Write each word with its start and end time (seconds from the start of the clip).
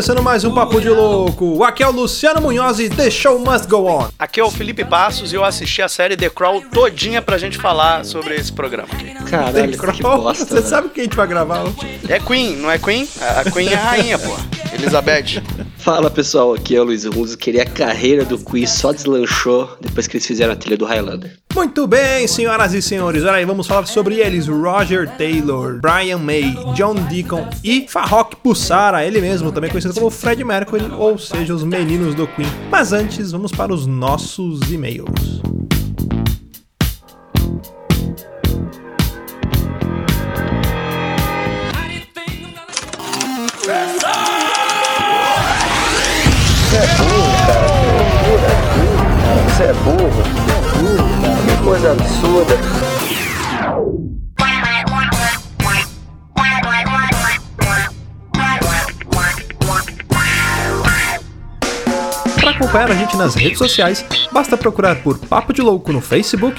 começando 0.00 0.22
mais 0.22 0.44
um 0.44 0.54
Papo 0.54 0.80
de 0.80 0.88
Louco. 0.88 1.62
Aqui 1.62 1.82
é 1.82 1.86
o 1.86 1.90
Luciano 1.90 2.40
Munhoz 2.40 2.80
e 2.80 2.88
The 2.88 3.10
Show 3.10 3.38
Must 3.38 3.68
Go 3.68 3.84
On. 3.84 4.08
Aqui 4.18 4.40
é 4.40 4.42
o 4.42 4.50
Felipe 4.50 4.82
Passos 4.82 5.30
e 5.30 5.36
eu 5.36 5.44
assisti 5.44 5.82
a 5.82 5.90
série 5.90 6.16
The 6.16 6.30
Crawl 6.30 6.62
todinha 6.72 7.20
pra 7.20 7.36
gente 7.36 7.58
falar 7.58 8.02
sobre 8.06 8.34
esse 8.34 8.50
programa. 8.50 8.88
Caralho, 9.28 9.52
The 9.52 9.68
que 9.68 9.76
Crow, 9.76 10.22
bosta. 10.22 10.46
Você 10.46 10.54
velho. 10.54 10.66
sabe 10.66 10.86
o 10.86 10.90
que 10.90 11.00
a 11.00 11.04
gente 11.04 11.14
vai 11.14 11.26
gravar 11.26 11.64
hoje? 11.64 12.00
É 12.08 12.18
Queen, 12.18 12.56
não 12.56 12.70
é 12.70 12.78
Queen? 12.78 13.06
A 13.20 13.40
a 13.40 13.50
Queen 13.50 13.68
é 13.68 13.74
a 13.74 13.78
rainha, 13.78 14.18
pô. 14.18 14.59
Elizabeth. 14.80 15.42
Fala 15.76 16.10
pessoal, 16.10 16.54
aqui 16.54 16.74
é 16.74 16.80
o 16.80 16.84
Luiz 16.84 17.04
Runzo. 17.04 17.36
Queria 17.36 17.62
a 17.62 17.66
carreira 17.66 18.24
do 18.24 18.38
Quiz 18.38 18.70
só 18.70 18.92
deslanchou 18.92 19.76
depois 19.80 20.06
que 20.06 20.16
eles 20.16 20.26
fizeram 20.26 20.54
a 20.54 20.56
trilha 20.56 20.76
do 20.76 20.86
Highlander. 20.86 21.38
Muito 21.54 21.86
bem, 21.86 22.26
senhoras 22.26 22.72
e 22.72 22.80
senhores. 22.80 23.22
Olha 23.24 23.34
aí, 23.34 23.44
vamos 23.44 23.66
falar 23.66 23.86
sobre 23.86 24.16
eles: 24.16 24.48
Roger 24.48 25.08
Taylor, 25.16 25.80
Brian 25.80 26.18
May, 26.18 26.56
John 26.74 26.94
Deacon 26.94 27.46
e 27.62 27.86
Farrokh 27.88 28.36
Bulsara, 28.42 29.04
ele 29.04 29.20
mesmo, 29.20 29.52
também 29.52 29.70
conhecido 29.70 29.94
como 29.94 30.10
Fred 30.10 30.42
Mercury, 30.42 30.90
ou 30.96 31.18
seja, 31.18 31.54
os 31.54 31.62
meninos 31.62 32.14
do 32.14 32.26
Queen. 32.26 32.48
Mas 32.70 32.92
antes, 32.92 33.32
vamos 33.32 33.52
para 33.52 33.74
os 33.74 33.86
nossos 33.86 34.60
e-mails. 34.70 35.42
Você 49.60 49.66
é 49.66 49.72
burro, 49.74 50.08
você 50.08 50.22
é 50.22 50.60
burro, 50.78 51.20
cara. 51.20 51.36
Que 51.44 51.62
coisa 51.62 51.92
absurda. 51.92 52.54
Para 62.40 62.50
acompanhar 62.52 62.90
a 62.90 62.94
gente 62.94 63.18
nas 63.18 63.34
redes 63.34 63.58
sociais, 63.58 64.02
basta 64.32 64.56
procurar 64.56 64.96
por 65.02 65.18
Papo 65.18 65.52
de 65.52 65.60
Louco 65.60 65.92
no 65.92 66.00
Facebook, 66.00 66.58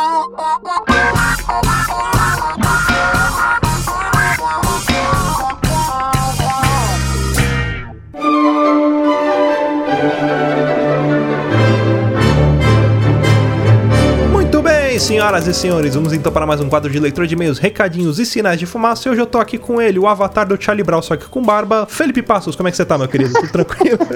senhoras 15.01 15.47
e 15.47 15.53
senhores, 15.53 15.95
vamos 15.95 16.13
então 16.13 16.31
para 16.31 16.45
mais 16.45 16.61
um 16.61 16.69
quadro 16.69 16.91
de 16.91 16.99
leitura 16.99 17.25
de 17.25 17.33
e-mails, 17.33 17.57
recadinhos 17.57 18.19
e 18.19 18.25
sinais 18.25 18.59
de 18.59 18.67
fumaça. 18.67 19.07
E 19.07 19.11
hoje 19.11 19.19
eu 19.19 19.25
tô 19.25 19.39
aqui 19.39 19.57
com 19.57 19.81
ele, 19.81 19.97
o 19.97 20.07
avatar 20.07 20.47
do 20.47 20.61
Charlie 20.61 20.83
Brown, 20.83 21.01
só 21.01 21.15
que 21.15 21.25
com 21.25 21.41
barba. 21.41 21.87
Felipe 21.89 22.21
Passos, 22.21 22.55
como 22.55 22.69
é 22.69 22.71
que 22.71 22.77
você 22.77 22.85
tá, 22.85 22.99
meu 22.99 23.07
querido? 23.07 23.33
Tudo 23.33 23.51
tranquilo? 23.51 23.97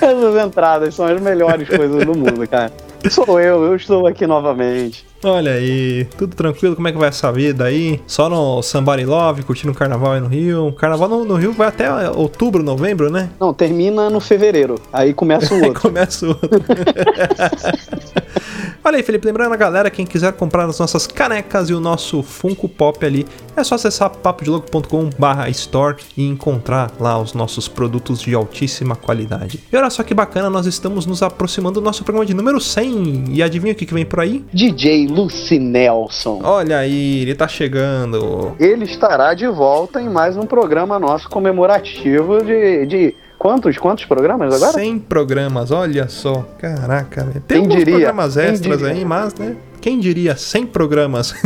Essas 0.00 0.46
entradas 0.46 0.94
são 0.94 1.04
as 1.04 1.20
melhores 1.20 1.68
coisas 1.68 2.06
do 2.06 2.16
mundo, 2.16 2.46
cara. 2.48 2.70
Sou 3.10 3.40
eu, 3.40 3.64
eu 3.64 3.74
estou 3.74 4.06
aqui 4.06 4.26
novamente. 4.26 5.04
Olha 5.24 5.52
aí, 5.52 6.06
tudo 6.16 6.36
tranquilo? 6.36 6.76
Como 6.76 6.86
é 6.86 6.92
que 6.92 6.98
vai 6.98 7.08
essa 7.08 7.32
vida 7.32 7.64
aí? 7.64 8.00
Só 8.06 8.28
no 8.28 8.62
Somebody 8.62 9.04
Love, 9.04 9.42
curtindo 9.42 9.72
o 9.72 9.74
carnaval 9.74 10.12
aí 10.12 10.20
no 10.20 10.28
Rio. 10.28 10.68
O 10.68 10.72
carnaval 10.72 11.08
no, 11.08 11.24
no 11.24 11.34
Rio 11.34 11.52
vai 11.52 11.68
até 11.68 11.90
outubro, 12.10 12.62
novembro, 12.62 13.10
né? 13.10 13.30
Não, 13.40 13.52
termina 13.52 14.08
no 14.10 14.20
fevereiro. 14.20 14.76
Aí 14.92 15.12
começa 15.12 15.52
o 15.54 15.58
outro. 15.64 15.80
começa 15.80 16.26
o 16.26 16.28
outro. 16.28 16.50
Olha 18.82 18.96
aí, 18.96 19.02
Felipe, 19.02 19.26
lembrando 19.26 19.52
a 19.52 19.56
galera, 19.56 19.90
quem 19.90 20.06
quiser 20.06 20.32
comprar 20.32 20.64
as 20.64 20.78
nossas 20.78 21.06
canecas 21.06 21.68
e 21.68 21.74
o 21.74 21.80
nosso 21.80 22.22
Funko 22.22 22.66
Pop 22.66 23.04
ali, 23.04 23.26
é 23.54 23.62
só 23.62 23.74
acessar 23.74 24.08
papodilouco.com 24.08 25.10
barra 25.18 25.50
store 25.50 25.96
e 26.16 26.26
encontrar 26.26 26.90
lá 26.98 27.18
os 27.18 27.34
nossos 27.34 27.68
produtos 27.68 28.20
de 28.20 28.34
altíssima 28.34 28.96
qualidade. 28.96 29.60
E 29.70 29.76
olha 29.76 29.90
só 29.90 30.02
que 30.02 30.14
bacana, 30.14 30.48
nós 30.48 30.64
estamos 30.64 31.04
nos 31.04 31.22
aproximando 31.22 31.78
do 31.78 31.84
nosso 31.84 32.02
programa 32.04 32.24
de 32.24 32.32
número 32.32 32.58
100. 32.58 33.24
E 33.28 33.42
adivinha 33.42 33.74
o 33.74 33.76
que, 33.76 33.84
que 33.84 33.92
vem 33.92 34.06
por 34.06 34.20
aí? 34.20 34.42
DJ 34.50 35.08
Lucy 35.08 35.58
Nelson. 35.58 36.40
Olha 36.42 36.78
aí, 36.78 37.20
ele 37.20 37.34
tá 37.34 37.46
chegando. 37.46 38.56
Ele 38.58 38.86
estará 38.86 39.34
de 39.34 39.46
volta 39.46 40.00
em 40.00 40.08
mais 40.08 40.38
um 40.38 40.46
programa 40.46 40.98
nosso 40.98 41.28
comemorativo 41.28 42.42
de. 42.42 42.86
de 42.86 43.14
quantos? 43.40 43.78
Quantos 43.78 44.04
programas 44.04 44.54
agora? 44.54 44.74
100 44.74 44.98
programas, 44.98 45.70
olha 45.70 46.06
só. 46.08 46.46
Caraca, 46.58 47.24
velho. 47.24 47.40
Tem 47.40 47.56
Quem 47.56 47.64
alguns 47.64 47.78
diria? 47.78 47.94
programas 47.94 48.36
extras 48.36 48.82
aí, 48.82 49.02
mas, 49.02 49.34
né? 49.34 49.56
Quem 49.80 49.98
diria 49.98 50.36
100 50.36 50.66
programas? 50.66 51.34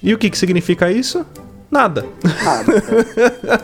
e 0.00 0.14
o 0.14 0.18
que, 0.18 0.30
que 0.30 0.38
significa 0.38 0.92
isso? 0.92 1.26
Nada. 1.72 2.04
Nada. 2.44 2.82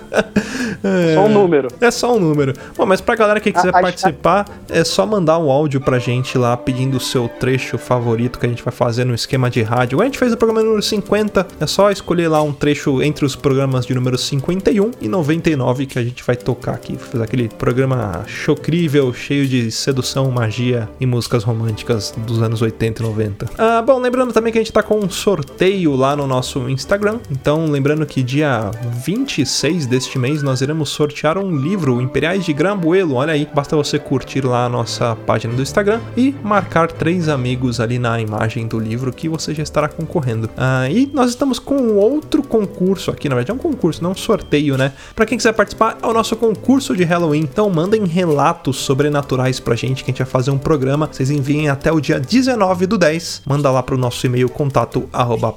Só 1.14 1.24
um 1.24 1.28
número. 1.28 1.68
É 1.80 1.90
só 1.90 2.16
um 2.16 2.20
número. 2.20 2.54
Bom, 2.76 2.86
mas 2.86 3.00
pra 3.00 3.14
galera 3.16 3.40
que 3.40 3.52
quiser 3.52 3.74
A- 3.74 3.78
a- 3.78 3.82
participar, 3.82 4.46
é 4.68 4.82
só 4.84 5.04
mandar 5.04 5.38
um 5.38 5.50
áudio 5.50 5.80
pra 5.80 5.98
gente 5.98 6.38
lá 6.38 6.56
pedindo 6.56 6.96
o 6.96 7.00
seu 7.00 7.28
trecho 7.28 7.76
favorito 7.76 8.38
que 8.38 8.46
a 8.46 8.48
gente 8.48 8.62
vai 8.62 8.72
fazer 8.72 9.04
no 9.04 9.14
esquema 9.14 9.50
de 9.50 9.60
rádio. 9.62 10.00
A 10.00 10.04
gente 10.04 10.18
fez 10.18 10.32
o 10.32 10.36
programa 10.36 10.62
número 10.62 10.82
50, 10.82 11.46
é 11.60 11.66
só 11.66 11.90
escolher 11.90 12.28
lá 12.28 12.40
um 12.42 12.52
trecho 12.52 13.02
entre 13.02 13.24
os 13.24 13.34
programas 13.36 13.84
de 13.86 13.94
número 13.94 14.16
51 14.16 14.92
e 15.00 15.08
99 15.08 15.86
que 15.86 15.98
a 15.98 16.02
gente 16.02 16.22
vai 16.24 16.36
tocar 16.36 16.72
aqui. 16.74 16.96
Fazer 16.96 17.22
aquele 17.24 17.48
programa 17.48 18.22
chocrível, 18.26 19.12
cheio 19.12 19.46
de 19.46 19.70
sedução, 19.70 20.30
magia 20.30 20.88
e 21.00 21.06
músicas 21.06 21.42
românticas 21.44 22.14
dos 22.16 22.40
anos 22.42 22.62
80 22.62 23.02
e 23.02 23.06
90. 23.06 23.46
Ah, 23.58 23.82
bom, 23.82 23.98
lembrando 23.98 24.32
também 24.32 24.52
que 24.52 24.58
a 24.58 24.62
gente 24.62 24.72
tá 24.72 24.82
com 24.82 24.96
um 24.98 25.10
sorteio 25.10 25.94
lá 25.96 26.14
no 26.16 26.26
nosso 26.26 26.68
Instagram. 26.70 27.18
Então, 27.30 27.66
lembrando 27.66 27.97
que 28.06 28.22
dia 28.22 28.70
26 29.04 29.86
deste 29.86 30.18
mês 30.18 30.42
nós 30.42 30.60
iremos 30.60 30.88
sortear 30.90 31.38
um 31.38 31.56
livro, 31.56 32.00
Imperiais 32.00 32.44
de 32.44 32.52
Grambuelo. 32.52 33.14
Olha 33.14 33.32
aí, 33.32 33.48
basta 33.52 33.76
você 33.76 33.98
curtir 33.98 34.44
lá 34.44 34.64
a 34.64 34.68
nossa 34.68 35.16
página 35.26 35.54
do 35.54 35.62
Instagram 35.62 36.00
e 36.16 36.34
marcar 36.42 36.90
três 36.90 37.28
amigos 37.28 37.80
ali 37.80 37.98
na 37.98 38.20
imagem 38.20 38.66
do 38.66 38.78
livro 38.78 39.12
que 39.12 39.28
você 39.28 39.54
já 39.54 39.62
estará 39.62 39.88
concorrendo. 39.88 40.50
Ah, 40.56 40.88
e 40.90 41.10
nós 41.12 41.30
estamos 41.30 41.58
com 41.58 41.94
outro 41.96 42.42
concurso 42.42 43.10
aqui, 43.10 43.28
na 43.28 43.34
verdade 43.34 43.50
é 43.50 43.54
um 43.54 43.58
concurso, 43.58 44.02
não 44.02 44.12
um 44.12 44.16
sorteio, 44.16 44.76
né? 44.76 44.92
Pra 45.14 45.26
quem 45.26 45.36
quiser 45.36 45.52
participar, 45.52 45.98
é 46.02 46.06
o 46.06 46.12
nosso 46.12 46.36
concurso 46.36 46.96
de 46.96 47.04
Halloween. 47.04 47.40
Então 47.40 47.70
mandem 47.70 48.04
relatos 48.04 48.76
sobrenaturais 48.76 49.60
pra 49.60 49.74
gente 49.74 50.04
que 50.04 50.10
a 50.10 50.12
gente 50.12 50.22
vai 50.22 50.30
fazer 50.30 50.50
um 50.50 50.58
programa. 50.58 51.08
Vocês 51.10 51.30
enviem 51.30 51.68
até 51.68 51.92
o 51.92 52.00
dia 52.00 52.18
19 52.18 52.86
do 52.86 52.98
10. 52.98 53.42
Manda 53.46 53.70
lá 53.70 53.82
pro 53.82 53.96
nosso 53.96 54.26
e-mail 54.26 54.48
contato 54.48 55.08
arroba 55.12 55.54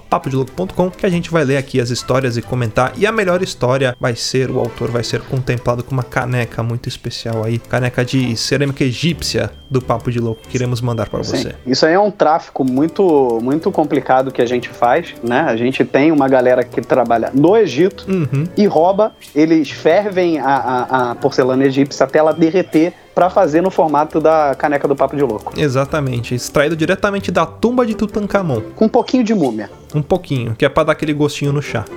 que 0.97 1.05
a 1.05 1.09
gente 1.09 1.31
vai 1.31 1.43
ler 1.43 1.57
aqui 1.57 1.79
as 1.79 1.89
histórias 1.89 2.30
e 2.37 2.41
comentar. 2.41 2.93
E 2.97 3.05
a 3.05 3.11
melhor 3.11 3.41
história 3.41 3.95
vai 3.99 4.15
ser, 4.15 4.49
o 4.49 4.59
autor 4.59 4.89
vai 4.91 5.03
ser 5.03 5.21
contemplado 5.21 5.83
com 5.83 5.91
uma 5.91 6.03
caneca 6.03 6.61
muito 6.63 6.87
especial 6.89 7.43
aí. 7.43 7.59
Caneca 7.59 8.03
de 8.05 8.35
cerâmica 8.37 8.83
egípcia 8.83 9.51
do 9.69 9.81
Papo 9.81 10.11
de 10.11 10.19
Louco. 10.19 10.41
que 10.43 10.49
Queremos 10.49 10.81
mandar 10.81 11.09
para 11.09 11.23
Sim. 11.23 11.37
você. 11.37 11.55
Isso 11.65 11.85
aí 11.85 11.93
é 11.93 11.99
um 11.99 12.11
tráfico 12.11 12.63
muito, 12.63 13.39
muito 13.41 13.71
complicado 13.71 14.31
que 14.31 14.41
a 14.41 14.45
gente 14.45 14.69
faz, 14.69 15.13
né? 15.23 15.41
A 15.41 15.55
gente 15.55 15.83
tem 15.85 16.11
uma 16.11 16.27
galera 16.27 16.63
que 16.63 16.81
trabalha 16.81 17.31
no 17.33 17.55
Egito 17.57 18.05
Uhum. 18.09 18.45
e 18.55 18.65
rouba, 18.65 19.13
eles 19.33 19.71
fervem 19.71 20.39
a, 20.39 20.45
a- 20.55 21.11
a 21.11 21.15
porcelana 21.15 21.65
egípcia 21.65 22.03
até 22.05 22.19
ela 22.19 22.33
derreter 22.33 22.93
pra 23.13 23.29
fazer 23.29 23.61
no 23.61 23.69
formato 23.69 24.19
da 24.19 24.55
caneca 24.55 24.87
do 24.87 24.95
Papo 24.95 25.15
de 25.15 25.23
Louco. 25.23 25.53
Exatamente, 25.57 26.35
extraído 26.35 26.75
diretamente 26.75 27.31
da 27.31 27.45
tumba 27.45 27.85
de 27.85 27.95
Tutankhamon. 27.95 28.61
Com 28.75 28.85
um 28.85 28.89
pouquinho 28.89 29.23
de 29.23 29.33
múmia. 29.33 29.69
Um 29.93 30.01
pouquinho, 30.01 30.55
que 30.55 30.65
é 30.65 30.69
pra 30.69 30.83
dar 30.83 30.93
aquele 30.93 31.13
gostinho 31.13 31.51
no 31.51 31.61
chá. 31.61 31.85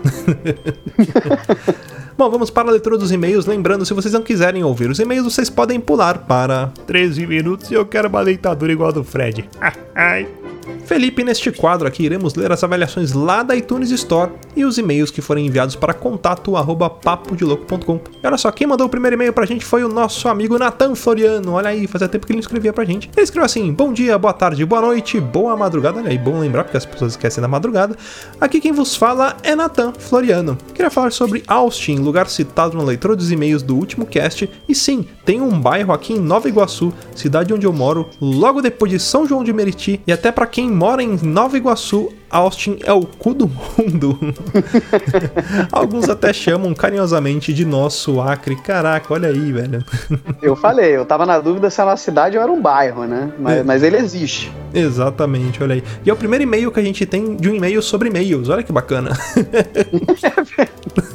Bom, 2.17 2.31
vamos 2.31 2.49
para 2.49 2.69
a 2.69 2.71
leitura 2.71 2.97
dos 2.97 3.11
e-mails. 3.11 3.45
Lembrando, 3.45 3.85
se 3.85 3.93
vocês 3.93 4.15
não 4.15 4.23
quiserem 4.23 4.63
ouvir 4.63 4.89
os 4.89 5.01
e-mails, 5.01 5.25
vocês 5.25 5.51
podem 5.51 5.81
pular 5.81 6.19
para 6.19 6.73
13 6.87 7.27
minutos 7.27 7.71
e 7.73 7.75
eu 7.75 7.85
quero 7.85 8.09
uma 8.09 8.25
deitadura 8.25 8.73
igual 8.73 8.91
a 8.91 8.93
do 8.93 9.03
Fred. 9.03 9.49
Ai. 9.95 10.29
Felipe, 10.85 11.25
neste 11.25 11.51
quadro 11.51 11.87
aqui 11.87 12.05
iremos 12.05 12.35
ler 12.35 12.53
as 12.53 12.63
avaliações 12.63 13.13
lá 13.13 13.43
da 13.43 13.57
iTunes 13.57 13.91
Store 13.91 14.33
e 14.57 14.65
os 14.65 14.79
e-mails 14.79 15.11
que 15.11 15.21
forem 15.21 15.47
enviados 15.47 15.77
para 15.77 15.95
contato 15.95 16.57
arroba 16.57 16.91
papodelouco.com. 16.91 18.01
E 18.23 18.27
olha 18.27 18.37
só, 18.37 18.51
quem 18.51 18.67
mandou 18.67 18.87
o 18.87 18.91
primeiro 18.91 19.17
e-mail 19.17 19.33
pra 19.33 19.47
gente 19.47 19.65
foi 19.65 19.83
o 19.85 19.89
nosso 19.89 20.29
amigo 20.29 20.59
Nathan 20.59 20.95
Floriano. 20.95 21.53
Olha 21.53 21.71
aí, 21.71 21.87
fazia 21.87 22.09
tempo 22.09 22.27
que 22.27 22.33
ele 22.33 22.39
não 22.39 22.43
escrevia 22.43 22.73
pra 22.73 22.85
gente. 22.85 23.11
Ele 23.15 23.25
escreveu 23.25 23.45
assim: 23.45 23.73
Bom 23.73 23.93
dia, 23.93 24.19
boa 24.19 24.33
tarde, 24.33 24.65
boa 24.65 24.81
noite, 24.81 25.21
boa 25.21 25.57
madrugada. 25.57 25.99
Olha 25.99 26.11
aí, 26.11 26.19
bom 26.19 26.39
lembrar 26.39 26.65
porque 26.65 26.77
as 26.77 26.87
pessoas 26.87 27.13
esquecem 27.13 27.43
da 27.43 27.49
madrugada. 27.49 27.97
Aqui 28.41 28.61
quem 28.61 28.73
vos 28.73 28.95
fala 28.95 29.37
é 29.43 29.55
Nathan 29.55 29.93
Floriano. 29.99 30.57
Queria 30.75 30.91
falar 30.91 31.13
sobre 31.13 31.43
Austin, 31.47 31.97
lugar 31.97 32.29
citado 32.29 32.77
na 32.77 32.83
leitura 32.83 33.17
dos 33.17 33.31
e-mails 33.31 33.63
do 33.63 33.77
último 33.77 34.07
cast. 34.07 34.51
E 34.69 34.75
sim, 34.75 35.07
tem 35.25 35.41
um 35.41 35.59
bairro 35.59 35.93
aqui 35.93 36.13
em 36.13 36.21
Nova 36.21 36.49
Iguaçu, 36.49 36.93
cidade 37.15 37.53
onde 37.53 37.67
eu 37.67 37.73
moro, 37.73 38.09
logo 38.21 38.61
depois 38.61 38.91
de 38.91 38.99
São 38.99 39.27
João 39.27 39.43
de 39.43 39.53
Meriti. 39.53 40.01
E 40.07 40.13
até 40.13 40.31
para 40.31 40.47
quem 40.55 40.71
mora 40.71 41.03
em 41.03 41.17
Nova 41.21 41.57
Iguaçu, 41.57 42.13
Austin 42.37 42.79
é 42.85 42.93
o 42.93 43.03
cu 43.03 43.33
do 43.33 43.47
mundo. 43.49 44.19
Alguns 45.71 46.09
até 46.09 46.33
chamam 46.33 46.75
carinhosamente 46.75 47.53
de 47.53 47.65
nosso 47.65 48.21
Acre. 48.21 48.57
Caraca, 48.57 49.13
olha 49.15 49.29
aí, 49.29 49.53
velho. 49.53 49.85
Eu 50.43 50.57
falei, 50.57 50.97
eu 50.97 51.05
tava 51.07 51.25
na 51.25 51.39
dúvida 51.39 51.71
se 51.71 51.81
era 51.81 51.91
uma 51.91 51.97
cidade 51.97 52.37
ou 52.37 52.43
era 52.43 52.51
um 52.51 52.61
bairro, 52.61 53.05
né? 53.05 53.31
Mas, 53.39 53.59
É. 53.59 53.63
mas 53.63 53.83
ele 53.85 53.97
existe. 53.99 54.51
Exatamente, 54.73 55.63
olha 55.63 55.75
aí. 55.77 55.85
E 56.05 56.11
é 56.11 56.13
o 56.13 56.17
primeiro 56.17 56.43
e-mail 56.43 56.73
que 56.73 56.81
a 56.81 56.83
gente 56.83 57.07
tem 57.07 57.37
de 57.37 57.49
um 57.49 57.55
e-mail 57.55 57.81
sobre 57.81 58.09
e-mails. 58.09 58.49
Olha 58.49 58.63
que 58.65 58.73
bacana. 58.73 59.11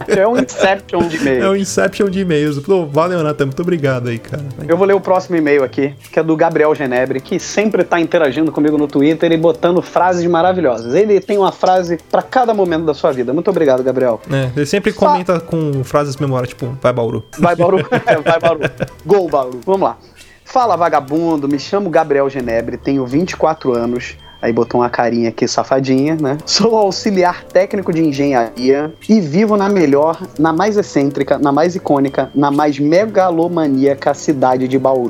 É 0.07 0.25
um 0.27 0.37
Inception 0.37 1.07
de 1.07 1.17
É 1.19 1.21
e-mail. 1.21 1.51
o 1.51 1.55
Inception 1.57 2.09
de 2.09 2.19
e-mails. 2.21 2.59
Pô, 2.59 2.85
valeu, 2.85 3.21
Nathan. 3.23 3.45
Muito 3.47 3.61
obrigado 3.61 4.07
aí, 4.07 4.17
cara. 4.19 4.43
Eu 4.67 4.77
vou 4.77 4.87
ler 4.87 4.93
o 4.93 5.01
próximo 5.01 5.35
e-mail 5.35 5.63
aqui, 5.63 5.93
que 6.11 6.19
é 6.19 6.23
do 6.23 6.35
Gabriel 6.37 6.73
Genebre, 6.73 7.19
que 7.19 7.39
sempre 7.39 7.83
tá 7.83 7.99
interagindo 7.99 8.51
comigo 8.51 8.77
no 8.77 8.87
Twitter 8.87 9.31
e 9.31 9.37
botando 9.37 9.81
frases 9.81 10.25
maravilhosas. 10.25 10.93
Ele 10.95 11.08
tem 11.17 11.37
uma 11.37 11.53
frase 11.53 11.97
pra 12.11 12.21
cada 12.21 12.53
momento 12.53 12.83
da 12.83 12.93
sua 12.93 13.13
vida. 13.13 13.31
Muito 13.31 13.49
obrigado, 13.49 13.81
Gabriel. 13.81 14.19
É, 14.29 14.51
ele 14.53 14.65
sempre 14.65 14.91
comenta 14.91 15.39
com 15.39 15.81
frases 15.85 16.17
memoráveis, 16.17 16.49
tipo, 16.49 16.77
vai 16.81 16.91
Bauru. 16.91 17.23
Vai, 17.37 17.55
Bauru. 17.55 17.77
É, 18.05 18.17
vai, 18.17 18.39
Bauru. 18.39 18.59
Gol, 19.05 19.29
Bauru. 19.29 19.61
Vamos 19.65 19.81
lá. 19.81 19.97
Fala, 20.43 20.75
vagabundo. 20.75 21.47
Me 21.47 21.59
chamo 21.59 21.89
Gabriel 21.89 22.29
Genebre, 22.29 22.75
tenho 22.75 23.05
24 23.05 23.73
anos. 23.73 24.17
Aí 24.41 24.53
botou 24.53 24.81
uma 24.81 24.89
carinha 24.89 25.29
aqui 25.29 25.47
safadinha, 25.47 26.17
né? 26.19 26.37
Sou 26.45 26.75
auxiliar 26.77 27.43
técnico 27.43 27.91
de 27.93 28.03
engenharia 28.03 28.93
e 29.07 29.19
vivo 29.19 29.57
na 29.57 29.69
melhor, 29.69 30.21
na 30.37 30.53
mais 30.53 30.77
excêntrica, 30.77 31.37
na 31.37 31.51
mais 31.51 31.75
icônica, 31.75 32.29
na 32.33 32.49
mais 32.49 32.79
megalomaníaca 32.79 34.13
cidade 34.13 34.67
de 34.67 34.77
Bauru. 34.77 35.09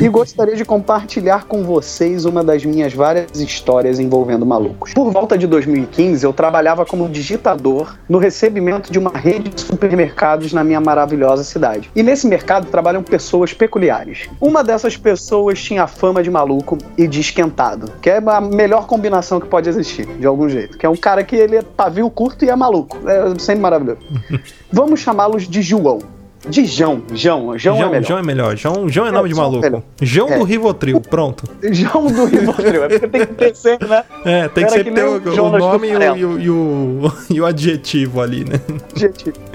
E 0.00 0.08
gostaria 0.08 0.56
de 0.56 0.64
compartilhar 0.64 1.44
com 1.44 1.62
vocês 1.62 2.24
uma 2.24 2.42
das 2.42 2.64
minhas 2.64 2.92
várias 2.92 3.40
histórias 3.40 3.98
envolvendo 3.98 4.44
malucos. 4.44 4.92
Por 4.92 5.10
volta 5.10 5.38
de 5.38 5.46
2015, 5.46 6.24
eu 6.24 6.32
trabalhava 6.32 6.84
como 6.84 7.08
digitador 7.08 7.96
no 8.08 8.18
recebimento 8.18 8.92
de 8.92 8.98
uma 8.98 9.10
rede 9.10 9.50
de 9.50 9.60
supermercados 9.60 10.52
na 10.52 10.64
minha 10.64 10.80
maravilhosa 10.80 11.44
cidade. 11.44 11.90
E 11.94 12.02
nesse 12.02 12.26
mercado 12.26 12.66
trabalham 12.66 13.02
pessoas 13.02 13.52
peculiares. 13.52 14.28
Uma 14.40 14.64
dessas 14.64 14.96
pessoas 14.96 15.62
tinha 15.62 15.86
fama 15.86 16.22
de 16.22 16.30
maluco 16.30 16.76
e 16.98 17.06
de 17.06 17.20
esquentado, 17.20 17.92
que 18.00 18.10
é 18.10 18.16
a 18.16 18.41
melhor 18.42 18.86
combinação 18.86 19.40
que 19.40 19.46
pode 19.46 19.68
existir, 19.68 20.06
de 20.06 20.26
algum 20.26 20.48
jeito. 20.48 20.76
Que 20.76 20.86
é 20.86 20.88
um 20.88 20.96
cara 20.96 21.22
que 21.24 21.36
ele 21.36 21.56
é 21.56 21.62
pavio 21.62 22.08
curto 22.10 22.44
e 22.44 22.50
é 22.50 22.56
maluco. 22.56 22.98
É 23.08 23.38
sempre 23.38 23.62
maravilhoso. 23.62 24.00
Vamos 24.70 25.00
chamá-los 25.00 25.48
de 25.48 25.62
João. 25.62 26.00
De 26.48 26.64
João. 26.66 27.02
João. 27.14 27.42
João, 27.42 27.54
é 27.54 27.58
João, 27.58 27.90
melhor. 27.90 28.04
João 28.04 28.18
é 28.18 28.22
melhor. 28.22 28.56
João, 28.56 28.88
João 28.88 29.06
é 29.06 29.10
É, 29.10 29.12
nome 29.12 29.28
de 29.28 29.34
é 29.34 29.36
maluco. 29.36 29.84
João 30.00 30.28
É. 30.28 30.38
do 30.38 30.44
Rivotril, 30.44 31.00
pronto. 31.00 31.44
João 31.70 32.06
do 32.06 32.24
Rivotril. 32.26 32.84
É 32.84 32.88
porque 32.88 33.06
tem 33.08 33.20
que 33.26 33.34
ter 33.34 33.56
sempre, 33.56 33.88
né? 33.88 34.04
É, 34.24 34.48
tem 34.48 34.64
que 34.64 34.70
sempre 34.70 34.90
que 34.90 34.94
ter 34.96 35.04
o, 35.04 35.44
o 35.44 35.58
nome 35.58 35.88
e 35.88 35.96
o, 35.96 36.16
e, 36.16 36.24
o, 36.24 36.40
e, 36.40 36.50
o, 36.50 37.12
e 37.30 37.40
o 37.40 37.46
adjetivo 37.46 38.20
ali, 38.20 38.44
né? 38.44 38.60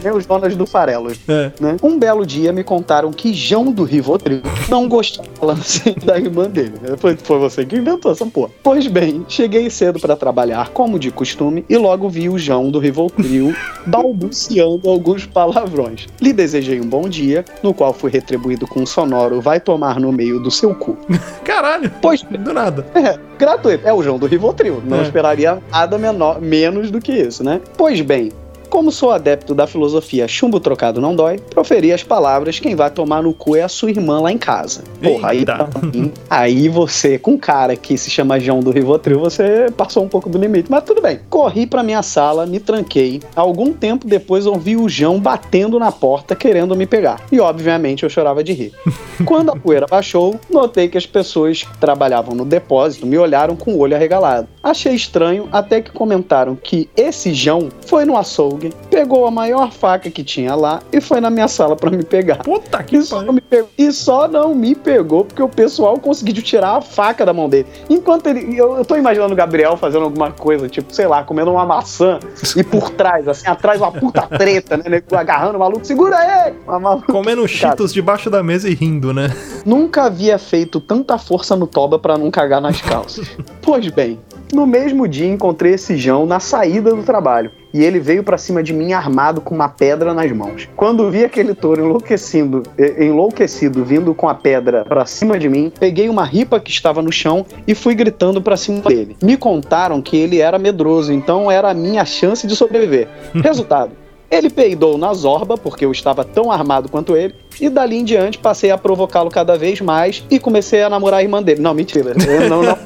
Nem 0.04 0.13
os 0.13 0.25
Jonas 0.25 0.56
do 0.56 0.66
Farelo. 0.66 1.12
É. 1.28 1.51
né? 1.60 1.78
Um 1.84 1.98
belo 2.00 2.25
dia 2.25 2.51
me 2.54 2.63
contaram 2.63 3.12
que 3.12 3.34
João 3.34 3.72
do 3.72 3.84
Rivotril 3.84 4.42
não 4.69 4.88
gostava 4.88 5.54
assim, 5.54 5.95
da 6.06 6.18
irmã 6.18 6.50
dele. 6.50 6.74
Foi, 6.98 7.16
foi 7.18 7.39
você 7.39 7.66
que 7.66 7.75
inventou 7.78 8.12
essa 8.12 8.25
porra. 8.25 8.50
Pois 8.63 8.88
bem, 8.88 9.25
cheguei 9.28 9.69
cedo 9.69 10.00
para 10.00 10.16
trabalhar, 10.16 10.69
como 10.69 10.98
de 11.00 11.12
costume, 11.12 11.66
e 11.69 11.78
logo 11.78 12.10
vi 12.10 12.30
o 12.30 12.38
João 12.38 12.69
do 12.69 12.80
Rivotril 12.80 13.56
balbuciando 13.86 14.89
alguns 14.89 15.25
palavrões. 15.25 16.07
Lhe 16.22 16.34
desejei 16.34 16.76
um 16.81 16.88
bom 16.88 17.07
dia, 17.09 17.44
no 17.63 17.74
qual 17.74 17.94
fui 17.94 18.12
retribuído 18.12 18.68
com 18.68 18.81
um 18.81 18.85
sonoro 18.85 19.41
vai 19.41 19.59
tomar 19.59 20.00
no 20.00 20.12
meio 20.12 20.39
do 20.39 20.50
seu 20.51 20.74
cu. 20.75 20.97
Caralho, 21.44 21.91
Pois 22.01 22.21
do 22.24 22.53
nada. 22.53 22.85
é, 22.95 23.18
gratuito. 23.38 23.88
É 23.88 23.94
o 23.94 24.01
João 24.03 24.18
do 24.18 24.25
Rivotril. 24.25 24.81
Não 24.85 25.00
É. 25.00 25.03
esperaria 25.03 25.62
nada 25.71 25.97
menor, 25.97 26.41
menos 26.41 26.89
do 26.91 27.00
que 27.00 27.12
isso, 27.12 27.44
né? 27.44 27.62
Pois 27.77 28.00
bem, 28.01 28.31
como 28.69 28.92
sou 28.92 29.12
adepto 29.12 29.56
da 29.56 29.66
filosofia 29.66 30.28
chumbo 30.28 30.60
trocado 30.60 31.02
não 31.02 31.16
dói, 31.16 31.40
proferi 31.40 31.92
as 31.92 32.04
palavras 32.04 32.60
quem 32.60 32.75
vai 32.75 32.90
tomar 32.90 33.24
no 33.24 33.34
cu 33.34 33.56
é 33.56 33.64
a 33.64 33.68
sua 33.68 33.90
irmã 33.90 34.19
lá 34.19 34.31
em 34.31 34.38
casa. 34.38 34.84
Porra, 35.02 35.30
aí, 35.30 35.46
mim, 35.94 36.12
aí 36.30 36.69
você, 36.69 37.18
com 37.18 37.31
um 37.31 37.38
cara 37.38 37.75
que 37.75 37.98
se 37.98 38.10
chama 38.10 38.40
João 38.40 38.60
do 38.60 38.72
Rivotril, 38.72 39.19
você 39.19 39.68
passou 39.75 40.04
um 40.04 40.08
pouco 40.08 40.30
do 40.30 40.38
limite. 40.38 40.69
Mas 40.69 40.84
tudo 40.84 41.02
bem. 41.02 41.19
Corri 41.30 41.68
pra 41.68 41.84
minha 41.84 42.02
sala, 42.02 42.46
me 42.46 42.60
tranquei. 42.60 43.22
Algum 43.36 43.74
tempo 43.74 44.08
depois 44.08 44.46
ouvi 44.46 44.75
o 44.75 44.90
João 44.90 45.20
batendo 45.20 45.80
na 45.80 45.92
porta 45.92 46.36
querendo 46.36 46.75
me 46.75 46.86
pegar. 46.86 47.22
E 47.31 47.40
obviamente 47.40 48.04
eu 48.04 48.10
chorava 48.10 48.44
de 48.44 48.54
rir. 48.54 48.74
Quando 49.25 49.52
a 49.52 49.56
poeira 49.56 49.86
baixou, 49.88 50.40
notei 50.50 50.88
que 50.88 50.98
as 50.98 51.06
pessoas 51.06 51.63
que 51.63 51.78
trabalhavam 51.78 52.36
no 52.36 52.46
depósito 52.46 53.06
me 53.06 53.18
olharam 53.18 53.56
com 53.56 53.74
o 53.74 53.80
olho 53.80 53.96
arregalado. 53.96 54.48
Achei 54.63 54.94
estranho 54.94 55.48
até 55.51 55.82
que 55.82 55.91
comentaram 55.91 56.56
que 56.56 56.89
esse 56.96 57.34
João 57.34 57.70
foi 57.86 58.06
no 58.06 58.18
açougue, 58.18 58.57
pegou 58.90 59.26
a 59.26 59.32
maior 59.32 59.72
faca 59.72 60.10
que 60.10 60.24
tinha 60.24 60.56
lá 60.56 60.82
e 60.92 61.00
foi 61.00 61.22
na 61.22 61.30
minha 61.30 61.48
sala 61.48 61.76
pra 61.76 61.90
me 61.90 62.04
pegar. 62.04 62.38
Puta 62.38 62.84
que 62.84 62.98
pariu. 62.98 63.26
não 63.26 63.34
me 63.34 63.42
pegou, 63.42 63.70
e 63.78 63.92
só 63.92 64.28
não 64.28 64.54
me 64.54 64.76
pegou 64.76 65.26
porque 65.26 65.42
o 65.42 65.50
pessoal 65.50 66.00
conseguiu 66.00 66.42
tirar 66.42 66.78
a 66.78 66.82
faca 66.82 67.26
da 67.26 67.34
mão 67.34 67.50
dele. 67.50 67.68
Enquanto 67.90 68.28
ele. 68.28 68.58
Eu, 68.58 68.78
eu 68.78 68.86
tô 68.86 68.96
imaginando 68.96 69.34
o 69.34 69.38
Gabriel 69.38 69.78
fazendo 69.78 70.04
alguma 70.04 70.32
coisa, 70.32 70.68
tipo, 70.68 70.94
sei 70.94 71.08
lá, 71.08 71.24
comendo 71.24 71.52
uma 71.52 71.66
maçã 71.66 72.20
e 72.56 72.64
por 72.64 72.90
trás, 72.98 73.28
assim, 73.28 73.48
atrás 73.48 73.80
uma 73.80 73.92
puta 73.92 74.24
treta, 74.24 74.78
né? 74.78 75.02
Agarrando 75.12 75.58
o 75.58 75.60
maluco, 75.60 75.86
segura 75.86 76.18
aí! 76.18 76.54
Uma 76.68 76.80
maluca. 76.80 77.12
Comendo 77.12 77.48
cheetos 77.48 77.94
debaixo 77.94 78.30
da 78.30 78.44
mesa 78.44 78.70
e 78.70 78.74
rindo, 78.74 79.14
né? 79.14 79.36
Nunca 79.66 80.04
havia 80.04 80.38
feito 80.38 80.80
tanta 80.80 81.18
força 81.18 81.56
no 81.56 81.68
toba 81.68 82.00
pra 82.00 82.18
não 82.18 82.32
cagar 82.32 82.62
nas 82.62 82.82
calças. 82.82 83.28
pois 83.62 83.88
bem, 83.90 84.20
no 84.54 84.66
mesmo 84.66 85.08
dia 85.08 85.27
encontrei 85.27 85.74
esse 85.74 85.98
João 85.98 86.25
na 86.25 86.39
saída 86.39 86.92
do 86.92 87.04
trabalho. 87.04 87.51
E 87.74 87.84
ele 87.84 88.00
veio 88.00 88.24
pra 88.24 88.38
cima 88.38 88.63
de 88.63 88.74
mim 88.74 88.94
armado 88.94 89.42
com 89.42 89.54
uma 89.54 89.70
pedra 89.70 90.13
nas 90.13 90.32
mãos. 90.32 90.68
Quando 90.75 91.12
vi 91.12 91.24
aquele 91.24 91.54
touro 91.54 91.84
enlouquecido, 91.84 92.63
enlouquecido 92.98 93.84
vindo 93.84 94.16
com 94.16 94.27
a 94.27 94.34
pedra 94.34 94.86
pra 94.86 95.06
cima 95.06 95.38
de 95.38 95.50
mim, 95.50 95.72
peguei 95.77 96.10
uma 96.10 96.24
ripa 96.24 96.60
que 96.60 96.72
estava 96.72 97.01
no 97.01 97.12
chão 97.12 97.46
e 97.68 97.75
fui 97.75 97.94
gritando 97.94 98.42
pra 98.42 98.58
cima 98.58 98.82
dele. 98.82 99.18
Me 99.22 99.38
contaram 99.38 100.01
que 100.01 100.18
ele 100.18 100.39
era 100.39 100.58
medroso, 100.58 101.12
então 101.12 101.51
era 101.51 101.70
a 101.70 101.74
minha 101.74 102.06
chance 102.06 102.48
de 102.48 102.56
sobreviver. 102.56 103.08
Resultado: 103.44 103.92
ele 104.29 104.50
peidou 104.50 104.98
na 104.98 105.13
zorba, 105.13 105.57
porque 105.57 105.86
eu 105.86 105.91
estava 105.91 106.24
tão 106.24 106.51
armado 106.51 106.89
quanto 106.89 107.15
ele, 107.15 107.34
e 107.60 107.69
dali 107.69 107.98
em 107.98 108.03
diante 108.03 108.38
passei 108.38 108.69
a 108.69 108.77
provocá-lo 108.77 109.29
cada 109.29 109.57
vez 109.57 109.81
mais 109.81 110.24
e 110.29 110.39
comecei 110.39 110.84
a 110.84 110.89
namorar 110.89 111.19
a 111.19 111.24
irmã 111.24 111.41
dele. 111.41 111.62
Não, 111.62 111.74
mentira. 111.74 112.13
Eu 112.27 112.50
não, 112.50 112.62
não, 112.62 112.77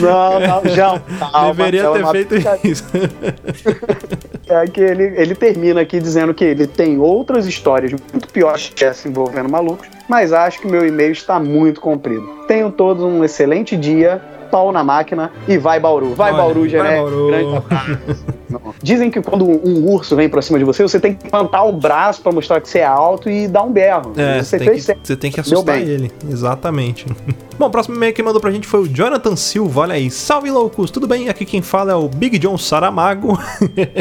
não, 0.00 0.62
não, 0.62 0.74
já. 0.74 1.00
calma, 1.18 1.54
Deveria 1.54 1.90
ter 1.90 2.06
feito 2.12 2.34
isso. 2.64 2.84
É 4.46 4.66
que 4.66 4.80
ele, 4.80 5.04
ele 5.16 5.34
termina 5.34 5.80
aqui 5.80 5.98
dizendo 5.98 6.34
que 6.34 6.44
ele 6.44 6.66
tem 6.66 6.98
outras 6.98 7.46
histórias 7.46 7.92
muito 7.92 8.28
piores 8.28 8.70
que 8.74 8.84
essa 8.84 9.08
envolvendo 9.08 9.48
malucos, 9.48 9.88
mas 10.06 10.34
acho 10.34 10.60
que 10.60 10.66
meu 10.66 10.86
e-mail 10.86 11.12
está 11.12 11.40
muito 11.40 11.80
comprido. 11.80 12.44
Tenham 12.46 12.70
todos 12.70 13.02
um 13.02 13.24
excelente 13.24 13.74
dia, 13.74 14.20
pau 14.44 14.72
na 14.72 14.84
máquina 14.84 15.30
e 15.48 15.58
vai 15.58 15.80
Bauru. 15.80 16.14
Vai 16.14 16.32
Olha, 16.32 16.42
Bauru. 16.42 16.70
Bauru. 16.70 17.26
Grande. 17.26 18.34
Dizem 18.82 19.10
que 19.10 19.20
quando 19.20 19.44
um 19.44 19.90
urso 19.90 20.14
vem 20.14 20.28
pra 20.28 20.42
cima 20.42 20.58
de 20.58 20.64
você, 20.64 20.82
você 20.82 21.00
tem 21.00 21.14
que 21.14 21.24
levantar 21.24 21.64
o 21.64 21.72
braço 21.72 22.22
pra 22.22 22.32
mostrar 22.32 22.60
que 22.60 22.68
você 22.68 22.80
é 22.80 22.86
alto 22.86 23.28
e 23.28 23.48
dar 23.48 23.62
um 23.62 23.72
berro. 23.72 24.12
É, 24.16 24.42
você 24.42 24.58
tem, 24.58 24.68
fez 24.68 24.86
que, 24.86 24.96
você 25.02 25.16
tem 25.16 25.32
que 25.32 25.40
assustar 25.40 25.80
ele. 25.80 26.10
Exatamente. 26.28 27.06
Bom, 27.58 27.66
o 27.66 27.70
próximo 27.70 27.94
e-mail 27.94 28.12
que 28.12 28.22
mandou 28.22 28.40
pra 28.40 28.50
gente 28.50 28.66
foi 28.66 28.80
o 28.80 28.88
Jonathan 28.88 29.36
Silva. 29.36 29.82
Olha 29.82 29.94
aí. 29.94 30.10
Salve, 30.10 30.50
loucos! 30.50 30.90
Tudo 30.90 31.06
bem? 31.06 31.28
Aqui 31.28 31.44
quem 31.44 31.62
fala 31.62 31.92
é 31.92 31.94
o 31.94 32.08
Big 32.08 32.36
John 32.38 32.58
Saramago. 32.58 33.38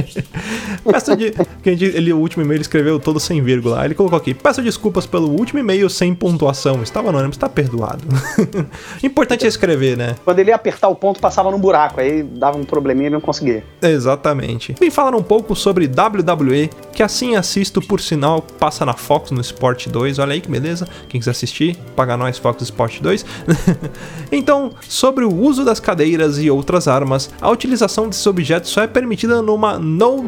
Peço 0.92 1.16
de, 1.16 1.32
que 1.62 1.70
a 1.70 1.76
gente, 1.76 1.96
ele, 1.96 2.12
o 2.12 2.18
último 2.18 2.44
e-mail 2.44 2.58
ele 2.58 2.64
escreveu 2.64 3.00
todo 3.00 3.20
sem 3.20 3.42
vírgula. 3.44 3.86
Ele 3.86 3.94
colocou 3.94 4.18
aqui: 4.18 4.34
Peço 4.34 4.62
desculpas 4.62 5.06
pelo 5.06 5.30
último 5.30 5.60
e-mail 5.60 5.88
sem 5.88 6.16
pontuação. 6.16 6.82
Estava 6.82 7.10
anônimo, 7.10 7.30
está 7.30 7.48
perdoado. 7.48 8.04
Importante 9.04 9.46
é 9.46 9.48
escrever, 9.48 9.98
né? 9.98 10.16
Quando 10.26 10.40
ele 10.44 10.52
ia 10.52 10.56
apertar 10.56 10.88
o 10.88 10.96
ponto, 10.96 11.20
passava 11.20 11.50
num 11.52 11.60
buraco. 11.60 12.00
Aí 12.00 12.24
dava 12.24 12.58
um 12.58 12.64
probleminha 12.64 13.08
e 13.08 13.12
não 13.12 13.22
conseguia. 13.22 13.64
Exatamente. 13.82 14.76
Vim 14.80 14.90
falar 14.90 15.16
um 15.16 15.24
pouco 15.24 15.56
sobre 15.56 15.86
WWE, 15.86 16.70
que 16.94 17.02
assim 17.02 17.36
assisto, 17.36 17.82
por 17.82 18.00
sinal, 18.00 18.42
passa 18.60 18.86
na 18.86 18.94
Fox 18.94 19.32
no 19.32 19.42
Sport 19.42 19.88
2. 19.88 20.20
Olha 20.20 20.34
aí 20.34 20.42
que 20.42 20.50
beleza. 20.50 20.88
Quem 21.10 21.20
quiser 21.20 21.32
assistir, 21.32 21.78
paga 21.96 22.16
nós 22.16 22.38
Fox 22.38 22.62
Sport 22.62 23.02
2. 23.02 23.26
então, 24.32 24.72
sobre 24.88 25.26
o 25.26 25.34
uso 25.34 25.66
das 25.66 25.80
cadeiras 25.80 26.38
e 26.40 26.50
outras 26.50 26.88
armas, 26.88 27.30
a 27.42 27.50
utilização 27.50 28.08
desses 28.08 28.26
objetos 28.28 28.70
só 28.70 28.82
é 28.82 28.88
permitida 28.88 29.42
numa 29.42 29.80
No 29.80 30.26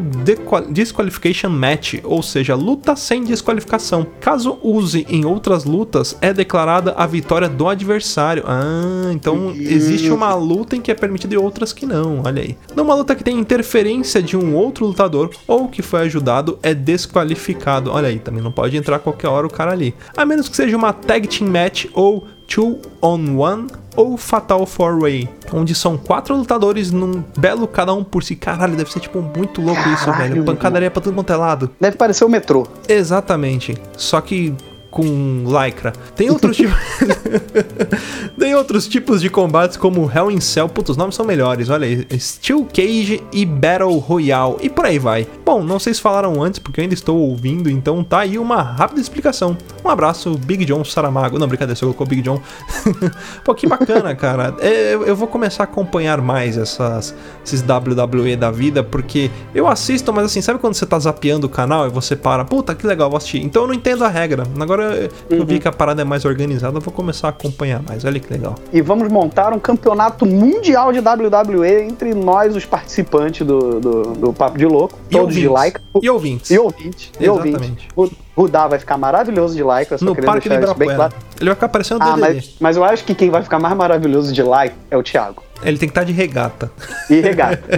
Disqualification 0.70 1.50
Match, 1.50 1.96
ou 2.04 2.24
seja, 2.24 2.56
luta 2.56 2.96
sem 2.96 3.24
desqualificação. 3.24 4.06
Caso 4.20 4.58
use 4.62 5.06
em 5.10 5.26
outras 5.26 5.66
lutas, 5.66 6.18
é 6.22 6.34
declarada 6.34 6.94
a 6.98 7.06
vitória 7.06 7.48
do 7.50 7.68
adversário. 7.68 8.44
Ah, 8.48 9.12
então 9.12 9.52
existe 9.52 9.95
uma 10.12 10.34
luta 10.34 10.75
em 10.75 10.82
que 10.82 10.92
é 10.92 10.96
permitida 10.96 11.34
e 11.34 11.38
outras 11.38 11.74
que 11.74 11.86
não. 11.86 12.22
Olha 12.24 12.42
aí. 12.42 12.58
Numa 12.75 12.96
luta 12.96 13.16
que 13.16 13.24
tem 13.24 13.38
interferência 13.38 14.22
de 14.22 14.38
um 14.38 14.56
outro 14.56 14.86
lutador 14.86 15.30
ou 15.48 15.68
que 15.68 15.82
foi 15.82 16.02
ajudado, 16.02 16.60
é 16.62 16.74
desqualificado. 16.74 17.92
Olha 17.92 18.08
aí, 18.08 18.20
também 18.20 18.42
não 18.42 18.52
pode 18.52 18.78
entrar 18.78 19.00
qualquer 19.00 19.28
hora 19.28 19.48
o 19.48 19.50
cara 19.50 19.72
ali. 19.72 19.96
A 20.16 20.25
menos 20.25 20.50
que 20.50 20.56
seja 20.56 20.75
uma 20.75 20.94
tag 20.94 21.28
team 21.28 21.50
match 21.50 21.86
ou 21.94 22.28
Two 22.48 22.80
on 23.02 23.38
One 23.38 23.68
ou 23.96 24.18
Fatal 24.18 24.66
Four 24.66 25.00
Way, 25.00 25.30
onde 25.54 25.74
são 25.74 25.98
quatro 25.98 26.36
lutadores 26.36 26.92
num 26.92 27.24
belo 27.38 27.68
cada 27.68 27.94
um 27.94 28.04
por 28.04 28.24
si. 28.24 28.36
Caralho, 28.36 28.75
deve 28.75 28.92
ser 28.92 29.00
tipo 29.00 29.22
muito 29.22 29.62
louco 29.62 29.82
Caralho, 29.82 29.96
isso, 29.96 30.12
velho. 30.12 30.44
Pancadaria 30.44 30.92
pra 30.92 31.02
tudo 31.02 31.16
quanto 31.16 31.32
é 31.34 31.36
lado. 31.36 31.72
Deve 31.80 31.98
parecer 31.98 32.25
o 32.25 32.30
metrô. 32.30 32.68
Exatamente. 32.88 33.75
Só 33.98 34.22
que 34.22 34.54
com 34.96 35.44
lycra. 35.46 35.92
Tem 36.16 36.30
outros 36.30 36.56
tipos. 36.56 36.78
Tem 38.40 38.56
outros 38.56 38.88
tipos 38.88 39.20
de 39.20 39.30
combates 39.30 39.75
como 39.75 40.10
Hell 40.10 40.32
in 40.32 40.40
Cell. 40.40 40.70
Putz, 40.70 40.92
os 40.92 40.96
nomes 40.96 41.16
são 41.16 41.25
melhores. 41.25 41.70
Olha 41.70 41.86
aí. 41.86 42.08
Steel 42.18 42.66
Cage 42.74 43.22
e 43.34 43.46
Battle 43.46 43.98
Royale. 43.98 44.56
E 44.62 44.70
por 44.70 44.86
aí 44.86 44.98
vai. 44.98 45.28
Bom, 45.46 45.62
não 45.62 45.80
sei 45.80 45.94
se 45.94 46.00
falaram 46.00 46.42
antes, 46.42 46.60
porque 46.60 46.80
eu 46.80 46.84
ainda 46.84 46.94
estou 46.94 47.18
ouvindo, 47.18 47.70
então 47.70 48.06
tá 48.06 48.20
aí 48.20 48.40
uma 48.40 48.62
rápida 48.62 49.02
explicação. 49.02 49.58
Um 49.84 49.90
abraço, 49.90 50.38
Big 50.38 50.64
John 50.64 50.86
Saramago. 50.86 51.38
Não, 51.38 51.46
brincadeira, 51.46 51.75
você 51.75 51.82
colocou 51.82 52.08
Big 52.08 52.22
John. 52.22 52.42
Pô, 53.44 53.54
que 53.54 53.68
bacana, 53.68 54.16
cara. 54.16 54.56
É, 54.60 54.94
eu 54.94 55.16
vou 55.16 55.28
começar 55.28 55.64
a 55.64 55.66
acompanhar 55.66 56.22
mais 56.22 56.58
essas, 56.58 57.14
esses 57.46 57.62
WWE 57.62 58.38
da 58.38 58.50
vida, 58.50 58.82
porque 58.82 59.30
eu 59.54 59.68
assisto, 59.68 60.14
mas 60.14 60.28
assim, 60.28 60.42
sabe 60.42 60.58
quando 60.58 60.74
você 60.74 60.86
tá 60.86 60.98
zapeando 60.98 61.48
o 61.48 61.50
canal 61.50 61.86
e 61.86 61.90
você 61.90 62.16
para, 62.16 62.46
puta, 62.46 62.74
que 62.74 62.88
legal, 62.88 63.10
vou 63.10 63.18
assistir. 63.18 63.44
Então 63.44 63.64
eu 63.64 63.68
não 63.68 63.74
entendo 63.74 64.06
a 64.06 64.08
regra. 64.08 64.44
Agora 64.58 64.85
eu 65.30 65.46
vi 65.46 65.60
que 65.60 65.68
a 65.68 65.72
parada 65.72 66.01
é 66.01 66.06
mais 66.06 66.25
organizada, 66.25 66.77
eu 66.77 66.82
vou 66.82 66.94
começar 66.94 67.27
a 67.27 67.30
acompanhar 67.30 67.82
mais. 67.82 68.06
Olha 68.06 68.20
que 68.20 68.32
legal. 68.32 68.56
E 68.72 68.82
vamos 68.82 69.08
montar 69.10 69.54
um 69.54 69.60
campeonato 69.60 70.25
mundial 70.25 70.92
de 70.92 71.00
WWE 71.00 71.84
entre 71.84 72.13
nós, 72.13 72.56
os 72.56 72.65
participantes 72.65 73.46
do, 73.46 73.80
do, 73.80 74.01
do 74.13 74.34
Papo 74.34 74.58
de 74.58 74.65
Louco. 74.65 74.98
E 75.10 75.13
Todos 75.13 75.36
de 75.36 75.48
ouvintes. 75.48 75.74
like. 75.74 75.80
E 76.01 76.10
ouvintes. 76.10 76.51
E 76.51 76.60
ouvintes. 76.60 77.12
E 77.20 77.30
ouvintes. 77.30 77.62
Exatamente. 77.62 77.88
O 77.96 78.10
Rudá 78.36 78.68
vai 78.68 78.80
ficar 78.80 78.98
maravilhoso 78.98 79.56
de 79.56 79.63
like, 79.63 79.92
eu 79.92 79.98
só 79.98 80.06
No 80.06 80.15
Parque 80.15 80.50
de 80.50 80.56
Ibirapuera. 80.56 81.10
Ele 81.39 81.46
vai 81.46 81.56
ficar 81.56 81.70
parecendo 81.70 82.04
Ah, 82.04 82.18
mas, 82.18 82.56
mas 82.60 82.75
eu 82.77 82.84
acho 82.84 83.04
que 83.04 83.15
quem 83.15 83.30
vai 83.30 83.42
ficar 83.42 83.60
mais 83.60 83.75
maravilhoso 83.75 84.34
de 84.34 84.44
like 84.44 84.75
é 84.92 84.98
o 84.98 85.04
Thiago. 85.04 85.42
Ele 85.63 85.77
tem 85.77 85.88
que 85.88 85.92
estar 85.92 86.04
de 86.04 86.12
regata. 86.12 86.70
E 87.10 87.22
regata. 87.22 87.62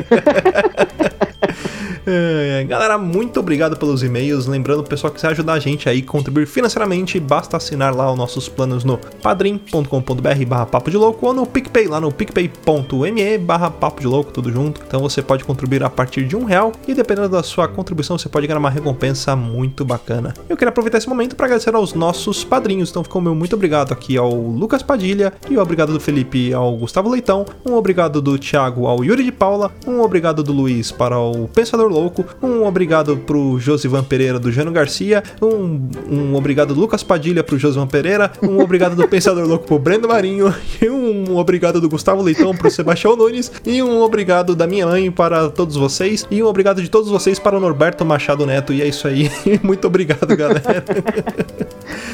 É, 2.09 2.63
galera, 2.63 2.97
muito 2.97 3.37
obrigado 3.37 3.75
pelos 3.75 4.01
e-mails. 4.01 4.47
Lembrando, 4.47 4.81
pessoal, 4.81 5.11
que 5.11 5.15
quiser 5.17 5.31
ajudar 5.31 5.53
a 5.53 5.59
gente 5.59 5.89
aí, 5.89 6.01
contribuir 6.01 6.45
financeiramente, 6.45 7.19
basta 7.19 7.57
assinar 7.57 7.93
lá 7.93 8.09
os 8.09 8.17
nossos 8.17 8.47
planos 8.47 8.85
no 8.85 8.97
padrim.com.br 9.21 10.45
barra 10.47 10.65
papo 10.65 10.89
de 10.89 10.95
louco 10.95 11.27
ou 11.27 11.33
no 11.33 11.45
PicPay, 11.45 11.87
lá 11.87 11.99
no 11.99 12.09
picpay.me 12.09 13.37
barra 13.39 13.69
papo 13.69 13.99
de 13.99 14.07
louco, 14.07 14.31
tudo 14.31 14.49
junto. 14.49 14.81
Então 14.87 15.01
você 15.01 15.21
pode 15.21 15.43
contribuir 15.43 15.83
a 15.83 15.89
partir 15.89 16.25
de 16.25 16.33
um 16.37 16.45
real 16.45 16.71
e 16.87 16.93
dependendo 16.93 17.27
da 17.27 17.43
sua 17.43 17.67
contribuição, 17.67 18.17
você 18.17 18.29
pode 18.29 18.47
ganhar 18.47 18.59
uma 18.59 18.69
recompensa 18.69 19.35
muito 19.35 19.83
bacana. 19.83 20.33
Eu 20.47 20.55
queria 20.55 20.69
aproveitar 20.69 20.99
esse 20.99 21.09
momento 21.09 21.35
para 21.35 21.47
agradecer 21.47 21.75
aos 21.75 21.93
nossos 21.93 22.41
padrinhos. 22.41 22.89
Então 22.89 23.03
ficou 23.03 23.21
meu 23.21 23.35
muito 23.35 23.57
obrigado 23.57 23.91
aqui 23.91 24.17
ao 24.17 24.33
Lucas 24.33 24.81
Padilha 24.81 25.33
e 25.49 25.57
o 25.57 25.61
obrigado 25.61 25.91
do 25.91 25.99
Felipe 25.99 26.53
ao 26.53 26.73
Gustavo 26.77 27.09
Leitão, 27.09 27.45
um 27.65 27.73
obrigado 27.73 28.21
do 28.21 28.37
Thiago 28.37 28.87
ao 28.87 29.03
Yuri 29.03 29.25
de 29.25 29.31
Paula, 29.31 29.73
um 29.85 29.99
obrigado 29.99 30.41
do 30.41 30.53
Luiz 30.53 30.89
para 30.89 31.19
o 31.19 31.49
Pensador 31.49 31.96
Louco, 31.99 32.25
um 32.41 32.65
obrigado 32.65 33.17
pro 33.17 33.59
Josivan 33.59 34.03
Pereira 34.03 34.39
do 34.39 34.51
Jano 34.51 34.71
Garcia, 34.71 35.23
um, 35.41 35.89
um 36.09 36.35
obrigado 36.35 36.73
do 36.73 36.79
Lucas 36.79 37.03
Padilha 37.03 37.43
pro 37.43 37.57
Josivan 37.57 37.87
Pereira, 37.87 38.31
um 38.41 38.59
obrigado 38.59 38.95
do 38.95 39.07
Pensador 39.07 39.47
Louco 39.47 39.65
pro 39.65 39.79
Brendo 39.79 40.07
Marinho, 40.07 40.53
e 40.81 40.89
um 40.89 41.37
obrigado 41.37 41.81
do 41.81 41.89
Gustavo 41.89 42.21
Leitão 42.21 42.55
pro 42.55 42.69
Sebastião 42.69 43.15
Nunes, 43.15 43.51
e 43.65 43.81
um 43.81 44.01
obrigado 44.01 44.55
da 44.55 44.67
minha 44.67 44.85
mãe 44.85 45.09
para 45.11 45.49
todos 45.49 45.75
vocês, 45.75 46.25
e 46.29 46.43
um 46.43 46.47
obrigado 46.47 46.81
de 46.81 46.89
todos 46.89 47.09
vocês 47.09 47.39
para 47.39 47.57
o 47.57 47.59
Norberto 47.59 48.05
Machado 48.05 48.45
Neto. 48.45 48.73
E 48.73 48.81
é 48.81 48.87
isso 48.87 49.07
aí. 49.07 49.31
Muito 49.63 49.87
obrigado, 49.87 50.35
galera. 50.35 50.83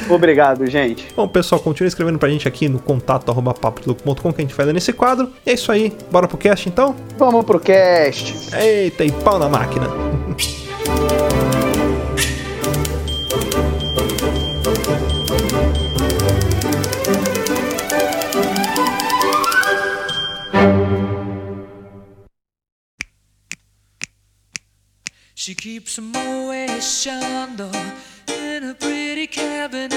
Obrigado, 0.09 0.65
gente. 0.67 1.07
Bom, 1.15 1.27
pessoal, 1.27 1.59
continue 1.61 1.87
escrevendo 1.87 2.19
pra 2.19 2.29
gente 2.29 2.47
aqui 2.47 2.69
no 2.69 2.79
contato 2.79 3.29
arroba 3.29 3.53
que 3.53 4.41
a 4.41 4.41
gente 4.41 4.55
vai 4.55 4.65
ler 4.65 4.73
nesse 4.73 4.93
quadro. 4.93 5.29
E 5.45 5.49
é 5.49 5.53
isso 5.53 5.71
aí. 5.71 5.91
Bora 6.11 6.27
pro 6.27 6.37
cast 6.37 6.67
então? 6.67 6.95
Vamos 7.17 7.45
pro 7.45 7.59
cast. 7.59 8.55
Eita, 8.55 9.03
e 9.03 9.11
pau 9.11 9.39
na 9.39 9.49
máquina. 9.49 9.72
She 25.35 25.55
keeps 25.55 25.97
a 25.97 26.01
Moet 26.01 26.81
Chandon 26.81 27.75
in 28.29 28.63
a 28.69 28.73
pretty 28.75 29.27
cabinet. 29.27 29.93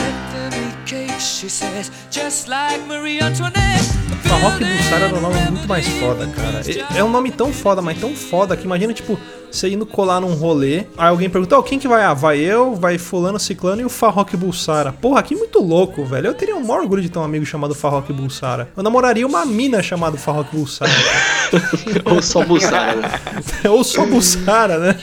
Anthony 0.00 0.72
cake, 0.86 1.20
she 1.20 1.48
says, 1.48 1.90
just 2.10 2.48
like 2.48 2.80
Marie 2.86 3.20
Antoinette. 3.20 4.05
Farroque 4.28 4.64
Bussara 4.64 5.06
era 5.06 5.14
um 5.16 5.20
nome 5.20 5.40
muito 5.50 5.68
mais 5.68 5.86
foda, 5.86 6.26
cara. 6.28 6.60
É- 6.94 6.98
É 6.98 7.04
um 7.04 7.10
nome 7.10 7.30
tão 7.30 7.52
foda, 7.52 7.80
mas 7.80 7.98
tão 7.98 8.14
foda 8.14 8.56
que 8.56 8.64
imagina, 8.64 8.92
tipo, 8.92 9.18
você 9.50 9.68
indo 9.70 9.86
colar 9.86 10.20
num 10.20 10.34
rolê, 10.34 10.84
aí 10.98 11.08
alguém 11.08 11.30
pergunta, 11.30 11.56
ó, 11.58 11.62
quem 11.62 11.78
que 11.78 11.86
vai? 11.88 12.02
Ah, 12.02 12.12
vai 12.12 12.38
eu, 12.38 12.74
vai 12.74 12.98
fulano, 12.98 13.38
ciclano 13.38 13.80
e 13.82 13.84
o 13.84 13.88
Farroque 13.88 14.36
Bulsara. 14.36 14.92
Porra, 14.92 15.22
que 15.22 15.34
muito 15.34 15.60
louco, 15.62 16.04
velho. 16.04 16.26
Eu 16.28 16.34
teria 16.34 16.56
um 16.56 16.64
maior 16.64 16.80
orgulho 16.82 17.02
de 17.02 17.08
ter 17.08 17.18
um 17.18 17.24
amigo 17.24 17.46
chamado 17.46 17.74
Farroque 17.74 18.12
Bulsara. 18.12 18.68
Eu 18.76 18.82
namoraria 18.82 19.26
uma 19.26 19.44
mina 19.46 19.82
chamada 19.82 20.16
Farroque 20.18 20.54
Bulsara. 20.54 20.90
Ou 22.04 22.20
só 22.20 22.44
Bussara, 22.44 22.96
né? 22.96 23.10
Ou 23.70 23.84
só 23.84 24.04
Bulsara, 24.04 24.78
né? 24.78 24.96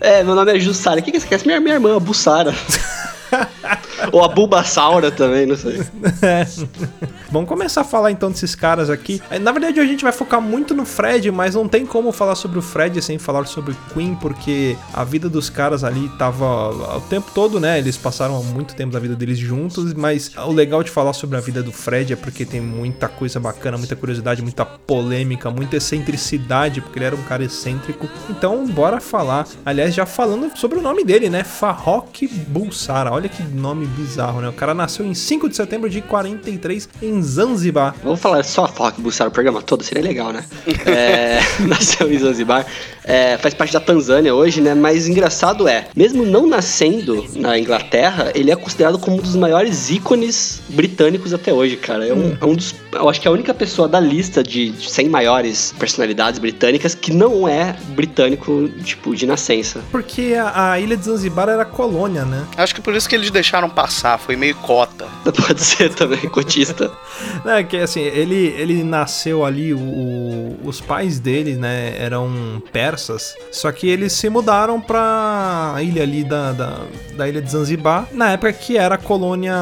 É, 0.00 0.22
meu 0.22 0.34
nome 0.34 0.56
é 0.56 0.60
Jussara. 0.60 1.00
O 1.00 1.02
que 1.02 1.10
que 1.12 1.20
você 1.20 1.26
quer? 1.26 1.44
Minha, 1.44 1.60
minha 1.60 1.74
irmã, 1.74 1.98
Bussara. 1.98 2.54
Ou 4.10 4.24
a 4.24 4.28
Bulbasaura 4.28 5.10
também, 5.10 5.46
não 5.46 5.56
sei. 5.56 5.80
É. 6.22 6.46
Vamos 7.30 7.48
começar 7.48 7.80
a 7.80 7.84
falar 7.84 8.10
então 8.10 8.30
desses 8.30 8.54
caras 8.54 8.90
aqui. 8.90 9.22
É, 9.30 9.38
Na 9.38 9.52
verdade, 9.52 9.80
a 9.80 9.86
gente 9.86 10.02
vai 10.02 10.12
focar 10.12 10.40
muito 10.40 10.74
no 10.74 10.84
Fred, 10.84 11.30
mas 11.30 11.54
não 11.54 11.66
tem 11.66 11.86
como 11.86 12.12
falar 12.12 12.34
sobre 12.34 12.58
o 12.58 12.62
Fred 12.62 13.00
sem 13.00 13.18
falar 13.18 13.46
sobre 13.46 13.72
o 13.72 13.76
Queen, 13.94 14.14
porque 14.14 14.76
a 14.92 15.02
vida 15.04 15.28
dos 15.28 15.48
caras 15.48 15.82
ali 15.84 16.08
tava 16.18 16.96
o 16.96 17.00
tempo 17.02 17.30
todo, 17.34 17.58
né? 17.58 17.78
Eles 17.78 17.96
passaram 17.96 18.42
muito 18.44 18.74
tempo 18.74 18.92
da 18.92 18.98
vida 18.98 19.16
deles 19.16 19.38
juntos, 19.38 19.94
mas 19.94 20.30
o 20.36 20.52
legal 20.52 20.82
de 20.82 20.90
falar 20.90 21.12
sobre 21.12 21.36
a 21.36 21.40
vida 21.40 21.62
do 21.62 21.72
Fred 21.72 22.12
é 22.12 22.16
porque 22.16 22.44
tem 22.44 22.60
muita 22.60 23.08
coisa 23.08 23.40
bacana, 23.40 23.78
muita 23.78 23.96
curiosidade, 23.96 24.42
muita 24.42 24.64
polêmica, 24.64 25.50
muita 25.50 25.76
excentricidade, 25.76 26.80
porque 26.80 26.98
ele 26.98 27.06
era 27.06 27.16
um 27.16 27.22
cara 27.22 27.44
excêntrico. 27.44 28.08
Então, 28.28 28.66
bora 28.66 29.00
falar. 29.00 29.46
Aliás, 29.64 29.94
já 29.94 30.04
falando 30.04 30.50
sobre 30.56 30.78
o 30.78 30.82
nome 30.82 31.04
dele, 31.04 31.30
né? 31.30 31.44
Farrokh 31.44 32.28
Bulsara. 32.48 33.10
Olha 33.10 33.28
que 33.28 33.42
nome 33.42 33.86
bizarro, 33.92 34.40
né? 34.40 34.48
O 34.48 34.52
cara 34.52 34.74
nasceu 34.74 35.06
em 35.06 35.14
5 35.14 35.48
de 35.48 35.56
setembro 35.56 35.88
de 35.88 36.00
43 36.00 36.88
em 37.02 37.22
Zanzibar. 37.22 37.94
Vamos 38.02 38.20
falar 38.20 38.42
só 38.44 38.64
Rock 38.64 39.00
Bussara 39.00 39.30
o 39.30 39.32
programa 39.32 39.62
todo, 39.62 39.84
seria 39.84 40.02
legal, 40.02 40.32
né? 40.32 40.44
É, 40.86 41.40
nasceu 41.66 42.12
em 42.12 42.18
Zanzibar, 42.18 42.66
é, 43.04 43.36
faz 43.38 43.54
parte 43.54 43.72
da 43.72 43.80
Tanzânia 43.80 44.34
hoje, 44.34 44.60
né? 44.60 44.74
Mas 44.74 45.06
engraçado 45.08 45.66
é, 45.68 45.86
mesmo 45.94 46.24
não 46.24 46.46
nascendo 46.46 47.24
na 47.36 47.58
Inglaterra, 47.58 48.30
ele 48.34 48.50
é 48.50 48.56
considerado 48.56 48.98
como 48.98 49.16
um 49.18 49.20
dos 49.20 49.36
maiores 49.36 49.90
ícones 49.90 50.60
britânicos 50.68 51.32
até 51.34 51.52
hoje, 51.52 51.76
cara. 51.76 52.06
É 52.06 52.12
um, 52.12 52.36
é 52.40 52.44
um 52.44 52.54
dos. 52.54 52.74
Eu 52.92 53.08
acho 53.08 53.20
que 53.20 53.26
é 53.26 53.30
a 53.30 53.32
única 53.32 53.52
pessoa 53.54 53.88
da 53.88 53.98
lista 53.98 54.42
de 54.42 54.72
100 54.78 55.08
maiores 55.08 55.74
personalidades 55.78 56.38
britânicas 56.38 56.94
que 56.94 57.12
não 57.12 57.48
é 57.48 57.74
britânico, 57.88 58.68
tipo, 58.84 59.14
de 59.16 59.26
nascença. 59.26 59.80
Porque 59.90 60.34
a, 60.38 60.72
a 60.72 60.80
ilha 60.80 60.96
de 60.96 61.04
Zanzibar 61.04 61.48
era 61.48 61.64
colônia, 61.64 62.24
né? 62.24 62.44
Acho 62.56 62.74
que 62.74 62.80
por 62.80 62.94
isso 62.94 63.08
que 63.08 63.14
eles 63.14 63.30
deixaram 63.30 63.68
passar, 63.70 64.18
foi 64.18 64.36
meio 64.36 64.54
cota. 64.56 65.06
Pode 65.46 65.60
ser 65.62 65.92
também, 65.94 66.20
cotista. 66.28 66.90
É 67.44 67.62
que 67.62 67.76
assim, 67.76 68.00
ele, 68.00 68.54
ele 68.58 68.82
nasceu 68.82 69.44
ali, 69.44 69.72
o- 69.74 69.78
o- 69.78 70.58
os 70.64 70.80
pais 70.80 71.18
dele, 71.20 71.54
né, 71.54 71.94
eram 71.98 72.60
persas, 72.92 73.34
só 73.50 73.72
que 73.72 73.88
eles 73.88 74.12
se 74.12 74.28
mudaram 74.28 74.78
pra 74.78 75.76
ilha 75.80 76.02
ali 76.02 76.22
da, 76.22 76.52
da, 76.52 76.80
da 77.16 77.26
ilha 77.26 77.40
de 77.40 77.50
Zanzibar, 77.50 78.06
na 78.12 78.32
época 78.32 78.52
que 78.52 78.76
era 78.76 78.98
colônia 78.98 79.54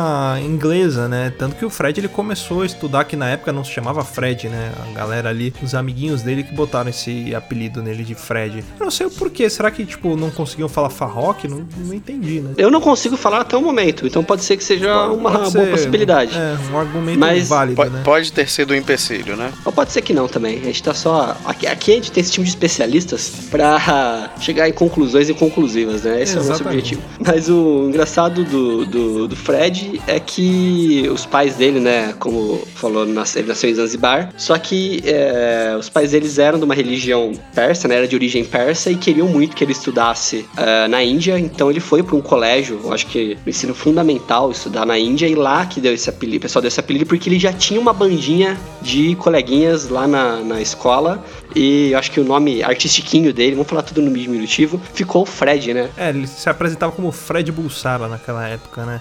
inglesa, 0.44 1.06
né, 1.06 1.32
tanto 1.38 1.54
que 1.54 1.64
o 1.64 1.70
Fred 1.70 2.00
ele 2.00 2.08
começou 2.08 2.62
a 2.62 2.66
estudar, 2.66 3.04
que 3.04 3.14
na 3.14 3.28
época 3.28 3.52
não 3.52 3.62
se 3.62 3.70
chamava 3.70 4.02
Fred, 4.02 4.48
né, 4.48 4.72
a 4.82 4.98
galera 4.98 5.28
ali, 5.28 5.54
os 5.62 5.76
amiguinhos 5.76 6.22
dele 6.22 6.42
que 6.42 6.52
botaram 6.52 6.90
esse 6.90 7.32
apelido 7.32 7.80
nele 7.80 8.02
de 8.02 8.16
Fred. 8.16 8.64
Eu 8.78 8.84
não 8.84 8.90
sei 8.90 9.06
o 9.06 9.10
porquê, 9.10 9.48
será 9.48 9.70
que, 9.70 9.86
tipo, 9.86 10.16
não 10.16 10.30
conseguiam 10.30 10.68
falar 10.68 10.90
Farrock? 10.90 11.46
Não, 11.46 11.64
não 11.78 11.94
entendi, 11.94 12.40
né? 12.40 12.54
Eu 12.56 12.70
não 12.70 12.80
consigo 12.80 13.16
falar 13.16 13.42
até 13.42 13.56
o 13.56 13.62
momento, 13.62 14.06
então 14.06 14.24
pode 14.24 14.42
ser 14.42 14.56
que 14.56 14.64
seja 14.64 15.06
uma 15.06 15.30
Pode 15.30 15.52
boa 15.52 15.64
ser, 15.66 15.70
possibilidade. 15.70 16.36
É, 16.36 16.56
um 16.72 16.78
argumento 16.78 17.18
Mas 17.18 17.48
válido, 17.48 17.76
Pode, 17.76 17.90
né? 17.90 18.02
pode 18.04 18.32
ter 18.32 18.48
sido 18.48 18.72
um 18.72 18.76
empecilho, 18.76 19.36
né? 19.36 19.52
Ou 19.64 19.70
pode 19.70 19.92
ser 19.92 20.02
que 20.02 20.12
não 20.12 20.26
também. 20.26 20.58
A 20.58 20.64
gente 20.64 20.82
tá 20.82 20.94
só. 20.94 21.36
Aqui, 21.44 21.66
aqui 21.66 21.92
a 21.92 21.94
gente 21.94 22.10
tem 22.10 22.20
esse 22.20 22.32
time 22.32 22.44
de 22.44 22.50
especialistas 22.50 23.19
pra 23.50 24.30
chegar 24.40 24.68
em 24.68 24.72
conclusões 24.72 25.28
inconclusivas, 25.28 26.02
né? 26.04 26.22
Esse 26.22 26.32
é 26.32 26.40
o 26.40 26.44
nosso 26.44 26.52
Exatamente. 26.62 26.94
objetivo. 26.94 27.02
Mas 27.24 27.48
o 27.48 27.86
engraçado 27.88 28.44
do, 28.44 28.84
do, 28.86 29.28
do 29.28 29.36
Fred 29.36 30.00
é 30.06 30.18
que 30.20 31.08
os 31.12 31.26
pais 31.26 31.54
dele, 31.56 31.80
né, 31.80 32.14
como 32.18 32.62
falou, 32.74 33.06
nas- 33.06 33.36
ele 33.36 33.48
nasceu 33.48 33.70
em 33.70 33.74
Zanzibar, 33.74 34.32
só 34.36 34.56
que 34.58 35.00
é, 35.04 35.76
os 35.78 35.88
pais 35.88 36.12
deles 36.12 36.38
eram 36.38 36.58
de 36.58 36.64
uma 36.64 36.74
religião 36.74 37.32
persa, 37.54 37.86
né? 37.88 37.96
Era 37.96 38.08
de 38.08 38.14
origem 38.16 38.44
persa 38.44 38.90
e 38.90 38.96
queriam 38.96 39.26
muito 39.28 39.54
que 39.56 39.64
ele 39.64 39.72
estudasse 39.72 40.46
é, 40.56 40.88
na 40.88 41.02
Índia, 41.02 41.38
então 41.38 41.70
ele 41.70 41.80
foi 41.80 42.02
para 42.02 42.16
um 42.16 42.20
colégio, 42.20 42.92
acho 42.92 43.06
que 43.06 43.36
no 43.44 43.50
ensino 43.50 43.74
fundamental, 43.74 44.50
estudar 44.50 44.86
na 44.86 44.98
Índia, 44.98 45.26
e 45.26 45.34
lá 45.34 45.66
que 45.66 45.80
deu 45.80 45.92
esse 45.94 46.08
apelido, 46.08 46.38
o 46.38 46.40
pessoal 46.40 46.60
deu 46.62 46.68
esse 46.68 46.80
apelido 46.80 47.06
porque 47.06 47.28
ele 47.28 47.38
já 47.38 47.52
tinha 47.52 47.80
uma 47.80 47.92
bandinha 47.92 48.58
de 48.82 49.14
coleguinhas 49.16 49.88
lá 49.88 50.06
na, 50.06 50.36
na 50.40 50.60
escola, 50.60 51.22
e 51.54 51.94
acho 51.94 52.10
que 52.10 52.20
o 52.20 52.24
nome 52.24 52.62
artistiquinho 52.62 53.32
dele, 53.32 53.54
vamos 53.54 53.68
falar 53.68 53.82
tudo 53.82 54.02
no 54.02 54.12
diminutivo, 54.12 54.80
ficou 54.94 55.24
Fred, 55.26 55.74
né? 55.74 55.90
É, 55.96 56.10
ele 56.10 56.26
se 56.26 56.48
apresentava 56.48 56.92
como 56.92 57.10
Fred 57.12 57.50
Bulsara 57.52 58.08
naquela 58.08 58.48
época, 58.48 58.84
né? 58.84 59.00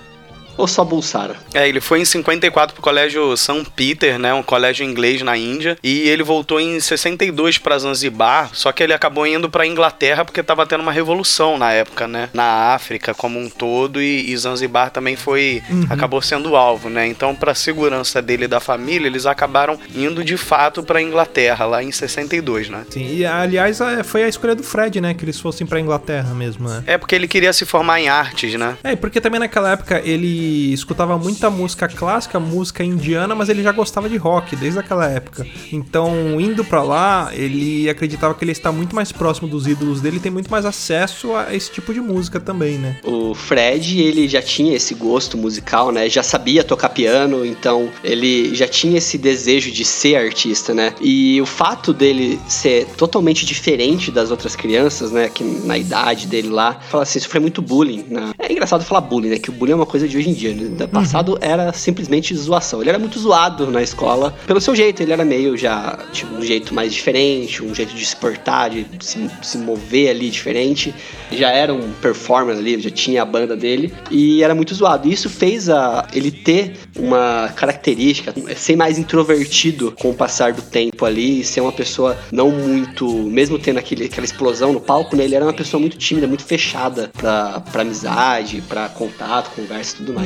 Ou 0.60 0.68
só 0.68 0.84
Bulsara. 0.84 1.36
É, 1.54 1.68
ele 1.68 1.80
foi 1.80 2.02
em 2.02 2.06
54 2.06 2.74
pro 2.74 2.84
colégio 2.84 3.36
São 3.38 3.64
Peter, 3.64 4.20
né, 4.20 4.34
um 4.34 4.44
colégio 4.44 4.86
inglês 4.86 5.22
na 5.22 5.38
Índia, 5.38 5.78
e 5.82 6.02
ele 6.10 6.22
voltou 6.22 6.60
em 6.60 6.80
62 6.80 7.58
pra 7.58 7.80
Zanzibar, 7.80 8.50
só 8.54 8.72
que 8.72 8.84
ele 8.84 8.94
acabou 8.94 9.26
indo 9.26 9.50
pra 9.50 9.66
Inglaterra 9.66 10.26
porque 10.26 10.44
tava 10.44 10.66
tendo 10.66 10.82
uma 10.82 10.92
revolução 10.92 11.58
na 11.58 11.72
época, 11.72 12.08
né, 12.08 12.30
na 12.34 12.74
África 12.74 13.14
como 13.14 13.40
um 13.40 13.50
todo, 13.50 14.02
e, 14.02 14.32
e 14.32 14.38
Zanzibar 14.38 14.92
também 14.92 15.16
foi, 15.16 15.64
acabou 15.90 16.22
sendo 16.22 16.56
alvo, 16.56 16.90
né, 16.90 17.08
então 17.08 17.34
pra 17.34 17.56
segurança 17.56 18.22
dele 18.22 18.46
e 18.46 18.48
da 18.48 18.60
família, 18.60 19.08
eles 19.08 19.26
acabaram 19.26 19.80
indo 19.96 20.24
de 20.24 20.36
fato 20.36 20.84
pra 20.84 21.02
Inglaterra, 21.02 21.66
lá 21.66 21.82
em 21.82 21.92
62, 21.92 22.70
né. 22.70 22.86
Sim, 22.90 23.16
e 23.16 23.26
aliás 23.26 23.80
foi 24.04 24.24
a 24.24 24.28
escolha 24.28 24.56
do 24.56 24.64
Fred, 24.64 25.00
né? 25.00 25.14
Que 25.14 25.24
eles 25.24 25.40
fossem 25.40 25.66
pra 25.66 25.80
Inglaterra 25.80 26.34
mesmo, 26.34 26.68
né? 26.68 26.84
É 26.86 26.98
porque 26.98 27.16
ele 27.16 27.28
queria 27.28 27.54
se 27.54 27.66
formar 27.66 28.02
em 28.02 28.10
artes, 28.10 28.54
né. 28.56 28.78
É, 28.84 28.96
porque 28.96 29.22
também 29.22 29.40
naquela 29.40 29.72
época 29.72 30.02
ele 30.04 30.49
escutava 30.50 31.18
muita 31.18 31.50
música 31.50 31.88
clássica, 31.88 32.40
música 32.40 32.84
indiana, 32.84 33.36
mas 33.36 33.50
ele 33.50 33.64
já 33.64 33.72
gostava 33.72 34.10
de 34.10 34.18
rock 34.18 34.56
desde 34.56 34.80
aquela 34.80 35.08
época. 35.08 35.46
Então, 35.72 36.40
indo 36.40 36.64
pra 36.64 36.84
lá, 36.84 37.32
ele 37.34 37.90
acreditava 37.90 38.34
que 38.34 38.44
ele 38.44 38.52
está 38.52 38.72
muito 38.72 38.96
mais 38.96 39.12
próximo 39.12 39.48
dos 39.48 39.68
ídolos 39.68 40.02
dele 40.02 40.20
tem 40.20 40.32
muito 40.32 40.50
mais 40.50 40.66
acesso 40.66 41.36
a 41.36 41.54
esse 41.54 41.72
tipo 41.72 41.94
de 41.94 42.02
música 42.02 42.40
também, 42.40 42.78
né? 42.78 42.98
O 43.04 43.34
Fred, 43.34 44.00
ele 44.00 44.28
já 44.28 44.42
tinha 44.42 44.76
esse 44.76 44.94
gosto 44.94 45.38
musical, 45.38 45.92
né? 45.92 46.10
Já 46.10 46.24
sabia 46.24 46.64
tocar 46.64 46.90
piano, 46.90 47.46
então 47.46 47.90
ele 48.04 48.54
já 48.56 48.68
tinha 48.68 48.98
esse 48.98 49.18
desejo 49.18 49.72
de 49.72 49.86
ser 49.86 50.16
artista, 50.16 50.74
né? 50.74 50.94
E 51.02 51.42
o 51.42 51.46
fato 51.46 51.94
dele 51.94 52.40
ser 52.48 52.86
totalmente 52.98 53.46
diferente 53.46 54.12
das 54.12 54.32
outras 54.32 54.56
crianças, 54.56 55.12
né? 55.12 55.30
Que 55.30 55.44
na 55.44 55.78
idade 55.78 56.28
dele 56.28 56.50
lá, 56.50 56.80
fala 56.90 57.04
assim, 57.04 57.20
sofreu 57.20 57.42
muito 57.42 57.62
bullying. 57.62 58.06
Né? 58.10 58.32
É 58.38 58.52
engraçado 58.52 58.84
falar 58.84 59.02
bullying, 59.02 59.30
né? 59.30 59.40
Que 59.40 59.50
o 59.50 59.54
bullying 59.54 59.74
é 59.74 59.76
uma 59.76 59.86
coisa 59.86 60.08
de 60.08 60.18
hoje 60.18 60.29
em 60.30 60.34
dia. 60.34 60.54
Né? 60.54 60.70
No 60.80 60.88
passado 60.88 61.38
era 61.42 61.72
simplesmente 61.74 62.36
zoação. 62.36 62.82
Ele 62.82 62.90
era 62.90 63.00
muito 63.00 63.20
zoado 63.20 63.70
na 63.72 63.82
escola 63.82 64.34
pelo 64.46 64.62
seu 64.62 64.76
jeito. 64.76 65.02
Ele 65.02 65.12
era 65.12 65.26
meio 65.26 65.58
já, 65.58 66.00
tipo, 66.12 66.34
um 66.36 66.42
jeito 66.42 66.74
mais 66.74 66.94
diferente, 66.94 67.64
um 67.64 67.74
jeito 67.74 67.94
de 67.94 68.06
se 68.06 68.16
portar, 68.16 68.70
de 68.70 68.86
se, 69.00 69.30
se 69.42 69.58
mover 69.58 70.10
ali 70.10 70.30
diferente. 70.30 70.94
Já 71.32 71.50
era 71.50 71.74
um 71.74 71.92
performer 72.02 72.58
ali, 72.58 72.80
já 72.80 72.90
tinha 72.90 73.22
a 73.22 73.26
banda 73.26 73.56
dele 73.56 73.94
e 74.10 74.44
era 74.44 74.56
muito 74.56 74.74
zoado. 74.74 75.08
E 75.08 75.12
isso 75.12 75.30
fez 75.30 75.70
a, 75.70 76.08
ele 76.14 76.32
ter 76.32 76.74
uma 76.98 77.52
característica, 77.56 78.34
ser 78.56 78.76
mais 78.76 78.98
introvertido 78.98 79.94
com 80.00 80.12
o 80.12 80.14
passar 80.14 80.54
do 80.54 80.62
tempo 80.62 81.06
ali 81.06 81.42
e 81.42 81.44
ser 81.44 81.62
uma 81.62 81.72
pessoa 81.72 82.18
não 82.32 82.52
muito, 82.52 83.08
mesmo 83.08 83.58
tendo 83.58 83.80
aquele, 83.80 84.06
aquela 84.06 84.26
explosão 84.26 84.74
no 84.74 84.82
palco, 84.82 85.16
né, 85.16 85.24
ele 85.24 85.36
era 85.36 85.46
uma 85.46 85.54
pessoa 85.54 85.80
muito 85.80 85.98
tímida, 85.98 86.28
muito 86.28 86.44
fechada 86.44 87.10
pra, 87.18 87.62
pra 87.72 87.82
amizade, 87.82 88.62
pra 88.68 88.90
contato, 88.90 89.52
conversa 89.56 89.94
e 89.94 89.98
tudo 89.98 90.14
mais. 90.14 90.19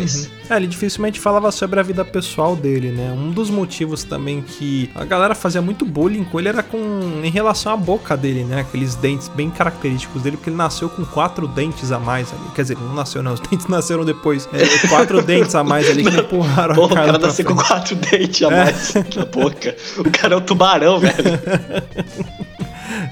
É, 0.50 0.58
ele 0.58 0.68
dificilmente 0.68 1.20
falava 1.20 1.52
sobre 1.52 1.80
a 1.80 1.84
vida 1.84 2.04
pessoal 2.04 2.56
dele, 2.56 2.92
né? 2.92 3.12
Um 3.12 3.32
dos 3.32 3.50
motivos 3.50 4.04
também 4.04 4.42
que 4.42 4.90
a 4.94 5.06
galera 5.06 5.34
fazia 5.34 5.62
muito 5.62 5.86
bullying 5.86 6.24
com 6.24 6.40
ele 6.40 6.50
era 6.50 6.62
com 6.62 7.22
em 7.24 7.30
relação 7.30 7.72
à 7.72 7.78
boca 7.78 8.18
dele, 8.18 8.44
né? 8.44 8.62
Aqueles 8.62 8.96
dentes 8.96 9.30
bem 9.30 9.50
característicos 9.50 10.22
dele, 10.22 10.36
porque 10.36 10.50
ele 10.50 10.58
nasceu 10.58 10.90
com 10.90 11.06
quatro 11.06 11.48
dentes 11.48 11.92
a 11.92 12.00
mais 12.00 12.32
ali. 12.34 12.52
Quer 12.54 12.64
dizer, 12.64 12.78
não 12.78 12.94
nasceu, 12.94 13.24
não. 13.24 13.34
Os 13.34 13.40
dentes 13.40 13.68
nasceram 13.70 14.04
depois. 14.04 14.50
É, 14.52 14.88
quatro 14.88 15.22
dentes 15.24 15.56
a 15.56 15.64
mais 15.64 15.90
ali 15.90 16.04
que 16.04 16.20
empurraram 16.20 16.76
Pô, 16.76 16.84
a 16.84 16.86
o 16.86 16.90
cara 16.90 17.04
cara 17.06 17.20
pra 17.20 17.28
nasceu 17.28 17.46
com 17.46 17.56
quatro 17.56 17.96
dentes 17.96 18.44
a 18.44 18.50
mais 18.50 18.94
na 19.16 19.26
boca. 19.26 19.76
O 19.98 20.12
cara 20.12 20.36
é 20.36 20.38
um 20.38 20.42
tubarão, 20.42 21.00
velho. 21.00 21.14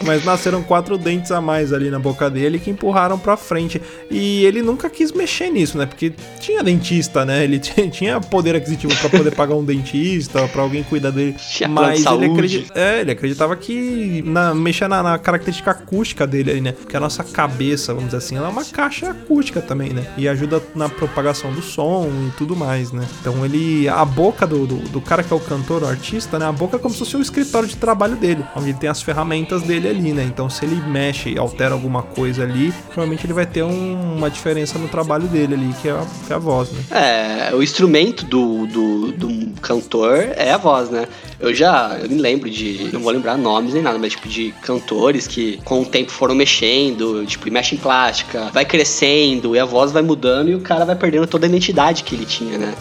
Mas 0.05 0.25
nasceram 0.25 0.63
quatro 0.63 0.97
dentes 0.97 1.31
a 1.31 1.41
mais 1.41 1.73
ali 1.73 1.89
na 1.89 1.99
boca 1.99 2.29
dele 2.29 2.59
que 2.59 2.69
empurraram 2.69 3.17
pra 3.17 3.37
frente. 3.37 3.81
E 4.09 4.43
ele 4.45 4.61
nunca 4.61 4.89
quis 4.89 5.11
mexer 5.11 5.49
nisso, 5.49 5.77
né? 5.77 5.85
Porque 5.85 6.13
tinha 6.39 6.63
dentista, 6.63 7.25
né? 7.25 7.43
Ele 7.43 7.59
tinha- 7.91 8.19
poder 8.19 8.55
aquisitivo 8.55 8.95
pra 8.97 9.09
poder 9.09 9.35
pagar 9.35 9.55
um 9.55 9.63
dentista, 9.63 10.47
pra 10.47 10.61
alguém 10.61 10.83
cuidar 10.83 11.11
dele. 11.11 11.35
Tinha 11.37 11.69
Mas 11.69 12.05
ele, 12.05 12.67
é, 12.75 13.01
ele 13.01 13.11
acreditava 13.11 13.55
que 13.55 14.23
na, 14.25 14.53
mexia 14.53 14.87
na, 14.87 15.01
na 15.03 15.17
característica 15.19 15.71
acústica 15.71 16.25
dele 16.27 16.51
ali, 16.51 16.61
né? 16.61 16.71
Porque 16.71 16.95
a 16.95 16.99
nossa 16.99 17.23
cabeça, 17.23 17.93
vamos 17.93 18.09
dizer 18.09 18.17
assim, 18.17 18.37
ela 18.37 18.47
é 18.47 18.51
uma 18.51 18.65
caixa 18.65 19.11
acústica 19.11 19.61
também, 19.61 19.89
né? 19.91 20.05
E 20.17 20.27
ajuda 20.27 20.61
na 20.75 20.89
propagação 20.89 21.51
do 21.53 21.61
som 21.61 22.09
e 22.27 22.31
tudo 22.37 22.55
mais, 22.55 22.91
né? 22.91 23.05
Então 23.19 23.43
ele. 23.45 23.87
A 23.89 24.05
boca 24.05 24.45
do, 24.47 24.65
do, 24.65 24.75
do 24.77 25.01
cara 25.01 25.23
que 25.23 25.31
é 25.33 25.35
o 25.35 25.39
cantor, 25.39 25.83
o 25.83 25.87
artista, 25.87 26.37
né? 26.39 26.45
A 26.45 26.51
boca 26.51 26.77
é 26.77 26.79
como 26.79 26.93
se 26.93 26.99
fosse 26.99 27.17
o 27.17 27.21
escritório 27.21 27.67
de 27.67 27.75
trabalho 27.75 28.15
dele, 28.15 28.43
onde 28.55 28.69
ele 28.69 28.77
tem 28.77 28.89
as 28.89 29.01
ferramentas 29.01 29.61
dele 29.63 29.87
ali, 29.91 30.11
né? 30.13 30.23
Então 30.23 30.49
se 30.49 30.65
ele 30.65 30.75
mexe 30.87 31.29
e 31.29 31.37
altera 31.37 31.73
alguma 31.73 32.01
coisa 32.01 32.43
ali, 32.43 32.73
provavelmente 32.87 33.25
ele 33.25 33.33
vai 33.33 33.45
ter 33.45 33.63
um- 33.63 34.15
uma 34.17 34.29
diferença 34.29 34.79
no 34.79 34.87
trabalho 34.87 35.27
dele 35.27 35.53
ali, 35.53 35.73
que 35.81 35.87
é 35.87 35.91
a, 35.91 36.05
que 36.27 36.33
é 36.33 36.35
a 36.35 36.39
voz, 36.39 36.69
né? 36.71 36.81
É, 37.51 37.55
o 37.55 37.61
instrumento 37.61 38.25
do, 38.25 38.65
do, 38.67 39.11
do 39.11 39.51
cantor 39.61 40.17
é 40.35 40.51
a 40.51 40.57
voz, 40.57 40.89
né? 40.89 41.07
Eu 41.39 41.53
já 41.53 41.97
eu 42.01 42.09
me 42.09 42.17
lembro 42.21 42.49
de. 42.49 42.89
Não 42.93 42.99
vou 43.01 43.11
lembrar 43.11 43.37
nomes 43.37 43.73
nem 43.73 43.81
nada, 43.81 43.97
mas 43.97 44.11
tipo 44.13 44.27
de 44.27 44.53
cantores 44.61 45.27
que 45.27 45.59
com 45.65 45.81
o 45.81 45.85
tempo 45.85 46.11
foram 46.11 46.35
mexendo, 46.35 47.25
tipo, 47.25 47.51
mexe 47.51 47.75
em 47.75 47.77
plástica, 47.79 48.49
vai 48.53 48.63
crescendo 48.63 49.55
e 49.55 49.59
a 49.59 49.65
voz 49.65 49.91
vai 49.91 50.01
mudando 50.03 50.49
e 50.49 50.55
o 50.55 50.59
cara 50.61 50.85
vai 50.85 50.95
perdendo 50.95 51.25
toda 51.27 51.45
a 51.45 51.49
identidade 51.49 52.03
que 52.03 52.13
ele 52.15 52.25
tinha, 52.25 52.57
né? 52.57 52.73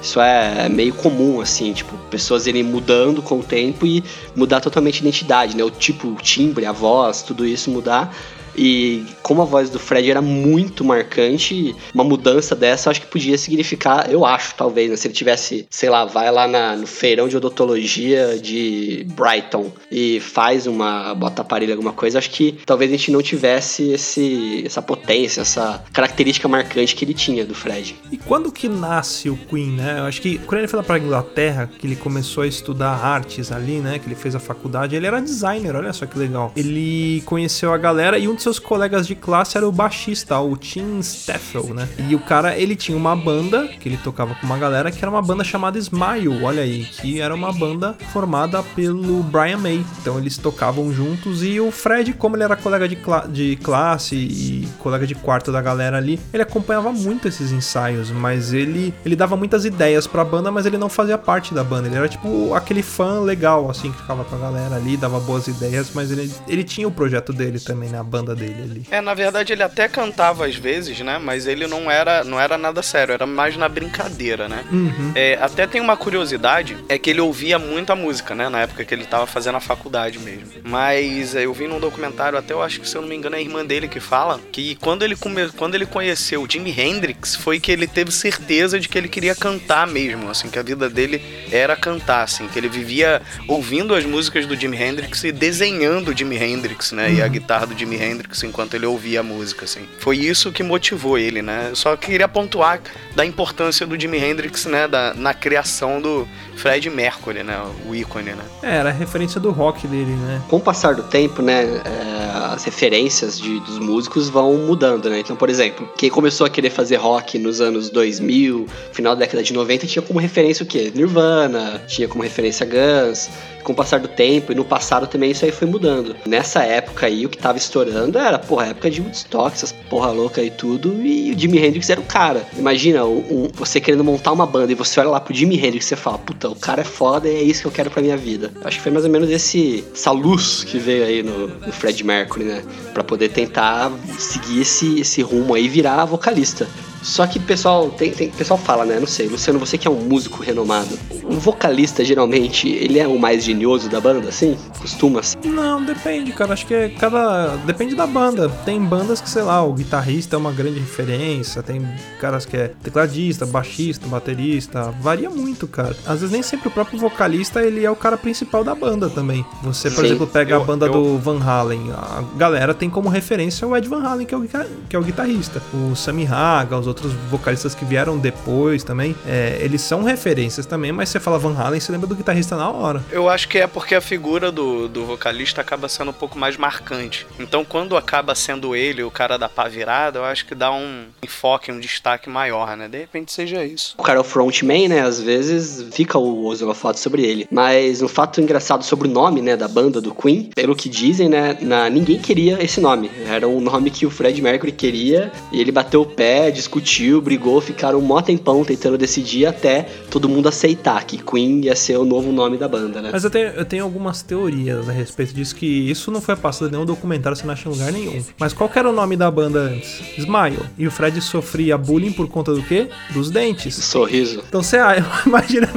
Isso 0.00 0.20
é 0.20 0.68
meio 0.68 0.94
comum, 0.94 1.40
assim, 1.40 1.72
tipo, 1.72 1.96
pessoas 2.10 2.46
irem 2.46 2.62
mudando 2.62 3.20
com 3.20 3.40
o 3.40 3.42
tempo 3.42 3.84
e 3.84 4.04
mudar 4.34 4.60
totalmente 4.60 4.98
a 4.98 5.00
identidade, 5.00 5.56
né? 5.56 5.64
O 5.64 5.70
tipo, 5.70 6.08
o 6.08 6.14
timbre, 6.14 6.64
a 6.64 6.72
voz, 6.72 7.22
tudo 7.22 7.44
isso 7.44 7.70
mudar. 7.70 8.14
E 8.58 9.04
como 9.22 9.40
a 9.42 9.44
voz 9.44 9.70
do 9.70 9.78
Fred 9.78 10.10
era 10.10 10.20
muito 10.20 10.84
marcante, 10.84 11.74
uma 11.94 12.02
mudança 12.04 12.54
dessa 12.56 12.88
eu 12.88 12.90
acho 12.90 13.00
que 13.02 13.06
podia 13.06 13.38
significar, 13.38 14.10
eu 14.10 14.24
acho, 14.26 14.54
talvez, 14.56 14.90
né? 14.90 14.96
Se 14.96 15.06
ele 15.06 15.14
tivesse, 15.14 15.66
sei 15.70 15.88
lá, 15.88 16.04
vai 16.04 16.30
lá 16.32 16.48
na- 16.48 16.74
no 16.76 16.86
feirão 16.86 17.28
de 17.28 17.36
odontologia 17.36 18.38
de 18.40 19.06
Brighton 19.10 19.70
e 19.90 20.20
faz 20.20 20.66
uma, 20.66 21.14
bota 21.14 21.42
aparelho, 21.42 21.72
alguma 21.72 21.92
coisa, 21.92 22.18
acho 22.18 22.30
que 22.30 22.58
talvez 22.66 22.90
a 22.92 22.96
gente 22.96 23.10
não 23.12 23.22
tivesse 23.22 23.90
esse, 23.92 24.62
essa 24.66 24.82
potência, 24.82 25.42
essa 25.42 25.84
característica 25.92 26.48
marcante 26.48 26.94
que 26.96 27.04
ele 27.04 27.14
tinha 27.14 27.44
do 27.44 27.54
Fred. 27.54 27.94
E 28.10 28.16
quando 28.16 28.50
que 28.50 28.68
nasce 28.68 29.30
o 29.30 29.36
Queen, 29.36 29.70
né? 29.72 29.96
Eu 30.00 30.04
acho 30.04 30.20
que 30.20 30.38
quando 30.38 30.58
ele 30.60 30.68
foi 30.68 30.78
lá 30.78 30.82
pra 30.82 30.98
Inglaterra, 30.98 31.70
que 31.78 31.86
ele 31.86 31.96
começou 31.96 32.42
a 32.42 32.46
estudar 32.46 32.90
artes 33.04 33.52
ali, 33.52 33.78
né? 33.78 33.98
Que 33.98 34.06
ele 34.08 34.14
fez 34.14 34.34
a 34.34 34.40
faculdade, 34.40 34.96
ele 34.96 35.06
era 35.06 35.20
designer, 35.20 35.76
olha 35.76 35.92
só 35.92 36.06
que 36.06 36.18
legal. 36.18 36.52
Ele 36.56 37.22
conheceu 37.24 37.72
a 37.72 37.78
galera 37.78 38.18
e 38.18 38.26
um 38.26 38.34
dos 38.34 38.42
seus 38.48 38.58
colegas 38.58 39.06
de 39.06 39.14
classe 39.14 39.58
era 39.58 39.68
o 39.68 39.72
baixista, 39.72 40.38
o 40.40 40.56
Tim 40.56 41.02
Steffel, 41.02 41.74
né? 41.74 41.86
E 42.08 42.14
o 42.14 42.18
cara, 42.18 42.56
ele 42.56 42.74
tinha 42.74 42.96
uma 42.96 43.14
banda 43.14 43.68
que 43.68 43.86
ele 43.86 43.98
tocava 43.98 44.34
com 44.34 44.46
uma 44.46 44.56
galera 44.56 44.90
que 44.90 44.98
era 45.04 45.10
uma 45.10 45.20
banda 45.20 45.44
chamada 45.44 45.78
Smile, 45.78 46.42
olha 46.42 46.62
aí, 46.62 46.84
que 46.84 47.20
era 47.20 47.34
uma 47.34 47.52
banda 47.52 47.94
formada 48.10 48.62
pelo 48.74 49.22
Brian 49.22 49.58
May. 49.58 49.84
Então 50.00 50.18
eles 50.18 50.38
tocavam 50.38 50.90
juntos 50.92 51.42
e 51.42 51.60
o 51.60 51.70
Fred, 51.70 52.14
como 52.14 52.36
ele 52.36 52.44
era 52.44 52.56
colega 52.56 52.88
de, 52.88 52.96
cla 52.96 53.26
de 53.28 53.56
classe 53.56 54.16
e 54.16 54.66
colega 54.78 55.06
de 55.06 55.14
quarto 55.14 55.52
da 55.52 55.60
galera 55.60 55.98
ali, 55.98 56.18
ele 56.32 56.42
acompanhava 56.42 56.90
muito 56.90 57.28
esses 57.28 57.52
ensaios, 57.52 58.10
mas 58.10 58.54
ele 58.54 58.94
ele 59.04 59.14
dava 59.14 59.36
muitas 59.36 59.66
ideias 59.66 60.06
pra 60.06 60.24
banda, 60.24 60.50
mas 60.50 60.64
ele 60.64 60.78
não 60.78 60.88
fazia 60.88 61.18
parte 61.18 61.52
da 61.52 61.62
banda. 61.62 61.86
Ele 61.86 61.96
era 61.96 62.08
tipo 62.08 62.54
aquele 62.54 62.82
fã 62.82 63.20
legal, 63.20 63.70
assim, 63.70 63.92
que 63.92 63.98
ficava 63.98 64.24
com 64.24 64.36
a 64.36 64.38
galera 64.38 64.76
ali, 64.76 64.96
dava 64.96 65.20
boas 65.20 65.46
ideias, 65.48 65.90
mas 65.94 66.10
ele, 66.10 66.32
ele 66.48 66.64
tinha 66.64 66.88
o 66.88 66.90
projeto 66.90 67.30
dele 67.30 67.60
também, 67.60 67.90
né? 67.90 67.98
A 67.98 68.02
banda 68.02 68.34
dele 68.38 68.62
ali. 68.62 68.82
É, 68.90 69.00
na 69.00 69.14
verdade 69.14 69.52
ele 69.52 69.62
até 69.62 69.88
cantava 69.88 70.46
às 70.46 70.56
vezes, 70.56 70.98
né? 71.00 71.18
Mas 71.18 71.46
ele 71.46 71.66
não 71.66 71.90
era, 71.90 72.24
não 72.24 72.40
era 72.40 72.56
nada 72.56 72.82
sério, 72.82 73.12
era 73.12 73.26
mais 73.26 73.56
na 73.56 73.68
brincadeira, 73.68 74.48
né? 74.48 74.64
Uhum. 74.70 75.12
É, 75.14 75.38
até 75.40 75.66
tem 75.66 75.80
uma 75.80 75.96
curiosidade, 75.96 76.76
é 76.88 76.98
que 76.98 77.10
ele 77.10 77.20
ouvia 77.20 77.58
muita 77.58 77.94
música, 77.94 78.34
né? 78.34 78.48
Na 78.48 78.60
época 78.60 78.84
que 78.84 78.94
ele 78.94 79.04
tava 79.04 79.26
fazendo 79.26 79.56
a 79.56 79.60
faculdade 79.60 80.18
mesmo. 80.18 80.46
Mas 80.62 81.34
é, 81.34 81.44
eu 81.44 81.52
vi 81.52 81.66
num 81.66 81.80
documentário, 81.80 82.38
até 82.38 82.52
eu 82.52 82.62
acho 82.62 82.80
que 82.80 82.88
se 82.88 82.96
eu 82.96 83.02
não 83.02 83.08
me 83.08 83.16
engano 83.16 83.36
é 83.36 83.38
a 83.38 83.42
irmã 83.42 83.64
dele 83.64 83.88
que 83.88 84.00
fala, 84.00 84.40
que 84.52 84.76
quando 84.76 85.02
ele, 85.02 85.16
come... 85.16 85.48
quando 85.50 85.74
ele 85.74 85.86
conheceu 85.86 86.42
o 86.42 86.50
Jimi 86.50 86.74
Hendrix, 86.78 87.34
foi 87.34 87.58
que 87.58 87.72
ele 87.72 87.86
teve 87.86 88.10
certeza 88.12 88.78
de 88.78 88.88
que 88.88 88.96
ele 88.96 89.08
queria 89.08 89.34
cantar 89.34 89.86
mesmo, 89.86 90.30
assim, 90.30 90.48
que 90.48 90.58
a 90.58 90.62
vida 90.62 90.88
dele 90.88 91.22
era 91.50 91.76
cantar, 91.76 92.22
assim, 92.22 92.46
que 92.48 92.58
ele 92.58 92.68
vivia 92.68 93.20
ouvindo 93.46 93.94
as 93.94 94.04
músicas 94.04 94.46
do 94.46 94.56
Jimi 94.56 94.76
Hendrix 94.80 95.24
e 95.24 95.32
desenhando 95.32 96.10
o 96.10 96.16
Jimi 96.16 96.36
Hendrix, 96.36 96.92
né? 96.92 97.12
E 97.12 97.22
a 97.22 97.28
guitarra 97.28 97.66
do 97.66 97.76
Jimi 97.76 97.96
Hendrix 97.96 98.27
enquanto 98.44 98.74
ele 98.74 98.86
ouvia 98.86 99.20
a 99.20 99.22
música, 99.22 99.64
assim. 99.64 99.88
Foi 99.98 100.16
isso 100.18 100.52
que 100.52 100.62
motivou 100.62 101.18
ele, 101.18 101.42
né? 101.42 101.70
Só 101.74 101.96
queria 101.96 102.28
pontuar 102.28 102.80
da 103.14 103.24
importância 103.24 103.86
do 103.86 103.98
Jimi 103.98 104.18
Hendrix, 104.18 104.66
né? 104.66 104.86
Da, 104.86 105.14
na 105.14 105.32
criação 105.32 106.00
do 106.00 106.28
Fred 106.58 106.90
Mercury, 106.90 107.42
né? 107.42 107.56
O 107.88 107.94
ícone, 107.94 108.30
né? 108.32 108.44
É, 108.62 108.76
era 108.76 108.88
a 108.88 108.92
referência 108.92 109.40
do 109.40 109.50
rock 109.50 109.86
dele, 109.86 110.10
né? 110.12 110.42
Com 110.48 110.56
o 110.56 110.60
passar 110.60 110.94
do 110.94 111.04
tempo, 111.04 111.40
né, 111.40 111.62
é, 111.84 112.54
as 112.54 112.64
referências 112.64 113.38
de, 113.38 113.60
dos 113.60 113.78
músicos 113.78 114.28
vão 114.28 114.54
mudando, 114.58 115.08
né? 115.08 115.20
Então, 115.20 115.36
por 115.36 115.48
exemplo, 115.48 115.88
quem 115.96 116.10
começou 116.10 116.46
a 116.46 116.50
querer 116.50 116.70
fazer 116.70 116.96
rock 116.96 117.38
nos 117.38 117.60
anos 117.60 117.90
2000, 117.90 118.66
final 118.92 119.14
da 119.14 119.20
década 119.20 119.42
de 119.42 119.52
90, 119.52 119.86
tinha 119.86 120.02
como 120.02 120.18
referência 120.18 120.64
o 120.64 120.66
quê? 120.66 120.90
Nirvana, 120.94 121.80
tinha 121.86 122.08
como 122.08 122.22
referência 122.24 122.66
Guns. 122.66 123.30
Com 123.64 123.72
o 123.72 123.76
passar 123.76 124.00
do 124.00 124.08
tempo 124.08 124.50
e 124.50 124.54
no 124.54 124.64
passado 124.64 125.06
também 125.06 125.30
isso 125.30 125.44
aí 125.44 125.50
foi 125.52 125.66
mudando. 125.68 126.16
Nessa 126.26 126.62
época 126.62 127.04
aí, 127.06 127.26
o 127.26 127.28
que 127.28 127.36
tava 127.36 127.58
estourando 127.58 128.16
era, 128.18 128.38
porra, 128.38 128.64
a 128.64 128.68
época 128.68 128.90
de 128.90 129.02
Woodstock, 129.02 129.54
essas 129.54 129.72
porra 129.90 130.10
louca 130.10 130.42
e 130.42 130.50
tudo, 130.50 131.02
e 131.04 131.32
o 131.34 131.38
Jimi 131.38 131.58
Hendrix 131.58 131.90
era 131.90 132.00
o 132.00 132.04
cara. 132.04 132.46
Imagina, 132.56 133.04
um, 133.04 133.18
um- 133.18 133.48
você 133.52 133.78
querendo 133.78 134.02
montar 134.02 134.32
uma 134.32 134.46
banda 134.46 134.72
e 134.72 134.74
você 134.74 134.98
olha 135.00 135.10
lá 135.10 135.20
pro 135.20 135.34
Jimi 135.34 135.56
Hendrix 135.58 135.84
e 135.84 135.88
você 135.88 135.96
fala, 135.96 136.16
puta, 136.16 136.47
o 136.48 136.54
cara 136.54 136.80
é 136.80 136.84
foda 136.84 137.28
e 137.28 137.36
é 137.36 137.42
isso 137.42 137.62
que 137.62 137.66
eu 137.66 137.72
quero 137.72 137.90
pra 137.90 138.02
minha 138.02 138.16
vida. 138.16 138.52
Acho 138.64 138.78
que 138.78 138.82
foi 138.82 138.92
mais 138.92 139.04
ou 139.04 139.10
menos 139.10 139.30
esse, 139.30 139.84
essa 139.92 140.10
luz 140.10 140.64
que 140.64 140.78
veio 140.78 141.04
aí 141.04 141.22
no, 141.22 141.48
no 141.48 141.72
Fred 141.72 142.02
Mercury, 142.04 142.44
né? 142.44 142.62
Pra 142.92 143.04
poder 143.04 143.28
tentar 143.30 143.90
seguir 144.18 144.62
esse, 144.62 145.00
esse 145.00 145.22
rumo 145.22 145.54
aí 145.54 145.66
e 145.66 145.68
virar 145.68 146.04
vocalista. 146.04 146.66
Só 147.02 147.26
que 147.26 147.38
pessoal 147.38 147.88
tem, 147.90 148.10
tem 148.10 148.28
o 148.28 148.32
pessoal 148.32 148.58
fala, 148.58 148.84
né? 148.84 148.98
Não 148.98 149.06
sei, 149.06 149.28
Luciano, 149.28 149.58
você 149.58 149.78
que 149.78 149.86
é 149.86 149.90
um 149.90 150.00
músico 150.02 150.42
renomado, 150.42 150.98
o 151.24 151.34
vocalista 151.34 152.04
geralmente 152.04 152.68
ele 152.68 152.98
é 152.98 153.06
o 153.06 153.18
mais 153.18 153.44
genioso 153.44 153.88
da 153.88 154.00
banda, 154.00 154.28
assim? 154.28 154.56
Costuma 154.80 155.22
ser. 155.22 155.38
Não, 155.44 155.82
depende, 155.84 156.32
cara. 156.32 156.52
Acho 156.54 156.66
que 156.66 156.74
é 156.74 156.88
cada. 156.88 157.56
Depende 157.64 157.94
da 157.94 158.06
banda. 158.06 158.48
Tem 158.64 158.80
bandas 158.80 159.20
que, 159.20 159.28
sei 159.30 159.42
lá, 159.42 159.62
o 159.62 159.72
guitarrista 159.72 160.36
é 160.36 160.38
uma 160.38 160.52
grande 160.52 160.78
referência. 160.80 161.62
Tem 161.62 161.86
caras 162.20 162.44
que 162.44 162.56
é 162.56 162.72
tecladista, 162.82 163.46
baixista, 163.46 164.06
baterista. 164.06 164.92
Varia 165.00 165.30
muito, 165.30 165.66
cara. 165.66 165.96
Às 166.06 166.20
vezes 166.20 166.30
nem 166.30 166.42
sempre 166.42 166.68
o 166.68 166.70
próprio 166.70 166.98
vocalista 166.98 167.62
ele 167.62 167.84
é 167.84 167.90
o 167.90 167.96
cara 167.96 168.16
principal 168.16 168.64
da 168.64 168.74
banda 168.74 169.08
também. 169.08 169.44
Você, 169.62 169.90
por 169.90 170.00
Sim. 170.00 170.06
exemplo, 170.06 170.26
pega 170.26 170.56
a 170.56 170.58
Eu- 170.58 170.64
banda 170.64 170.86
eu- 170.86 170.92
do 170.92 171.18
Van 171.18 171.40
Halen. 171.42 171.92
A 171.92 172.24
galera 172.36 172.74
tem 172.74 172.90
como 172.90 173.08
referência 173.08 173.66
o 173.66 173.76
Ed 173.76 173.88
Van 173.88 174.02
Halen, 174.02 174.26
que 174.26 174.34
é 174.34 174.38
o, 174.38 174.42
que 174.88 174.96
é 174.96 174.98
o 174.98 175.02
guitarrista. 175.02 175.62
O 175.72 175.94
Sammy 175.94 176.26
Haga, 176.26 176.78
os 176.78 176.87
outros 176.88 177.12
vocalistas 177.30 177.74
que 177.74 177.84
vieram 177.84 178.18
depois 178.18 178.82
também. 178.82 179.14
é, 179.26 179.58
eles 179.60 179.82
são 179.82 180.02
referências 180.02 180.66
também, 180.66 180.90
mas 180.90 181.08
você 181.08 181.20
fala 181.20 181.38
Van 181.38 181.56
Halen, 181.56 181.80
você 181.80 181.92
lembra 181.92 182.06
do 182.06 182.14
guitarrista 182.14 182.56
na 182.56 182.70
hora. 182.70 183.04
Eu 183.10 183.28
acho 183.28 183.48
que 183.48 183.58
é 183.58 183.66
porque 183.66 183.94
a 183.94 184.00
figura 184.00 184.50
do, 184.50 184.88
do 184.88 185.04
vocalista 185.04 185.60
acaba 185.60 185.88
sendo 185.88 186.10
um 186.10 186.14
pouco 186.14 186.38
mais 186.38 186.56
marcante. 186.56 187.26
Então, 187.38 187.64
quando 187.64 187.96
acaba 187.96 188.34
sendo 188.34 188.74
ele 188.74 189.02
o 189.02 189.10
cara 189.10 189.38
da 189.38 189.48
pá 189.48 189.68
virada, 189.68 190.18
eu 190.18 190.24
acho 190.24 190.46
que 190.46 190.54
dá 190.54 190.72
um 190.72 191.04
enfoque, 191.22 191.70
um 191.70 191.78
destaque 191.78 192.28
maior, 192.28 192.76
né? 192.76 192.88
De 192.88 192.98
repente 192.98 193.32
seja 193.32 193.64
isso. 193.64 193.94
O 193.98 194.02
cara 194.02 194.18
é 194.18 194.20
o 194.20 194.24
frontman, 194.24 194.88
né? 194.88 195.02
Às 195.02 195.20
vezes 195.20 195.86
fica 195.92 196.18
o 196.18 196.48
os 196.48 196.62
holofotes 196.62 197.00
sobre 197.02 197.22
ele. 197.22 197.46
Mas 197.50 198.02
um 198.02 198.08
fato 198.08 198.40
engraçado 198.40 198.84
sobre 198.84 199.08
o 199.08 199.10
nome, 199.10 199.42
né, 199.42 199.56
da 199.56 199.68
banda 199.68 200.00
do 200.00 200.14
Queen, 200.14 200.50
pelo 200.54 200.74
que 200.74 200.88
dizem, 200.88 201.28
né, 201.28 201.56
na, 201.60 201.88
ninguém 201.90 202.18
queria 202.18 202.62
esse 202.62 202.80
nome. 202.80 203.10
Era 203.26 203.46
um 203.46 203.60
nome 203.60 203.90
que 203.90 204.06
o 204.06 204.10
Fred 204.10 204.40
Mercury 204.40 204.72
queria 204.72 205.32
e 205.52 205.60
ele 205.60 205.72
bateu 205.72 206.02
o 206.02 206.06
pé, 206.06 206.50
discutiu, 206.50 206.77
brigou, 207.20 207.60
ficaram 207.60 207.98
um 207.98 208.02
mó 208.02 208.20
tempão 208.20 208.64
tentando 208.64 208.98
decidir 208.98 209.46
até 209.46 209.82
todo 210.10 210.28
mundo 210.28 210.48
aceitar 210.48 211.04
que 211.04 211.18
Queen 211.18 211.64
ia 211.64 211.76
ser 211.76 211.96
o 211.96 212.04
novo 212.04 212.32
nome 212.32 212.56
da 212.56 212.68
banda, 212.68 213.00
né? 213.00 213.10
Mas 213.12 213.24
eu 213.24 213.30
tenho, 213.30 213.48
eu 213.48 213.64
tenho 213.64 213.84
algumas 213.84 214.22
teorias 214.22 214.88
a 214.88 214.92
respeito 214.92 215.34
disso, 215.34 215.54
que 215.54 215.66
isso 215.66 216.10
não 216.10 216.20
foi 216.20 216.36
passado 216.36 216.68
em 216.68 216.72
nenhum 216.72 216.84
documentário, 216.84 217.36
você 217.36 217.46
não 217.46 217.52
acha 217.52 217.68
em 217.68 217.72
lugar 217.72 217.92
nenhum. 217.92 218.22
Mas 218.38 218.52
qual 218.52 218.70
era 218.74 218.88
o 218.88 218.92
nome 218.92 219.16
da 219.16 219.30
banda 219.30 219.60
antes? 219.60 220.00
Smile. 220.16 220.60
E 220.78 220.86
o 220.86 220.90
Fred 220.90 221.20
sofria 221.20 221.76
bullying 221.76 222.12
por 222.12 222.28
conta 222.28 222.54
do 222.54 222.62
quê? 222.62 222.88
Dos 223.10 223.30
dentes. 223.30 223.74
Sorriso. 223.74 224.42
Então 224.48 224.62
você 224.62 224.76
ah, 224.76 224.94
imagina 225.26 225.68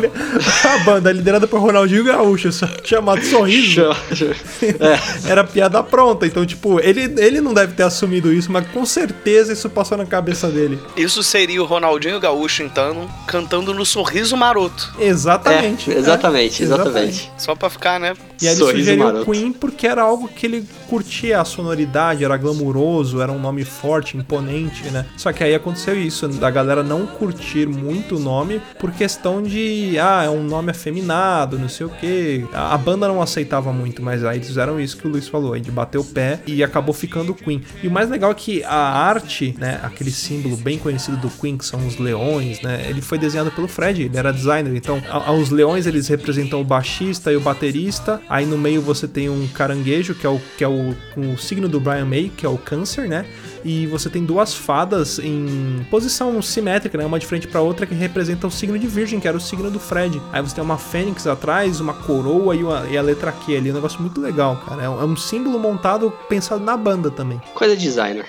a 0.63 0.83
banda 0.83 1.11
liderada 1.11 1.47
por 1.47 1.59
Ronaldinho 1.59 2.03
Gaúcho, 2.03 2.49
chamado 2.83 3.23
Sorriso. 3.23 3.81
é, 4.61 5.29
Era 5.29 5.43
piada 5.43 5.81
pronta. 5.83 6.25
Então, 6.25 6.45
tipo, 6.45 6.79
ele, 6.79 7.13
ele 7.17 7.41
não 7.41 7.53
deve 7.53 7.73
ter 7.73 7.83
assumido 7.83 8.31
isso, 8.31 8.51
mas 8.51 8.67
com 8.67 8.85
certeza 8.85 9.53
isso 9.53 9.69
passou 9.69 9.97
na 9.97 10.05
cabeça 10.05 10.49
dele. 10.49 10.79
Isso 10.95 11.23
seria 11.23 11.61
o 11.61 11.65
Ronaldinho 11.65 12.19
Gaúcho, 12.19 12.63
então, 12.63 13.09
cantando 13.27 13.73
no 13.73 13.85
Sorriso 13.85 14.35
Maroto. 14.35 14.93
Exatamente. 14.99 15.91
É, 15.91 15.97
exatamente, 15.97 16.61
É, 16.61 16.65
exatamente. 16.65 17.31
Só 17.37 17.55
pra 17.55 17.69
ficar, 17.69 17.99
né? 17.99 18.13
E 18.41 18.47
aí 18.47 18.53
ele 18.53 18.59
Sorriso 18.59 18.79
sugeriu 18.79 19.03
maroto. 19.03 19.25
Queen 19.31 19.53
porque 19.53 19.85
era 19.85 20.01
algo 20.01 20.27
que 20.27 20.45
ele 20.47 20.65
curtia 20.89 21.39
a 21.39 21.45
sonoridade, 21.45 22.23
era 22.25 22.35
glamuroso, 22.37 23.21
era 23.21 23.31
um 23.31 23.39
nome 23.39 23.63
forte, 23.63 24.17
imponente, 24.17 24.89
né? 24.89 25.05
Só 25.15 25.31
que 25.31 25.43
aí 25.43 25.53
aconteceu 25.53 25.99
isso, 25.99 26.27
da 26.27 26.49
galera 26.49 26.81
não 26.81 27.05
curtir 27.05 27.67
muito 27.67 28.15
o 28.15 28.19
nome 28.19 28.59
por 28.79 28.91
questão 28.91 29.43
de, 29.43 29.97
ah, 29.99 30.23
é 30.23 30.29
um 30.29 30.43
nome 30.43 30.71
afeminado, 30.71 31.59
não 31.59 31.69
sei 31.69 31.85
o 31.85 31.89
quê. 31.89 32.43
A 32.53 32.71
a 32.71 32.77
banda 32.77 33.05
não 33.07 33.21
aceitava 33.21 33.73
muito, 33.73 34.01
mas 34.01 34.23
aí 34.23 34.37
eles 34.37 34.47
fizeram 34.47 34.79
isso 34.79 34.95
que 34.95 35.05
o 35.05 35.09
Luiz 35.09 35.27
falou, 35.27 35.53
aí 35.53 35.59
de 35.59 35.69
bater 35.69 35.97
o 35.97 36.05
pé 36.05 36.39
e 36.47 36.63
acabou 36.63 36.93
ficando 36.93 37.33
Queen. 37.35 37.61
E 37.83 37.87
o 37.87 37.91
mais 37.91 38.09
legal 38.09 38.31
é 38.31 38.33
que 38.33 38.63
a 38.63 38.73
arte, 38.73 39.53
né, 39.59 39.79
aquele 39.83 40.09
símbolo 40.09 40.55
bem 40.55 40.79
conhecido 40.81 41.17
do 41.17 41.29
Queen, 41.29 41.57
que 41.57 41.65
são 41.65 41.85
os 41.87 41.97
leões, 41.97 42.61
né, 42.61 42.85
ele 42.89 43.01
foi 43.01 43.17
desenhado 43.17 43.51
pelo 43.51 43.67
Fred, 43.67 44.03
ele 44.03 44.17
era 44.17 44.31
designer, 44.33 44.75
então 44.75 45.01
os 45.39 45.49
leões 45.49 45.85
eles 45.85 46.07
representam 46.07 46.59
o 46.59 46.63
baixista 46.63 47.31
e 47.31 47.35
o 47.35 47.39
baterista, 47.41 48.21
aí 48.27 48.45
no 48.45 48.57
meio 48.57 48.81
você 48.81 49.07
tem 49.07 49.29
um 49.29 49.47
caranguejo, 49.47 50.13
que 50.15 50.25
é 50.25 50.29
o, 50.29 50.41
que 50.57 50.63
é 50.63 50.67
o, 50.67 50.95
o 51.17 51.37
signo 51.37 51.69
do 51.69 51.79
Brian 51.79 52.05
May, 52.05 52.31
que 52.35 52.45
é 52.45 52.49
o 52.49 52.57
câncer, 52.57 53.07
né, 53.07 53.25
e 53.63 53.85
você 53.87 54.09
tem 54.09 54.25
duas 54.25 54.53
fadas 54.53 55.19
em 55.19 55.85
posição 55.89 56.41
simétrica, 56.41 56.97
né, 56.97 57.05
uma 57.05 57.19
de 57.19 57.25
frente 57.25 57.47
para 57.47 57.61
outra, 57.61 57.85
que 57.85 57.93
representa 57.93 58.47
o 58.47 58.51
signo 58.51 58.77
de 58.79 58.87
virgem, 58.87 59.19
que 59.19 59.27
era 59.27 59.37
o 59.37 59.41
signo 59.41 59.69
do 59.69 59.79
Fred. 59.79 60.19
Aí 60.33 60.41
você 60.41 60.55
tem 60.55 60.63
uma 60.63 60.77
fênix 60.77 61.27
atrás, 61.27 61.79
uma 61.79 61.93
coroa 61.93 62.55
e, 62.55 62.63
uma- 62.63 62.87
e 62.89 62.97
a 62.97 63.01
letra 63.01 63.31
Q 63.31 63.55
ali, 63.55 63.69
um 63.71 63.75
negócio 63.75 64.01
muito 64.01 64.19
legal, 64.19 64.57
cara, 64.67 64.81
é 64.83 64.89
um, 64.89 65.01
é 65.01 65.05
um 65.05 65.15
símbolo 65.15 65.59
montado 65.59 66.11
pensado 66.27 66.63
na 66.63 66.75
banda 66.75 67.11
também. 67.11 67.39
coisa 67.53 67.75
de 67.77 67.83
designer. 67.83 68.25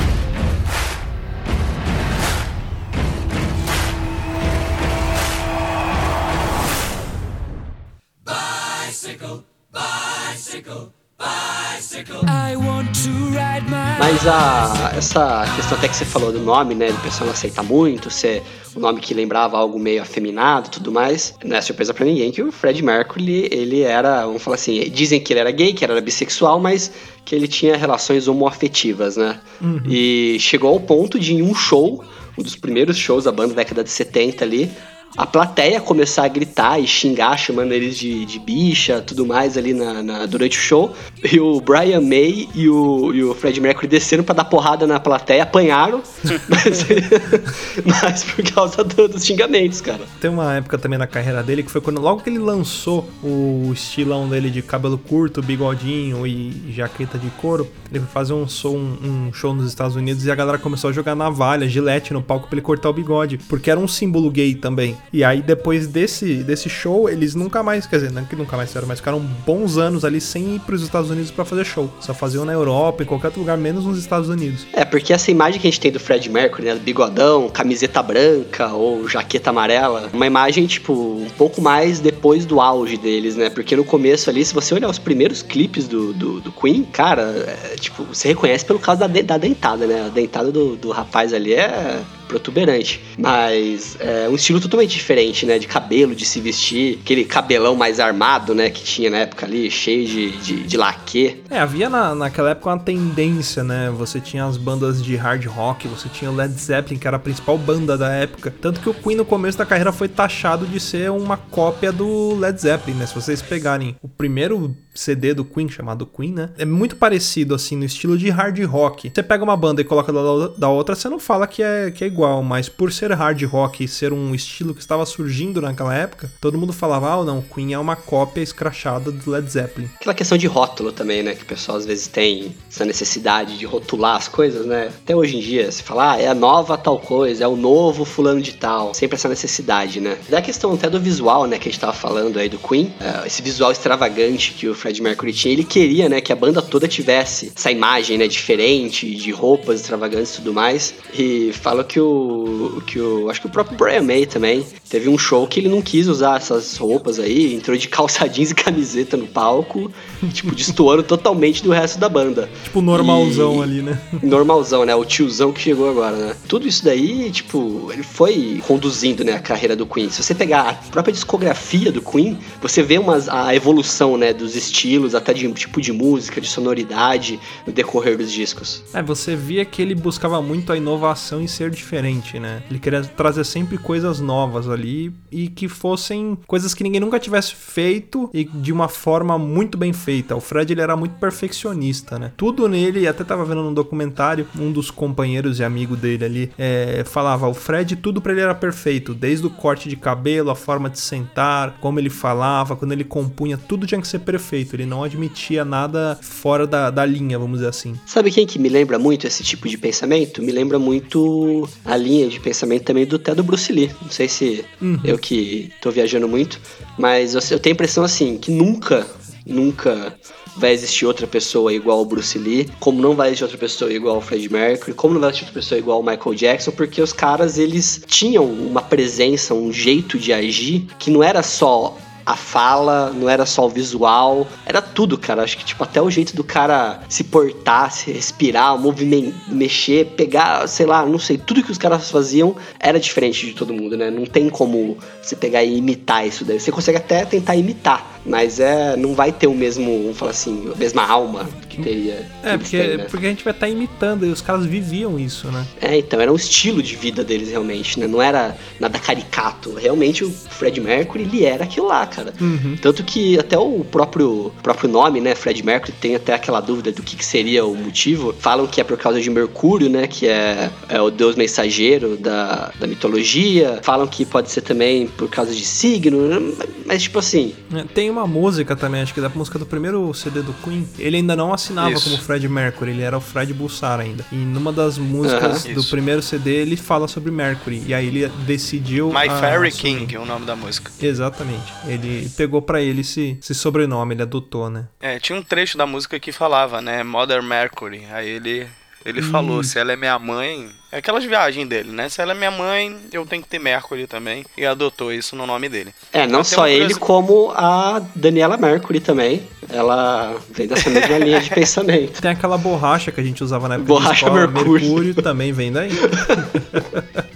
Mas 13.98 14.26
a, 14.26 14.92
essa 14.96 15.44
questão 15.56 15.78
até 15.78 15.88
que 15.88 15.96
você 15.96 16.04
falou 16.04 16.32
do 16.32 16.40
nome, 16.40 16.74
né? 16.74 16.90
Do 16.90 16.98
pessoal 16.98 17.26
não 17.26 17.32
aceitar 17.32 17.62
muito, 17.62 18.10
ser 18.10 18.42
um 18.76 18.80
nome 18.80 19.00
que 19.00 19.14
lembrava 19.14 19.56
algo 19.56 19.78
meio 19.78 20.02
afeminado 20.02 20.66
e 20.66 20.70
tudo 20.70 20.90
mais. 20.90 21.34
Não 21.44 21.56
é 21.56 21.60
surpresa 21.60 21.94
pra 21.94 22.04
ninguém 22.04 22.30
que 22.32 22.42
o 22.42 22.50
Fred 22.50 22.82
Mercury, 22.82 23.48
ele 23.52 23.82
era, 23.82 24.26
vamos 24.26 24.42
falar 24.42 24.56
assim, 24.56 24.80
dizem 24.90 25.20
que 25.20 25.32
ele 25.32 25.40
era 25.40 25.50
gay, 25.50 25.72
que 25.72 25.84
ele 25.84 25.92
era 25.92 26.00
bissexual, 26.00 26.58
mas 26.60 26.90
que 27.24 27.34
ele 27.34 27.46
tinha 27.46 27.76
relações 27.76 28.26
homoafetivas, 28.26 29.16
né? 29.16 29.40
E 29.88 30.36
chegou 30.40 30.70
ao 30.70 30.80
ponto 30.80 31.18
de 31.18 31.34
em 31.34 31.42
um 31.42 31.54
show, 31.54 32.04
um 32.36 32.42
dos 32.42 32.56
primeiros 32.56 32.96
shows 32.96 33.24
da 33.24 33.32
banda 33.32 33.54
da 33.54 33.62
década 33.62 33.84
de 33.84 33.90
70 33.90 34.44
ali, 34.44 34.70
a 35.16 35.26
plateia 35.26 35.80
começar 35.80 36.24
a 36.24 36.28
gritar 36.28 36.78
e 36.80 36.86
xingar, 36.86 37.36
chamando 37.36 37.72
eles 37.72 37.96
de, 37.98 38.24
de 38.24 38.38
bicha, 38.38 39.00
tudo 39.00 39.26
mais 39.26 39.56
ali 39.58 39.74
na, 39.74 40.02
na- 40.02 40.26
durante 40.26 40.58
o 40.58 40.60
show. 40.60 40.94
E 41.30 41.38
o 41.38 41.60
Brian 41.60 42.00
May 42.00 42.48
e 42.54 42.68
o, 42.68 43.12
e 43.14 43.22
o 43.22 43.34
Fred 43.34 43.60
Mercury 43.60 43.86
desceram 43.86 44.24
pra 44.24 44.34
dar 44.34 44.44
porrada 44.44 44.86
na 44.86 44.98
plateia, 44.98 45.42
apanharam, 45.42 46.02
mas, 46.48 46.86
mas 47.84 48.24
por 48.24 48.42
causa 48.52 48.82
do- 48.84 49.08
dos 49.08 49.24
xingamentos, 49.24 49.80
cara. 49.80 50.00
Tem 50.20 50.30
uma 50.30 50.54
época 50.54 50.78
também 50.78 50.98
na 50.98 51.06
carreira 51.06 51.42
dele 51.42 51.62
que 51.62 51.70
foi 51.70 51.80
quando 51.80 52.00
logo 52.00 52.22
que 52.22 52.30
ele 52.30 52.38
lançou 52.38 53.08
o 53.22 53.70
estilão 53.72 54.28
dele 54.28 54.50
de 54.50 54.62
cabelo 54.62 54.96
curto, 54.98 55.42
bigodinho 55.42 56.26
e 56.26 56.72
jaqueta 56.72 57.18
de 57.18 57.28
couro, 57.40 57.68
ele 57.90 58.00
foi 58.00 58.08
fazer 58.08 58.32
um, 58.32 58.48
show- 58.48 58.74
um- 58.76 59.28
um 59.28 59.32
show 59.32 59.54
nos 59.54 59.68
Estados 59.68 59.96
Unidos 59.96 60.24
e 60.24 60.30
a 60.30 60.34
galera 60.34 60.58
começou 60.58 60.90
a 60.90 60.92
jogar 60.92 61.14
navalha, 61.14 61.68
gilete 61.68 62.12
no 62.12 62.22
palco 62.22 62.46
pra 62.48 62.54
ele 62.56 62.62
cortar 62.62 62.88
o 62.90 62.92
bigode, 62.92 63.38
porque 63.48 63.70
era 63.70 63.78
um 63.78 63.88
símbolo 63.88 64.30
gay 64.30 64.54
também. 64.54 64.96
E 65.12 65.22
aí 65.22 65.42
depois 65.42 65.86
desse, 65.86 66.42
desse 66.42 66.68
show, 66.68 67.08
eles 67.08 67.34
nunca 67.34 67.62
mais, 67.62 67.86
quer 67.86 67.96
dizer, 67.96 68.12
não 68.12 68.24
que 68.24 68.34
nunca 68.34 68.56
mais 68.56 68.70
fizeram, 68.70 68.88
mas 68.88 68.98
ficaram 68.98 69.20
bons 69.20 69.76
anos 69.76 70.04
ali 70.04 70.20
sem 70.20 70.56
ir 70.56 70.60
pros 70.60 70.82
Estados 70.82 71.10
Unidos 71.10 71.30
pra 71.30 71.44
fazer 71.44 71.64
show. 71.64 71.92
Só 72.00 72.14
faziam 72.14 72.44
na 72.44 72.52
Europa, 72.52 73.02
em 73.02 73.06
qualquer 73.06 73.28
outro 73.28 73.40
lugar, 73.40 73.58
menos 73.58 73.84
nos 73.84 73.98
Estados 73.98 74.28
Unidos. 74.28 74.66
É, 74.72 74.84
porque 74.84 75.12
essa 75.12 75.30
imagem 75.30 75.60
que 75.60 75.66
a 75.66 75.70
gente 75.70 75.80
tem 75.80 75.92
do 75.92 76.00
Fred 76.00 76.28
Mercury, 76.30 76.68
né, 76.68 76.74
bigodão, 76.76 77.48
camiseta 77.48 78.02
branca 78.02 78.72
ou 78.72 79.06
jaqueta 79.08 79.50
amarela, 79.50 80.08
uma 80.12 80.26
imagem, 80.26 80.66
tipo, 80.66 80.92
um 80.92 81.30
pouco 81.36 81.60
mais 81.60 82.00
depois 82.00 82.46
do 82.46 82.60
auge 82.60 82.96
deles, 82.96 83.36
né? 83.36 83.50
Porque 83.50 83.76
no 83.76 83.84
começo 83.84 84.30
ali, 84.30 84.44
se 84.44 84.54
você 84.54 84.74
olhar 84.74 84.88
os 84.88 84.98
primeiros 84.98 85.42
clipes 85.42 85.86
do, 85.86 86.12
do, 86.12 86.40
do 86.40 86.52
Queen, 86.52 86.84
cara, 86.84 87.22
é, 87.22 87.76
tipo, 87.76 88.04
você 88.04 88.28
reconhece 88.28 88.64
pelo 88.64 88.78
causa 88.78 89.06
da, 89.06 89.22
da 89.22 89.38
dentada, 89.38 89.86
né? 89.86 90.06
A 90.06 90.08
dentada 90.08 90.50
do, 90.50 90.76
do 90.76 90.90
rapaz 90.90 91.32
ali 91.34 91.54
é 91.54 92.00
protuberante. 92.32 93.00
Mas 93.18 93.96
é 94.00 94.28
um 94.28 94.34
estilo 94.34 94.60
totalmente 94.60 94.92
diferente, 94.92 95.44
né? 95.44 95.58
De 95.58 95.66
cabelo, 95.66 96.14
de 96.14 96.24
se 96.24 96.40
vestir, 96.40 96.98
aquele 97.02 97.24
cabelão 97.24 97.76
mais 97.76 98.00
armado, 98.00 98.54
né? 98.54 98.70
Que 98.70 98.82
tinha 98.82 99.10
na 99.10 99.18
época 99.18 99.44
ali, 99.44 99.70
cheio 99.70 100.06
de, 100.06 100.30
de, 100.38 100.62
de 100.62 100.76
laque. 100.76 101.42
É, 101.50 101.58
havia 101.58 101.90
na, 101.90 102.14
naquela 102.14 102.50
época 102.50 102.70
uma 102.70 102.78
tendência, 102.78 103.62
né? 103.62 103.92
Você 103.96 104.20
tinha 104.20 104.44
as 104.44 104.56
bandas 104.56 105.02
de 105.02 105.14
hard 105.14 105.44
rock, 105.46 105.86
você 105.86 106.08
tinha 106.08 106.30
o 106.30 106.34
Led 106.34 106.52
Zeppelin, 106.58 106.98
que 106.98 107.06
era 107.06 107.16
a 107.16 107.20
principal 107.20 107.58
banda 107.58 107.98
da 107.98 108.10
época. 108.10 108.52
Tanto 108.60 108.80
que 108.80 108.88
o 108.88 108.94
Queen 108.94 109.16
no 109.16 109.24
começo 109.24 109.58
da 109.58 109.66
carreira 109.66 109.92
foi 109.92 110.08
taxado 110.08 110.66
de 110.66 110.80
ser 110.80 111.10
uma 111.10 111.36
cópia 111.36 111.92
do 111.92 112.34
Led 112.36 112.58
Zeppelin, 112.58 112.96
né? 112.96 113.06
Se 113.06 113.14
vocês 113.14 113.42
pegarem 113.42 113.94
o 114.02 114.08
primeiro 114.08 114.74
CD 114.94 115.34
do 115.34 115.44
Queen, 115.44 115.68
chamado 115.68 116.06
Queen, 116.06 116.32
né? 116.32 116.50
É 116.58 116.64
muito 116.64 116.96
parecido, 116.96 117.54
assim, 117.54 117.76
no 117.76 117.84
estilo 117.84 118.16
de 118.16 118.28
hard 118.30 118.58
rock. 118.64 119.10
Você 119.14 119.22
pega 119.22 119.42
uma 119.42 119.56
banda 119.56 119.80
e 119.80 119.84
coloca 119.84 120.12
da, 120.12 120.48
da 120.56 120.68
outra, 120.68 120.94
você 120.94 121.08
não 121.08 121.18
fala 121.18 121.46
que 121.46 121.62
é, 121.62 121.90
que 121.90 122.04
é 122.04 122.06
igual, 122.06 122.42
mas 122.42 122.68
por 122.68 122.92
ser 122.92 123.12
hard 123.12 123.42
rock 123.44 123.84
e 123.84 123.88
ser 123.88 124.12
um 124.12 124.34
estilo 124.34 124.74
que 124.74 124.80
estava 124.80 125.04
surgindo 125.06 125.60
naquela 125.60 125.94
época, 125.94 126.30
todo 126.40 126.58
mundo 126.58 126.72
falava, 126.72 127.12
ah, 127.12 127.24
não, 127.24 127.42
Queen 127.42 127.72
é 127.72 127.78
uma 127.78 127.96
cópia 127.96 128.42
escrachada 128.42 129.10
do 129.10 129.30
Led 129.30 129.48
Zeppelin. 129.48 129.88
Aquela 129.96 130.14
questão 130.14 130.36
de 130.36 130.46
rótulo 130.46 130.92
também, 130.92 131.22
né? 131.22 131.34
Que 131.34 131.42
o 131.42 131.46
pessoal 131.46 131.78
às 131.78 131.86
vezes 131.86 132.06
tem 132.06 132.54
essa 132.70 132.84
necessidade 132.84 133.58
de 133.58 133.66
rotular 133.66 134.16
as 134.16 134.28
coisas, 134.28 134.66
né? 134.66 134.90
Até 135.02 135.14
hoje 135.14 135.36
em 135.36 135.40
dia, 135.40 135.70
se 135.70 135.82
falar, 135.82 136.12
ah, 136.12 136.20
é 136.20 136.28
a 136.28 136.34
nova 136.34 136.76
tal 136.76 136.98
coisa, 136.98 137.44
é 137.44 137.46
o 137.46 137.56
novo 137.56 138.04
fulano 138.04 138.40
de 138.40 138.52
tal. 138.52 138.92
Sempre 138.94 139.16
essa 139.16 139.28
necessidade, 139.28 140.00
né? 140.00 140.18
Da 140.28 140.42
questão 140.42 140.74
até 140.74 140.90
do 140.90 141.00
visual, 141.00 141.46
né? 141.46 141.58
Que 141.58 141.68
a 141.68 141.72
gente 141.72 141.80
tava 141.80 141.92
falando 141.92 142.38
aí 142.38 142.48
do 142.48 142.58
Queen, 142.58 142.92
é, 143.00 143.26
esse 143.26 143.42
visual 143.42 143.72
extravagante 143.72 144.52
que 144.52 144.68
o 144.68 144.74
Fred 144.82 145.00
Mercury 145.00 145.32
tinha, 145.32 145.52
ele 145.52 145.62
queria, 145.62 146.08
né? 146.08 146.20
Que 146.20 146.32
a 146.32 146.36
banda 146.36 146.60
toda 146.60 146.88
tivesse 146.88 147.52
essa 147.54 147.70
imagem, 147.70 148.18
né? 148.18 148.26
Diferente, 148.26 149.14
de 149.14 149.30
roupas 149.30 149.80
extravagantes 149.80 150.32
e 150.32 150.36
tudo 150.38 150.52
mais. 150.52 150.92
E 151.16 151.52
fala 151.52 151.84
que 151.84 152.00
o. 152.00 152.82
que 152.84 152.98
o. 153.00 153.30
Acho 153.30 153.42
que 153.42 153.46
o 153.46 153.50
próprio 153.50 153.78
Brian 153.78 154.02
May 154.02 154.26
também 154.26 154.66
teve 154.90 155.08
um 155.08 155.16
show 155.16 155.46
que 155.46 155.60
ele 155.60 155.68
não 155.68 155.80
quis 155.80 156.08
usar 156.08 156.36
essas 156.36 156.76
roupas 156.76 157.20
aí, 157.20 157.54
entrou 157.54 157.76
de 157.76 157.86
calça 157.88 158.26
jeans 158.28 158.50
e 158.50 158.54
camiseta 158.56 159.16
no 159.16 159.28
palco, 159.28 159.88
tipo, 160.32 160.52
destoando 160.52 161.04
totalmente 161.04 161.62
do 161.62 161.70
resto 161.70 162.00
da 162.00 162.08
banda. 162.08 162.50
Tipo, 162.64 162.80
normalzão 162.80 163.60
E- 163.60 163.62
ali, 163.62 163.82
né? 163.82 164.00
Normalzão, 164.20 164.84
né? 164.84 164.94
O 164.96 165.04
tiozão 165.04 165.52
que 165.52 165.60
chegou 165.60 165.88
agora, 165.88 166.16
né? 166.16 166.36
Tudo 166.48 166.66
isso 166.66 166.84
daí, 166.84 167.30
tipo, 167.30 167.88
ele 167.92 168.02
foi 168.02 168.60
conduzindo, 168.66 169.22
né, 169.22 169.34
a 169.34 169.38
carreira 169.38 169.76
do 169.76 169.86
Queen. 169.86 170.10
Se 170.10 170.22
você 170.24 170.34
pegar 170.34 170.62
a 170.68 170.74
própria 170.74 171.12
discografia 171.12 171.92
do 171.92 172.02
Queen, 172.02 172.36
você 172.60 172.82
vê 172.82 172.98
umas, 172.98 173.28
a 173.28 173.54
evolução, 173.54 174.16
né, 174.16 174.32
dos 174.32 174.56
estilos, 174.56 174.71
até 175.14 175.32
de 175.32 175.52
tipo 175.52 175.80
de 175.80 175.92
música, 175.92 176.40
de 176.40 176.48
sonoridade, 176.48 177.38
no 177.66 177.72
decorrer 177.72 178.16
dos 178.16 178.32
discos. 178.32 178.82
É, 178.92 179.02
você 179.02 179.36
via 179.36 179.64
que 179.64 179.82
ele 179.82 179.94
buscava 179.94 180.40
muito 180.40 180.72
a 180.72 180.76
inovação 180.76 181.40
e 181.42 181.48
ser 181.48 181.70
diferente, 181.70 182.38
né? 182.38 182.62
Ele 182.68 182.78
queria 182.78 183.02
trazer 183.02 183.44
sempre 183.44 183.78
coisas 183.78 184.20
novas 184.20 184.68
ali 184.68 185.12
e 185.30 185.48
que 185.48 185.68
fossem 185.68 186.38
coisas 186.46 186.74
que 186.74 186.82
ninguém 186.82 187.00
nunca 187.00 187.18
tivesse 187.18 187.54
feito 187.54 188.30
e 188.32 188.44
de 188.44 188.72
uma 188.72 188.88
forma 188.88 189.38
muito 189.38 189.76
bem 189.76 189.92
feita. 189.92 190.34
O 190.36 190.40
Fred 190.40 190.72
ele 190.72 190.80
era 190.80 190.96
muito 190.96 191.14
perfeccionista, 191.16 192.18
né? 192.18 192.32
Tudo 192.36 192.68
nele, 192.68 193.06
até 193.06 193.24
tava 193.24 193.44
vendo 193.44 193.62
num 193.62 193.74
documentário, 193.74 194.46
um 194.58 194.72
dos 194.72 194.90
companheiros 194.90 195.58
e 195.58 195.64
amigo 195.64 195.96
dele 195.96 196.24
ali 196.24 196.52
é, 196.58 197.04
falava: 197.04 197.48
o 197.48 197.54
Fred, 197.54 197.96
tudo 197.96 198.20
pra 198.20 198.32
ele 198.32 198.40
era 198.40 198.54
perfeito, 198.54 199.14
desde 199.14 199.46
o 199.46 199.50
corte 199.50 199.88
de 199.88 199.96
cabelo, 199.96 200.50
a 200.50 200.56
forma 200.56 200.88
de 200.88 200.98
sentar, 200.98 201.76
como 201.80 201.98
ele 201.98 202.10
falava, 202.10 202.76
quando 202.76 202.92
ele 202.92 203.04
compunha, 203.04 203.56
tudo 203.56 203.86
tinha 203.86 204.00
que 204.00 204.08
ser 204.08 204.20
perfeito. 204.20 204.61
Ele 204.74 204.86
não 204.86 205.02
admitia 205.02 205.64
nada 205.64 206.18
fora 206.20 206.66
da, 206.66 206.90
da 206.90 207.04
linha, 207.04 207.38
vamos 207.38 207.58
dizer 207.58 207.68
assim. 207.68 207.94
Sabe 208.06 208.30
quem 208.30 208.46
que 208.46 208.58
me 208.58 208.68
lembra 208.68 208.98
muito 208.98 209.26
esse 209.26 209.42
tipo 209.42 209.68
de 209.68 209.78
pensamento? 209.78 210.42
Me 210.42 210.52
lembra 210.52 210.78
muito 210.78 211.68
a 211.84 211.96
linha 211.96 212.28
de 212.28 212.40
pensamento 212.40 212.84
também 212.84 213.06
do 213.06 213.16
até 213.16 213.34
do 213.34 213.42
Bruce 213.42 213.72
Lee. 213.72 213.90
Não 214.02 214.10
sei 214.10 214.28
se 214.28 214.64
eu 215.04 215.18
que 215.18 215.72
tô 215.80 215.90
viajando 215.90 216.28
muito, 216.28 216.60
mas 216.98 217.34
eu, 217.34 217.40
eu 217.50 217.58
tenho 217.58 217.72
a 217.72 217.76
impressão 217.76 218.04
assim 218.04 218.36
que 218.38 218.50
nunca, 218.50 219.06
nunca 219.46 220.16
vai 220.56 220.72
existir 220.72 221.06
outra 221.06 221.26
pessoa 221.26 221.72
igual 221.72 221.98
ao 221.98 222.04
Bruce 222.04 222.38
Lee, 222.38 222.68
como 222.78 223.00
não 223.00 223.14
vai 223.14 223.28
existir 223.28 223.44
outra 223.44 223.58
pessoa 223.58 223.92
igual 223.92 224.16
ao 224.16 224.20
Fred 224.20 224.52
Mercury, 224.52 224.92
como 224.92 225.14
não 225.14 225.20
vai 225.20 225.30
existir 225.30 225.44
outra 225.44 225.60
pessoa 225.60 225.78
igual 225.78 225.96
ao 225.98 226.02
Michael 226.02 226.34
Jackson, 226.34 226.70
porque 226.72 227.00
os 227.00 227.12
caras 227.12 227.58
eles 227.58 228.02
tinham 228.06 228.44
uma 228.44 228.82
presença, 228.82 229.54
um 229.54 229.72
jeito 229.72 230.18
de 230.18 230.32
agir 230.32 230.86
que 230.98 231.10
não 231.10 231.22
era 231.22 231.42
só 231.42 231.96
a 232.24 232.36
fala, 232.36 233.10
não 233.10 233.28
era 233.28 233.44
só 233.46 233.66
o 233.66 233.68
visual, 233.68 234.46
era 234.64 234.80
tudo, 234.80 235.18
cara. 235.18 235.42
Acho 235.42 235.56
que, 235.56 235.64
tipo, 235.64 235.82
até 235.82 236.00
o 236.00 236.10
jeito 236.10 236.34
do 236.34 236.44
cara 236.44 237.00
se 237.08 237.24
portar, 237.24 237.92
se 237.92 238.12
respirar, 238.12 238.78
movimentar, 238.78 239.32
mexer, 239.48 240.06
pegar, 240.16 240.66
sei 240.66 240.86
lá, 240.86 241.04
não 241.04 241.18
sei, 241.18 241.38
tudo 241.38 241.62
que 241.62 241.70
os 241.70 241.78
caras 241.78 242.10
faziam 242.10 242.54
era 242.78 242.98
diferente 242.98 243.46
de 243.46 243.52
todo 243.52 243.72
mundo, 243.72 243.96
né? 243.96 244.10
Não 244.10 244.24
tem 244.24 244.48
como 244.48 244.96
você 245.22 245.36
pegar 245.36 245.62
e 245.62 245.76
imitar 245.76 246.26
isso 246.26 246.44
daí. 246.44 246.60
Você 246.60 246.72
consegue 246.72 246.98
até 246.98 247.24
tentar 247.24 247.56
imitar, 247.56 248.11
mas 248.24 248.60
é, 248.60 248.96
não 248.96 249.14
vai 249.14 249.32
ter 249.32 249.46
o 249.46 249.54
mesmo, 249.54 250.02
vamos 250.02 250.18
falar 250.18 250.30
assim, 250.30 250.70
a 250.72 250.76
mesma 250.76 251.06
alma 251.06 251.48
que 251.68 251.82
teria. 251.82 252.26
É, 252.42 252.56
porque, 252.56 252.78
têm, 252.78 252.96
né? 252.96 253.06
porque 253.10 253.26
a 253.26 253.28
gente 253.28 253.44
vai 253.44 253.52
estar 253.52 253.68
imitando 253.68 254.26
e 254.26 254.30
os 254.30 254.40
caras 254.40 254.64
viviam 254.66 255.18
isso, 255.18 255.48
né? 255.48 255.66
É, 255.80 255.96
então, 255.96 256.20
era 256.20 256.32
um 256.32 256.36
estilo 256.36 256.82
de 256.82 256.94
vida 256.96 257.24
deles 257.24 257.50
realmente, 257.50 257.98
né? 257.98 258.06
Não 258.06 258.20
era 258.20 258.56
nada 258.78 258.98
caricato. 258.98 259.74
Realmente 259.74 260.24
o 260.24 260.30
Fred 260.30 260.80
Mercury, 260.80 261.24
ele 261.24 261.44
era 261.44 261.64
aquilo 261.64 261.86
lá, 261.86 262.06
cara. 262.06 262.32
Tanto 262.80 263.02
que 263.02 263.38
até 263.38 263.58
o 263.58 263.84
próprio, 263.84 264.52
próprio 264.62 264.88
nome, 264.88 265.20
né, 265.20 265.34
Fred 265.34 265.62
Mercury, 265.64 265.92
tem 265.92 266.14
até 266.14 266.34
aquela 266.34 266.60
dúvida 266.60 266.92
do 266.92 267.02
que, 267.02 267.16
que 267.16 267.24
seria 267.24 267.64
o 267.64 267.74
motivo. 267.74 268.34
Falam 268.38 268.66
que 268.66 268.80
é 268.80 268.84
por 268.84 268.96
causa 268.96 269.20
de 269.20 269.30
Mercúrio, 269.30 269.88
né, 269.88 270.06
que 270.06 270.26
é, 270.26 270.70
é 270.88 271.00
o 271.00 271.10
deus 271.10 271.36
mensageiro 271.36 272.16
da, 272.16 272.72
da 272.78 272.86
mitologia. 272.86 273.80
Falam 273.82 274.06
que 274.06 274.24
pode 274.24 274.50
ser 274.50 274.60
também 274.60 275.06
por 275.06 275.28
causa 275.28 275.54
de 275.54 275.64
signo, 275.64 276.28
né? 276.28 276.52
mas 276.86 277.02
tipo 277.02 277.18
assim, 277.18 277.54
É, 277.74 277.84
Tem 277.84 278.10
uma 278.12 278.26
música 278.26 278.76
também, 278.76 279.02
acho 279.02 279.12
que 279.14 279.20
da 279.20 279.28
música 279.28 279.58
do 279.58 279.66
primeiro 279.66 280.12
CD 280.14 280.42
do 280.42 280.52
Queen, 280.62 280.86
ele 280.98 281.16
ainda 281.16 281.34
não 281.34 281.52
assinava 281.52 281.90
Isso. 281.92 282.04
como 282.10 282.22
Fred 282.22 282.48
Mercury, 282.48 282.90
ele 282.92 283.02
era 283.02 283.16
o 283.16 283.20
Fred 283.20 283.52
Bussar 283.52 283.98
ainda. 284.00 284.24
E 284.30 284.36
numa 284.36 284.72
das 284.72 284.98
músicas 284.98 285.64
do 285.64 285.82
primeiro 285.84 286.22
CD 286.22 286.56
ele 286.56 286.76
fala 286.76 287.08
sobre 287.08 287.30
Mercury, 287.30 287.82
e 287.86 287.94
aí 287.94 288.06
ele 288.06 288.28
decidiu. 288.46 289.08
My 289.12 289.28
a- 289.28 289.38
Fairy 289.40 289.68
assumir. 289.68 289.98
King 290.00 290.14
é 290.16 290.18
o 290.20 290.24
nome 290.24 290.46
da 290.46 290.54
música. 290.54 290.90
Exatamente. 291.00 291.72
Ele 291.86 292.28
pegou 292.36 292.62
pra 292.62 292.80
ele 292.80 293.00
esse, 293.00 293.38
esse 293.40 293.54
sobrenome, 293.54 294.14
ele 294.14 294.22
adotou, 294.22 294.68
né? 294.70 294.86
É, 295.00 295.18
tinha 295.18 295.38
um 295.38 295.42
trecho 295.42 295.76
da 295.78 295.86
música 295.86 296.18
que 296.20 296.30
falava, 296.32 296.80
né? 296.80 297.02
Mother 297.02 297.42
Mercury. 297.42 298.02
Aí 298.12 298.28
ele, 298.28 298.66
ele 299.04 299.22
falou, 299.22 299.62
se 299.62 299.78
ela 299.78 299.92
é 299.92 299.96
minha 299.96 300.18
mãe. 300.18 300.68
É 300.90 300.98
aquelas 300.98 301.24
viagens 301.24 301.66
dele, 301.66 301.90
né? 301.90 302.08
Se 302.08 302.20
ela 302.20 302.32
é 302.32 302.34
minha 302.34 302.50
mãe, 302.50 302.96
eu 303.12 303.24
tenho 303.24 303.42
que 303.42 303.48
ter 303.48 303.58
Mercury 303.58 304.06
também. 304.06 304.44
E 304.56 304.66
adotou 304.66 305.12
isso 305.12 305.34
no 305.34 305.46
nome 305.46 305.68
dele. 305.68 305.94
É, 306.12 306.26
não 306.26 306.44
só 306.44 306.68
ele, 306.68 306.94
como 306.94 307.50
a 307.56 308.02
Daniela 308.14 308.58
Mercury 308.58 309.00
também. 309.00 309.42
Ela 309.70 310.36
vem 310.50 310.66
dessa 310.66 310.90
mesma 310.90 311.18
linha 311.18 311.40
de 311.40 311.48
pensamento. 311.54 312.20
Tem 312.20 312.30
aquela 312.30 312.58
borracha 312.58 313.10
que 313.10 313.20
a 313.20 313.24
gente 313.24 313.42
usava 313.42 313.68
na 313.68 313.76
época 313.76 313.88
Borracha 313.88 314.26
escola, 314.26 314.46
Mercúrio. 314.46 314.72
Mercúrio 314.72 315.14
também 315.14 315.52
vem 315.52 315.72
daí. 315.72 315.90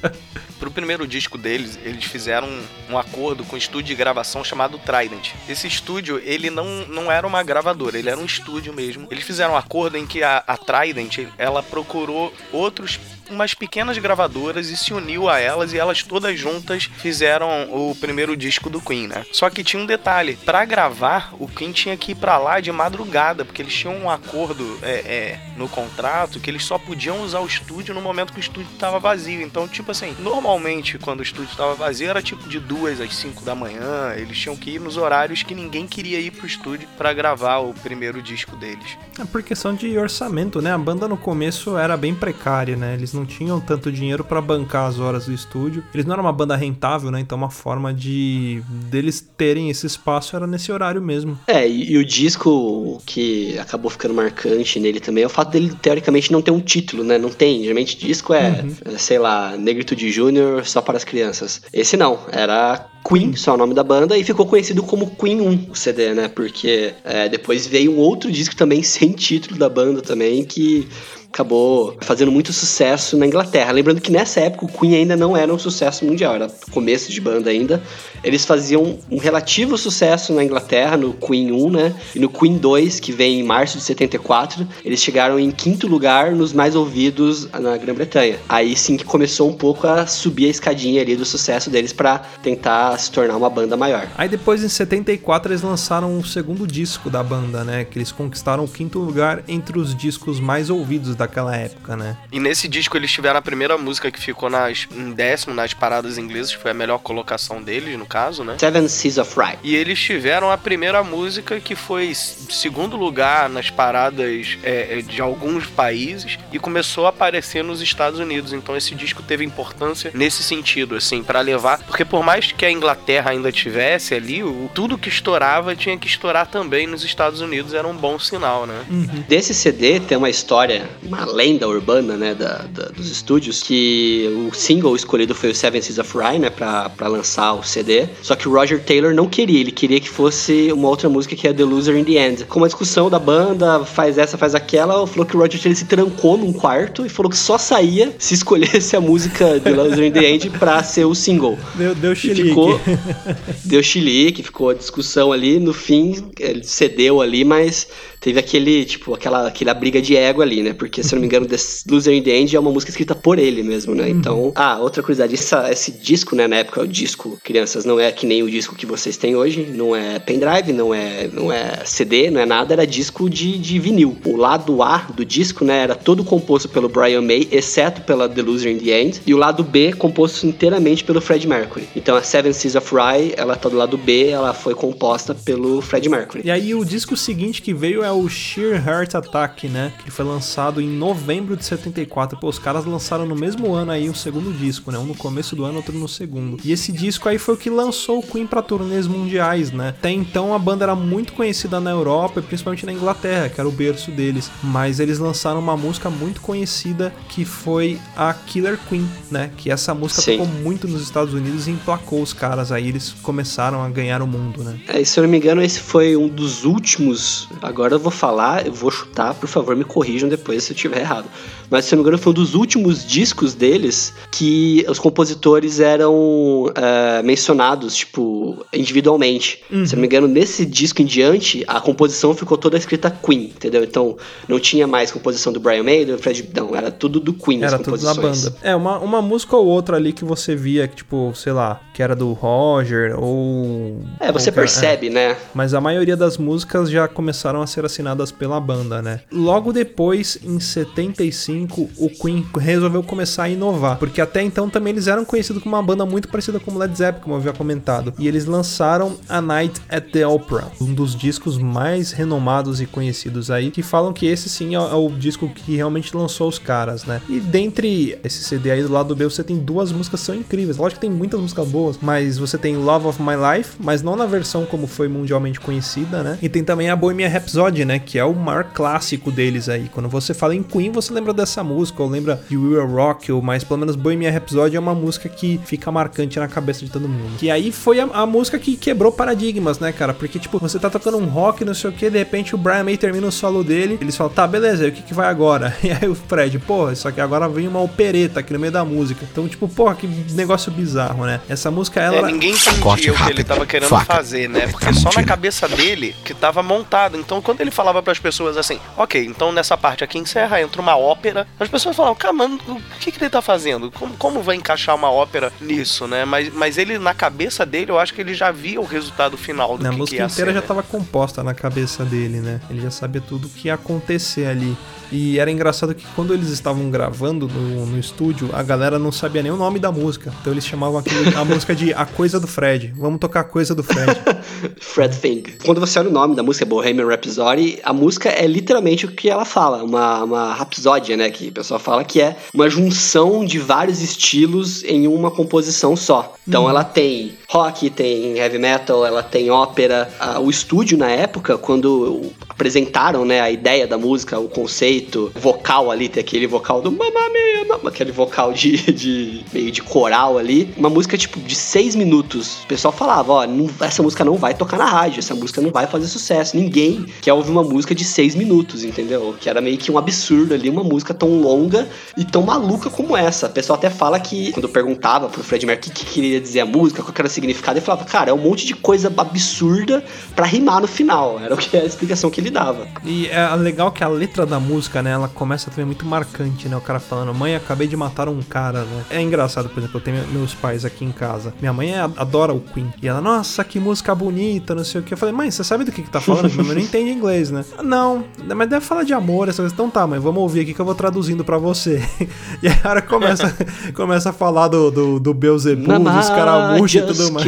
Primeiro 0.86 1.08
disco 1.08 1.36
deles, 1.36 1.76
eles 1.82 2.04
fizeram 2.04 2.46
um, 2.46 2.64
um 2.90 2.96
acordo 2.96 3.44
com 3.44 3.56
um 3.56 3.58
estúdio 3.58 3.88
de 3.88 3.94
gravação 3.96 4.44
chamado 4.44 4.78
Trident. 4.78 5.32
Esse 5.48 5.66
estúdio, 5.66 6.22
ele 6.24 6.48
não, 6.48 6.86
não 6.86 7.10
era 7.10 7.26
uma 7.26 7.42
gravadora, 7.42 7.98
ele 7.98 8.08
era 8.08 8.20
um 8.20 8.24
estúdio 8.24 8.72
mesmo. 8.72 9.08
Eles 9.10 9.24
fizeram 9.24 9.54
um 9.54 9.56
acordo 9.56 9.98
em 9.98 10.06
que 10.06 10.22
a, 10.22 10.44
a 10.46 10.56
Trident, 10.56 11.26
ela 11.36 11.60
procurou 11.60 12.32
outros 12.52 13.00
umas 13.30 13.54
pequenas 13.54 13.98
gravadoras 13.98 14.68
e 14.68 14.76
se 14.76 14.92
uniu 14.92 15.28
a 15.28 15.38
elas 15.38 15.72
e 15.72 15.78
elas 15.78 16.02
todas 16.02 16.38
juntas 16.38 16.90
fizeram 16.98 17.68
o 17.70 17.94
primeiro 17.94 18.36
disco 18.36 18.70
do 18.70 18.80
Queen, 18.80 19.08
né? 19.08 19.24
Só 19.32 19.50
que 19.50 19.64
tinha 19.64 19.82
um 19.82 19.86
detalhe, 19.86 20.36
para 20.44 20.64
gravar 20.64 21.34
o 21.38 21.48
Queen 21.48 21.72
tinha 21.72 21.96
que 21.96 22.12
ir 22.12 22.14
para 22.14 22.38
lá 22.38 22.60
de 22.60 22.70
madrugada, 22.70 23.44
porque 23.44 23.62
eles 23.62 23.74
tinham 23.74 23.96
um 23.96 24.10
acordo 24.10 24.78
é, 24.82 24.92
é, 24.92 25.40
no 25.56 25.68
contrato 25.68 26.40
que 26.40 26.50
eles 26.50 26.64
só 26.64 26.78
podiam 26.78 27.22
usar 27.22 27.40
o 27.40 27.46
estúdio 27.46 27.94
no 27.94 28.00
momento 28.00 28.32
que 28.32 28.38
o 28.38 28.40
estúdio 28.40 28.70
estava 28.72 28.98
vazio. 28.98 29.42
Então, 29.42 29.66
tipo 29.66 29.90
assim, 29.90 30.14
normalmente 30.20 30.98
quando 30.98 31.20
o 31.20 31.22
estúdio 31.22 31.50
estava 31.50 31.74
vazio 31.74 32.08
era 32.08 32.22
tipo 32.22 32.48
de 32.48 32.60
duas 32.60 33.00
às 33.00 33.14
5 33.14 33.44
da 33.44 33.54
manhã, 33.54 34.14
eles 34.16 34.38
tinham 34.38 34.56
que 34.56 34.70
ir 34.70 34.80
nos 34.80 34.96
horários 34.96 35.42
que 35.42 35.54
ninguém 35.54 35.86
queria 35.86 36.20
ir 36.20 36.30
pro 36.30 36.46
estúdio 36.46 36.88
para 36.96 37.12
gravar 37.12 37.58
o 37.58 37.74
primeiro 37.74 38.22
disco 38.22 38.56
deles. 38.56 38.96
É 39.18 39.24
por 39.24 39.42
questão 39.42 39.74
de 39.74 39.96
orçamento, 39.98 40.60
né? 40.60 40.72
A 40.72 40.78
banda 40.78 41.08
no 41.08 41.16
começo 41.16 41.76
era 41.76 41.96
bem 41.96 42.14
precária, 42.14 42.76
né? 42.76 42.94
Eles 42.94 43.12
não 43.16 43.26
tinham 43.26 43.60
tanto 43.60 43.90
dinheiro 43.90 44.22
para 44.22 44.40
bancar 44.40 44.88
as 44.88 44.98
horas 44.98 45.26
do 45.26 45.32
estúdio. 45.32 45.82
Eles 45.92 46.06
não 46.06 46.12
eram 46.12 46.24
uma 46.24 46.32
banda 46.32 46.54
rentável, 46.54 47.10
né? 47.10 47.20
Então 47.20 47.36
uma 47.36 47.50
forma 47.50 47.92
de 47.92 48.62
deles 48.68 49.26
terem 49.36 49.70
esse 49.70 49.86
espaço 49.86 50.36
era 50.36 50.46
nesse 50.46 50.70
horário 50.70 51.02
mesmo. 51.02 51.38
É, 51.46 51.68
e, 51.68 51.92
e 51.92 51.98
o 51.98 52.04
disco 52.04 53.02
que 53.04 53.58
acabou 53.58 53.90
ficando 53.90 54.14
marcante 54.14 54.78
nele 54.78 55.00
também 55.00 55.24
é 55.24 55.26
o 55.26 55.30
fato 55.30 55.50
dele, 55.50 55.74
teoricamente, 55.80 56.30
não 56.32 56.42
ter 56.42 56.50
um 56.50 56.60
título, 56.60 57.02
né? 57.02 57.18
Não 57.18 57.30
tem. 57.30 57.62
Geralmente 57.62 57.98
disco 57.98 58.32
é, 58.32 58.64
é 58.84 58.98
sei 58.98 59.18
lá, 59.18 59.56
Negritude 59.56 60.10
Júnior 60.10 60.66
só 60.66 60.80
para 60.80 60.96
as 60.96 61.04
crianças. 61.04 61.62
Esse 61.72 61.96
não, 61.96 62.18
era 62.30 62.86
Queen, 63.06 63.36
só 63.36 63.54
o 63.54 63.56
nome 63.56 63.72
da 63.72 63.84
banda, 63.84 64.18
e 64.18 64.24
ficou 64.24 64.46
conhecido 64.46 64.82
como 64.82 65.14
Queen 65.14 65.40
1, 65.40 65.68
o 65.70 65.76
CD, 65.76 66.12
né? 66.12 66.28
Porque 66.28 66.92
é, 67.04 67.28
depois 67.28 67.66
veio 67.66 67.92
um 67.92 67.98
outro 67.98 68.30
disco 68.30 68.56
também 68.56 68.82
sem 68.82 69.12
título 69.12 69.58
da 69.58 69.68
banda 69.68 70.02
também, 70.02 70.44
que 70.44 70.88
acabou 71.36 71.94
fazendo 72.00 72.32
muito 72.32 72.50
sucesso 72.50 73.14
na 73.16 73.26
Inglaterra. 73.26 73.70
Lembrando 73.70 74.00
que 74.00 74.10
nessa 74.10 74.40
época 74.40 74.64
o 74.64 74.68
Queen 74.68 74.94
ainda 74.94 75.14
não 75.14 75.36
era 75.36 75.52
um 75.52 75.58
sucesso 75.58 76.06
mundial, 76.06 76.34
era 76.34 76.48
começo 76.70 77.12
de 77.12 77.20
banda 77.20 77.50
ainda. 77.50 77.82
Eles 78.24 78.46
faziam 78.46 78.98
um 79.10 79.18
relativo 79.18 79.76
sucesso 79.76 80.32
na 80.32 80.42
Inglaterra, 80.42 80.96
no 80.96 81.12
Queen 81.12 81.52
1, 81.52 81.70
né? 81.70 81.94
E 82.14 82.18
no 82.18 82.30
Queen 82.30 82.56
2, 82.56 83.00
que 83.00 83.12
vem 83.12 83.40
em 83.40 83.42
março 83.42 83.76
de 83.76 83.84
74, 83.84 84.66
eles 84.82 85.00
chegaram 85.00 85.38
em 85.38 85.50
quinto 85.50 85.86
lugar 85.86 86.32
nos 86.32 86.54
mais 86.54 86.74
ouvidos 86.74 87.46
na 87.52 87.76
Grã-Bretanha. 87.76 88.38
Aí 88.48 88.74
sim 88.74 88.96
que 88.96 89.04
começou 89.04 89.50
um 89.50 89.52
pouco 89.52 89.86
a 89.86 90.06
subir 90.06 90.46
a 90.46 90.50
escadinha 90.50 91.02
ali 91.02 91.16
do 91.16 91.26
sucesso 91.26 91.68
deles 91.68 91.92
para 91.92 92.20
tentar 92.42 92.98
se 92.98 93.10
tornar 93.10 93.36
uma 93.36 93.50
banda 93.50 93.76
maior. 93.76 94.08
Aí 94.16 94.28
depois 94.28 94.64
em 94.64 94.68
74 94.68 95.52
eles 95.52 95.62
lançaram 95.62 96.18
o 96.18 96.24
segundo 96.24 96.66
disco 96.66 97.10
da 97.10 97.22
banda, 97.22 97.62
né? 97.62 97.84
Que 97.84 97.98
eles 97.98 98.10
conquistaram 98.10 98.64
o 98.64 98.68
quinto 98.68 98.98
lugar 98.98 99.44
entre 99.46 99.78
os 99.78 99.94
discos 99.94 100.40
mais 100.40 100.70
ouvidos 100.70 101.14
daquela 101.26 101.56
época, 101.56 101.96
né? 101.96 102.16
E 102.32 102.38
nesse 102.38 102.68
disco 102.68 102.96
eles 102.96 103.10
tiveram 103.10 103.38
a 103.38 103.42
primeira 103.42 103.76
música 103.76 104.10
que 104.10 104.20
ficou 104.20 104.48
nas, 104.48 104.86
em 104.90 105.12
décimo 105.12 105.54
nas 105.54 105.74
paradas 105.74 106.18
inglesas, 106.18 106.54
que 106.54 106.62
foi 106.62 106.70
a 106.70 106.74
melhor 106.74 106.98
colocação 106.98 107.62
deles, 107.62 107.98
no 107.98 108.06
caso, 108.06 108.44
né? 108.44 108.56
Seven 108.58 108.88
Seas 108.88 109.18
of 109.18 109.38
Rye. 109.38 109.58
E 109.62 109.74
eles 109.74 109.98
tiveram 109.98 110.50
a 110.50 110.56
primeira 110.56 111.02
música 111.02 111.60
que 111.60 111.74
foi 111.74 112.14
segundo 112.14 112.96
lugar 112.96 113.48
nas 113.48 113.70
paradas 113.70 114.56
é, 114.62 115.02
de 115.02 115.20
alguns 115.20 115.66
países 115.66 116.38
e 116.52 116.58
começou 116.58 117.06
a 117.06 117.10
aparecer 117.10 117.62
nos 117.62 117.80
Estados 117.80 118.18
Unidos. 118.18 118.52
Então 118.52 118.76
esse 118.76 118.94
disco 118.94 119.22
teve 119.22 119.44
importância 119.44 120.10
nesse 120.14 120.42
sentido, 120.42 120.94
assim, 120.94 121.22
para 121.22 121.40
levar. 121.40 121.78
Porque 121.84 122.04
por 122.04 122.24
mais 122.24 122.52
que 122.52 122.64
a 122.64 122.70
Inglaterra 122.70 123.30
ainda 123.30 123.50
tivesse 123.50 124.14
ali, 124.14 124.42
o, 124.42 124.70
tudo 124.74 124.98
que 124.98 125.08
estourava 125.08 125.74
tinha 125.74 125.96
que 125.98 126.06
estourar 126.06 126.46
também 126.46 126.86
nos 126.86 127.04
Estados 127.04 127.40
Unidos, 127.40 127.74
era 127.74 127.86
um 127.86 127.96
bom 127.96 128.18
sinal, 128.18 128.66
né? 128.66 128.84
Uhum. 128.88 129.24
Desse 129.28 129.54
CD 129.54 130.00
tem 130.00 130.16
uma 130.16 130.30
história, 130.30 130.88
uma 131.06 131.24
lenda 131.24 131.68
urbana, 131.68 132.16
né, 132.16 132.34
da, 132.34 132.64
da, 132.72 132.86
dos 132.88 133.10
estúdios, 133.10 133.62
que 133.62 134.28
o 134.48 134.54
single 134.54 134.94
escolhido 134.96 135.34
foi 135.34 135.50
o 135.50 135.54
Seven 135.54 135.80
Seas 135.80 135.98
of 135.98 136.16
Rye, 136.16 136.38
né, 136.38 136.50
pra, 136.50 136.88
pra 136.90 137.08
lançar 137.08 137.54
o 137.54 137.62
CD. 137.62 138.08
Só 138.22 138.34
que 138.34 138.48
o 138.48 138.52
Roger 138.52 138.82
Taylor 138.82 139.14
não 139.14 139.26
queria, 139.26 139.60
ele 139.60 139.72
queria 139.72 140.00
que 140.00 140.08
fosse 140.08 140.70
uma 140.72 140.88
outra 140.88 141.08
música 141.08 141.36
que 141.36 141.46
é 141.46 141.52
The 141.52 141.64
Loser 141.64 141.96
in 141.96 142.04
the 142.04 142.12
End. 142.12 142.44
Com 142.44 142.60
uma 142.60 142.66
discussão 142.66 143.08
da 143.08 143.18
banda, 143.18 143.84
faz 143.84 144.18
essa, 144.18 144.36
faz 144.36 144.54
aquela, 144.54 145.06
falou 145.06 145.26
que 145.26 145.36
o 145.36 145.40
Roger 145.40 145.60
Taylor 145.60 145.76
se 145.76 145.84
trancou 145.84 146.36
num 146.36 146.52
quarto 146.52 147.06
e 147.06 147.08
falou 147.08 147.30
que 147.30 147.38
só 147.38 147.58
saía 147.58 148.14
se 148.18 148.34
escolhesse 148.34 148.96
a 148.96 149.00
música 149.00 149.60
The 149.60 149.70
Loser 149.70 150.04
in 150.04 150.12
the 150.12 150.30
End 150.30 150.50
pra 150.50 150.82
ser 150.82 151.04
o 151.04 151.14
single. 151.14 151.58
Deu, 151.74 151.94
deu 151.94 152.14
chilique. 152.14 152.48
Ficou, 152.48 152.80
deu 153.64 153.82
chilique, 153.82 154.42
ficou 154.42 154.70
a 154.70 154.74
discussão 154.74 155.32
ali, 155.32 155.58
no 155.58 155.72
fim 155.72 156.26
ele 156.38 156.64
cedeu 156.64 157.20
ali, 157.20 157.44
mas 157.44 157.88
teve 158.26 158.40
aquele, 158.40 158.84
tipo, 158.84 159.14
aquela, 159.14 159.46
aquela 159.46 159.72
briga 159.72 160.02
de 160.02 160.16
ego 160.16 160.42
ali, 160.42 160.60
né? 160.60 160.72
Porque, 160.72 161.00
se 161.00 161.14
eu 161.14 161.16
não 161.16 161.20
me 161.20 161.26
engano, 161.28 161.46
The 161.46 161.54
Loser 161.88 162.12
in 162.12 162.20
the 162.20 162.36
End 162.36 162.56
é 162.56 162.58
uma 162.58 162.72
música 162.72 162.90
escrita 162.90 163.14
por 163.14 163.38
ele 163.38 163.62
mesmo, 163.62 163.94
né? 163.94 164.10
Então, 164.10 164.50
ah, 164.56 164.80
outra 164.80 165.00
curiosidade, 165.00 165.34
essa, 165.34 165.70
esse 165.70 165.92
disco, 165.92 166.34
né, 166.34 166.48
na 166.48 166.56
época, 166.56 166.80
o 166.82 166.88
disco, 166.88 167.38
crianças, 167.44 167.84
não 167.84 168.00
é 168.00 168.10
que 168.10 168.26
nem 168.26 168.42
o 168.42 168.50
disco 168.50 168.74
que 168.74 168.84
vocês 168.84 169.16
têm 169.16 169.36
hoje, 169.36 169.68
não 169.72 169.94
é 169.94 170.18
pendrive, 170.18 170.72
não 170.72 170.92
é, 170.92 171.28
não 171.32 171.52
é 171.52 171.84
CD, 171.84 172.28
não 172.28 172.40
é 172.40 172.44
nada, 172.44 172.72
era 172.74 172.84
disco 172.84 173.30
de, 173.30 173.58
de 173.58 173.78
vinil. 173.78 174.16
O 174.24 174.34
lado 174.34 174.82
A 174.82 175.06
do 175.14 175.24
disco, 175.24 175.64
né, 175.64 175.84
era 175.84 175.94
todo 175.94 176.24
composto 176.24 176.68
pelo 176.68 176.88
Brian 176.88 177.22
May, 177.22 177.46
exceto 177.52 178.00
pela 178.00 178.28
The 178.28 178.42
Loser 178.42 178.72
in 178.72 178.78
the 178.78 179.02
End, 179.02 179.22
e 179.24 179.34
o 179.34 179.36
lado 179.36 179.62
B 179.62 179.92
composto 179.92 180.44
inteiramente 180.48 181.04
pelo 181.04 181.20
Fred 181.20 181.46
Mercury. 181.46 181.86
Então, 181.94 182.16
a 182.16 182.22
Seven 182.24 182.52
Seas 182.52 182.74
of 182.74 182.92
Rye, 182.92 183.34
ela 183.36 183.54
tá 183.54 183.68
do 183.68 183.76
lado 183.76 183.96
B, 183.96 184.30
ela 184.30 184.52
foi 184.52 184.74
composta 184.74 185.32
pelo 185.32 185.80
Fred 185.80 186.08
Mercury. 186.08 186.42
E 186.44 186.50
aí 186.50 186.74
o 186.74 186.84
disco 186.84 187.16
seguinte 187.16 187.62
que 187.62 187.72
veio 187.72 188.02
é 188.02 188.15
o 188.15 188.15
Sheer 188.28 188.86
Heart 188.86 189.14
Attack, 189.14 189.68
né? 189.68 189.92
Que 190.02 190.10
foi 190.10 190.24
lançado 190.24 190.80
em 190.80 190.88
novembro 190.88 191.56
de 191.56 191.64
74. 191.64 192.38
Pô, 192.38 192.48
os 192.48 192.58
caras 192.58 192.84
lançaram 192.84 193.26
no 193.26 193.36
mesmo 193.36 193.74
ano 193.74 193.92
aí 193.92 194.08
o 194.08 194.14
segundo 194.14 194.52
disco, 194.52 194.90
né? 194.90 194.98
Um 194.98 195.06
no 195.06 195.14
começo 195.14 195.54
do 195.54 195.64
ano, 195.64 195.76
outro 195.76 195.96
no 195.96 196.08
segundo. 196.08 196.58
E 196.64 196.72
esse 196.72 196.92
disco 196.92 197.28
aí 197.28 197.38
foi 197.38 197.54
o 197.54 197.56
que 197.56 197.70
lançou 197.70 198.18
o 198.18 198.22
Queen 198.22 198.46
pra 198.46 198.62
turnês 198.62 199.06
mundiais, 199.06 199.70
né? 199.70 199.90
Até 199.90 200.10
então 200.10 200.54
a 200.54 200.58
banda 200.58 200.84
era 200.84 200.94
muito 200.94 201.32
conhecida 201.32 201.80
na 201.80 201.90
Europa 201.90 202.40
e 202.40 202.42
principalmente 202.42 202.86
na 202.86 202.92
Inglaterra, 202.92 203.48
que 203.48 203.60
era 203.60 203.68
o 203.68 203.72
berço 203.72 204.10
deles. 204.10 204.50
Mas 204.62 205.00
eles 205.00 205.18
lançaram 205.18 205.60
uma 205.60 205.76
música 205.76 206.10
muito 206.10 206.40
conhecida 206.40 207.12
que 207.28 207.44
foi 207.44 207.98
a 208.16 208.32
Killer 208.32 208.78
Queen, 208.88 209.08
né? 209.30 209.50
Que 209.56 209.70
essa 209.70 209.94
música 209.94 210.22
Sim. 210.22 210.38
tocou 210.38 210.46
muito 210.46 210.88
nos 210.88 211.02
Estados 211.02 211.34
Unidos 211.34 211.66
e 211.66 211.70
emplacou 211.70 212.22
os 212.22 212.32
caras. 212.32 212.72
Aí 212.72 212.88
eles 212.88 213.12
começaram 213.22 213.82
a 213.82 213.88
ganhar 213.88 214.22
o 214.22 214.26
mundo, 214.26 214.62
né? 214.62 214.78
É, 214.88 215.02
se 215.04 215.18
eu 215.18 215.22
não 215.22 215.30
me 215.30 215.36
engano, 215.38 215.62
esse 215.62 215.80
foi 215.80 216.16
um 216.16 216.28
dos 216.28 216.64
últimos. 216.64 217.48
Agora 217.62 217.94
eu 217.94 217.98
vou 218.10 218.18
falar, 218.18 218.66
eu 218.66 218.72
vou 218.72 218.90
chutar, 218.90 219.34
por 219.34 219.48
favor, 219.48 219.74
me 219.76 219.84
corrijam 219.84 220.28
depois 220.28 220.64
se 220.64 220.72
eu 220.72 220.74
estiver 220.76 221.00
errado. 221.00 221.26
Mas 221.68 221.84
se 221.84 221.94
eu 221.94 221.96
não 221.96 222.04
me 222.04 222.08
engano, 222.08 222.22
foi 222.22 222.30
um 222.30 222.34
dos 222.34 222.54
últimos 222.54 223.04
discos 223.04 223.52
deles 223.54 224.12
que 224.30 224.84
os 224.88 224.98
compositores 224.98 225.80
eram 225.80 226.70
é, 226.74 227.22
mencionados, 227.24 227.96
tipo, 227.96 228.64
individualmente. 228.72 229.64
Se 229.68 229.94
eu 229.94 229.96
não 229.96 230.00
me 230.02 230.06
engano, 230.06 230.28
nesse 230.28 230.64
disco 230.64 231.02
em 231.02 231.04
diante, 231.04 231.64
a 231.66 231.80
composição 231.80 232.34
ficou 232.34 232.56
toda 232.56 232.76
escrita 232.78 233.10
Queen, 233.10 233.46
entendeu? 233.46 233.82
Então 233.82 234.16
não 234.48 234.60
tinha 234.60 234.86
mais 234.86 235.10
composição 235.10 235.52
do 235.52 235.58
Brian 235.58 235.82
May, 235.82 236.04
do 236.04 236.16
Fred. 236.18 236.48
Não, 236.54 236.74
era 236.76 236.90
tudo 236.90 237.18
do 237.18 237.32
Queen, 237.32 237.62
Era 237.64 237.76
as 237.76 237.82
tudo 237.82 237.98
da 237.98 238.14
composições. 238.14 238.44
banda. 238.54 238.56
É, 238.62 238.76
uma, 238.76 238.98
uma 238.98 239.20
música 239.22 239.56
ou 239.56 239.66
outra 239.66 239.96
ali 239.96 240.12
que 240.12 240.24
você 240.24 240.54
via, 240.54 240.86
que, 240.86 240.96
tipo, 240.96 241.32
sei 241.34 241.52
lá, 241.52 241.80
que 241.92 242.02
era 242.02 242.14
do 242.14 242.32
Roger 242.32 243.18
ou. 243.18 244.00
É, 244.20 244.30
você 244.30 244.50
ou 244.50 244.52
era- 244.52 244.62
percebe, 244.62 245.10
né? 245.10 245.36
Mas 245.54 245.74
a 245.74 245.80
maioria 245.80 246.16
das 246.16 246.38
músicas 246.38 246.90
já 246.90 247.08
começaram 247.08 247.60
a 247.60 247.66
ser 247.66 247.84
assinadas 247.86 248.30
pela 248.30 248.60
banda, 248.60 249.00
né? 249.00 249.20
Logo 249.32 249.72
depois, 249.72 250.38
em 250.42 250.60
75, 250.60 251.88
o 251.96 252.10
Queen 252.10 252.46
resolveu 252.58 253.02
começar 253.02 253.44
a 253.44 253.48
inovar. 253.48 253.98
Porque 253.98 254.20
até 254.20 254.42
então 254.42 254.68
também 254.68 254.92
eles 254.92 255.06
eram 255.06 255.24
conhecidos 255.24 255.62
como 255.62 255.74
uma 255.74 255.82
banda 255.82 256.04
muito 256.04 256.28
parecida 256.28 256.60
com 256.60 256.72
o 256.72 256.78
Led 256.78 256.96
Zeppelin, 256.96 257.22
como 257.22 257.34
eu 257.34 257.38
havia 257.38 257.52
comentado. 257.52 258.12
E 258.18 258.28
eles 258.28 258.44
lançaram 258.44 259.16
A 259.28 259.40
Night 259.40 259.80
at 259.88 260.10
the 260.10 260.26
Opera, 260.26 260.68
um 260.80 260.92
dos 260.92 261.14
discos 261.14 261.58
mais 261.58 262.12
renomados 262.12 262.80
e 262.80 262.86
conhecidos 262.86 263.50
aí, 263.50 263.70
que 263.70 263.82
falam 263.82 264.12
que 264.12 264.26
esse 264.26 264.48
sim 264.48 264.74
é 264.74 264.80
o 264.80 265.08
disco 265.10 265.48
que 265.48 265.76
realmente 265.76 266.16
lançou 266.16 266.48
os 266.48 266.58
caras, 266.58 267.04
né? 267.04 267.20
E 267.28 267.40
dentre 267.40 268.18
esse 268.24 268.44
CD 268.44 268.70
aí 268.70 268.82
do 268.82 268.92
lado 268.92 269.14
B, 269.14 269.24
você 269.24 269.42
tem 269.42 269.58
duas 269.58 269.92
músicas 269.92 270.20
que 270.20 270.26
são 270.26 270.34
incríveis. 270.34 270.76
Lógico 270.76 271.00
que 271.00 271.06
tem 271.06 271.14
muitas 271.14 271.40
músicas 271.40 271.68
boas, 271.68 271.98
mas 272.00 272.38
você 272.38 272.58
tem 272.58 272.76
Love 272.76 273.06
of 273.06 273.22
My 273.22 273.34
Life, 273.36 273.76
mas 273.78 274.02
não 274.02 274.16
na 274.16 274.26
versão 274.26 274.64
como 274.64 274.86
foi 274.86 275.08
mundialmente 275.08 275.60
conhecida, 275.60 276.22
né? 276.22 276.38
E 276.42 276.48
tem 276.48 276.64
também 276.64 276.90
a 276.90 276.96
Bohemian 276.96 277.28
Rhapsody, 277.28 277.75
né? 277.84 277.98
Que 277.98 278.18
é 278.18 278.24
o 278.24 278.34
maior 278.34 278.64
clássico 278.64 279.30
deles 279.30 279.68
aí. 279.68 279.88
Quando 279.92 280.08
você 280.08 280.32
fala 280.34 280.54
em 280.54 280.62
Queen, 280.62 280.90
você 280.90 281.12
lembra 281.12 281.32
dessa 281.32 281.62
música, 281.62 282.02
ou 282.02 282.08
lembra 282.08 282.40
de 282.48 282.56
We 282.56 282.76
Will 282.76 282.86
Rock 282.86 283.30
You, 283.30 283.40
mas 283.42 283.64
pelo 283.64 283.80
menos 283.80 283.96
Bohemian 283.96 284.30
Rhapsody 284.30 284.76
é 284.76 284.80
uma 284.80 284.94
música 284.94 285.28
que 285.28 285.60
fica 285.64 285.90
marcante 285.90 286.38
na 286.38 286.48
cabeça 286.48 286.84
de 286.84 286.90
todo 286.90 287.08
mundo. 287.08 287.36
Que 287.38 287.50
aí 287.50 287.72
foi 287.72 288.00
a, 288.00 288.04
a 288.12 288.26
música 288.26 288.58
que 288.58 288.76
quebrou 288.76 289.12
paradigmas, 289.12 289.78
né, 289.78 289.92
cara? 289.92 290.14
Porque, 290.14 290.38
tipo, 290.38 290.58
você 290.58 290.78
tá 290.78 290.88
tocando 290.90 291.18
um 291.18 291.26
rock, 291.26 291.64
não 291.64 291.74
sei 291.74 291.90
o 291.90 291.92
que, 291.92 292.08
de 292.10 292.18
repente 292.18 292.54
o 292.54 292.58
Brian 292.58 292.84
May 292.84 292.96
termina 292.96 293.26
o 293.26 293.32
solo 293.32 293.62
dele, 293.62 293.98
eles 294.00 294.16
falam, 294.16 294.32
tá, 294.32 294.46
beleza, 294.46 294.86
e 294.86 294.88
o 294.88 294.92
que, 294.92 295.02
que 295.02 295.14
vai 295.14 295.28
agora? 295.28 295.76
E 295.86 295.90
aí 295.92 296.08
o 296.08 296.16
Fred, 296.16 296.58
porra, 296.58 296.96
só 296.96 297.12
que 297.12 297.20
agora 297.20 297.48
vem 297.48 297.68
uma 297.68 297.80
opereta 297.80 298.40
aqui 298.40 298.52
no 298.52 298.58
meio 298.58 298.72
da 298.72 298.84
música. 298.84 299.24
Então, 299.30 299.46
tipo, 299.46 299.68
porra, 299.68 299.94
que 299.94 300.06
negócio 300.32 300.72
bizarro, 300.72 301.24
né? 301.24 301.40
Essa 301.48 301.70
música, 301.70 302.00
ela. 302.00 302.28
É, 302.28 302.32
ninguém 302.32 302.50
entendia 302.52 302.82
Corte 302.82 303.10
o 303.10 303.14
que 303.14 303.30
ele 303.30 303.44
tava 303.44 303.64
querendo 303.64 303.88
Faca. 303.88 304.04
fazer, 304.04 304.48
né? 304.48 304.66
Porque 304.66 304.86
Tá 304.86 304.92
só 304.92 305.10
na 305.14 305.22
cabeça 305.22 305.68
dele 305.68 306.14
que 306.24 306.34
tava 306.34 306.62
montado. 306.62 307.16
Então, 307.16 307.40
quando 307.40 307.60
ele 307.60 307.65
falava 307.70 308.02
pras 308.02 308.18
pessoas 308.18 308.56
assim, 308.56 308.80
ok, 308.96 309.24
então 309.24 309.52
nessa 309.52 309.76
parte 309.76 310.04
aqui 310.04 310.18
encerra, 310.18 310.60
entra 310.60 310.80
uma 310.80 310.96
ópera, 310.96 311.46
as 311.58 311.68
pessoas 311.68 311.96
falavam, 311.96 312.16
cara, 312.16 312.32
mano, 312.32 312.58
o 312.68 312.80
que, 312.98 313.12
que 313.12 313.18
ele 313.18 313.30
tá 313.30 313.42
fazendo? 313.42 313.90
Como, 313.90 314.14
como 314.16 314.42
vai 314.42 314.56
encaixar 314.56 314.94
uma 314.94 315.10
ópera 315.10 315.52
nisso, 315.60 316.06
né? 316.06 316.24
Mas, 316.24 316.52
mas 316.52 316.78
ele, 316.78 316.98
na 316.98 317.14
cabeça 317.14 317.64
dele, 317.64 317.90
eu 317.90 317.98
acho 317.98 318.14
que 318.14 318.20
ele 318.20 318.34
já 318.34 318.50
via 318.50 318.80
o 318.80 318.84
resultado 318.84 319.36
final 319.36 319.76
do 319.78 319.86
a 319.86 319.88
que, 319.88 319.94
que 319.94 320.00
música 320.00 320.22
ia 320.22 320.26
inteira 320.26 320.50
ser, 320.50 320.54
já 320.54 320.60
né? 320.60 320.66
tava 320.66 320.82
composta 320.82 321.42
na 321.42 321.54
cabeça 321.54 322.04
dele, 322.04 322.40
né? 322.40 322.60
Ele 322.70 322.80
já 322.80 322.90
sabia 322.90 323.20
tudo 323.20 323.46
o 323.46 323.50
que 323.50 323.68
ia 323.68 323.74
acontecer 323.74 324.46
ali. 324.46 324.76
E 325.10 325.38
era 325.38 325.50
engraçado 325.50 325.94
que 325.94 326.04
quando 326.14 326.34
eles 326.34 326.48
estavam 326.48 326.90
gravando 326.90 327.48
no, 327.48 327.86
no 327.86 327.98
estúdio, 327.98 328.50
a 328.52 328.62
galera 328.62 328.98
não 328.98 329.12
sabia 329.12 329.42
nem 329.42 329.52
o 329.52 329.56
nome 329.56 329.78
da 329.78 329.92
música. 329.92 330.32
Então 330.40 330.52
eles 330.52 330.66
chamavam 330.66 330.98
aquilo, 330.98 331.36
a 331.38 331.44
música 331.44 331.74
de 331.74 331.94
A 331.94 332.04
Coisa 332.04 332.40
do 332.40 332.46
Fred. 332.46 332.92
Vamos 332.96 333.20
tocar 333.20 333.40
a 333.40 333.44
Coisa 333.44 333.74
do 333.74 333.82
Fred. 333.82 334.20
Fred 334.80 335.16
Thing. 335.16 335.44
Quando 335.64 335.80
você 335.80 335.98
olha 335.98 336.08
o 336.08 336.12
nome 336.12 336.34
da 336.34 336.42
música, 336.42 336.66
Bohemian 336.66 337.06
Rhapsody, 337.06 337.55
a 337.82 337.92
música 337.92 338.28
é 338.28 338.46
literalmente 338.46 339.06
o 339.06 339.10
que 339.12 339.28
ela 339.28 339.44
fala, 339.44 339.82
uma, 339.82 340.24
uma 340.24 340.54
rapsódia, 340.54 341.16
né, 341.16 341.30
que 341.30 341.48
o 341.48 341.52
pessoal 341.52 341.78
fala 341.80 342.04
que 342.04 342.20
é 342.20 342.36
uma 342.54 342.68
junção 342.68 343.44
de 343.44 343.58
vários 343.58 344.00
estilos 344.02 344.82
em 344.84 345.06
uma 345.06 345.30
composição 345.30 345.96
só. 345.96 346.34
Então 346.46 346.68
ela 346.68 346.84
tem 346.84 347.34
rock, 347.48 347.90
tem 347.90 348.38
heavy 348.38 348.58
metal, 348.58 349.04
ela 349.04 349.22
tem 349.22 349.50
ópera. 349.50 350.08
O 350.40 350.48
estúdio 350.50 350.96
na 350.96 351.10
época, 351.10 351.58
quando 351.58 352.30
apresentaram, 352.48 353.24
né, 353.24 353.40
a 353.40 353.50
ideia 353.50 353.86
da 353.86 353.98
música, 353.98 354.38
o 354.38 354.48
conceito 354.48 355.30
vocal 355.34 355.90
ali, 355.90 356.08
tem 356.08 356.20
aquele 356.20 356.46
vocal 356.46 356.80
do 356.80 356.90
Mamma 356.90 357.28
Mia, 357.30 357.64
mamma", 357.68 357.88
aquele 357.90 358.12
vocal 358.12 358.52
de, 358.52 358.76
de 358.92 359.44
meio 359.52 359.70
de 359.70 359.82
coral 359.82 360.38
ali, 360.38 360.72
uma 360.76 360.88
música 360.88 361.16
tipo 361.18 361.38
de 361.40 361.54
seis 361.54 361.94
minutos. 361.94 362.62
O 362.64 362.66
pessoal 362.66 362.92
falava, 362.92 363.32
ó, 363.32 363.46
não- 363.46 363.68
essa 363.80 364.02
música 364.02 364.24
não 364.24 364.36
vai 364.36 364.54
tocar 364.54 364.76
na 364.78 364.86
rádio, 364.86 365.18
essa 365.18 365.34
música 365.34 365.60
não 365.60 365.70
vai 365.70 365.86
fazer 365.86 366.06
sucesso. 366.06 366.56
Ninguém 366.56 367.06
quer 367.20 367.32
ouvir 367.32 367.45
uma 367.48 367.62
música 367.62 367.94
de 367.94 368.04
seis 368.04 368.34
minutos, 368.34 368.84
entendeu? 368.84 369.34
Que 369.38 369.48
era 369.48 369.60
meio 369.60 369.78
que 369.78 369.90
um 369.90 369.98
absurdo 369.98 370.54
ali, 370.54 370.68
uma 370.68 370.84
música 370.84 371.12
tão 371.14 371.40
longa 371.40 371.86
e 372.16 372.24
tão 372.24 372.42
maluca 372.42 372.90
como 372.90 373.16
essa. 373.16 373.46
O 373.46 373.50
pessoal 373.50 373.78
até 373.78 373.90
fala 373.90 374.18
que, 374.18 374.52
quando 374.52 374.64
eu 374.64 374.70
perguntava 374.70 375.28
pro 375.28 375.42
Fred 375.42 375.64
Mercury 375.66 375.90
o 375.90 375.94
que, 375.94 376.04
que 376.04 376.12
queria 376.12 376.40
dizer 376.40 376.60
a 376.60 376.66
música, 376.66 377.02
qual 377.02 377.14
era 377.16 377.26
o 377.26 377.30
significado, 377.30 377.78
ele 377.78 377.84
falava, 377.84 378.04
cara, 378.04 378.30
é 378.30 378.34
um 378.34 378.38
monte 378.38 378.66
de 378.66 378.74
coisa 378.74 379.12
absurda 379.16 380.04
pra 380.34 380.46
rimar 380.46 380.80
no 380.80 380.86
final. 380.86 381.38
Era 381.40 381.54
o 381.54 381.56
que 381.56 381.76
a 381.76 381.84
explicação 381.84 382.30
que 382.30 382.40
ele 382.40 382.50
dava. 382.50 382.86
E 383.04 383.26
é 383.28 383.54
legal 383.56 383.90
que 383.90 384.02
a 384.02 384.08
letra 384.08 384.46
da 384.46 384.58
música, 384.58 385.02
né, 385.02 385.12
ela 385.12 385.28
começa 385.28 385.70
também 385.70 385.86
muito 385.86 386.04
marcante, 386.06 386.68
né? 386.68 386.76
O 386.76 386.80
cara 386.80 386.98
falando, 387.00 387.34
mãe, 387.34 387.54
acabei 387.54 387.86
de 387.86 387.96
matar 387.96 388.28
um 388.28 388.40
cara, 388.42 388.80
né? 388.84 389.04
É 389.10 389.20
engraçado, 389.20 389.68
por 389.68 389.78
exemplo, 389.78 389.98
eu 389.98 390.00
tenho 390.02 390.26
meus 390.28 390.54
pais 390.54 390.84
aqui 390.84 391.04
em 391.04 391.12
casa. 391.12 391.52
Minha 391.60 391.72
mãe 391.72 391.94
é- 391.94 392.00
adora 392.00 392.52
o 392.52 392.60
Queen. 392.60 392.92
E 393.02 393.08
ela, 393.08 393.20
nossa, 393.20 393.62
que 393.64 393.78
música 393.78 394.14
bonita, 394.14 394.74
não 394.74 394.84
sei 394.84 395.00
o 395.00 395.04
que. 395.04 395.14
Eu 395.14 395.18
falei, 395.18 395.34
mãe, 395.34 395.50
você 395.50 395.62
sabe 395.62 395.84
do 395.84 395.92
que 395.92 396.02
que 396.02 396.10
tá 396.10 396.20
falando? 396.20 396.50
Minha 396.50 396.64
mãe 396.64 396.76
não 396.76 396.82
entende 396.82 397.10
inglês, 397.10 397.35
né? 397.50 397.64
"Ah, 397.78 397.82
Não, 397.82 398.24
mas 398.54 398.68
deve 398.68 398.84
falar 398.84 399.02
de 399.04 399.12
amor, 399.12 399.48
essa 399.48 399.62
coisa. 399.62 399.72
Então 399.74 399.88
tá, 399.90 400.06
mãe, 400.06 400.18
vamos 400.18 400.40
ouvir 400.42 400.60
aqui 400.60 400.74
que 400.74 400.80
eu 400.80 400.84
vou 400.84 400.94
traduzindo 400.94 401.44
pra 401.44 401.58
você. 401.58 402.02
E 402.62 402.68
aí 402.68 402.76
a 402.82 402.88
hora 402.88 403.02
começa, 403.02 403.54
começa 403.94 404.30
a 404.30 404.32
falar 404.32 404.68
do, 404.68 404.90
do, 404.90 405.20
do 405.20 405.34
Beelzebub, 405.34 405.86
dos 406.20 406.28
caramuchos 406.30 406.94
e 406.94 406.98
tudo 407.06 407.32
mais. 407.32 407.44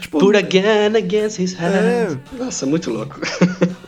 Tipo, 0.00 0.18
put 0.18 0.36
a 0.36 0.40
gun 0.40 0.96
against 0.96 1.38
his 1.38 1.54
É. 1.60 2.06
hand. 2.08 2.18
Nossa, 2.38 2.64
muito 2.64 2.90
louco. 2.90 3.20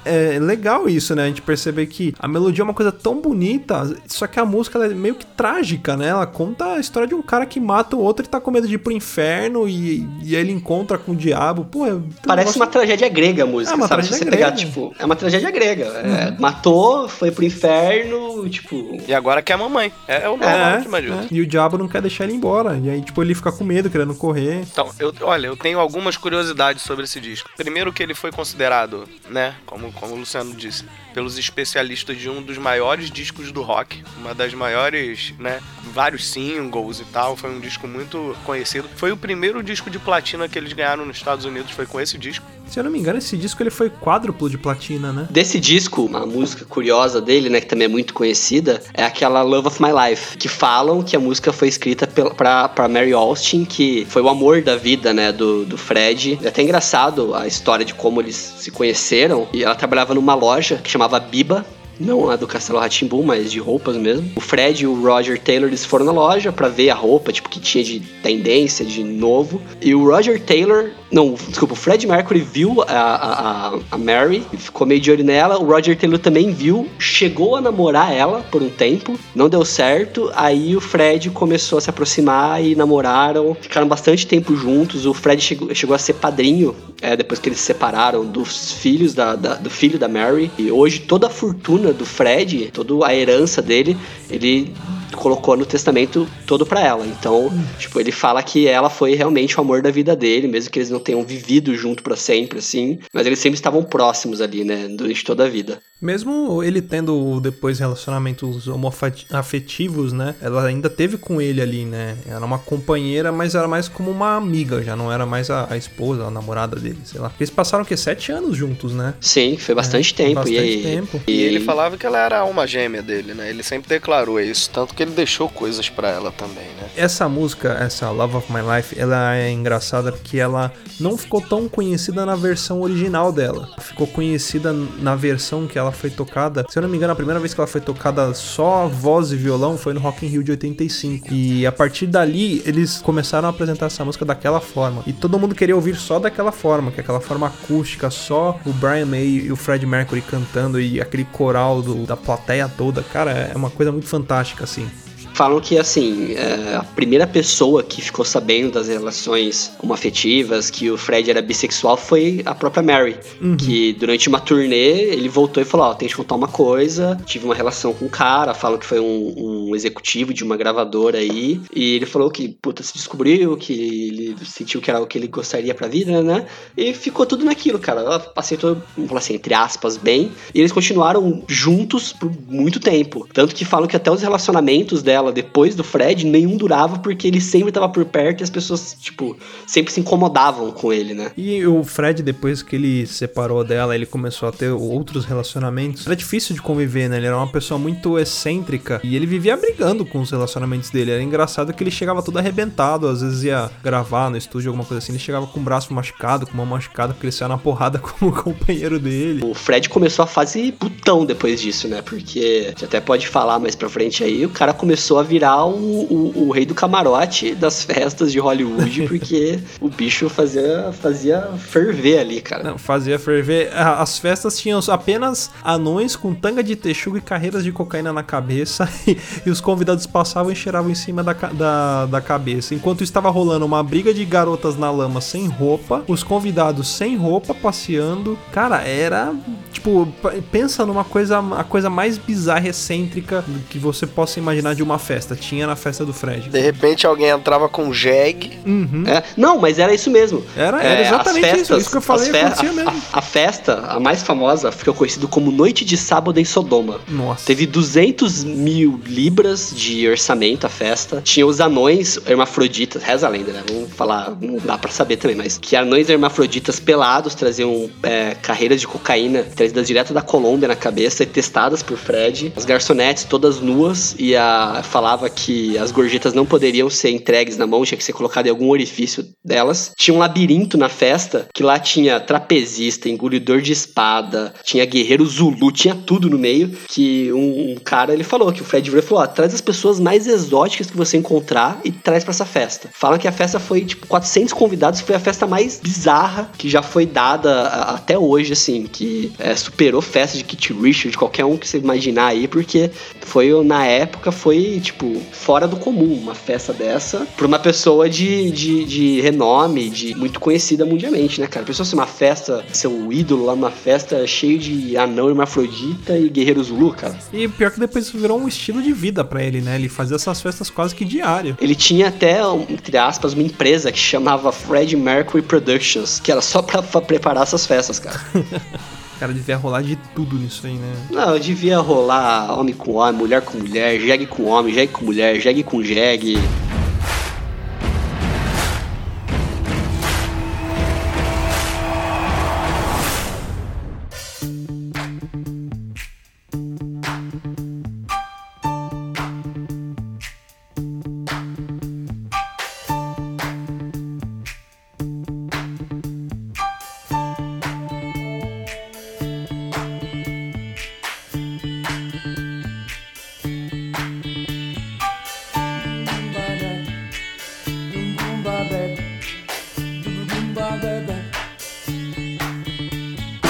é 0.04 0.38
legal 0.38 0.88
isso, 0.88 1.14
né? 1.14 1.24
A 1.24 1.26
gente 1.26 1.40
perceber 1.42 1.86
que 1.86 2.14
a 2.18 2.28
melodia 2.28 2.62
é 2.62 2.64
uma 2.64 2.74
coisa 2.74 2.92
tão 2.92 3.20
bonita, 3.20 3.96
só 4.06 4.26
que 4.26 4.38
a 4.38 4.44
música 4.44 4.78
ela 4.78 4.86
é 4.86 4.94
meio 4.94 5.14
que 5.14 5.24
trágica, 5.24 5.96
né? 5.96 6.08
Ela 6.08 6.26
conta 6.26 6.74
a 6.74 6.78
história 6.80 7.08
de 7.08 7.14
um 7.14 7.22
cara 7.22 7.46
que 7.46 7.58
mata 7.58 7.96
o 7.96 8.00
outro 8.00 8.24
e 8.24 8.28
tá 8.28 8.38
com 8.40 8.50
medo 8.50 8.68
de 8.68 8.74
ir 8.74 8.78
pro 8.78 8.92
inferno 8.92 9.68
e, 9.68 10.06
e 10.22 10.36
aí 10.36 10.42
ele 10.42 10.52
encontra 10.52 10.98
com 10.98 11.12
o 11.12 11.16
diabo. 11.16 11.64
Pô, 11.64 11.86
é 11.86 11.94
um 11.94 12.02
Parece 12.26 12.46
negócio- 12.50 12.60
uma 12.60 12.66
tragédia 12.66 13.08
grega 13.08 13.44
a 13.44 13.46
música, 13.46 13.72
É 13.72 13.76
uma 13.76 13.88
sabe? 13.88 14.02
Se 14.02 14.08
tragédia 14.10 14.30
você 14.30 14.36
pegar, 14.36 14.50
grega. 14.50 14.66
Uhum. 14.66 14.90
tipo, 14.90 15.02
é 15.02 15.04
uma 15.06 15.16
tragédia 15.16 15.50
grega. 15.50 15.84
É, 15.86 16.36
matou, 16.38 17.08
foi 17.08 17.30
pro 17.30 17.44
inferno, 17.44 18.48
tipo. 18.48 18.98
E 19.08 19.14
agora 19.14 19.42
que 19.42 19.50
é 19.50 19.54
a 19.54 19.58
mamãe. 19.58 19.90
É, 20.06 20.24
é 20.24 20.28
o 20.28 20.36
normal 20.36 20.50
É, 20.50 21.00
de 21.00 21.10
é. 21.10 21.26
E 21.30 21.40
o 21.40 21.46
diabo 21.46 21.78
não 21.78 21.88
quer 21.88 22.02
deixar 22.02 22.24
ele 22.24 22.34
embora. 22.34 22.78
E 22.82 22.90
aí, 22.90 23.00
tipo, 23.02 23.22
ele 23.22 23.34
fica 23.34 23.50
com 23.50 23.64
medo, 23.64 23.88
querendo 23.90 24.14
correr. 24.14 24.60
Então, 24.70 24.88
eu, 24.98 25.12
olha, 25.22 25.46
eu 25.46 25.56
tenho 25.56 25.78
algumas 25.86 26.16
curiosidades 26.16 26.82
sobre 26.82 27.04
esse 27.04 27.20
disco. 27.20 27.48
Primeiro 27.56 27.92
que 27.92 28.02
ele 28.02 28.12
foi 28.12 28.32
considerado, 28.32 29.08
né, 29.28 29.54
como, 29.64 29.92
como 29.92 30.14
o 30.14 30.18
Luciano 30.18 30.52
disse, 30.54 30.84
pelos 31.14 31.38
especialistas 31.38 32.18
de 32.18 32.28
um 32.28 32.42
dos 32.42 32.58
maiores 32.58 33.08
discos 33.08 33.52
do 33.52 33.62
rock, 33.62 34.02
uma 34.18 34.34
das 34.34 34.52
maiores, 34.52 35.32
né, 35.38 35.60
vários 35.92 36.26
singles 36.26 36.98
e 37.00 37.04
tal, 37.04 37.36
foi 37.36 37.50
um 37.50 37.60
disco 37.60 37.86
muito 37.86 38.36
conhecido. 38.44 38.88
Foi 38.96 39.12
o 39.12 39.16
primeiro 39.16 39.62
disco 39.62 39.88
de 39.88 39.98
platina 39.98 40.48
que 40.48 40.58
eles 40.58 40.72
ganharam 40.72 41.06
nos 41.06 41.16
Estados 41.16 41.44
Unidos, 41.44 41.70
foi 41.70 41.86
com 41.86 42.00
esse 42.00 42.18
disco. 42.18 42.44
Se 42.66 42.80
eu 42.80 42.84
não 42.84 42.90
me 42.90 42.98
engano, 42.98 43.18
esse 43.18 43.36
disco 43.36 43.62
ele 43.62 43.70
foi 43.70 43.88
quádruplo 43.88 44.50
de 44.50 44.58
platina, 44.58 45.12
né? 45.12 45.26
Desse 45.30 45.58
disco, 45.60 46.04
uma 46.04 46.26
música 46.26 46.64
curiosa 46.64 47.20
dele, 47.20 47.48
né, 47.48 47.60
que 47.60 47.66
também 47.66 47.86
é 47.86 47.88
muito 47.88 48.12
conhecida, 48.12 48.82
é 48.92 49.04
aquela 49.04 49.42
Love 49.42 49.68
of 49.68 49.82
My 49.82 49.90
Life, 49.92 50.36
que 50.36 50.48
falam 50.48 51.02
que 51.02 51.16
a 51.16 51.20
música 51.20 51.52
foi 51.52 51.68
escrita 51.68 52.06
pra 52.06 52.88
Mary 52.88 53.12
Austin, 53.12 53.64
que 53.64 54.06
foi 54.08 54.22
o 54.22 54.28
amor 54.28 54.62
da 54.62 54.76
vida, 54.76 55.12
né, 55.12 55.32
do, 55.32 55.64
do 55.64 55.78
Fred. 55.78 56.38
É 56.42 56.48
até 56.48 56.62
engraçado 56.62 57.34
a 57.34 57.46
história 57.46 57.84
de 57.84 57.94
como 57.94 58.20
eles 58.20 58.36
se 58.58 58.70
conheceram. 58.70 59.48
E 59.52 59.62
ela 59.62 59.74
trabalhava 59.74 60.14
numa 60.14 60.34
loja 60.34 60.80
que 60.82 60.90
chamava 60.90 61.18
Biba, 61.20 61.64
não 61.98 62.28
a 62.30 62.36
do 62.36 62.46
Castelo 62.46 62.78
Ratimbu, 62.78 63.22
mas 63.22 63.50
de 63.50 63.58
roupas 63.58 63.96
mesmo. 63.96 64.30
O 64.36 64.40
Fred 64.40 64.84
e 64.84 64.86
o 64.86 65.00
Roger 65.00 65.40
Taylor 65.40 65.68
eles 65.68 65.84
foram 65.84 66.04
na 66.04 66.12
loja 66.12 66.52
pra 66.52 66.68
ver 66.68 66.90
a 66.90 66.94
roupa, 66.94 67.32
tipo, 67.32 67.48
que 67.48 67.60
tinha 67.60 67.82
de 67.82 68.00
tendência, 68.22 68.84
de 68.84 69.02
novo. 69.02 69.62
E 69.80 69.94
o 69.94 70.04
Roger 70.06 70.40
Taylor, 70.42 70.90
não, 71.10 71.34
desculpa, 71.34 71.74
o 71.74 71.76
Fred 71.76 72.04
Mercury 72.06 72.40
viu 72.40 72.82
a, 72.82 72.92
a, 72.92 73.78
a- 73.92 73.98
Mary, 73.98 74.42
ficou 74.58 74.86
meio 74.86 75.00
de 75.00 75.10
olho 75.10 75.22
nela. 75.24 75.56
O 75.58 75.64
Roger 75.64 75.96
Taylor 75.96 76.18
também 76.18 76.50
viu, 76.52 76.88
chegou 76.98 77.54
a 77.54 77.60
namorar 77.60 78.12
ela 78.12 78.40
por 78.50 78.60
um 78.62 78.68
tempo, 78.68 79.16
não 79.34 79.48
deu 79.48 79.64
certo. 79.64 80.30
Aí 80.34 80.74
o 80.76 80.80
Fred 80.80 81.30
começou 81.30 81.78
a 81.78 81.80
se 81.80 81.88
aproximar 81.90 82.62
e 82.64 82.74
namoraram, 82.74 83.56
ficaram 83.60 83.86
bastante 83.86 84.26
tempo 84.26 84.56
juntos. 84.56 85.06
O 85.06 85.14
Fred 85.14 85.40
chegou, 85.40 85.72
chegou 85.74 85.94
a 85.94 85.98
ser 85.98 86.14
padrinho 86.14 86.74
é, 87.00 87.16
depois 87.16 87.38
que 87.38 87.48
eles 87.48 87.60
se 87.60 87.66
separaram 87.66 88.24
dos 88.24 88.72
filhos 88.72 89.14
da, 89.14 89.36
da- 89.36 89.54
do 89.54 89.70
filho 89.70 89.98
da 89.98 90.08
Mary. 90.08 90.50
E 90.58 90.72
hoje 90.72 90.98
toda 91.00 91.28
a 91.28 91.30
fortuna 91.30 91.92
do 91.92 92.04
Fred, 92.04 92.70
toda 92.72 93.06
a 93.06 93.14
herança 93.14 93.62
dele, 93.62 93.96
ele 94.28 94.72
colocou 95.14 95.56
no 95.56 95.64
testamento 95.64 96.26
todo 96.46 96.64
pra 96.64 96.80
ela. 96.80 97.06
Então, 97.06 97.52
tipo, 97.78 98.00
ele 98.00 98.12
fala 98.12 98.42
que 98.42 98.66
ela 98.66 98.88
foi 98.88 99.14
realmente 99.14 99.58
o 99.58 99.60
amor 99.60 99.82
da 99.82 99.90
vida 99.90 100.16
dele, 100.16 100.48
mesmo 100.48 100.70
que 100.70 100.78
eles 100.78 100.90
não 100.90 101.00
tenham 101.00 101.22
vivido 101.22 101.74
junto 101.74 102.02
pra 102.02 102.16
sempre, 102.16 102.58
assim. 102.58 102.98
Mas 103.12 103.26
eles 103.26 103.38
sempre 103.38 103.58
estavam 103.58 103.82
próximos 103.82 104.40
ali, 104.40 104.64
né, 104.64 104.88
durante 104.88 105.24
toda 105.24 105.44
a 105.44 105.48
vida. 105.48 105.80
Mesmo 106.00 106.62
ele 106.62 106.82
tendo 106.82 107.40
depois 107.40 107.78
relacionamentos 107.78 108.68
homoafetivos, 108.68 110.12
né? 110.12 110.34
Ela 110.42 110.66
ainda 110.66 110.90
teve 110.90 111.16
com 111.16 111.40
ele 111.40 111.60
ali, 111.60 111.86
né? 111.86 112.18
Era 112.28 112.44
uma 112.44 112.58
companheira, 112.58 113.32
mas 113.32 113.54
era 113.54 113.66
mais 113.66 113.88
como 113.88 114.10
uma 114.10 114.36
amiga, 114.36 114.82
já 114.82 114.94
não 114.94 115.10
era 115.10 115.24
mais 115.24 115.48
a, 115.48 115.66
a 115.70 115.76
esposa, 115.76 116.24
a 116.24 116.30
namorada 116.30 116.76
dele, 116.76 116.98
sei 117.04 117.18
lá. 117.18 117.32
Eles 117.40 117.48
passaram 117.48 117.82
o 117.82 117.86
quê? 117.86 117.96
Sete 117.96 118.30
anos 118.30 118.56
juntos, 118.56 118.92
né? 118.92 119.14
Sim, 119.20 119.56
foi 119.56 119.74
bastante 119.74 120.14
tempo. 120.14 120.34
bastante 120.34 120.60
e 120.60 120.82
tempo. 120.82 121.20
E 121.26 121.40
ele 121.40 121.60
falava 121.60 121.96
que 121.96 122.04
ela 122.04 122.18
era 122.18 122.36
a 122.36 122.40
alma 122.40 122.66
gêmea 122.66 123.02
dele, 123.02 123.32
né? 123.32 123.48
Ele 123.48 123.62
sempre 123.62 123.88
declarou 123.88 124.38
isso, 124.38 124.68
tanto 124.70 124.94
que 124.94 125.02
ele 125.02 125.12
deixou 125.12 125.48
coisas 125.48 125.88
pra 125.88 126.10
ela 126.10 126.30
também, 126.36 126.64
né? 126.80 126.88
Essa 126.96 127.28
música, 127.28 127.76
essa 127.80 128.10
Love 128.10 128.36
of 128.36 128.52
My 128.52 128.60
Life, 128.76 128.98
ela 128.98 129.34
é 129.36 129.50
engraçada 129.50 130.12
porque 130.12 130.38
ela 130.38 130.72
não 131.00 131.16
ficou 131.16 131.40
tão 131.40 131.68
conhecida 131.68 132.24
na 132.24 132.34
versão 132.36 132.80
original 132.80 133.32
dela. 133.32 133.68
Ficou 133.80 134.06
conhecida 134.06 134.72
na 134.72 135.14
versão 135.14 135.66
que 135.66 135.78
ela 135.78 135.92
foi 135.92 136.10
tocada. 136.10 136.64
Se 136.68 136.78
eu 136.78 136.82
não 136.82 136.88
me 136.88 136.96
engano, 136.96 137.12
a 137.12 137.16
primeira 137.16 137.40
vez 137.40 137.52
que 137.54 137.60
ela 137.60 137.66
foi 137.66 137.80
tocada 137.80 138.32
só 138.34 138.86
voz 138.86 139.32
e 139.32 139.36
violão 139.36 139.76
foi 139.76 139.92
no 139.94 140.00
Rock 140.00 140.24
in 140.26 140.28
Rio 140.28 140.44
de 140.44 140.50
85. 140.52 141.28
E 141.32 141.66
a 141.66 141.72
partir 141.72 142.06
dali, 142.06 142.62
eles 142.64 142.98
começaram 142.98 143.48
a 143.48 143.50
apresentar 143.50 143.86
essa 143.86 144.04
música 144.04 144.24
daquela 144.24 144.60
forma. 144.60 145.02
E 145.06 145.12
todo 145.12 145.38
mundo 145.38 145.54
queria 145.54 145.74
ouvir 145.74 145.96
só 145.96 146.18
daquela 146.18 146.52
forma, 146.52 146.90
que 146.90 147.00
é 147.00 147.02
aquela 147.02 147.20
forma 147.20 147.46
acústica, 147.46 148.10
só 148.10 148.58
o 148.64 148.72
Brian 148.72 149.06
May 149.06 149.26
e 149.26 149.52
o 149.52 149.56
Fred 149.56 149.84
Mercury 149.86 150.20
cantando 150.22 150.80
e 150.80 151.00
aquele 151.00 151.24
coral 151.24 151.82
do- 151.82 152.06
da 152.06 152.16
plateia 152.16 152.68
toda. 152.68 153.02
Cara, 153.02 153.30
é 153.32 153.52
uma 153.56 153.70
coisa 153.70 153.90
muito 153.92 154.06
fantástica, 154.06 154.64
assim. 154.64 154.88
Falam 155.36 155.60
que, 155.60 155.78
assim, 155.78 156.32
é, 156.32 156.76
a 156.76 156.82
primeira 156.82 157.26
pessoa 157.26 157.82
que 157.82 158.00
ficou 158.00 158.24
sabendo 158.24 158.72
das 158.72 158.88
relações 158.88 159.70
homoafetivas, 159.82 160.70
que 160.70 160.90
o 160.90 160.96
Fred 160.96 161.30
era 161.30 161.42
bissexual, 161.42 161.94
foi 161.94 162.40
a 162.46 162.54
própria 162.54 162.82
Mary. 162.82 163.18
Que 163.58 163.92
durante 163.92 164.30
uma 164.30 164.40
turnê, 164.40 165.12
ele 165.12 165.28
voltou 165.28 165.62
e 165.62 165.66
falou: 165.66 165.88
Ó, 165.88 165.94
tem 165.94 166.08
que 166.08 166.16
contar 166.16 166.36
uma 166.36 166.48
coisa. 166.48 167.20
Tive 167.26 167.44
uma 167.44 167.54
relação 167.54 167.92
com 167.92 168.06
um 168.06 168.08
cara, 168.08 168.54
falam 168.54 168.78
que 168.78 168.86
foi 168.86 168.98
um, 168.98 169.68
um 169.68 169.76
executivo 169.76 170.32
de 170.32 170.42
uma 170.42 170.56
gravadora 170.56 171.18
aí. 171.18 171.60
E 171.74 171.96
ele 171.96 172.06
falou 172.06 172.30
que, 172.30 172.48
puta, 172.48 172.82
se 172.82 172.94
descobriu, 172.94 173.58
que 173.58 173.74
ele 173.74 174.36
sentiu 174.42 174.80
que 174.80 174.90
era 174.90 175.02
o 175.02 175.06
que 175.06 175.18
ele 175.18 175.28
gostaria 175.28 175.74
pra 175.74 175.86
vida, 175.86 176.22
né? 176.22 176.46
E 176.74 176.94
ficou 176.94 177.26
tudo 177.26 177.44
naquilo, 177.44 177.78
cara. 177.78 178.00
Ela 178.00 178.32
aceitou, 178.34 178.78
vamos 178.96 179.10
falar 179.10 179.20
assim, 179.20 179.34
entre 179.34 179.52
aspas, 179.52 179.98
bem. 179.98 180.32
E 180.54 180.60
eles 180.60 180.72
continuaram 180.72 181.44
juntos 181.46 182.14
por 182.14 182.32
muito 182.48 182.80
tempo. 182.80 183.28
Tanto 183.34 183.54
que 183.54 183.66
falam 183.66 183.86
que 183.86 183.96
até 183.96 184.10
os 184.10 184.22
relacionamentos 184.22 185.02
dela 185.02 185.25
depois 185.32 185.74
do 185.74 185.84
Fred, 185.84 186.24
nenhum 186.26 186.56
durava 186.56 186.98
porque 186.98 187.28
ele 187.28 187.40
sempre 187.40 187.72
tava 187.72 187.88
por 187.88 188.04
perto 188.04 188.40
e 188.40 188.44
as 188.44 188.50
pessoas, 188.50 188.96
tipo, 188.98 189.36
sempre 189.66 189.92
se 189.92 190.00
incomodavam 190.00 190.70
com 190.72 190.92
ele, 190.92 191.14
né? 191.14 191.32
E 191.36 191.64
o 191.66 191.84
Fred, 191.84 192.22
depois 192.22 192.62
que 192.62 192.76
ele 192.76 193.06
se 193.06 193.26
separou 193.26 193.64
dela, 193.64 193.94
ele 193.94 194.06
começou 194.06 194.48
a 194.48 194.52
ter 194.52 194.70
outros 194.70 195.24
relacionamentos. 195.24 196.06
Era 196.06 196.16
difícil 196.16 196.54
de 196.54 196.62
conviver, 196.62 197.08
né? 197.08 197.16
Ele 197.16 197.26
era 197.26 197.36
uma 197.36 197.50
pessoa 197.50 197.78
muito 197.78 198.18
excêntrica 198.18 199.00
e 199.02 199.16
ele 199.16 199.26
vivia 199.26 199.56
brigando 199.56 200.06
com 200.06 200.20
os 200.20 200.30
relacionamentos 200.30 200.90
dele. 200.90 201.10
Era 201.10 201.22
engraçado 201.22 201.72
que 201.72 201.82
ele 201.82 201.90
chegava 201.90 202.22
todo 202.22 202.38
arrebentado, 202.38 203.08
às 203.08 203.20
vezes 203.20 203.44
ia 203.44 203.70
gravar 203.82 204.30
no 204.30 204.36
estúdio, 204.36 204.70
alguma 204.70 204.84
coisa 204.84 204.98
assim. 204.98 205.12
Ele 205.12 205.18
chegava 205.18 205.46
com 205.46 205.60
o 205.60 205.62
braço 205.62 205.92
machucado, 205.92 206.46
com 206.46 206.54
uma 206.54 206.64
machucada, 206.64 207.12
porque 207.12 207.26
ele 207.26 207.32
saiu 207.32 207.48
na 207.48 207.58
porrada 207.58 207.98
com 208.00 208.26
o 208.26 208.32
companheiro 208.32 208.98
dele. 208.98 209.44
O 209.44 209.54
Fred 209.54 209.88
começou 209.88 210.22
a 210.22 210.26
fase 210.26 210.72
putão 210.72 211.24
depois 211.24 211.60
disso, 211.60 211.88
né? 211.88 212.00
Porque 212.02 212.72
você 212.76 212.84
até 212.84 213.00
pode 213.00 213.26
falar 213.28 213.58
mais 213.58 213.74
pra 213.74 213.88
frente 213.88 214.22
aí, 214.22 214.44
o 214.44 214.50
cara 214.50 214.72
começou 214.72 215.15
a 215.18 215.22
virar 215.22 215.66
o, 215.66 215.72
o, 215.74 216.48
o 216.48 216.50
rei 216.50 216.66
do 216.66 216.74
camarote 216.74 217.54
das 217.54 217.82
festas 217.82 218.32
de 218.32 218.38
Hollywood, 218.38 219.02
porque 219.08 219.58
o 219.80 219.88
bicho 219.88 220.28
fazia, 220.28 220.92
fazia 220.92 221.40
ferver 221.58 222.18
ali, 222.18 222.40
cara. 222.40 222.62
Não, 222.62 222.78
fazia 222.78 223.18
ferver. 223.18 223.70
As 223.74 224.18
festas 224.18 224.58
tinham 224.58 224.80
apenas 224.88 225.50
anões 225.64 226.16
com 226.16 226.34
tanga 226.34 226.62
de 226.62 226.76
texugo 226.76 227.16
e 227.16 227.20
carreiras 227.20 227.64
de 227.64 227.72
cocaína 227.72 228.12
na 228.12 228.22
cabeça. 228.22 228.88
E, 229.06 229.16
e 229.46 229.50
os 229.50 229.60
convidados 229.60 230.04
passavam 230.04 230.50
e 230.50 230.56
cheiravam 230.56 230.90
em 230.90 230.94
cima 230.94 231.22
da, 231.22 231.32
da, 231.32 232.06
da 232.06 232.20
cabeça. 232.20 232.74
Enquanto 232.74 233.04
estava 233.04 233.30
rolando 233.30 233.64
uma 233.64 233.80
briga 233.82 234.12
de 234.12 234.24
garotas 234.24 234.76
na 234.76 234.90
lama 234.90 235.20
sem 235.20 235.46
roupa, 235.46 236.02
os 236.08 236.24
convidados 236.24 236.88
sem 236.88 237.16
roupa 237.16 237.54
passeando. 237.54 238.36
Cara, 238.52 238.82
era. 238.82 239.32
Tipo, 239.72 240.08
pensa 240.50 240.84
numa 240.84 241.04
coisa, 241.04 241.38
a 241.38 241.62
coisa 241.62 241.88
mais 241.88 242.18
bizarra 242.18 242.68
excêntrica 242.68 243.44
que 243.70 243.78
você 243.78 244.06
possa 244.06 244.40
imaginar 244.40 244.74
de 244.74 244.82
uma 244.82 244.98
festa. 245.06 245.36
Tinha 245.36 245.66
na 245.66 245.76
festa 245.76 246.04
do 246.04 246.12
Fred. 246.12 246.48
De 246.50 246.60
repente 246.60 247.06
alguém 247.06 247.28
entrava 247.28 247.68
com 247.68 247.92
jegue. 247.92 248.58
É, 249.06 249.22
não, 249.36 249.58
mas 249.58 249.78
era 249.78 249.94
isso 249.94 250.10
mesmo. 250.10 250.44
Era- 250.56 250.82
era 250.82 251.00
É, 251.00 251.06
exatamente 251.06 251.46
as 251.46 251.60
isso, 251.60 251.76
isso 251.76 251.90
que 251.90 251.96
eu 251.96 252.00
falei, 252.00 252.28
acontecia 252.30 252.72
mesmo. 252.72 252.90
A, 253.12 253.18
a 253.18 253.22
festa, 253.22 253.84
a 253.88 254.00
mais 254.00 254.22
famosa, 254.22 254.72
ficou 254.72 254.92
conhecida 254.94 255.26
como 255.26 255.50
Noite 255.50 255.84
de 255.84 255.96
Sábado 255.96 256.38
em 256.40 256.44
Sodoma. 256.44 257.00
Nossa. 257.08 257.46
Teve 257.46 257.66
200 257.66 258.44
mil 258.44 259.00
libras 259.06 259.72
de 259.74 260.08
orçamento 260.08 260.66
a 260.66 260.70
festa. 260.70 261.20
Tinha 261.22 261.46
os 261.46 261.60
anões 261.60 262.18
hermafroditas, 262.26 263.02
reza 263.02 263.26
a 263.26 263.30
lenda, 263.30 263.52
né? 263.52 263.62
Vamos 263.68 263.92
falar, 263.92 264.32
não 264.40 264.58
dá 264.58 264.76
pra 264.78 264.90
saber 264.90 265.16
também, 265.16 265.36
mas 265.36 265.56
que 265.58 265.76
anões 265.76 266.08
hermafroditas 266.08 266.80
pelados 266.80 267.34
traziam 267.34 267.88
é, 268.02 268.34
carreiras 268.42 268.80
de 268.80 268.86
cocaína 268.86 269.42
trazidas 269.42 269.86
direto 269.86 270.12
da 270.12 270.22
Colômbia 270.22 270.68
na 270.68 270.76
cabeça 270.76 271.22
e 271.22 271.26
testadas 271.26 271.82
por 271.82 271.96
Fred. 271.96 272.52
As 272.56 272.64
garçonetes 272.64 273.24
todas 273.24 273.60
nuas 273.60 274.14
e 274.18 274.34
a, 274.36 274.80
falava 274.96 275.28
que 275.28 275.76
as 275.76 275.92
gorjetas 275.92 276.32
não 276.32 276.46
poderiam 276.46 276.88
ser 276.88 277.10
entregues 277.10 277.58
na 277.58 277.66
mão, 277.66 277.84
tinha 277.84 277.98
que 277.98 278.04
ser 278.04 278.14
colocado 278.14 278.46
em 278.46 278.48
algum 278.50 278.70
orifício 278.70 279.26
delas. 279.44 279.92
Tinha 279.94 280.14
um 280.14 280.18
labirinto 280.18 280.78
na 280.78 280.88
festa 280.88 281.46
que 281.52 281.62
lá 281.62 281.78
tinha 281.78 282.18
trapezista, 282.18 283.06
engolidor 283.06 283.60
de 283.60 283.72
espada, 283.72 284.54
tinha 284.64 284.86
guerreiro 284.86 285.26
Zulu, 285.26 285.70
tinha 285.70 285.94
tudo 285.94 286.30
no 286.30 286.38
meio. 286.38 286.74
Que 286.88 287.30
um, 287.30 287.72
um 287.72 287.74
cara 287.76 288.14
ele 288.14 288.24
falou 288.24 288.50
que 288.50 288.62
o 288.62 288.64
Fred 288.64 288.88
e 288.90 289.02
falou: 289.02 289.22
ó, 289.22 289.26
traz 289.26 289.52
as 289.52 289.60
pessoas 289.60 290.00
mais 290.00 290.26
exóticas 290.26 290.90
que 290.90 290.96
você 290.96 291.18
encontrar 291.18 291.78
e 291.84 291.92
traz 291.92 292.24
pra 292.24 292.30
essa 292.30 292.46
festa. 292.46 292.88
Fala 292.94 293.18
que 293.18 293.28
a 293.28 293.32
festa 293.32 293.60
foi 293.60 293.84
tipo 293.84 294.06
400 294.06 294.54
convidados, 294.54 295.00
foi 295.02 295.14
a 295.14 295.20
festa 295.20 295.46
mais 295.46 295.78
bizarra 295.78 296.50
que 296.56 296.70
já 296.70 296.80
foi 296.80 297.04
dada 297.04 297.64
a- 297.68 297.94
até 297.96 298.18
hoje, 298.18 298.54
assim, 298.54 298.84
que 298.86 299.30
é, 299.38 299.54
superou 299.54 300.00
festa 300.00 300.38
de 300.38 300.44
Kit 300.44 300.72
Richard, 300.72 301.18
qualquer 301.18 301.44
um 301.44 301.58
que 301.58 301.68
você 301.68 301.76
imaginar 301.76 302.28
aí, 302.28 302.48
porque 302.48 302.90
foi 303.20 303.52
na 303.62 303.84
época 303.84 304.32
foi 304.32 304.80
tipo 304.86 305.20
fora 305.32 305.66
do 305.66 305.76
comum 305.76 306.14
uma 306.14 306.34
festa 306.34 306.72
dessa 306.72 307.26
pra 307.36 307.46
uma 307.46 307.58
pessoa 307.58 308.08
de, 308.08 308.50
de, 308.50 308.84
de 308.84 309.20
renome, 309.20 309.90
de 309.90 310.14
muito 310.14 310.38
conhecida 310.40 310.84
mundialmente, 310.84 311.40
né, 311.40 311.46
cara? 311.46 311.64
A 311.64 311.66
pessoa 311.66 311.84
ser 311.84 311.94
uma 311.94 312.06
festa, 312.06 312.64
seu 312.72 313.12
ídolo 313.12 313.46
lá 313.46 313.54
numa 313.54 313.70
festa 313.70 314.26
cheio 314.26 314.58
de 314.58 314.96
anão 314.96 315.28
hermafrodita 315.28 316.16
e 316.16 316.28
guerreiro 316.28 316.62
Zulu, 316.62 316.92
cara. 316.92 317.18
E 317.32 317.48
pior 317.48 317.70
que 317.70 317.80
depois 317.80 318.06
isso 318.06 318.18
virou 318.18 318.38
um 318.40 318.48
estilo 318.48 318.82
de 318.82 318.92
vida 318.92 319.24
pra 319.24 319.42
ele, 319.42 319.60
né? 319.60 319.76
Ele 319.76 319.88
fazia 319.88 320.16
essas 320.16 320.40
festas 320.40 320.70
quase 320.70 320.94
que 320.94 321.04
diário. 321.04 321.56
Ele 321.60 321.74
tinha 321.74 322.08
até, 322.08 322.46
um, 322.46 322.62
entre 322.68 322.96
aspas, 322.96 323.32
uma 323.32 323.42
empresa 323.42 323.90
que 323.90 323.98
chamava 323.98 324.52
Fred 324.52 324.96
Mercury 324.96 325.42
Productions, 325.42 326.20
que 326.20 326.30
era 326.30 326.40
só 326.40 326.62
pra, 326.62 326.82
pra 326.82 327.00
preparar 327.00 327.42
essas 327.42 327.66
festas, 327.66 327.98
cara. 327.98 328.20
Cara, 329.18 329.32
devia 329.32 329.56
rolar 329.56 329.82
de 329.82 329.96
tudo 330.14 330.36
nisso 330.36 330.66
aí, 330.66 330.74
né? 330.74 330.92
Não, 331.10 331.38
devia 331.38 331.78
rolar 331.78 332.58
homem 332.58 332.74
com 332.74 332.92
homem, 332.92 333.18
mulher 333.18 333.40
com 333.40 333.56
mulher, 333.58 333.98
jegue 333.98 334.26
com 334.26 334.44
homem, 334.44 334.74
jegue 334.74 334.92
com 334.92 335.04
mulher, 335.06 335.40
jegue 335.40 335.62
com 335.62 335.82
jegue. 335.82 336.36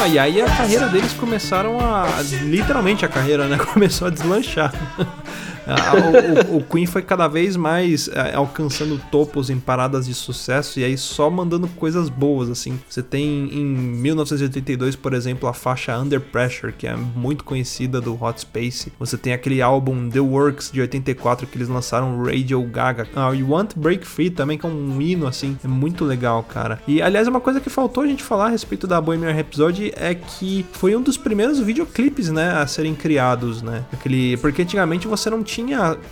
Ah, 0.07 0.09
e 0.09 0.21
aí 0.21 0.41
a 0.41 0.47
carreira 0.47 0.87
deles 0.87 1.13
começaram 1.15 1.81
a. 1.81 2.07
Literalmente 2.45 3.05
a 3.05 3.09
carreira, 3.09 3.49
né? 3.49 3.59
Começou 3.75 4.07
a 4.07 4.11
deslanchar. 4.11 4.73
Ah, 5.77 6.53
o, 6.53 6.59
o- 6.59 6.63
Queen 6.65 6.87
foi 6.87 7.03
cada 7.03 7.27
vez 7.29 7.57
mais 7.57 8.09
é, 8.09 8.35
alcançando 8.35 9.01
topos 9.11 9.51
em 9.51 9.59
paradas 9.59 10.07
de 10.07 10.15
sucesso 10.15 10.79
e 10.79 10.85
aí 10.85 10.97
só 10.97 11.29
mandando 11.29 11.67
coisas 11.69 12.09
boas, 12.09 12.49
assim. 12.49 12.79
Você 12.89 13.03
tem 13.03 13.49
em 13.53 13.65
1982, 13.65 14.97
por 14.97 15.13
exemplo, 15.13 15.49
a 15.49 15.53
faixa 15.53 15.97
Under 15.99 16.21
Pressure, 16.21 16.73
que 16.73 16.87
é 16.87 16.95
muito 16.97 17.45
conhecida 17.45 18.01
do 18.01 18.15
Hot 18.23 18.41
Space. 18.41 18.93
Você 18.99 19.17
tem 19.17 19.33
aquele 19.33 19.61
álbum 19.61 20.09
The 20.09 20.21
Works 20.21 20.71
de 20.73 20.81
84 20.81 21.47
que 21.47 21.57
eles 21.59 21.69
lançaram 21.69 22.23
Radio 22.25 22.63
Gaga. 22.63 23.07
Ah, 23.15 23.31
You 23.33 23.51
Want 23.51 23.73
Break 23.77 24.07
Free 24.07 24.31
também, 24.31 24.57
que 24.59 24.67
é 24.67 24.69
um 24.69 25.01
hino, 25.01 25.27
assim. 25.27 25.57
É 25.65 25.69
muito 25.69 26.05
legal, 26.05 26.43
cara. 26.43 26.81
E 26.87 27.03
aliás, 27.03 27.27
uma 27.29 27.41
coisa 27.41 27.61
que 27.61 27.69
faltou 27.71 28.05
a 28.05 28.07
gente 28.07 28.23
falar 28.23 28.47
a 28.47 28.51
respeito 28.51 28.87
da 28.87 29.01
Bohemian 29.01 29.33
Rhapsody 29.33 29.93
é 29.97 30.15
que 30.15 30.65
foi 30.73 30.95
um 30.97 31.03
dos 31.03 31.17
primeiros 31.17 31.59
videoclipes, 31.59 32.31
né, 32.31 32.53
a 32.53 32.67
serem 32.67 32.95
criados, 32.95 33.63
né? 33.63 33.85
Aquele, 33.93 34.37
porque 34.39 34.63
antigamente 34.63 35.07
você 35.09 35.29
não 35.31 35.43
tinha 35.43 35.56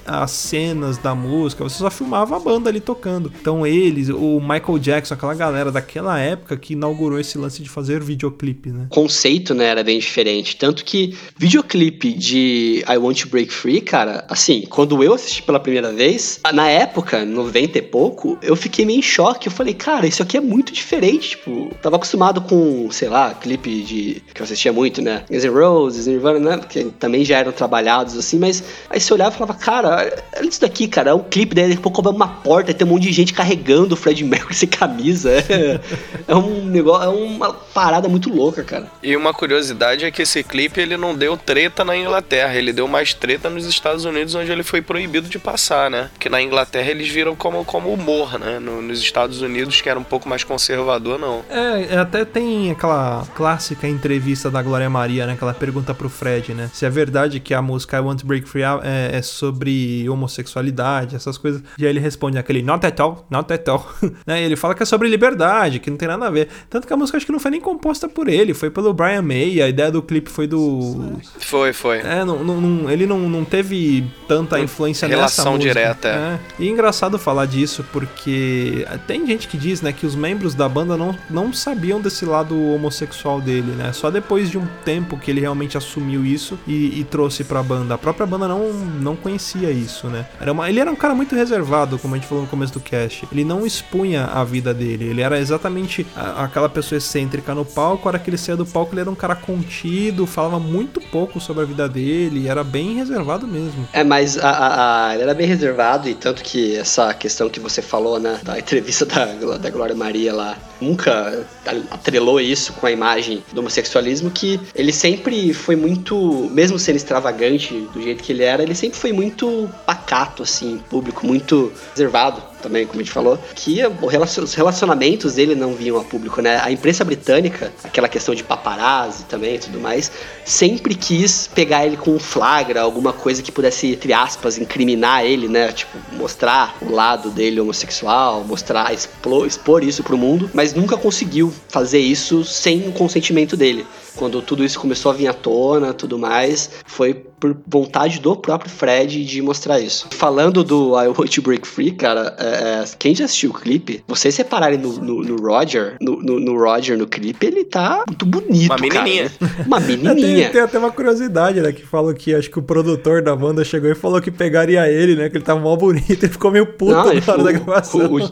as 0.07 0.31
cenas 0.31 0.99
da 0.99 1.15
música, 1.15 1.65
você 1.65 1.79
só 1.79 1.91
filmava 1.91 2.37
a 2.37 2.39
banda 2.41 2.69
ali 2.69 2.81
tocando. 2.81 3.33
Então 3.41 3.67
eles, 3.67 4.09
o 4.09 4.41
Michael 4.41 4.79
Jackson, 4.79 5.15
aquela 5.15 5.35
galera 5.35 5.71
daquela 5.71 6.19
época 6.19 6.57
que 6.57 6.75
inaugurou 6.75 7.19
esse 7.19 7.39
lance 7.39 7.63
de 7.63 7.69
fazer 7.69 8.03
videoclipe, 8.03 8.71
né? 8.71 8.87
O 8.91 8.95
conceito, 8.95 9.55
né, 9.55 9.67
era 9.67 9.83
bem 9.83 9.99
diferente. 9.99 10.57
Tanto 10.57 10.85
que 10.85 11.17
videoclipe 11.37 12.13
de 12.13 12.85
I 12.89 12.97
Want 12.97 13.21
to 13.23 13.29
Break 13.29 13.53
Free, 13.53 13.81
cara, 13.81 14.25
assim, 14.29 14.65
quando 14.69 15.03
eu 15.03 15.15
assisti 15.15 15.43
pela 15.43 15.61
primeira 15.61 15.93
vez, 15.93 16.41
na 16.53 16.69
época, 16.69 17.25
90 17.25 17.79
e 17.79 17.83
pouco, 17.83 18.39
eu 18.43 18.57
fiquei 18.57 18.85
meio 18.85 18.99
em 18.99 19.03
choque. 19.03 19.49
Eu 19.49 19.53
falei, 19.53 19.75
cara, 19.75 20.07
isso 20.07 20.23
aqui 20.23 20.37
é 20.37 20.41
muito 20.41 20.73
diferente. 20.73 21.31
Tipo, 21.31 21.71
tava 21.83 21.97
acostumado 21.97 22.41
com, 22.43 22.91
sei 22.91 23.09
lá, 23.09 23.35
clipe 23.35 23.83
de. 23.83 24.23
que 24.33 24.41
eu 24.41 24.45
assistia 24.45 24.73
muito, 24.73 25.03
né? 25.03 25.25
Guns 25.31 25.45
N' 25.45 25.51
Roses, 25.51 26.07
Nirvana, 26.07 26.57
né? 26.57 26.63
Que 26.69 26.85
também 26.99 27.25
já 27.25 27.39
eram 27.39 27.53
trabalhados 27.53 28.17
assim, 28.17 28.39
mas 28.39 28.63
aí 28.91 29.01
você 29.01 29.13
olhava 29.13 29.34
falava, 29.35 29.55
cara, 29.59 30.13
olha 30.37 30.49
isso 30.49 30.61
daqui, 30.61 30.87
cara. 30.89 31.11
É 31.11 31.15
um 31.15 31.23
clipe 31.23 31.55
daí, 31.55 31.69
daqui 31.69 31.79
a 31.79 31.83
pouco 31.83 32.03
cobre 32.03 32.17
uma 32.17 32.29
porta 32.29 32.71
e 32.71 32.75
tem 32.75 32.87
um 32.87 32.91
monte 32.91 33.03
de 33.05 33.13
gente 33.13 33.33
carregando 33.33 33.95
o 33.95 33.97
Fred 33.97 34.23
Mercury 34.25 34.55
sem 34.55 34.69
camisa. 34.69 35.31
É, 35.33 35.81
é 36.29 36.35
um 36.35 36.65
negócio, 36.65 37.05
é 37.05 37.09
uma 37.09 37.53
parada 37.53 38.09
muito 38.09 38.33
louca, 38.33 38.63
cara. 38.65 38.87
E 39.03 39.17
uma 39.17 39.33
curiosidade 39.35 40.05
é 40.05 40.11
que 40.11 40.23
esse 40.23 40.43
clipe 40.43 40.81
ele 40.81 40.97
não 40.97 41.15
deu 41.15 41.37
treta 41.37 41.85
na 41.85 41.97
Inglaterra, 41.97 42.55
ele 42.55 42.73
deu 42.73 42.87
mais 42.89 43.13
treta 43.15 43.49
nos 43.51 43.67
Estados 43.67 44.05
Unidos, 44.05 44.35
onde 44.35 44.51
ele 44.51 44.63
foi 44.63 44.81
proibido 44.83 45.29
de 45.29 45.39
passar, 45.39 45.91
né? 45.91 46.09
Porque 46.13 46.29
na 46.29 46.41
Inglaterra 46.41 46.91
eles 46.91 47.09
viram 47.09 47.35
como, 47.37 47.65
como 47.65 47.93
humor, 47.93 48.39
né? 48.39 48.59
No- 48.59 48.83
nos 48.83 48.99
Estados 49.01 49.41
Unidos, 49.43 49.81
que 49.81 49.89
era 49.89 49.99
um 49.99 50.05
pouco 50.05 50.29
mais 50.29 50.45
conservador, 50.45 51.19
não. 51.19 51.43
É, 51.49 51.97
até 51.99 52.25
tem 52.25 52.71
aquela 52.71 53.27
clássica 53.35 53.87
entrevista 53.89 54.51
da 54.51 54.63
Glória 54.63 54.89
Maria, 54.91 55.27
né? 55.27 55.37
Que 55.37 55.45
ela 55.45 55.55
pergunta 55.55 55.95
pro 55.95 56.09
Fred, 56.09 56.55
né? 56.55 56.71
Se 56.73 56.85
é 56.87 56.91
verdade 56.91 57.41
que 57.41 57.55
a 57.55 57.63
música 57.63 57.97
I 57.97 58.01
Want 58.01 58.21
to 58.21 58.27
Break 58.27 58.49
Free 58.49 58.63
é, 58.63 59.17
é 59.17 59.23
sobre 59.25 60.09
homossexualidade, 60.09 61.17
essas 61.17 61.37
coisas. 61.39 61.63
E 61.79 61.85
aí 61.85 61.91
ele 61.91 62.01
responde 62.01 62.39
aquele 62.39 62.63
not 62.63 62.85
at 62.87 62.99
all, 63.01 63.27
not 63.31 63.53
at 63.53 63.67
all. 63.69 63.87
né? 64.27 64.43
E 64.43 64.45
ele 64.45 64.57
fala 64.57 64.75
que 64.75 64.83
é 64.83 64.87
sobre 64.87 65.09
liberdade, 65.09 65.79
que 65.79 65.91
não 65.91 65.97
tem 65.97 66.09
nada 66.09 66.27
a 66.27 66.31
ver. 66.31 66.49
Tanto 66.71 66.87
que 66.87 66.93
a 66.93 66.97
música 66.97 67.17
acho 67.17 67.27
que 67.27 67.33
não 67.33 67.41
foi 67.41 67.51
nem 67.51 67.61
composta 67.61 68.09
por 68.09 68.29
ele, 68.29 68.55
foi 68.55 68.71
pelo 68.71 68.93
Brian 68.93 69.23
May. 69.23 69.61
A 69.63 69.69
ideia 69.69 69.91
do 69.91 70.03
clipe 70.03 70.31
foi 70.31 70.47
do. 70.47 71.19
Foi, 71.39 71.73
foi. 71.73 71.99
É, 71.99 72.25
não, 72.25 72.43
não- 72.45 72.61
não- 72.61 72.91
ele 72.91 73.07
não, 73.07 73.19
não 73.29 73.45
teve 73.45 74.05
tanta 74.29 74.61
influência 74.61 75.07
nessa 75.09 75.17
Relação 75.19 75.53
música. 75.55 75.73
direta, 75.75 76.09
é. 76.09 76.13
É. 76.15 76.39
E 76.59 76.69
é 76.69 76.71
engraçado 76.71 77.19
falar 77.19 77.47
disso 77.47 77.85
porque 77.93 78.87
tem 79.07 79.27
gente 79.27 79.49
que 79.49 79.57
diz, 79.57 79.81
né, 79.83 79.93
que 79.93 80.07
os 80.07 80.15
membros 80.15 80.55
da 80.55 80.69
banda 80.69 80.97
não, 80.97 81.17
não 81.31 81.53
sabiam 81.53 82.01
desse 82.01 82.25
lado 82.25 82.55
homossexual 82.73 83.41
dele, 83.41 83.73
né? 83.73 83.93
Só 83.93 84.11
depois 84.11 84.51
de 84.51 84.59
um 84.59 84.67
tempo 84.85 85.17
que 85.19 85.31
ele 85.31 85.41
realmente 85.41 85.77
assumiu 85.77 86.25
isso 86.25 86.59
e, 86.67 87.01
e 87.01 87.05
trouxe 87.05 87.45
pra 87.45 87.63
banda. 87.63 87.95
A 87.95 87.99
própria 87.99 88.27
banda 88.27 88.47
não, 88.49 88.73
não 88.73 89.14
conhecia 89.17 89.71
isso, 89.71 90.09
né? 90.09 90.27
Era 90.41 90.53
uma- 90.53 90.69
ele 90.69 90.81
era 90.81 90.91
um 90.91 90.97
cara 90.97 91.15
muito 91.15 91.35
reservado, 91.35 91.99
como 91.99 92.15
a 92.15 92.19
gente 92.19 92.27
falou 92.27 92.45
no 92.45 92.51
começo 92.51 92.73
do 92.73 92.81
cast. 92.81 93.27
Ele 93.33 93.45
não 93.45 93.67
expunha 93.67 94.25
a 94.27 94.45
vida 94.45 94.73
dele. 94.75 95.05
Ele 95.07 95.21
era 95.21 95.39
exatamente 95.39 96.07
a- 96.17 96.45
aquela 96.45 96.69
pessoa 96.69 96.97
excêntrica 96.99 97.55
no 97.55 97.65
palco. 97.65 98.09
A 98.09 98.11
hora 98.13 98.19
que 98.19 98.31
ele 98.31 98.37
saía 98.39 98.57
do 98.57 98.67
palco, 98.67 98.93
ele 98.95 99.01
era 99.01 99.11
um 99.11 99.15
cara 99.15 99.35
contido, 99.35 100.27
falava 100.27 100.59
muito 100.59 101.01
pouco 101.01 101.41
sobre 101.41 101.63
a 101.63 101.67
vida 101.67 101.89
dele, 101.89 102.49
era 102.49 102.63
bem 102.65 102.95
reservado 102.97 103.47
mesmo. 103.47 103.87
É, 103.93 104.03
mas 104.05 104.39
a, 104.39 104.51
a- 104.51 105.09
a- 105.09 105.15
ele 105.15 105.23
era 105.23 105.35
bem 105.35 105.47
reservado 105.47 106.09
e 106.09 106.15
tanto 106.15 106.43
que 106.43 106.77
essa 106.77 107.13
questão 107.15 107.49
que 107.49 107.61
você 107.61 107.81
falou, 107.83 108.19
né, 108.19 108.39
da 108.43 108.59
entrevista 108.59 109.05
da, 109.07 109.27
da 109.59 109.71
Glória 109.71 109.95
Maria 109.95 110.33
lá, 110.33 110.57
nunca 110.81 111.45
atrelou 111.91 112.41
isso 112.41 112.73
com 112.75 112.87
a 112.87 112.91
imagem 112.91 113.43
do 113.53 113.61
homossexualismo, 113.61 114.31
que 114.31 114.61
ele 114.75 114.93
sempre 114.93 115.53
foi 115.55 115.77
muito, 115.77 116.49
mesmo 116.53 116.79
sendo 116.79 116.97
extravagante 116.97 117.89
do 117.93 118.03
jeito 118.03 118.23
que 118.23 118.33
ele 118.33 118.43
era, 118.43 118.63
ele 118.63 118.75
sempre 118.75 118.99
foi 119.05 119.13
muito 119.13 119.69
pacato, 119.85 120.43
assim, 120.43 120.81
público, 120.89 121.27
muito 121.27 121.71
reservado 121.91 122.43
também, 122.63 122.87
como 122.87 123.01
a 123.01 123.03
gente 123.03 123.13
falou, 123.13 123.39
que 123.55 123.81
os 123.87 124.55
relacionamentos 124.55 125.35
dele 125.35 125.55
não 125.55 125.75
vinham 125.75 125.99
a 125.99 126.05
público, 126.05 126.41
né? 126.41 126.59
A 126.63 126.73
imprensa 126.73 127.05
britânica, 127.05 127.71
aquela 127.85 128.09
questão 128.09 128.35
de 128.35 128.43
paparazzi 128.43 129.25
também 129.25 129.57
e 129.57 129.59
tudo 129.59 129.79
mais, 129.79 130.11
sempre 130.47 130.95
quis 130.95 131.47
pegar 131.55 131.85
ele 131.85 131.99
com 131.99 132.13
um 132.13 132.19
flagra, 132.19 132.81
alguma 132.81 133.13
coisa 133.13 133.43
que 133.43 133.53
pudesse, 133.53 133.89
entre 133.89 134.15
aspas, 134.15 134.57
incriminar 134.57 135.23
ele, 135.23 135.49
né? 135.49 135.71
Tipo, 135.71 135.99
mostrar 136.13 136.75
o 136.81 136.91
lado 136.91 137.29
dele 137.29 137.61
homossexual, 137.61 138.43
mostrar, 138.43 138.95
expor, 138.95 139.47
expor 139.47 139.85
isso 139.85 140.03
pro 140.03 140.17
mundo, 140.17 140.51
mas 140.55 140.73
nunca 140.73 140.97
conseguiu 140.97 141.53
fazer 141.69 141.99
isso 141.99 142.43
sem 142.43 142.89
o 142.89 142.93
consentimento 142.93 143.55
dele. 143.55 143.87
Quando 144.17 144.41
tudo 144.41 144.65
isso 144.65 144.81
começou 144.81 145.11
a 145.13 145.15
vir 145.15 145.27
à 145.27 145.35
tona, 145.35 145.93
tudo 145.93 146.19
mais, 146.19 146.71
foi 146.87 147.27
por 147.45 147.57
vontade 147.67 148.21
do 148.21 148.35
próprio 148.35 148.71
Fred 148.71 149.23
de 149.25 149.43
mostrar 149.43 149.79
isso. 149.79 150.07
Falando 150.13 150.65
do 150.65 150.99
I 150.99 151.09
Want 151.09 151.29
to 151.35 151.43
Break 151.43 151.67
Free, 151.69 151.91
cara, 151.91 152.35
é, 152.39 152.45
é, 152.47 152.85
quem 152.99 153.15
já 153.15 153.27
assistiu 153.27 153.51
o 153.51 153.55
clipe, 153.55 154.03
vocês 154.09 154.35
separarem 154.35 154.79
no, 154.79 154.93
no, 154.95 155.23
no 155.23 155.37
Roger, 155.37 155.97
no, 156.01 156.17
no, 156.23 156.41
no 156.41 156.57
Roger 156.59 156.97
no 156.97 157.07
clipe, 157.07 157.47
ele 157.47 157.65
tá 157.65 158.03
muito 158.09 158.25
bonito, 158.25 158.71
Uma 158.73 158.79
menininha. 158.79 159.31
cara. 159.39 159.53
Uma 159.67 159.81
Tem, 159.85 159.97
menininha. 159.99 160.51
tem 160.51 160.61
até 160.63 160.79
uma 160.79 160.91
curiosidade, 160.91 161.61
né? 161.61 161.71
Que 161.73 161.83
falou 161.85 162.15
que 162.15 162.35
acho 162.35 162.51
que 162.51 162.59
o 162.59 162.63
produtor 162.63 163.21
da 163.21 163.37
banda 163.37 163.63
chegou 163.65 163.91
e 163.91 163.95
falou 163.95 164.21
que 164.23 164.31
pegaria 164.31 164.89
ele, 164.91 165.15
né? 165.17 165.29
Que 165.29 165.37
ele 165.37 165.45
tava 165.45 165.61
mó 165.61 165.77
bonito, 165.77 166.11
ele 166.25 166.33
ficou 166.33 166.51
meio 166.51 166.67
puto 166.67 166.93
Não, 166.93 167.03
na 167.05 167.11
hora 167.11 167.21
falou- 167.23 167.45
da 167.45 167.53
gravação. 167.53 168.01
o, 168.07 168.25
o- 168.25 168.31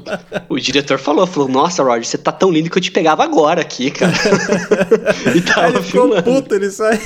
o 0.54 0.58
diretor 0.60 0.98
falou, 0.98 1.26
falou, 1.26 1.48
nossa, 1.48 1.82
Roger, 1.82 2.04
você 2.06 2.16
tá 2.16 2.32
tão 2.32 2.50
lindo 2.50 2.70
que 2.70 2.78
eu 2.78 2.82
te 2.82 2.90
pegava 2.90 3.22
agora 3.24 3.60
aqui, 3.60 3.90
cara. 3.90 4.12
e 5.26 5.28
Aí 5.30 5.40
tava 5.42 5.68
ele 5.68 5.82
ficou 5.82 6.02
filmando. 6.08 6.22
puto, 6.22 6.54
ele 6.54 6.70
sai. 6.70 6.98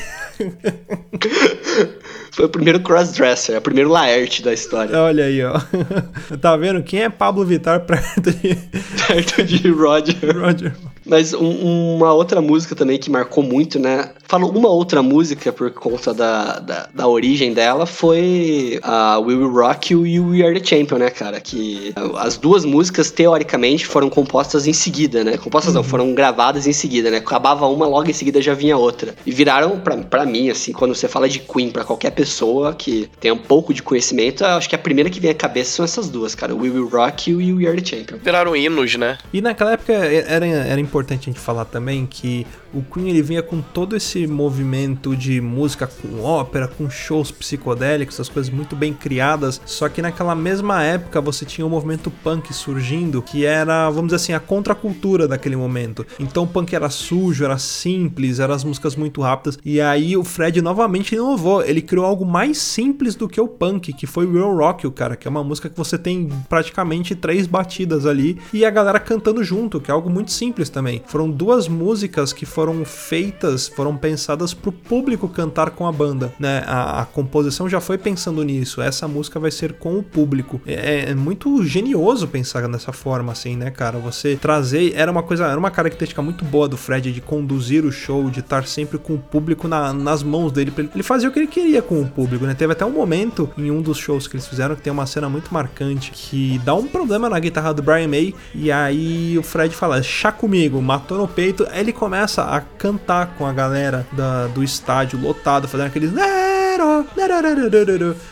Foi 2.36 2.44
o 2.44 2.48
primeiro 2.50 2.80
crossdresser, 2.80 3.54
é 3.54 3.58
o 3.58 3.62
primeiro 3.62 3.88
Laerte 3.88 4.42
da 4.42 4.52
história. 4.52 4.94
Olha 5.00 5.24
aí, 5.24 5.42
ó. 5.42 5.58
Tá 6.38 6.54
vendo? 6.54 6.82
Quem 6.82 7.02
é 7.02 7.08
Pablo 7.08 7.44
Vittar 7.46 7.80
perto 7.80 8.30
de 8.30 8.54
Perto 9.08 9.42
de 9.42 9.70
Roger. 9.70 10.38
Roger? 10.38 10.74
Mas 11.06 11.32
um- 11.32 11.94
uma 11.96 12.12
outra 12.12 12.42
música 12.42 12.74
também 12.74 12.98
que 12.98 13.08
marcou 13.08 13.42
muito, 13.42 13.78
né? 13.78 14.10
Falo 14.28 14.48
uma 14.48 14.68
outra 14.68 15.02
música 15.04 15.52
por 15.52 15.70
conta 15.70 16.12
da, 16.12 16.58
da, 16.58 16.88
da 16.92 17.06
origem 17.06 17.52
dela 17.52 17.86
foi 17.86 18.80
a 18.82 19.20
We 19.20 19.36
Will 19.36 19.52
Rock 19.52 19.92
You 19.92 20.04
e 20.04 20.18
We 20.18 20.44
Are 20.44 20.60
The 20.60 20.66
Champion, 20.66 20.98
né, 20.98 21.10
cara? 21.10 21.40
Que 21.40 21.94
as 22.16 22.36
duas 22.36 22.64
músicas, 22.64 23.12
teoricamente, 23.12 23.86
foram 23.86 24.10
compostas 24.10 24.66
em 24.66 24.72
seguida, 24.72 25.22
né? 25.22 25.36
Compostas 25.36 25.74
não, 25.74 25.84
foram 25.84 26.12
gravadas 26.12 26.66
em 26.66 26.72
seguida, 26.72 27.08
né? 27.08 27.18
Acabava 27.18 27.68
uma, 27.68 27.86
logo 27.86 28.10
em 28.10 28.12
seguida 28.12 28.42
já 28.42 28.52
vinha 28.52 28.76
outra. 28.76 29.14
E 29.24 29.30
viraram, 29.30 29.78
pra, 29.78 29.96
pra 29.98 30.26
mim, 30.26 30.50
assim, 30.50 30.72
quando 30.72 30.92
você 30.92 31.06
fala 31.06 31.28
de 31.28 31.38
Queen 31.38 31.70
pra 31.70 31.84
qualquer 31.84 32.10
pessoa 32.10 32.74
que 32.74 33.08
tenha 33.20 33.32
um 33.32 33.38
pouco 33.38 33.72
de 33.72 33.80
conhecimento, 33.80 34.42
eu 34.42 34.48
acho 34.48 34.68
que 34.68 34.74
a 34.74 34.78
primeira 34.78 35.08
que 35.08 35.20
vem 35.20 35.30
à 35.30 35.34
cabeça 35.34 35.70
são 35.70 35.84
essas 35.84 36.08
duas, 36.08 36.34
cara. 36.34 36.52
We 36.52 36.68
Will 36.68 36.88
Rock 36.88 37.30
You 37.30 37.40
e 37.40 37.52
We 37.52 37.68
Are 37.68 37.80
The 37.80 37.96
Champion. 37.96 38.18
Viraram 38.18 38.56
hinos, 38.56 38.96
né? 38.96 39.18
E 39.32 39.40
naquela 39.40 39.74
época 39.74 39.92
era, 39.92 40.44
era 40.44 40.80
importante 40.80 41.30
a 41.30 41.32
gente 41.32 41.40
falar 41.40 41.64
também 41.64 42.06
que 42.06 42.44
o 42.74 42.82
Queen 42.82 43.08
ele 43.08 43.22
vinha 43.22 43.42
com 43.42 43.60
todo 43.60 43.96
esse 43.96 44.15
movimento 44.24 45.16
de 45.16 45.40
música 45.40 45.88
com 45.88 46.22
ópera, 46.22 46.68
com 46.68 46.88
shows 46.88 47.32
psicodélicos, 47.32 48.14
essas 48.14 48.28
coisas 48.28 48.52
muito 48.52 48.76
bem 48.76 48.94
criadas. 48.94 49.60
Só 49.66 49.88
que 49.88 50.00
naquela 50.00 50.36
mesma 50.36 50.84
época 50.84 51.20
você 51.20 51.44
tinha 51.44 51.66
o 51.66 51.70
movimento 51.70 52.08
punk 52.22 52.54
surgindo, 52.54 53.20
que 53.20 53.44
era, 53.44 53.90
vamos 53.90 54.06
dizer 54.06 54.16
assim, 54.16 54.32
a 54.32 54.38
contracultura 54.38 55.26
daquele 55.26 55.56
momento. 55.56 56.06
Então 56.20 56.44
o 56.44 56.46
punk 56.46 56.72
era 56.72 56.88
sujo, 56.88 57.44
era 57.44 57.58
simples, 57.58 58.38
eram 58.38 58.54
as 58.54 58.62
músicas 58.62 58.94
muito 58.94 59.20
rápidas. 59.20 59.58
E 59.64 59.80
aí 59.80 60.16
o 60.16 60.22
Fred 60.22 60.62
novamente 60.62 61.16
inovou. 61.16 61.64
Ele 61.64 61.82
criou 61.82 62.06
algo 62.06 62.24
mais 62.24 62.58
simples 62.58 63.16
do 63.16 63.28
que 63.28 63.40
o 63.40 63.48
punk, 63.48 63.92
que 63.92 64.06
foi 64.06 64.26
o 64.26 64.30
Will 64.30 64.56
Rock, 64.56 64.84
You, 64.84 64.92
cara, 64.92 65.16
que 65.16 65.26
é 65.26 65.30
uma 65.30 65.42
música 65.42 65.68
que 65.68 65.76
você 65.76 65.98
tem 65.98 66.28
praticamente 66.48 67.14
três 67.14 67.46
batidas 67.46 68.06
ali 68.06 68.38
e 68.52 68.64
a 68.64 68.70
galera 68.70 69.00
cantando 69.00 69.42
junto, 69.42 69.80
que 69.80 69.90
é 69.90 69.94
algo 69.94 70.10
muito 70.10 70.30
simples 70.30 70.68
também. 70.68 71.02
Foram 71.06 71.30
duas 71.30 71.66
músicas 71.66 72.32
que 72.32 72.44
foram 72.44 72.84
feitas, 72.84 73.66
foram 73.68 73.96
pensadas 74.06 74.54
pro 74.54 74.70
público 74.70 75.28
cantar 75.28 75.70
com 75.70 75.84
a 75.86 75.90
banda, 75.90 76.32
né? 76.38 76.62
A, 76.66 77.00
a 77.02 77.04
composição 77.04 77.68
já 77.68 77.80
foi 77.80 77.98
pensando 77.98 78.42
nisso. 78.44 78.80
Essa 78.80 79.08
música 79.08 79.40
vai 79.40 79.50
ser 79.50 79.72
com 79.74 79.98
o 79.98 80.02
público. 80.02 80.60
É, 80.64 81.10
é 81.10 81.14
muito 81.14 81.64
genioso 81.64 82.28
pensar 82.28 82.68
dessa 82.68 82.92
forma, 82.92 83.32
assim, 83.32 83.56
né, 83.56 83.70
cara? 83.70 83.98
Você 83.98 84.36
trazer 84.36 84.92
era 84.94 85.10
uma 85.10 85.22
coisa, 85.24 85.46
era 85.46 85.58
uma 85.58 85.70
característica 85.72 86.22
muito 86.22 86.44
boa 86.44 86.68
do 86.68 86.76
Fred 86.76 87.12
de 87.12 87.20
conduzir 87.20 87.84
o 87.84 87.90
show, 87.90 88.30
de 88.30 88.40
estar 88.40 88.66
sempre 88.66 88.96
com 88.98 89.14
o 89.14 89.18
público 89.18 89.66
na- 89.66 89.92
nas 89.92 90.22
mãos 90.22 90.52
dele. 90.52 90.72
ele 90.94 91.02
fazia 91.02 91.28
o 91.28 91.32
que 91.32 91.38
ele 91.40 91.46
queria 91.48 91.82
com 91.82 92.00
o 92.00 92.06
público, 92.06 92.44
né? 92.46 92.54
Teve 92.54 92.72
até 92.72 92.84
um 92.84 92.90
momento 92.92 93.50
em 93.58 93.70
um 93.70 93.82
dos 93.82 93.98
shows 93.98 94.28
que 94.28 94.36
eles 94.36 94.46
fizeram 94.46 94.76
que 94.76 94.82
tem 94.82 94.92
uma 94.92 95.06
cena 95.06 95.28
muito 95.28 95.52
marcante 95.52 96.10
que 96.12 96.60
dá 96.64 96.74
um 96.74 96.86
problema 96.86 97.28
na 97.28 97.38
guitarra 97.40 97.72
do 97.74 97.82
Brian 97.82 98.06
May 98.08 98.34
e 98.54 98.70
aí 98.70 99.36
o 99.38 99.42
Fred 99.42 99.74
fala, 99.74 100.02
chá 100.02 100.30
comigo, 100.30 100.80
matou 100.80 101.18
no 101.18 101.26
peito. 101.26 101.66
Aí 101.70 101.80
ele 101.80 101.92
começa 101.92 102.42
a 102.42 102.60
cantar 102.60 103.34
com 103.38 103.46
a 103.46 103.52
galera 103.52 103.95
da- 104.12 104.46
do 104.48 104.62
estádio 104.62 105.18
lotado, 105.18 105.68
fazendo 105.68 105.86
aqueles. 105.88 106.12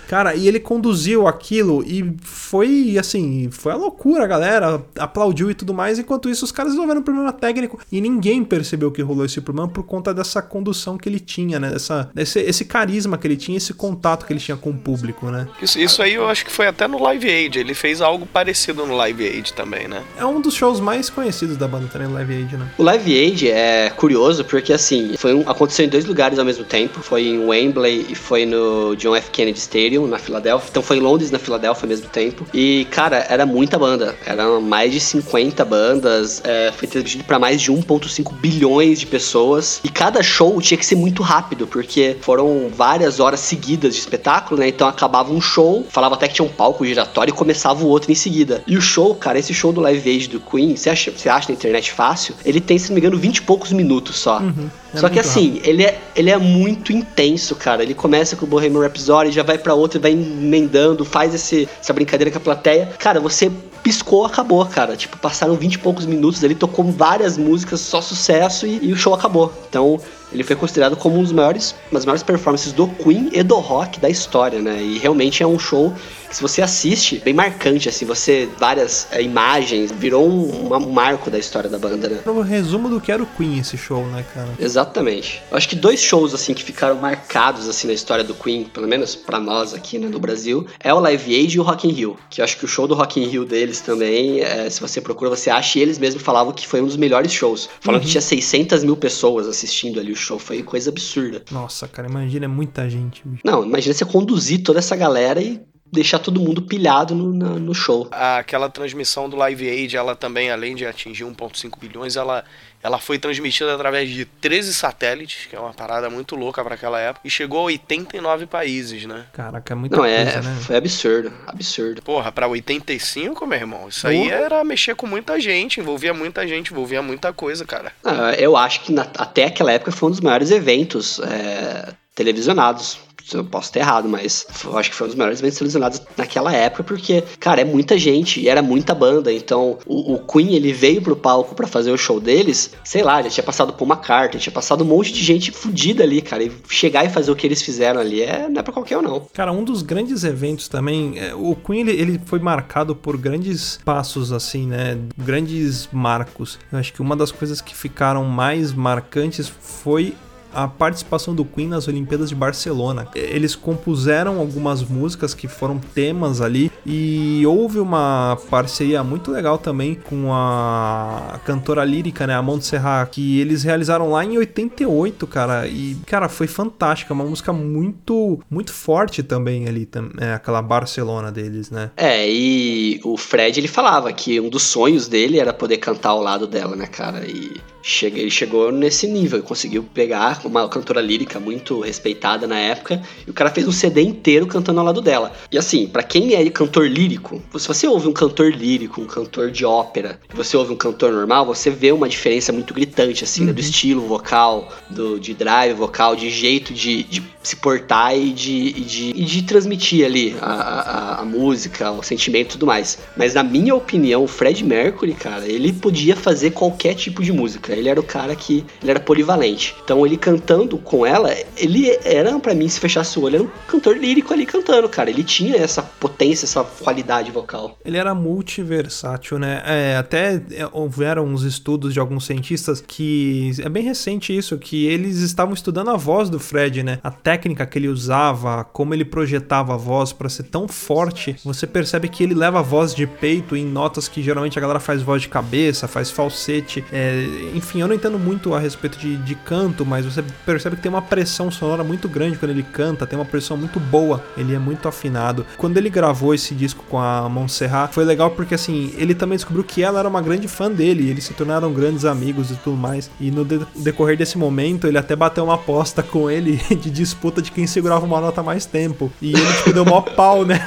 Cara, 0.08 0.34
e 0.34 0.46
ele 0.46 0.60
conduziu 0.60 1.26
aquilo 1.26 1.82
e 1.86 2.14
foi 2.22 2.96
assim, 2.98 3.48
foi 3.50 3.72
a 3.72 3.76
loucura, 3.76 4.24
a 4.24 4.26
galera 4.26 4.82
aplaudiu 4.98 5.50
e 5.50 5.54
tudo 5.54 5.72
mais. 5.74 5.98
Enquanto 5.98 6.28
isso, 6.28 6.44
os 6.44 6.52
caras 6.52 6.72
resolveram 6.72 7.00
um 7.00 7.04
problema 7.04 7.32
técnico 7.32 7.78
e 7.90 8.00
ninguém 8.00 8.44
percebeu 8.44 8.90
que 8.90 9.02
rolou 9.02 9.24
esse 9.24 9.40
problema 9.40 9.68
por 9.68 9.82
conta 9.84 10.12
dessa 10.12 10.42
condução 10.42 10.96
que 10.98 11.08
ele 11.08 11.20
tinha, 11.20 11.58
né? 11.58 11.72
Essa, 11.74 12.10
esse, 12.16 12.40
esse 12.40 12.64
carisma 12.64 13.16
que 13.18 13.26
ele 13.26 13.36
tinha, 13.36 13.56
esse 13.56 13.72
contato 13.74 14.26
que 14.26 14.32
ele 14.32 14.40
tinha 14.40 14.56
com 14.56 14.70
o 14.70 14.74
público, 14.74 15.26
né? 15.30 15.46
Isso, 15.62 15.78
isso 15.78 16.02
aí 16.02 16.14
eu 16.14 16.28
acho 16.28 16.44
que 16.44 16.52
foi 16.52 16.66
até 16.66 16.86
no 16.86 17.02
Live 17.02 17.28
Aid. 17.28 17.58
Ele 17.58 17.74
fez 17.74 18.00
algo 18.00 18.26
parecido 18.26 18.84
no 18.86 18.94
Live 18.96 19.24
Aid 19.26 19.52
também, 19.54 19.88
né? 19.88 20.02
É 20.18 20.24
um 20.24 20.40
dos 20.40 20.54
shows 20.54 20.80
mais 20.80 21.08
conhecidos 21.10 21.56
da 21.56 21.66
banda 21.66 21.88
também, 21.92 22.08
Live 22.08 22.34
Aid, 22.34 22.56
né? 22.56 22.66
O 22.78 22.82
Live 22.82 23.12
Aid 23.18 23.48
é 23.50 23.90
curioso 23.90 24.44
porque, 24.44 24.72
assim, 24.72 25.14
foi 25.16 25.34
um- 25.34 25.48
aconteceu 25.48 25.84
em 25.84 25.88
dois 25.88 26.04
lugares 26.04 26.38
ao 26.38 26.44
mesmo 26.44 26.64
tempo. 26.64 27.00
Foi 27.00 27.22
em 27.26 27.38
Wembley 27.38 28.06
e 28.10 28.14
foi 28.14 28.33
foi 28.34 28.44
no 28.44 28.96
John 28.96 29.14
F. 29.14 29.30
Kennedy 29.30 29.60
Stadium, 29.60 30.08
na 30.08 30.18
Filadélfia. 30.18 30.68
Então 30.68 30.82
foi 30.82 30.96
em 30.96 31.00
Londres, 31.00 31.30
na 31.30 31.38
Filadélfia 31.38 31.84
ao 31.84 31.88
mesmo 31.88 32.08
tempo. 32.08 32.44
E, 32.52 32.84
cara, 32.90 33.24
era 33.28 33.46
muita 33.46 33.78
banda. 33.78 34.16
Eram 34.26 34.60
mais 34.60 34.90
de 34.90 34.98
50 34.98 35.64
bandas. 35.64 36.42
É, 36.42 36.72
foi 36.76 36.88
transmitido 36.88 37.22
para 37.22 37.38
mais 37.38 37.62
de 37.62 37.70
1,5 37.70 38.32
bilhões 38.32 38.98
de 38.98 39.06
pessoas. 39.06 39.80
E 39.84 39.88
cada 39.88 40.20
show 40.20 40.60
tinha 40.60 40.76
que 40.76 40.84
ser 40.84 40.96
muito 40.96 41.22
rápido, 41.22 41.64
porque 41.68 42.16
foram 42.22 42.68
várias 42.74 43.20
horas 43.20 43.38
seguidas 43.38 43.94
de 43.94 44.00
espetáculo, 44.00 44.58
né? 44.58 44.66
Então 44.66 44.88
acabava 44.88 45.32
um 45.32 45.40
show, 45.40 45.86
falava 45.88 46.16
até 46.16 46.26
que 46.26 46.34
tinha 46.34 46.44
um 46.44 46.52
palco 46.52 46.84
giratório 46.84 47.30
e 47.30 47.36
começava 47.36 47.84
o 47.84 47.86
outro 47.86 48.10
em 48.10 48.16
seguida. 48.16 48.64
E 48.66 48.76
o 48.76 48.80
show, 48.80 49.14
cara, 49.14 49.38
esse 49.38 49.54
show 49.54 49.72
do 49.72 49.80
Live 49.80 50.10
Aid 50.10 50.28
do 50.30 50.40
Queen, 50.40 50.74
você 50.74 50.90
acha, 50.90 51.12
você 51.12 51.28
acha 51.28 51.50
na 51.50 51.54
internet 51.54 51.92
fácil? 51.92 52.34
Ele 52.44 52.60
tem, 52.60 52.80
se 52.80 52.88
não 52.88 52.94
me 52.94 53.00
engano, 53.00 53.16
20 53.16 53.36
e 53.36 53.42
poucos 53.42 53.70
minutos 53.70 54.18
só. 54.18 54.40
Uhum. 54.40 54.68
É 54.94 54.98
Só 54.98 55.08
que 55.08 55.18
assim, 55.18 55.60
ele 55.64 55.82
é, 55.82 56.00
ele 56.14 56.30
é 56.30 56.38
muito 56.38 56.92
intenso, 56.92 57.56
cara. 57.56 57.82
Ele 57.82 57.94
começa 57.94 58.23
com 58.36 58.46
o 58.46 58.48
Bohemian 58.48 58.80
Rhapsody, 58.80 59.30
já 59.30 59.42
vai 59.42 59.58
pra 59.58 59.74
outra, 59.74 60.00
vai 60.00 60.12
emendando, 60.12 61.04
faz 61.04 61.34
esse, 61.34 61.68
essa 61.80 61.92
brincadeira 61.92 62.30
com 62.30 62.38
a 62.38 62.40
plateia. 62.40 62.92
Cara, 62.98 63.20
você 63.20 63.50
piscou, 63.84 64.24
acabou, 64.24 64.64
cara. 64.64 64.96
Tipo, 64.96 65.18
passaram 65.18 65.54
20 65.54 65.74
e 65.74 65.78
poucos 65.78 66.06
minutos, 66.06 66.42
ele 66.42 66.54
tocou 66.54 66.84
várias 66.90 67.36
músicas, 67.36 67.80
só 67.80 68.00
sucesso 68.00 68.66
e, 68.66 68.86
e 68.86 68.92
o 68.92 68.96
show 68.96 69.14
acabou. 69.14 69.52
Então, 69.68 70.00
ele 70.34 70.42
foi 70.42 70.56
considerado 70.56 70.96
como 70.96 71.16
um 71.16 71.22
dos 71.22 71.30
maiores, 71.30 71.74
das 71.92 72.04
maiores 72.04 72.22
performances 72.22 72.72
do 72.72 72.88
Queen 72.88 73.30
e 73.32 73.42
do 73.42 73.56
rock 73.56 74.00
da 74.00 74.10
história, 74.10 74.60
né? 74.60 74.82
E 74.82 74.98
realmente 74.98 75.42
é 75.42 75.46
um 75.46 75.58
show 75.58 75.94
que 76.28 76.34
se 76.34 76.42
você 76.42 76.60
assiste, 76.60 77.22
bem 77.24 77.32
marcante, 77.32 77.88
assim, 77.88 78.04
você, 78.04 78.48
várias 78.58 79.06
é, 79.12 79.22
imagens, 79.22 79.92
virou 79.92 80.28
um, 80.28 80.74
um 80.74 80.90
marco 80.90 81.30
da 81.30 81.38
história 81.38 81.70
da 81.70 81.78
banda, 81.78 82.08
né? 82.08 82.20
O 82.26 82.40
resumo 82.40 82.88
do 82.88 83.00
que 83.00 83.12
era 83.12 83.22
o 83.22 83.26
Queen 83.26 83.60
esse 83.60 83.76
show, 83.76 84.04
né, 84.06 84.24
cara? 84.34 84.48
Exatamente. 84.58 85.40
Eu 85.50 85.56
acho 85.56 85.68
que 85.68 85.76
dois 85.76 86.00
shows 86.00 86.34
assim 86.34 86.52
que 86.52 86.64
ficaram 86.64 86.96
marcados 86.96 87.68
assim 87.68 87.86
na 87.86 87.92
história 87.92 88.24
do 88.24 88.34
Queen, 88.34 88.64
pelo 88.64 88.88
menos 88.88 89.14
pra 89.14 89.38
nós 89.38 89.72
aqui 89.72 89.98
né, 89.98 90.08
no 90.08 90.18
Brasil, 90.18 90.66
é 90.80 90.92
o 90.92 90.98
Live 90.98 91.32
Aid 91.32 91.56
e 91.56 91.60
o 91.60 91.62
Rock 91.62 91.86
in 91.86 91.92
Rio. 91.92 92.18
Que 92.28 92.40
eu 92.40 92.44
acho 92.44 92.56
que 92.56 92.64
o 92.64 92.68
show 92.68 92.88
do 92.88 92.94
Rock 92.94 93.20
in 93.20 93.26
Rio 93.26 93.44
deles 93.74 93.80
também, 93.80 94.40
é, 94.40 94.70
se 94.70 94.80
você 94.80 95.00
procura, 95.00 95.30
você 95.30 95.50
acha, 95.50 95.78
e 95.78 95.82
eles 95.82 95.98
mesmos 95.98 96.22
falavam 96.22 96.52
que 96.52 96.66
foi 96.66 96.80
um 96.80 96.86
dos 96.86 96.96
melhores 96.96 97.32
shows. 97.32 97.68
Falaram 97.80 98.02
que 98.04 98.10
tinha 98.10 98.20
600 98.20 98.84
mil 98.84 98.96
pessoas 98.96 99.48
assistindo 99.48 99.98
ali 99.98 100.12
o 100.12 100.16
show, 100.16 100.38
foi 100.38 100.62
coisa 100.62 100.90
absurda. 100.90 101.42
Nossa, 101.50 101.88
cara, 101.88 102.08
imagina, 102.08 102.44
é 102.44 102.48
muita 102.48 102.88
gente, 102.88 103.22
bicho. 103.24 103.42
Não, 103.44 103.64
imagina 103.64 103.94
você 103.94 104.04
conduzir 104.04 104.62
toda 104.62 104.78
essa 104.78 104.94
galera 104.94 105.40
e 105.40 105.60
deixar 105.90 106.18
todo 106.18 106.40
mundo 106.40 106.62
pilhado 106.62 107.14
no, 107.14 107.32
na- 107.32 107.58
no 107.58 107.74
show. 107.74 108.08
Aquela 108.10 108.68
transmissão 108.68 109.28
do 109.28 109.36
Live 109.36 109.68
Aid, 109.68 109.96
ela 109.96 110.16
também, 110.16 110.50
além 110.50 110.74
de 110.74 110.84
atingir 110.86 111.24
1.5 111.24 111.78
bilhões, 111.78 112.16
ela, 112.16 112.44
ela 112.82 112.98
foi 112.98 113.18
transmitida 113.18 113.72
através 113.74 114.10
de 114.10 114.24
13 114.24 114.74
satélites, 114.74 115.46
que 115.46 115.54
é 115.54 115.60
uma 115.60 115.72
parada 115.72 116.10
muito 116.10 116.34
louca 116.34 116.64
pra 116.64 116.74
aquela 116.74 116.98
época, 116.98 117.26
e 117.26 117.30
chegou 117.30 117.60
a 117.60 117.64
89 117.64 118.46
países, 118.46 119.04
né? 119.06 119.26
Caraca, 119.32 119.72
é 119.72 119.76
muita 119.76 119.96
Não, 119.96 120.02
coisa, 120.02 120.16
é, 120.16 120.42
né? 120.42 120.56
foi 120.62 120.76
absurdo, 120.76 121.32
absurdo. 121.46 122.02
Porra, 122.02 122.32
pra 122.32 122.48
85, 122.48 123.46
meu 123.46 123.58
irmão, 123.58 123.88
isso 123.88 124.06
aí 124.08 124.24
Porra. 124.24 124.34
era 124.34 124.64
mexer 124.64 124.96
com 124.96 125.06
muita 125.06 125.38
gente, 125.38 125.78
envolvia 125.78 126.12
muita 126.12 126.46
gente, 126.48 126.72
envolvia 126.72 127.02
muita 127.02 127.32
coisa, 127.32 127.64
cara. 127.64 127.92
Ah, 128.02 128.32
eu 128.36 128.56
acho 128.56 128.80
que 128.80 128.90
na- 128.92 129.06
até 129.16 129.44
aquela 129.44 129.70
época 129.70 129.92
foi 129.92 130.08
um 130.08 130.12
dos 130.12 130.20
maiores 130.20 130.50
eventos 130.50 131.20
é, 131.20 131.92
televisionados. 132.14 132.98
Eu 133.32 133.44
posso 133.44 133.68
estar 133.68 133.80
errado, 133.80 134.08
mas 134.08 134.46
eu 134.64 134.76
acho 134.76 134.90
que 134.90 134.96
foi 134.96 135.06
um 135.06 135.08
dos 135.08 135.16
maiores 135.16 135.40
eventos 135.40 135.58
televisionados 135.58 136.02
naquela 136.16 136.52
época, 136.52 136.84
porque, 136.84 137.22
cara, 137.38 137.60
é 137.60 137.64
muita 137.64 137.96
gente 137.96 138.40
e 138.40 138.48
era 138.48 138.62
muita 138.62 138.94
banda. 138.94 139.32
Então, 139.32 139.78
o, 139.86 140.14
o 140.14 140.18
Queen, 140.18 140.54
ele 140.54 140.72
veio 140.72 141.00
pro 141.00 141.16
palco 141.16 141.54
pra 141.54 141.66
fazer 141.66 141.90
o 141.90 141.96
show 141.96 142.20
deles, 142.20 142.72
sei 142.84 143.02
lá, 143.02 143.22
já 143.22 143.30
tinha 143.30 143.44
passado 143.44 143.72
por 143.72 143.84
uma 143.84 143.96
carta, 143.96 144.38
tinha 144.38 144.52
passado 144.52 144.84
um 144.84 144.86
monte 144.86 145.12
de 145.12 145.22
gente 145.22 145.50
fudida 145.50 146.02
ali, 146.02 146.20
cara. 146.20 146.42
E 146.42 146.52
chegar 146.68 147.04
e 147.04 147.08
fazer 147.08 147.30
o 147.30 147.36
que 147.36 147.46
eles 147.46 147.62
fizeram 147.62 148.00
ali 148.00 148.22
é, 148.22 148.48
não 148.48 148.60
é 148.60 148.62
pra 148.62 148.72
qualquer 148.72 148.98
um, 148.98 149.02
não. 149.02 149.26
Cara, 149.32 149.52
um 149.52 149.64
dos 149.64 149.82
grandes 149.82 150.24
eventos 150.24 150.68
também, 150.68 151.18
é, 151.18 151.34
o 151.34 151.54
Queen 151.54 151.80
ele, 151.80 151.92
ele 151.92 152.20
foi 152.24 152.38
marcado 152.38 152.94
por 152.94 153.16
grandes 153.16 153.78
passos 153.84 154.32
assim, 154.32 154.66
né? 154.66 154.98
Grandes 155.16 155.88
marcos. 155.92 156.58
Eu 156.72 156.78
acho 156.78 156.92
que 156.92 157.00
uma 157.00 157.16
das 157.16 157.32
coisas 157.32 157.60
que 157.60 157.74
ficaram 157.74 158.24
mais 158.24 158.72
marcantes 158.72 159.48
foi 159.48 160.14
a 160.54 160.68
participação 160.68 161.34
do 161.34 161.44
Queen 161.44 161.68
nas 161.68 161.88
Olimpíadas 161.88 162.28
de 162.28 162.34
Barcelona. 162.34 163.08
Eles 163.14 163.54
compuseram 163.54 164.38
algumas 164.38 164.82
músicas 164.82 165.34
que 165.34 165.48
foram 165.48 165.78
temas 165.78 166.40
ali 166.40 166.70
e 166.86 167.42
houve 167.46 167.78
uma 167.78 168.38
parceria 168.50 169.02
muito 169.02 169.30
legal 169.30 169.58
também 169.58 169.94
com 169.94 170.32
a 170.32 171.40
cantora 171.44 171.84
lírica, 171.84 172.26
né, 172.26 172.34
a 172.34 172.42
Montserrat, 172.42 173.10
que 173.10 173.40
eles 173.40 173.62
realizaram 173.62 174.10
lá 174.10 174.24
em 174.24 174.38
88, 174.38 175.26
cara, 175.26 175.66
e 175.66 175.96
cara, 176.06 176.28
foi 176.28 176.46
fantástica, 176.46 177.12
uma 177.12 177.24
música 177.24 177.52
muito 177.52 178.40
muito 178.50 178.72
forte 178.72 179.22
também 179.22 179.66
ali, 179.68 179.88
é, 180.20 180.34
aquela 180.34 180.62
Barcelona 180.62 181.30
deles, 181.30 181.70
né? 181.70 181.90
É, 181.96 182.28
e 182.30 183.00
o 183.04 183.16
Fred 183.16 183.58
ele 183.58 183.68
falava 183.68 184.12
que 184.12 184.40
um 184.40 184.48
dos 184.48 184.62
sonhos 184.62 185.08
dele 185.08 185.38
era 185.38 185.52
poder 185.52 185.78
cantar 185.78 186.10
ao 186.10 186.20
lado 186.20 186.46
dela, 186.46 186.76
né, 186.76 186.86
cara? 186.86 187.24
E 187.26 187.56
chega, 187.84 188.18
ele 188.18 188.30
chegou 188.30 188.72
nesse 188.72 189.06
nível, 189.06 189.42
conseguiu 189.42 189.82
pegar 189.82 190.40
uma 190.44 190.66
cantora 190.68 191.02
lírica 191.02 191.38
muito 191.38 191.80
respeitada 191.80 192.46
na 192.46 192.58
época, 192.58 193.02
e 193.26 193.30
o 193.30 193.34
cara 193.34 193.50
fez 193.50 193.68
um 193.68 193.72
CD 193.72 194.00
inteiro 194.00 194.46
cantando 194.46 194.80
ao 194.80 194.86
lado 194.86 195.02
dela. 195.02 195.32
E 195.52 195.58
assim, 195.58 195.86
pra 195.86 196.02
quem 196.02 196.34
é 196.34 196.48
cantor 196.48 196.88
lírico, 196.88 197.42
se 197.58 197.68
você 197.68 197.86
ouve 197.86 198.08
um 198.08 198.12
cantor 198.12 198.50
lírico, 198.50 199.02
um 199.02 199.06
cantor 199.06 199.50
de 199.50 199.66
ópera, 199.66 200.18
e 200.32 200.36
você 200.36 200.56
ouve 200.56 200.72
um 200.72 200.76
cantor 200.76 201.12
normal, 201.12 201.44
você 201.44 201.68
vê 201.68 201.92
uma 201.92 202.08
diferença 202.08 202.52
muito 202.52 202.72
gritante, 202.72 203.22
assim, 203.22 203.44
né, 203.44 203.52
do 203.52 203.60
estilo 203.60 204.00
vocal, 204.06 204.72
do, 204.88 205.20
de 205.20 205.34
drive 205.34 205.74
vocal, 205.74 206.16
de 206.16 206.30
jeito 206.30 206.72
de, 206.72 207.02
de 207.02 207.22
se 207.42 207.56
portar 207.56 208.16
e 208.16 208.30
de, 208.30 208.72
de, 208.72 209.12
de 209.12 209.42
transmitir 209.42 210.06
ali 210.06 210.34
a, 210.40 210.52
a, 210.52 211.20
a 211.20 211.24
música, 211.24 211.90
o 211.90 212.02
sentimento 212.02 212.46
e 212.46 212.52
tudo 212.52 212.66
mais. 212.66 212.98
Mas 213.14 213.34
na 213.34 213.42
minha 213.42 213.74
opinião, 213.74 214.24
o 214.24 214.28
Fred 214.28 214.64
Mercury, 214.64 215.12
cara, 215.12 215.46
ele 215.46 215.72
podia 215.72 216.16
fazer 216.16 216.52
qualquer 216.52 216.94
tipo 216.94 217.22
de 217.22 217.30
música. 217.30 217.73
Ele 217.78 217.88
era 217.88 218.00
o 218.00 218.04
cara 218.04 218.34
que 218.34 218.64
ele 218.82 218.90
era 218.90 219.00
polivalente. 219.00 219.74
Então 219.84 220.04
ele 220.06 220.16
cantando 220.16 220.78
com 220.78 221.06
ela, 221.06 221.34
ele 221.56 221.96
era 222.04 222.38
pra 222.38 222.54
mim 222.54 222.68
se 222.68 222.80
fechasse 222.80 223.18
o 223.18 223.22
olho, 223.22 223.36
era 223.36 223.44
um 223.44 223.50
cantor 223.68 223.96
lírico 223.96 224.32
ali 224.32 224.46
cantando, 224.46 224.88
cara. 224.88 225.10
Ele 225.10 225.24
tinha 225.24 225.56
essa 225.56 225.82
potência, 225.82 226.44
essa 226.44 226.64
qualidade 226.64 227.30
vocal. 227.30 227.78
Ele 227.84 227.96
era 227.96 228.14
multiversátil, 228.14 229.38
né? 229.38 229.62
É, 229.64 229.96
até 229.96 230.42
é, 230.52 230.68
houveram 230.72 231.24
uns 231.26 231.42
estudos 231.42 231.92
de 231.92 232.00
alguns 232.00 232.26
cientistas 232.26 232.82
que 232.86 233.52
é 233.60 233.68
bem 233.68 233.82
recente 233.82 234.36
isso, 234.36 234.58
que 234.58 234.86
eles 234.86 235.18
estavam 235.18 235.54
estudando 235.54 235.90
a 235.90 235.96
voz 235.96 236.28
do 236.28 236.38
Fred, 236.38 236.82
né? 236.82 236.98
A 237.02 237.10
técnica 237.10 237.66
que 237.66 237.78
ele 237.78 237.88
usava, 237.88 238.64
como 238.64 238.94
ele 238.94 239.04
projetava 239.04 239.74
a 239.74 239.76
voz 239.76 240.12
pra 240.12 240.28
ser 240.28 240.44
tão 240.44 240.68
forte. 240.68 241.36
Você 241.44 241.66
percebe 241.66 242.08
que 242.08 242.22
ele 242.22 242.34
leva 242.34 242.60
a 242.60 242.62
voz 242.62 242.94
de 242.94 243.06
peito 243.06 243.56
em 243.56 243.64
notas 243.64 244.08
que 244.08 244.22
geralmente 244.22 244.58
a 244.58 244.60
galera 244.60 244.80
faz 244.80 245.02
voz 245.02 245.22
de 245.22 245.28
cabeça, 245.28 245.88
faz 245.88 246.10
falsete. 246.10 246.84
É, 246.92 247.26
enfim, 247.54 247.63
eu 247.74 247.88
não 247.88 247.94
entendo 247.94 248.18
muito 248.18 248.54
a 248.54 248.58
respeito 248.58 248.98
de, 248.98 249.16
de 249.16 249.34
canto, 249.34 249.84
mas 249.84 250.04
você 250.04 250.22
percebe 250.44 250.76
que 250.76 250.82
tem 250.82 250.90
uma 250.90 251.02
pressão 251.02 251.50
sonora 251.50 251.82
muito 251.84 252.08
grande 252.08 252.36
quando 252.38 252.50
ele 252.50 252.62
canta, 252.62 253.06
tem 253.06 253.18
uma 253.18 253.24
pressão 253.24 253.56
muito 253.56 253.78
boa, 253.80 254.22
ele 254.36 254.54
é 254.54 254.58
muito 254.58 254.86
afinado. 254.88 255.44
Quando 255.56 255.76
ele 255.76 255.90
gravou 255.90 256.34
esse 256.34 256.54
disco 256.54 256.84
com 256.88 256.98
a 256.98 257.28
Montserrat, 257.28 257.92
foi 257.92 258.04
legal 258.04 258.30
porque 258.30 258.54
assim, 258.54 258.92
ele 258.96 259.14
também 259.14 259.36
descobriu 259.36 259.64
que 259.64 259.82
ela 259.82 259.98
era 259.98 260.08
uma 260.08 260.20
grande 260.22 260.48
fã 260.48 260.70
dele, 260.70 261.08
eles 261.10 261.24
se 261.24 261.34
tornaram 261.34 261.72
grandes 261.72 262.04
amigos 262.04 262.50
e 262.50 262.54
tudo 262.56 262.76
mais. 262.76 263.10
E 263.20 263.30
no 263.30 263.44
de- 263.44 263.60
decorrer 263.76 264.16
desse 264.16 264.36
momento, 264.38 264.86
ele 264.86 264.98
até 264.98 265.14
bateu 265.16 265.44
uma 265.44 265.54
aposta 265.54 266.02
com 266.02 266.30
ele 266.30 266.56
de 266.74 266.90
disputa 266.90 267.40
de 267.42 267.50
quem 267.50 267.66
segurava 267.66 268.04
uma 268.04 268.20
nota 268.20 268.42
mais 268.42 268.66
tempo. 268.66 269.10
E 269.20 269.32
ele 269.32 269.52
tipo, 269.58 269.72
deu 269.72 269.84
mó 269.84 270.00
pau, 270.00 270.44
né? 270.44 270.66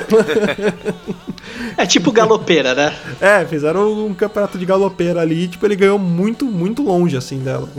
É 1.78 1.86
tipo 1.86 2.12
galopeira, 2.12 2.74
né? 2.74 2.94
É, 3.22 3.46
fizeram 3.46 4.06
um 4.08 4.14
campeonato 4.14 4.58
de 4.58 4.66
galopeira 4.66 5.22
ali, 5.22 5.44
e, 5.44 5.48
tipo, 5.48 5.66
ele 5.66 5.76
ganhou 5.76 5.98
muito, 6.00 6.46
muito 6.46 6.87
longe 6.88 7.18
assim 7.18 7.40
dela. 7.40 7.68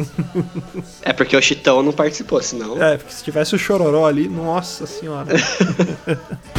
É 1.02 1.12
porque 1.12 1.36
o 1.36 1.40
Chitão 1.40 1.82
não 1.82 1.92
participou, 1.92 2.42
senão. 2.42 2.80
É, 2.82 2.96
porque 2.98 3.12
se 3.12 3.24
tivesse 3.24 3.54
o 3.54 3.58
Chororó 3.58 4.06
ali, 4.06 4.28
nossa 4.28 4.86
senhora. 4.86 5.28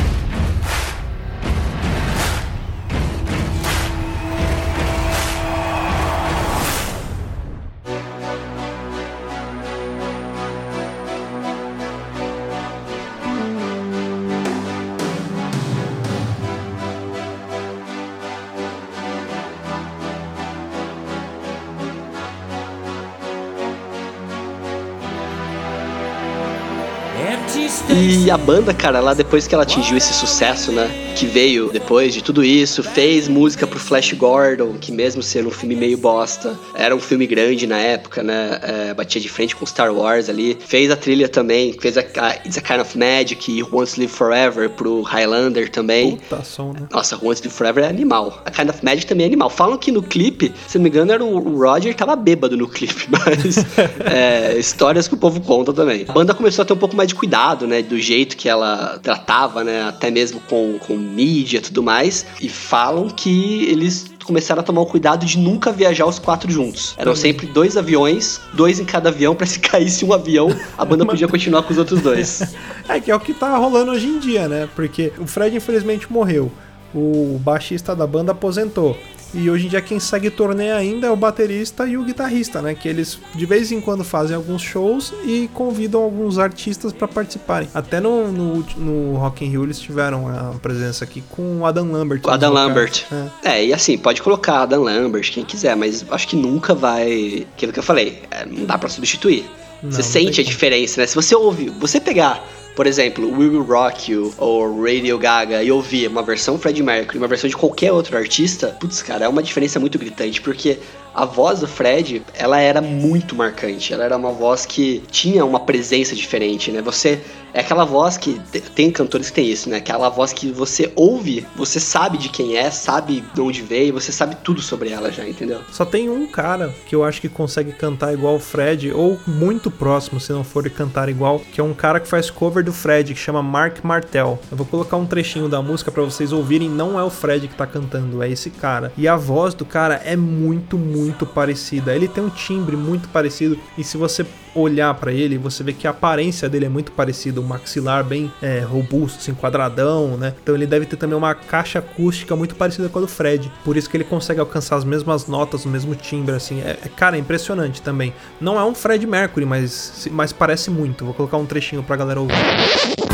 A 28.30 28.38
banda, 28.38 28.74
cara, 28.74 29.00
lá 29.00 29.14
depois 29.16 29.48
que 29.48 29.56
ela 29.56 29.64
atingiu 29.64 29.98
esse 29.98 30.14
sucesso, 30.14 30.72
né? 30.72 31.09
Que 31.16 31.26
veio 31.26 31.72
depois 31.72 32.14
de 32.14 32.24
tudo 32.24 32.44
isso, 32.44 32.84
fez 32.84 33.28
música 33.28 33.66
pro 33.66 33.80
Flash 33.80 34.14
Gordon, 34.14 34.74
que 34.80 34.92
mesmo 34.92 35.24
sendo 35.24 35.50
um 35.50 35.52
filme 35.52 35.76
meio 35.76 35.98
bosta, 35.98 36.58
era 36.74 36.96
um 36.96 37.00
filme 37.00 37.26
grande 37.26 37.66
na 37.66 37.78
época, 37.78 38.24
né? 38.24 38.60
É, 38.62 38.94
batia 38.94 39.20
de 39.20 39.30
frente 39.30 39.56
com 39.56 39.66
Star 39.66 39.94
Wars 39.94 40.30
ali. 40.30 40.58
Fez 40.60 40.92
a 40.92 40.96
trilha 40.96 41.28
também, 41.28 41.74
fez 41.74 41.98
a, 41.98 42.02
a 42.02 42.36
It's 42.46 42.58
a 42.58 42.62
Kind 42.62 42.82
of 42.82 42.98
Magic 42.98 43.52
e 43.52 43.64
Wants 43.64 43.94
to 43.94 44.02
Live 44.02 44.14
Forever 44.14 44.70
pro 44.70 45.02
Highlander 45.02 45.70
também. 45.70 46.18
Puta 46.18 46.44
som, 46.44 46.74
né? 46.74 46.88
Nossa, 46.92 47.16
Wants 47.16 47.42
to 47.42 47.48
Live 47.48 47.58
Forever 47.58 47.84
é 47.84 47.88
animal. 47.88 48.42
A 48.46 48.52
Kind 48.52 48.70
of 48.70 48.84
Magic 48.84 49.06
também 49.06 49.26
é 49.26 49.28
animal. 49.28 49.50
Falam 49.50 49.78
que 49.78 49.92
no 49.92 50.04
clipe, 50.04 50.54
se 50.68 50.78
não 50.78 50.84
me 50.84 50.90
engano, 50.90 51.12
era 51.12 51.24
o 51.24 51.40
o 51.40 51.58
Roger 51.58 51.96
tava 51.96 52.16
bêbado 52.16 52.56
no 52.58 52.68
clipe, 52.68 53.08
mas 53.10 53.58
é, 54.06 54.58
histórias 54.58 55.08
que 55.08 55.14
o 55.14 55.18
povo 55.18 55.42
conta 55.42 55.74
também. 55.74 56.06
A 56.08 56.14
banda 56.14 56.34
começou 56.34 56.64
a 56.64 56.66
ter 56.66 56.74
um 56.74 56.78
pouco 56.78 56.96
mais 56.96 57.10
de 57.10 57.16
cuidado, 57.16 57.68
né? 57.68 57.82
Do 57.82 58.00
jeito 58.00 58.36
que 58.38 58.48
ela 58.48 59.00
tratava, 59.02 59.64
né? 59.64 59.84
Até 59.84 60.12
mesmo 60.12 60.40
com, 60.42 60.78
com 60.80 60.96
mídia 61.10 61.58
e 61.58 61.62
tudo 61.62 61.84
mais. 61.84 62.26
E 62.40 62.48
falam 62.48 63.10
que 63.10 63.66
eles 63.66 64.12
começaram 64.24 64.62
a 64.62 64.64
tomar 64.64 64.82
o 64.82 64.86
cuidado 64.86 65.26
de 65.26 65.40
nunca 65.40 65.72
viajar 65.72 66.06
os 66.06 66.20
quatro 66.20 66.52
juntos. 66.52 66.94
Eram 66.98 67.16
sempre 67.16 67.48
dois 67.48 67.76
aviões, 67.76 68.40
dois 68.54 68.80
em 68.80 68.86
cada 68.86 69.10
avião, 69.10 69.36
pra 69.36 69.46
se 69.48 69.60
caísse 69.60 70.06
um 70.06 70.14
avião, 70.14 70.56
a 70.78 70.86
banda 70.86 71.06
podia 71.06 71.28
continuar 71.28 71.64
com 71.64 71.74
os 71.74 71.80
outros 71.80 72.02
dois. 72.02 72.42
É 72.88 73.00
que 73.00 73.12
é 73.12 73.16
o 73.16 73.20
que 73.20 73.36
tá 73.36 73.56
rolando 73.56 73.92
hoje 73.92 74.08
em 74.08 74.18
dia, 74.18 74.48
né? 74.48 74.68
Porque 74.76 75.14
o 75.20 75.28
Fred 75.28 75.56
infelizmente 75.56 76.12
morreu. 76.12 76.52
O 76.94 77.40
baixista 77.40 77.96
da 77.96 78.08
banda 78.08 78.32
aposentou. 78.32 78.98
E 79.34 79.50
hoje 79.50 79.68
em 79.68 79.70
dia 79.70 79.82
quem 79.82 80.00
segue 80.00 80.30
turnê 80.30 80.72
ainda 80.72 81.08
é 81.08 81.12
o 81.12 81.16
baterista 81.16 81.86
e 81.86 81.98
o 81.98 82.04
guitarrista, 82.04 82.62
né? 82.62 82.74
Que 82.74 82.88
eles 82.88 83.20
de 83.36 83.46
vez 83.46 83.72
em 83.72 83.80
quando 83.80 84.04
fazem 84.04 84.36
alguns 84.36 84.62
shows 84.62 85.14
e 85.24 85.50
convidam 85.54 86.02
alguns 86.02 86.38
artistas 86.40 86.92
para 86.92 87.08
participarem. 87.08 87.70
Até 87.74 88.00
no, 88.00 88.32
no, 88.32 88.66
no 88.78 89.18
Rock 89.18 89.46
in 89.46 89.50
Rio 89.50 89.64
eles 89.64 89.80
tiveram 89.80 90.28
a 90.28 90.56
presença 90.60 91.04
aqui 91.04 91.24
com 91.30 91.60
o 91.60 91.66
Adam 91.66 91.92
Lambert. 91.92 92.22
O 92.26 92.30
Adam 92.30 92.50
no 92.50 92.56
vocal. 92.56 92.68
Lambert. 92.68 93.06
É. 93.44 93.60
É, 93.60 93.66
e 93.66 93.74
assim, 93.74 93.98
pode 93.98 94.22
colocar 94.22 94.62
Adam 94.62 94.84
Lambert, 94.84 95.32
quem 95.32 95.44
quiser, 95.44 95.76
mas 95.76 96.06
acho 96.10 96.28
que 96.28 96.36
nunca 96.36 96.74
vai. 96.74 97.48
Aquilo 97.54 97.72
que 97.72 97.80
eu 97.80 97.84
falei, 97.84 98.24
é, 98.32 98.46
não 98.46 98.66
dá 98.66 98.78
pra 98.78 98.90
substituir. 98.90 99.46
Não, 99.82 99.92
você 99.92 100.02
não 100.02 100.10
sente 100.10 100.42
a 100.42 100.44
diferença, 100.44 101.00
né? 101.00 101.08
Se 101.08 101.16
você 101.16 101.36
ouve, 101.36 101.70
você 101.70 102.00
pegar, 102.00 102.44
por 102.80 102.88
exemplo, 102.88 103.30
We 103.30 103.50
Will 103.50 103.64
Rock 103.64 104.10
You 104.10 104.34
ou 104.38 104.82
Radio 104.82 105.18
Gaga 105.18 105.62
e 105.62 105.70
ouvir 105.70 106.08
uma 106.08 106.24
versão 106.24 106.58
Fred 106.58 106.82
Mercury, 106.82 107.18
uma 107.18 107.28
versão 107.28 107.50
de 107.50 107.58
qualquer 107.58 107.92
outro 107.92 108.16
artista, 108.16 108.68
putz, 108.80 109.04
cara, 109.04 109.26
é 109.26 109.28
uma 109.28 109.44
diferença 109.44 109.82
muito 109.82 110.00
gritante, 110.00 110.40
porque 110.40 110.80
a 111.14 111.26
voz 111.26 111.60
do 111.60 111.68
Fred, 111.68 112.22
ela 112.34 112.60
era 112.60 112.82
muito 112.82 113.36
marcante. 113.36 113.94
Ela 113.94 114.04
era 114.06 114.18
uma 114.18 114.32
voz 114.32 114.66
que 114.66 115.04
tinha 115.12 115.44
uma 115.46 115.60
presença 115.60 116.16
diferente, 116.16 116.72
né? 116.72 116.82
Você 116.82 117.20
é 117.52 117.62
aquela 117.62 117.84
voz 117.84 118.16
que 118.16 118.40
te- 118.52 118.62
tem 118.62 118.92
cantores 118.92 119.30
que 119.30 119.36
tem 119.36 119.50
isso, 119.50 119.70
né? 119.70 119.78
Aquela 119.78 120.08
voz 120.10 120.32
que 120.32 120.52
você 120.52 120.92
ouve, 120.96 121.46
você 121.56 121.80
sabe 121.80 122.18
de 122.20 122.30
quem 122.30 122.56
é, 122.58 122.70
sabe 122.70 123.24
de 123.34 123.42
onde 123.42 123.64
veio, 123.64 123.92
você 123.94 124.12
sabe 124.12 124.36
tudo 124.44 124.62
sobre 124.62 124.90
ela 124.92 125.12
já, 125.12 125.28
entendeu? 125.28 125.60
Só 125.72 125.84
tem 125.84 126.10
um 126.10 126.28
cara 126.28 126.74
que 126.86 126.96
eu 126.96 127.04
acho 127.04 127.20
que 127.20 127.28
consegue 127.28 127.72
cantar 127.72 128.14
igual 128.14 128.36
o 128.36 128.40
Fred, 128.40 128.92
ou 128.92 129.18
muito 129.26 129.72
próximo, 129.72 130.20
se 130.20 130.32
não 130.32 130.44
for 130.44 130.70
cantar 130.70 131.10
igual, 131.10 131.40
que 131.40 131.60
é 131.60 131.64
um 131.64 131.74
cara 131.74 132.00
que 132.00 132.08
faz 132.08 132.30
cover 132.30 132.64
do 132.64 132.72
Fred, 132.72 133.14
que 133.16 133.20
chama 133.20 133.42
Mark 133.42 133.84
Martel. 133.84 134.40
Eu 134.52 134.56
vou 134.58 134.66
colocar 134.68 134.98
um 134.98 135.06
trechinho 135.08 135.50
da 135.50 135.60
música 135.62 135.92
pra 135.92 136.04
vocês 136.04 136.32
ouvirem, 136.32 136.70
não 136.70 137.00
é 137.00 137.04
o 137.04 137.10
Fred 137.10 137.48
que 137.48 137.56
tá 137.56 137.66
cantando, 137.66 138.22
é 138.22 138.30
esse 138.30 138.52
cara. 138.52 138.94
E 138.96 139.08
a 139.08 139.16
voz 139.16 139.56
do 139.56 139.66
cara 139.66 139.96
é 140.06 140.16
muito, 140.16 140.78
muito 140.78 141.09
parecida. 141.26 141.96
Ele 141.96 142.08
tem 142.08 142.24
um 142.24 142.30
timbre 142.30 142.76
muito 142.76 143.10
parecido, 143.10 143.58
e 143.78 143.84
se 143.84 143.98
você 143.98 144.26
olhar 144.56 144.94
pra 144.96 145.12
ele, 145.12 145.38
você 145.38 145.64
vê 145.64 145.74
que 145.74 145.86
a 145.86 145.92
aparência 145.92 146.50
dele 146.50 146.66
é 146.66 146.70
muito 146.70 146.92
parecida, 146.92 147.40
o 147.40 147.44
maxilar 147.44 148.04
bem 148.04 148.32
é, 148.42 148.60
robusto, 148.60 149.20
assim, 149.20 149.34
quadradão, 149.34 150.18
né? 150.18 150.34
Então 150.42 150.56
ele 150.56 150.66
deve 150.66 150.86
ter 150.86 150.96
também 150.96 151.16
uma 151.18 151.36
caixa 151.36 151.80
acústica 151.80 152.36
muito 152.36 152.56
parecida 152.56 152.90
com 152.90 152.98
a 153.00 153.02
do 153.04 153.08
Fred. 153.08 153.52
Por 153.64 153.78
isso 153.78 153.90
que 153.90 153.96
ele 153.96 154.04
consegue 154.04 154.40
alcançar 154.40 154.76
as 154.78 154.84
mesmas 154.84 155.28
notas, 155.28 155.66
o 155.66 155.70
mesmo 155.70 155.96
timbre, 155.96 156.36
assim. 156.36 156.62
É, 156.62 156.72
é- 156.84 156.90
cara, 156.96 157.16
é 157.16 157.20
impressionante 157.20 157.82
também. 157.82 158.14
Não 158.42 158.60
é 158.60 158.64
um 158.64 158.74
Fred 158.74 159.06
Mercury, 159.06 159.46
mas, 159.46 160.08
mas 160.12 160.34
parece 160.34 160.72
muito. 160.72 161.06
Vou 161.06 161.14
colocar 161.14 161.38
um 161.38 161.46
trechinho 161.46 161.84
pra 161.84 161.96
galera 161.96 162.20
ouvir. 162.20 162.34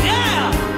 I 0.06 0.75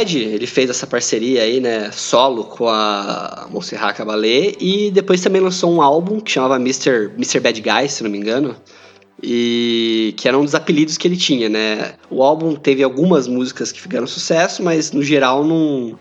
o 0.00 0.06
Fred, 0.06 0.18
ele 0.18 0.46
fez 0.46 0.70
essa 0.70 0.86
parceria 0.86 1.42
aí, 1.42 1.60
né, 1.60 1.90
solo 1.92 2.44
com 2.44 2.68
a 2.68 3.46
Montserrat 3.50 3.96
Caballé 3.96 4.54
e 4.58 4.90
depois 4.90 5.20
também 5.20 5.40
lançou 5.42 5.70
um 5.72 5.82
álbum 5.82 6.20
que 6.20 6.30
chamava 6.32 6.56
Mr. 6.56 7.10
Mr. 7.16 7.40
Bad 7.40 7.60
Guy, 7.60 7.88
se 7.88 8.02
não 8.02 8.10
me 8.10 8.18
engano. 8.18 8.56
E 9.22 10.14
que 10.16 10.26
era 10.26 10.38
um 10.38 10.44
dos 10.44 10.54
apelidos 10.54 10.96
que 10.96 11.06
ele 11.06 11.16
tinha, 11.16 11.48
né? 11.48 11.92
O 12.08 12.22
álbum 12.22 12.54
teve 12.54 12.82
algumas 12.82 13.26
músicas 13.28 13.70
que 13.70 13.80
fizeram 13.80 14.06
sucesso, 14.06 14.62
mas 14.62 14.92
no 14.92 15.02
geral 15.02 15.44
não, 15.44 15.98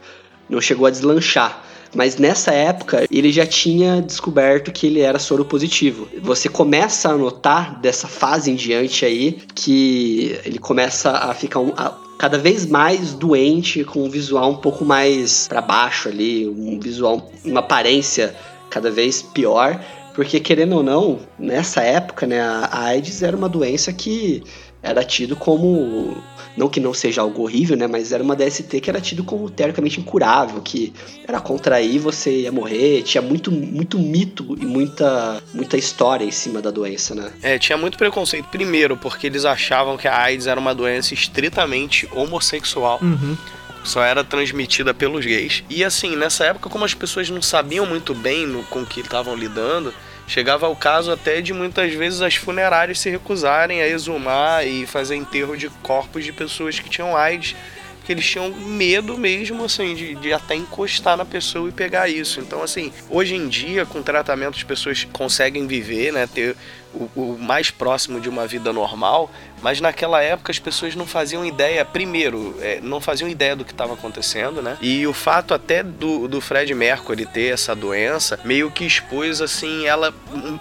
não 0.50 0.62
chegou 0.62 0.86
a 0.88 0.90
deslanchar. 0.90 1.64
Mas 1.94 2.18
nessa 2.18 2.52
época 2.52 3.06
ele 3.12 3.32
já 3.32 3.46
tinha 3.46 4.02
descoberto 4.02 4.72
que 4.72 4.88
ele 4.88 5.02
era 5.02 5.20
soro 5.20 5.44
positivo. 5.44 6.08
Você 6.22 6.48
começa 6.48 7.10
a 7.10 7.18
notar 7.18 7.80
dessa 7.82 8.08
fase 8.08 8.52
em 8.52 8.56
diante 8.56 9.04
aí 9.04 9.40
que 9.54 10.40
ele 10.46 10.60
começa 10.60 11.12
a 11.12 11.34
ficar 11.34 11.60
um, 11.60 11.74
a- 11.76 11.98
cada 12.20 12.38
vez 12.38 12.66
mais 12.66 13.14
doente, 13.14 13.86
com 13.86 14.04
um 14.04 14.10
visual 14.10 14.52
um 14.52 14.58
pouco 14.58 14.84
mais 14.84 15.48
pra 15.48 15.62
baixo 15.62 16.10
ali, 16.10 16.46
um 16.50 16.78
visual, 16.78 17.32
uma 17.46 17.62
aparência 17.62 18.36
cada 18.70 18.92
vez 18.92 19.22
pior. 19.22 19.82
Porque, 20.20 20.38
querendo 20.38 20.76
ou 20.76 20.84
não, 20.84 21.18
nessa 21.40 21.82
época, 21.82 22.28
né, 22.28 22.42
a 22.42 22.88
AIDS 22.88 23.24
era 23.24 23.38
uma 23.38 23.48
doença 23.48 23.94
que 23.94 24.44
era 24.84 25.02
tido 25.02 25.34
como. 25.34 26.22
Não 26.58 26.68
que 26.68 26.82
não 26.82 26.94
seja 26.94 27.22
algo 27.22 27.44
horrível, 27.44 27.78
né? 27.78 27.88
Mas 27.88 28.12
era 28.12 28.22
uma 28.22 28.36
DST 28.36 28.82
que 28.82 28.90
era 28.90 29.00
tido 29.00 29.24
como 29.24 29.50
teoricamente 29.50 29.98
incurável, 29.98 30.62
que 30.62 30.92
era 31.26 31.40
contrair, 31.40 32.00
você 32.00 32.42
ia 32.42 32.52
morrer. 32.52 33.02
Tinha 33.04 33.22
muito, 33.22 33.50
muito 33.50 33.98
mito 33.98 34.58
e 34.60 34.66
muita, 34.66 35.42
muita 35.54 35.78
história 35.78 36.26
em 36.26 36.32
cima 36.32 36.62
da 36.62 36.70
doença, 36.70 37.16
né? 37.16 37.32
É, 37.42 37.58
tinha 37.58 37.78
muito 37.78 37.98
preconceito. 37.98 38.50
Primeiro, 38.50 38.98
porque 38.98 39.26
eles 39.26 39.46
achavam 39.46 39.96
que 39.96 40.06
a 40.06 40.18
AIDS 40.18 40.48
era 40.48 40.60
uma 40.60 40.76
doença 40.76 41.14
estritamente 41.14 42.10
homossexual. 42.12 43.00
Uhum. 43.02 43.38
Só 43.86 44.04
era 44.04 44.22
transmitida 44.22 44.94
pelos 44.94 45.26
gays. 45.26 45.64
E 45.70 45.82
assim, 45.82 46.18
nessa 46.18 46.44
época, 46.44 46.70
como 46.70 46.84
as 46.84 46.94
pessoas 46.94 47.30
não 47.30 47.42
sabiam 47.42 47.86
muito 47.86 48.14
bem 48.14 48.46
no, 48.46 48.64
com 48.64 48.82
o 48.82 48.86
que 48.86 49.00
estavam 49.00 49.34
lidando, 49.34 49.94
chegava 50.30 50.68
ao 50.68 50.76
caso 50.76 51.12
até 51.12 51.42
de 51.42 51.52
muitas 51.52 51.92
vezes 51.92 52.22
as 52.22 52.36
funerárias 52.36 53.00
se 53.00 53.10
recusarem 53.10 53.82
a 53.82 53.88
exumar 53.88 54.66
e 54.66 54.86
fazer 54.86 55.16
enterro 55.16 55.58
de 55.58 55.70
corpos 55.82 56.24
de 56.24 56.32
pessoas 56.32 56.80
que 56.80 56.88
tinham 56.88 57.18
AIDS. 57.18 57.56
Porque 57.98 58.14
eles 58.14 58.26
tinham 58.26 58.50
medo 58.52 59.18
mesmo, 59.18 59.66
assim, 59.66 59.94
de, 59.94 60.16
de 60.16 60.32
até 60.32 60.56
encostar 60.56 61.18
na 61.18 61.26
pessoa 61.26 61.68
e 61.68 61.72
pegar 61.72 62.08
isso. 62.08 62.40
Então, 62.40 62.64
assim, 62.64 62.94
hoje 63.10 63.36
em 63.36 63.48
dia, 63.48 63.86
com 63.86 64.02
tratamento, 64.02 64.56
as 64.56 64.64
pessoas 64.64 65.04
conseguem 65.12 65.68
viver, 65.68 66.14
né? 66.14 66.28
Ter 66.28 66.56
o, 66.94 67.10
o 67.16 67.38
mais 67.40 67.72
próximo 67.72 68.20
de 68.20 68.30
uma 68.30 68.48
vida 68.48 68.72
normal, 68.74 69.30
mas 69.62 69.80
naquela 69.82 70.22
época 70.22 70.52
as 70.52 70.60
pessoas 70.60 70.96
não 70.96 71.06
faziam 71.06 71.46
ideia, 71.46 71.84
primeiro, 71.84 72.56
é, 72.62 72.80
não 72.82 73.00
faziam 73.02 73.30
ideia 73.30 73.56
do 73.56 73.66
que 73.66 73.72
estava 73.72 73.94
acontecendo, 73.94 74.62
né? 74.62 74.78
E 74.82 75.06
o 75.06 75.14
fato 75.14 75.54
até 75.54 75.84
do, 75.84 76.28
do 76.28 76.40
Fred 76.42 76.74
Mercury 76.74 77.26
ter 77.26 77.54
essa 77.54 77.76
doença 77.76 78.40
meio 78.44 78.72
que 78.72 78.86
expôs 78.86 79.42
assim 79.42 79.86
ela 79.86 80.14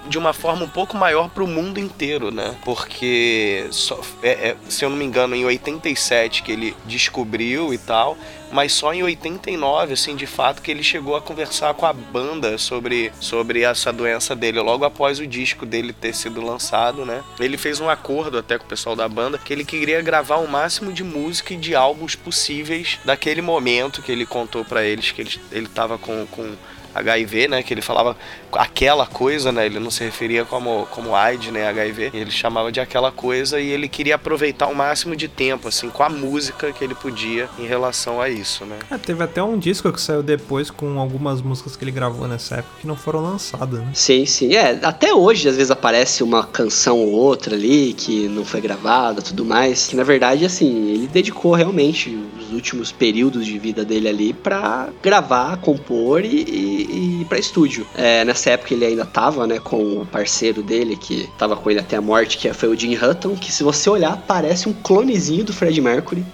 de 0.09 0.19
uma 0.19 0.33
forma 0.33 0.65
um 0.65 0.69
pouco 0.69 0.97
maior 0.97 1.29
para 1.31 1.45
o 1.45 1.47
mundo 1.47 1.79
inteiro, 1.79 2.31
né? 2.31 2.55
Porque 2.65 3.67
só, 3.71 4.01
é- 4.23 4.51
é, 4.51 4.57
se 4.69 4.85
eu 4.85 4.91
não 4.91 4.97
me 4.97 5.05
engano 5.05 5.35
em 5.35 5.45
87 5.45 6.43
que 6.43 6.53
ele 6.53 6.77
descobriu 6.87 7.73
e 7.73 7.79
tal, 7.79 8.17
mas 8.53 8.73
só 8.73 8.93
em 8.93 9.03
89, 9.03 9.93
assim, 9.93 10.17
de 10.17 10.27
fato, 10.27 10.63
que 10.63 10.71
ele 10.71 10.83
chegou 10.83 11.17
a 11.17 11.21
conversar 11.21 11.75
com 11.75 11.87
a 11.87 11.93
banda 11.93 12.59
sobre, 12.59 13.13
sobre 13.21 13.63
essa 13.63 13.93
doença 13.93 14.35
dele, 14.35 14.61
logo 14.61 14.85
após 14.85 15.19
o 15.19 15.27
disco 15.27 15.67
dele 15.67 15.93
ter 15.93 16.15
sido 16.15 16.41
lançado, 16.41 17.05
né? 17.05 17.23
Ele 17.39 17.57
fez 17.57 17.81
um 17.81 17.89
acordo 17.89 18.39
até 18.39 18.59
com 18.59 18.65
o 18.65 18.69
pessoal 18.69 18.97
da 18.97 19.09
banda 19.09 19.39
que 19.39 19.53
ele 19.53 19.65
queria 19.65 20.01
gravar 20.01 20.37
o 20.37 20.49
máximo 20.49 20.93
de 20.93 21.05
música 21.05 21.55
e 21.55 21.57
de 21.57 21.75
álbuns 21.75 22.15
possíveis 22.15 22.99
daquele 23.05 23.43
momento 23.43 24.03
que 24.03 24.13
ele 24.13 24.27
contou 24.27 24.65
pra 24.65 24.85
eles 24.85 25.11
que 25.11 25.23
ele, 25.23 25.41
ele 25.53 25.69
tava 25.69 25.99
com, 25.99 26.27
com 26.27 26.55
HIV, 26.95 27.49
né? 27.49 27.63
Que 27.63 27.75
ele 27.75 27.83
falava 27.83 28.17
aquela 28.53 29.07
coisa, 29.07 29.53
né? 29.53 29.67
Ele 29.67 29.79
não 29.79 29.91
se 29.91 30.05
referia 30.05 30.45
como, 30.45 30.87
como 30.91 31.15
AIDS, 31.15 31.53
né? 31.53 31.69
HIV. 31.69 32.11
Ele 32.15 32.31
chamava 32.31 32.73
de 32.73 32.81
aquela 32.81 33.13
coisa 33.13 33.61
e 33.61 33.69
ele 33.69 33.89
queria 33.89 34.15
aproveitar 34.15 34.67
o 34.67 34.75
máximo 34.75 35.15
de 35.15 35.29
tempo, 35.29 35.69
assim, 35.69 35.91
com 35.91 36.03
a 36.03 36.09
música 36.09 36.73
que 36.73 36.83
ele 36.83 36.95
podia 36.95 37.49
em 37.59 37.67
relação 37.67 38.21
a 38.21 38.29
isso, 38.29 38.65
né? 38.65 38.79
É, 38.91 38.99
teve 38.99 39.23
até 39.23 39.43
um 39.43 39.59
disco 39.59 39.93
que 39.93 40.01
saiu 40.01 40.23
depois 40.23 40.71
com 40.71 40.99
algumas 40.99 41.43
músicas 41.43 41.77
que 41.77 41.85
ele 41.85 41.91
gravou 41.91 42.27
nessa 42.27 42.57
época 42.57 42.81
que 42.81 42.87
não 42.87 42.97
foram 42.97 43.23
lançadas, 43.23 43.81
né? 43.81 43.91
Sim, 43.95 44.27
sim. 44.27 44.55
É, 44.55 44.79
até 44.83 45.13
hoje 45.13 45.49
às 45.49 45.57
vezes 45.57 45.71
aparece 45.71 46.23
uma 46.23 46.45
canção 46.45 46.99
ou 46.99 47.13
outra 47.13 47.55
ali 47.55 47.93
que 47.93 48.29
não 48.29 48.45
foi 48.45 48.61
gravada, 48.61 49.23
tudo 49.23 49.45
mais. 49.45 49.87
Que 49.87 49.97
na 49.97 50.05
verdade, 50.05 50.45
assim, 50.45 50.91
ele 50.91 51.07
dedicou 51.07 51.55
realmente 51.55 52.19
os 52.41 52.53
últimos 52.53 52.93
períodos 52.93 53.45
de 53.47 53.59
vida 53.59 53.85
dele 53.85 54.09
ali 54.09 54.33
pra 54.33 54.89
gravar, 55.03 55.57
compor 55.59 56.25
e, 56.25 56.88
e, 56.89 57.23
e 57.23 57.25
pra 57.25 57.39
estúdio. 57.39 57.87
É, 57.95 58.25
nessa 58.25 58.51
época 58.51 58.75
ele 58.75 58.85
ainda 58.85 59.05
tava, 59.05 59.47
né, 59.47 59.59
com 59.59 60.03
o 60.03 60.07
parceiro 60.07 60.63
dele 60.63 60.97
que 60.97 61.29
tava 61.39 61.57
com 61.57 61.71
ele 61.71 61.81
até 61.81 61.97
a 61.97 62.01
morte, 62.01 62.39
que 62.39 62.53
foi 62.53 62.69
o 62.69 62.79
Jim 62.79 62.97
Hutton, 62.97 63.37
que 63.37 63.53
se 63.53 63.63
você 63.63 63.89
olhar 63.89 64.17
parece 64.27 64.69
um 64.69 64.73
clonezinho 64.73 65.45
do 65.45 65.53
Fred 65.53 65.81
Mercury. 65.81 66.25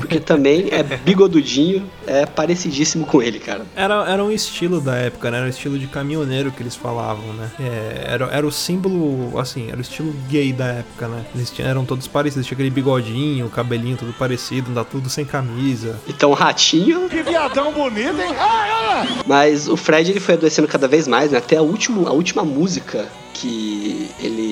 Porque 0.00 0.20
também 0.20 0.68
é 0.70 0.82
bigodudinho, 0.82 1.84
é 2.06 2.24
parecidíssimo 2.26 3.06
com 3.06 3.22
ele, 3.22 3.38
cara. 3.38 3.64
Era, 3.74 4.04
era 4.10 4.24
um 4.24 4.30
estilo 4.30 4.80
da 4.80 4.94
época, 4.96 5.30
né? 5.30 5.38
Era 5.38 5.46
o 5.46 5.50
estilo 5.50 5.78
de 5.78 5.86
caminhoneiro 5.86 6.50
que 6.52 6.62
eles 6.62 6.74
falavam, 6.76 7.32
né? 7.34 7.50
É, 7.60 8.04
era, 8.12 8.24
era 8.26 8.46
o 8.46 8.52
símbolo, 8.52 9.38
assim, 9.38 9.68
era 9.68 9.78
o 9.78 9.80
estilo 9.80 10.14
gay 10.28 10.52
da 10.52 10.66
época, 10.66 11.08
né? 11.08 11.24
Eles 11.34 11.50
tinham- 11.50 11.68
eram 11.70 11.84
todos 11.84 12.06
parecidos, 12.06 12.46
tinha 12.46 12.56
aquele 12.56 12.70
bigodinho, 12.70 13.46
o 13.46 13.50
cabelinho 13.50 13.96
tudo 13.96 14.12
parecido, 14.12 14.70
andar 14.70 14.84
tudo 14.84 15.08
sem 15.08 15.24
camisa. 15.24 15.98
Então 16.08 16.30
o 16.30 16.34
ratinho 16.34 17.08
Que 17.08 17.22
viadão 17.22 17.72
bonito, 17.72 18.20
hein? 18.20 18.34
Olha! 18.38 19.08
Mas 19.26 19.68
o 19.68 19.76
Fred 19.76 20.10
ele 20.10 20.20
foi 20.20 20.34
adoecendo 20.34 20.68
cada 20.68 20.86
vez 20.88 21.06
mais, 21.08 21.30
né? 21.32 21.38
Até 21.38 21.56
a 21.56 21.62
última, 21.62 22.08
a 22.08 22.12
última 22.12 22.44
música 22.44 23.06
que 23.34 24.08
ele 24.20 24.47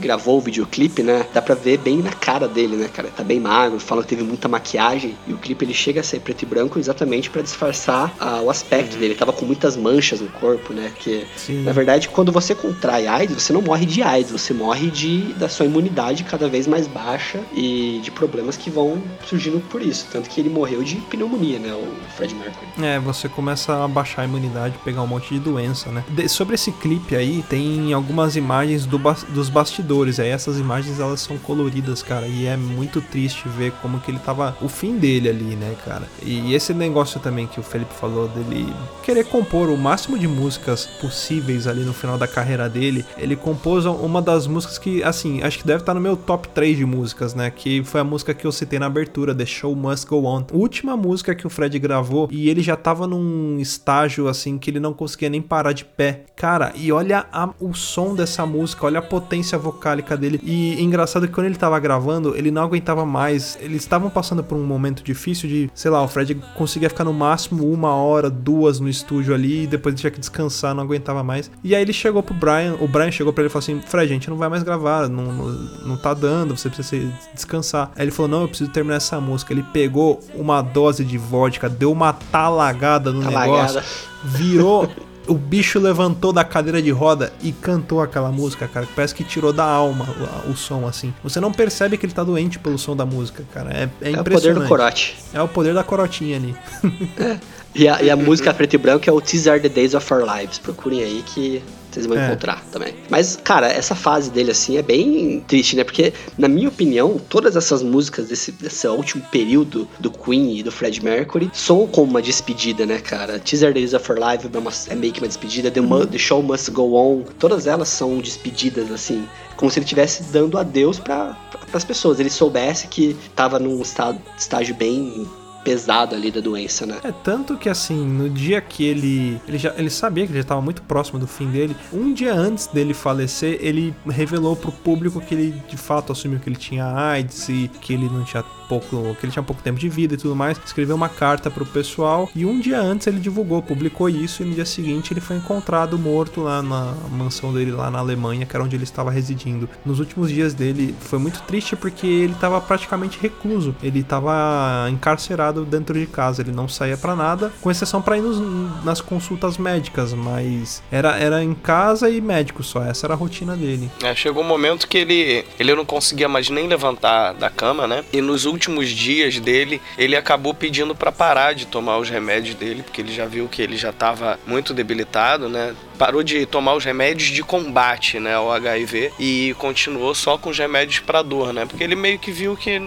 gravou 0.00 0.38
o 0.38 0.40
videoclipe, 0.40 1.02
né? 1.02 1.26
Dá 1.32 1.40
pra 1.42 1.54
ver 1.54 1.78
bem 1.78 1.98
na 1.98 2.10
cara 2.12 2.48
dele, 2.48 2.76
né, 2.76 2.88
cara? 2.92 3.08
Tá 3.08 3.22
bem 3.22 3.38
magro, 3.40 3.78
fala 3.78 4.02
que 4.02 4.08
teve 4.08 4.22
muita 4.22 4.48
maquiagem. 4.48 5.14
E 5.26 5.32
o 5.32 5.38
clipe 5.38 5.64
ele 5.64 5.74
chega 5.74 6.00
a 6.00 6.04
ser 6.04 6.20
preto 6.20 6.42
e 6.42 6.46
branco 6.46 6.78
exatamente 6.78 7.30
pra 7.30 7.42
disfarçar 7.42 8.12
ah, 8.18 8.40
o 8.42 8.50
aspecto 8.50 8.92
dele. 8.94 9.06
Ele 9.12 9.14
tava 9.14 9.32
com 9.32 9.44
muitas 9.44 9.76
manchas 9.76 10.20
no 10.20 10.28
corpo, 10.28 10.72
né? 10.72 10.92
Que 10.98 11.26
Sim. 11.36 11.62
na 11.62 11.72
verdade, 11.72 12.08
quando 12.08 12.32
você 12.32 12.54
contrai 12.54 13.06
AIDS, 13.06 13.42
você 13.42 13.52
não 13.52 13.62
morre 13.62 13.84
de 13.86 14.02
AIDS, 14.02 14.30
você 14.32 14.52
morre 14.54 14.90
de 14.90 15.32
da 15.34 15.48
sua 15.48 15.66
imunidade 15.66 16.24
cada 16.24 16.48
vez 16.48 16.66
mais 16.66 16.86
baixa 16.86 17.40
e 17.54 18.00
de 18.02 18.10
problemas 18.10 18.56
que 18.56 18.70
vão 18.70 19.02
surgindo 19.26 19.60
por 19.68 19.82
isso. 19.82 20.06
Tanto 20.10 20.28
que 20.30 20.40
ele 20.40 20.48
morreu 20.50 20.82
de 20.82 20.96
pneumonia, 20.96 21.58
né? 21.58 21.72
O 21.72 21.86
Fred 22.16 22.34
Mercury. 22.34 22.66
É, 22.82 22.98
você 22.98 23.28
começa 23.28 23.84
a 23.84 23.88
baixar 23.88 24.22
a 24.22 24.24
imunidade, 24.24 24.74
pegar 24.84 25.02
um 25.02 25.06
monte 25.06 25.34
de 25.34 25.40
doença, 25.40 25.90
né? 25.90 26.04
De- 26.08 26.28
sobre 26.28 26.54
esse 26.54 26.72
clipe 26.72 27.14
aí, 27.16 27.42
tem 27.48 27.92
algumas 27.92 28.36
imagens 28.36 28.86
do 28.86 29.00
dos 29.30 29.48
bastidores. 29.48 29.89
Aí 30.20 30.28
essas 30.28 30.58
imagens 30.58 31.00
elas 31.00 31.20
são 31.20 31.36
coloridas, 31.38 32.02
cara, 32.02 32.26
e 32.26 32.46
é 32.46 32.56
muito 32.56 33.00
triste 33.00 33.48
ver 33.48 33.72
como 33.82 33.98
que 34.00 34.10
ele 34.10 34.18
tava 34.18 34.56
o 34.62 34.68
fim 34.68 34.96
dele 34.98 35.28
ali, 35.28 35.56
né, 35.56 35.74
cara? 35.84 36.04
E 36.22 36.54
esse 36.54 36.72
negócio 36.72 37.18
também 37.20 37.46
que 37.46 37.58
o 37.58 37.62
Felipe 37.62 37.92
falou 37.94 38.28
dele 38.28 38.72
querer 39.02 39.24
compor 39.24 39.68
o 39.68 39.76
máximo 39.76 40.18
de 40.18 40.28
músicas 40.28 40.86
possíveis 41.00 41.66
ali 41.66 41.80
no 41.82 41.92
final 41.92 42.16
da 42.16 42.28
carreira 42.28 42.68
dele. 42.68 43.04
Ele 43.18 43.34
compôs 43.36 43.84
uma 43.86 44.22
das 44.22 44.46
músicas 44.46 44.78
que, 44.78 45.02
assim, 45.02 45.42
acho 45.42 45.58
que 45.58 45.66
deve 45.66 45.80
estar 45.82 45.94
no 45.94 46.00
meu 46.00 46.16
top 46.16 46.48
3 46.48 46.76
de 46.76 46.84
músicas, 46.86 47.34
né? 47.34 47.50
Que 47.50 47.82
foi 47.84 48.00
a 48.00 48.04
música 48.04 48.32
que 48.32 48.46
eu 48.46 48.52
citei 48.52 48.78
na 48.78 48.86
abertura, 48.86 49.34
The 49.34 49.46
Show 49.46 49.74
Must 49.74 50.06
Go 50.06 50.24
On. 50.24 50.44
Última 50.52 50.96
música 50.96 51.34
que 51.34 51.46
o 51.46 51.50
Fred 51.50 51.78
gravou 51.78 52.28
e 52.30 52.48
ele 52.48 52.62
já 52.62 52.76
tava 52.76 53.06
num 53.06 53.58
estágio 53.58 54.28
assim 54.28 54.58
que 54.58 54.70
ele 54.70 54.80
não 54.80 54.92
conseguia 54.92 55.28
nem 55.30 55.42
parar 55.42 55.72
de 55.72 55.84
pé. 55.84 56.24
Cara, 56.36 56.72
e 56.76 56.92
olha 56.92 57.26
a- 57.32 57.50
o 57.60 57.74
som 57.74 58.14
dessa 58.14 58.44
música, 58.46 58.86
olha 58.86 58.98
a 58.98 59.02
potência 59.02 59.58
vocálica 59.80 60.16
dele. 60.16 60.38
E 60.44 60.80
engraçado 60.82 61.26
que 61.26 61.32
quando 61.32 61.46
ele 61.46 61.56
tava 61.56 61.78
gravando, 61.80 62.36
ele 62.36 62.50
não 62.50 62.62
aguentava 62.62 63.06
mais. 63.06 63.58
Eles 63.60 63.82
estavam 63.82 64.10
passando 64.10 64.44
por 64.44 64.56
um 64.56 64.64
momento 64.64 65.02
difícil 65.02 65.48
de, 65.48 65.70
sei 65.74 65.90
lá, 65.90 66.02
o 66.02 66.08
Fred 66.08 66.34
conseguia 66.54 66.88
ficar 66.90 67.04
no 67.04 67.12
máximo 67.14 67.64
uma 67.72 67.94
hora, 67.94 68.28
duas 68.28 68.78
no 68.78 68.88
estúdio 68.88 69.34
ali 69.34 69.64
e 69.64 69.66
depois 69.66 69.94
ele 69.94 70.00
tinha 70.00 70.10
que 70.10 70.20
descansar, 70.20 70.74
não 70.74 70.82
aguentava 70.84 71.24
mais. 71.24 71.50
E 71.64 71.74
aí 71.74 71.80
ele 71.82 71.92
chegou 71.94 72.22
pro 72.22 72.34
Brian, 72.34 72.76
o 72.80 72.86
Brian 72.86 73.10
chegou 73.10 73.32
pra 73.32 73.42
ele 73.42 73.48
e 73.48 73.52
falou 73.52 73.60
assim: 73.62 73.80
Fred, 73.80 74.10
a 74.10 74.14
gente 74.14 74.28
não 74.28 74.36
vai 74.36 74.48
mais 74.50 74.62
gravar, 74.62 75.08
não, 75.08 75.24
não, 75.32 75.48
não 75.86 75.96
tá 75.96 76.12
dando, 76.12 76.56
você 76.56 76.68
precisa 76.68 76.88
se- 76.88 77.12
descansar. 77.34 77.90
Aí 77.96 78.04
ele 78.04 78.10
falou: 78.10 78.30
Não, 78.30 78.42
eu 78.42 78.48
preciso 78.48 78.70
terminar 78.70 78.96
essa 78.96 79.18
música. 79.20 79.52
Ele 79.52 79.64
pegou 79.72 80.20
uma 80.34 80.60
dose 80.60 81.04
de 81.04 81.16
vodka, 81.16 81.68
deu 81.68 81.90
uma 81.90 82.12
talagada 82.12 83.12
no 83.12 83.22
Talagada. 83.22 83.46
negócio, 83.80 83.82
virou. 84.24 84.88
O 85.30 85.34
bicho 85.34 85.78
levantou 85.78 86.32
da 86.32 86.42
cadeira 86.42 86.82
de 86.82 86.90
roda 86.90 87.32
e 87.40 87.52
cantou 87.52 88.02
aquela 88.02 88.32
música, 88.32 88.66
cara. 88.66 88.84
que 88.84 88.92
Parece 88.92 89.14
que 89.14 89.22
tirou 89.22 89.52
da 89.52 89.64
alma 89.64 90.04
o, 90.46 90.50
o 90.50 90.56
som, 90.56 90.86
assim. 90.88 91.14
Você 91.22 91.38
não 91.38 91.52
percebe 91.52 91.96
que 91.96 92.04
ele 92.04 92.12
tá 92.12 92.24
doente 92.24 92.58
pelo 92.58 92.76
som 92.76 92.96
da 92.96 93.06
música, 93.06 93.44
cara. 93.54 93.70
É, 93.72 93.82
é 93.82 93.84
É 93.84 93.86
o 93.86 93.90
poder 94.16 94.20
impressionante. 94.20 94.62
do 94.62 94.68
corote. 94.68 95.16
É 95.32 95.40
o 95.40 95.46
poder 95.46 95.72
da 95.72 95.84
corotinha 95.84 96.36
ali. 96.36 96.56
E 97.74 97.86
a, 97.88 98.02
e 98.02 98.10
a 98.10 98.16
música 98.16 98.52
preto 98.52 98.74
e 98.74 98.78
branco 98.78 99.08
é 99.08 99.12
o 99.12 99.20
These 99.20 99.48
Are 99.48 99.60
the 99.60 99.68
Days 99.68 99.94
of 99.94 100.12
Our 100.12 100.24
Lives. 100.24 100.58
Procurem 100.58 101.02
aí 101.02 101.22
que 101.24 101.62
vocês 101.90 102.06
vão 102.06 102.16
É. 102.18 102.26
encontrar 102.26 102.64
também. 102.72 102.94
Mas, 103.08 103.36
cara, 103.42 103.68
essa 103.68 103.94
fase 103.94 104.30
dele, 104.30 104.50
assim, 104.52 104.76
é 104.76 104.82
bem 104.82 105.42
triste, 105.46 105.74
né? 105.76 105.82
Porque, 105.84 106.12
na 106.38 106.46
minha 106.48 106.68
opinião, 106.68 107.20
todas 107.28 107.56
essas 107.56 107.82
músicas 107.82 108.28
desse, 108.28 108.52
desse 108.52 108.86
último 108.88 109.22
período 109.30 109.88
do 109.98 110.10
Queen 110.10 110.56
e 110.58 110.62
do 110.62 110.70
Fred 110.72 111.02
Mercury 111.02 111.50
soam 111.52 111.86
como 111.86 112.10
uma 112.10 112.22
despedida, 112.22 112.84
né, 112.86 112.98
cara? 112.98 113.38
The 113.40 113.72
Days 113.72 113.92
of 113.94 114.10
Our 114.12 114.18
Lives 114.18 114.46
é, 114.52 114.58
uma- 114.58 114.72
é 114.88 114.94
meio 114.94 115.12
que 115.12 115.20
uma 115.20 115.28
despedida. 115.28 115.70
The, 115.70 115.80
Mu- 115.80 116.06
the 116.06 116.18
Show 116.18 116.42
Must 116.42 116.70
Go 116.72 116.94
On. 116.94 117.22
Todas 117.38 117.66
elas 117.66 117.88
são 117.88 118.18
despedidas, 118.18 118.90
assim. 118.92 119.26
Como 119.56 119.70
se 119.70 119.78
ele 119.78 119.84
estivesse 119.84 120.22
dando 120.24 120.58
adeus 120.58 120.98
para 120.98 121.36
as 121.72 121.84
pessoas. 121.84 122.18
Ele 122.20 122.30
soubesse 122.30 122.86
que 122.88 123.16
tava 123.34 123.58
num 123.58 123.80
estado, 123.82 124.18
estágio 124.38 124.74
bem 124.74 125.26
pesado 125.64 126.14
ali 126.14 126.30
da 126.30 126.40
doença, 126.40 126.86
né? 126.86 126.98
É 127.02 127.12
tanto 127.12 127.56
que 127.56 127.68
assim, 127.68 128.06
no 128.06 128.28
dia 128.28 128.60
que 128.60 128.84
ele. 128.84 129.40
Ele, 129.46 129.58
já, 129.58 129.74
ele 129.76 129.90
sabia 129.90 130.24
que 130.24 130.32
ele 130.32 130.38
já 130.38 130.42
estava 130.42 130.60
muito 130.60 130.82
próximo 130.82 131.18
do 131.18 131.26
fim 131.26 131.50
dele. 131.50 131.76
Um 131.92 132.12
dia 132.12 132.34
antes 132.34 132.66
dele 132.66 132.94
falecer, 132.94 133.58
ele 133.60 133.94
revelou 134.06 134.56
pro 134.56 134.72
público 134.72 135.20
que 135.20 135.34
ele 135.34 135.62
de 135.68 135.76
fato 135.76 136.12
assumiu 136.12 136.38
que 136.38 136.48
ele 136.48 136.56
tinha 136.56 136.84
AIDS 136.84 137.48
e 137.48 137.70
que 137.80 137.92
ele 137.92 138.06
não 138.06 138.24
tinha 138.24 138.42
pouco. 138.68 139.14
que 139.18 139.26
ele 139.26 139.32
tinha 139.32 139.42
pouco 139.42 139.62
tempo 139.62 139.78
de 139.78 139.88
vida 139.88 140.14
e 140.14 140.16
tudo 140.16 140.34
mais. 140.34 140.58
Escreveu 140.64 140.96
uma 140.96 141.08
carta 141.08 141.50
pro 141.50 141.66
pessoal. 141.66 142.28
E 142.34 142.44
um 142.44 142.60
dia 142.60 142.80
antes 142.80 143.06
ele 143.06 143.18
divulgou, 143.18 143.62
publicou 143.62 144.08
isso, 144.08 144.42
e 144.42 144.46
no 144.46 144.54
dia 144.54 144.64
seguinte 144.64 145.12
ele 145.12 145.20
foi 145.20 145.36
encontrado 145.36 145.98
morto 145.98 146.42
lá 146.42 146.62
na 146.62 146.94
mansão 147.10 147.52
dele 147.52 147.72
lá 147.72 147.90
na 147.90 147.98
Alemanha, 147.98 148.46
que 148.46 148.56
era 148.56 148.64
onde 148.64 148.76
ele 148.76 148.84
estava 148.84 149.10
residindo. 149.10 149.68
Nos 149.84 149.98
últimos 149.98 150.30
dias 150.30 150.54
dele 150.54 150.94
foi 151.00 151.18
muito 151.18 151.42
triste 151.42 151.76
porque 151.76 152.06
ele 152.06 152.32
estava 152.32 152.60
praticamente 152.60 153.18
recluso. 153.20 153.74
Ele 153.82 154.00
estava 154.00 154.88
encarcerado 154.90 155.49
dentro 155.52 155.98
de 155.98 156.06
casa, 156.06 156.42
ele 156.42 156.52
não 156.52 156.68
saía 156.68 156.96
pra 156.96 157.14
nada, 157.16 157.52
com 157.60 157.70
exceção 157.70 158.00
para 158.00 158.16
ir 158.18 158.22
nos- 158.22 158.84
nas 158.84 159.00
consultas 159.00 159.58
médicas, 159.58 160.12
mas 160.14 160.82
era, 160.90 161.16
era 161.18 161.42
em 161.42 161.54
casa 161.54 162.08
e 162.10 162.20
médico 162.20 162.62
só, 162.62 162.82
essa 162.84 163.06
era 163.06 163.14
a 163.14 163.16
rotina 163.16 163.56
dele. 163.56 163.90
É, 164.02 164.14
chegou 164.14 164.42
um 164.42 164.46
momento 164.46 164.86
que 164.88 164.98
ele, 164.98 165.44
ele 165.58 165.74
não 165.74 165.84
conseguia 165.84 166.28
mais 166.28 166.48
nem 166.50 166.66
levantar 166.68 167.32
da 167.34 167.50
cama, 167.50 167.86
né? 167.86 168.04
E 168.12 168.20
nos 168.20 168.44
últimos 168.44 168.88
dias 168.88 169.38
dele, 169.40 169.80
ele 169.98 170.16
acabou 170.16 170.54
pedindo 170.54 170.94
pra 170.94 171.10
parar 171.12 171.54
de 171.54 171.66
tomar 171.66 171.98
os 171.98 172.08
remédios 172.08 172.54
dele, 172.54 172.82
porque 172.82 173.00
ele 173.00 173.12
já 173.12 173.26
viu 173.26 173.48
que 173.48 173.60
ele 173.62 173.76
já 173.76 173.92
tava 173.92 174.38
muito 174.46 174.72
debilitado, 174.74 175.48
né? 175.48 175.74
Parou 176.00 176.22
de 176.22 176.46
tomar 176.46 176.72
os 176.76 176.82
remédios 176.84 177.28
de 177.28 177.42
combate, 177.42 178.18
né, 178.18 178.34
ao 178.34 178.50
HIV 178.50 179.12
e 179.18 179.54
continuou 179.58 180.14
só 180.14 180.38
com 180.38 180.48
os 180.48 180.58
remédios 180.58 180.98
pra 180.98 181.20
dor, 181.20 181.52
né? 181.52 181.66
Porque 181.66 181.84
ele 181.84 181.94
meio 181.94 182.18
que 182.18 182.32
viu 182.32 182.56
que 182.56 182.80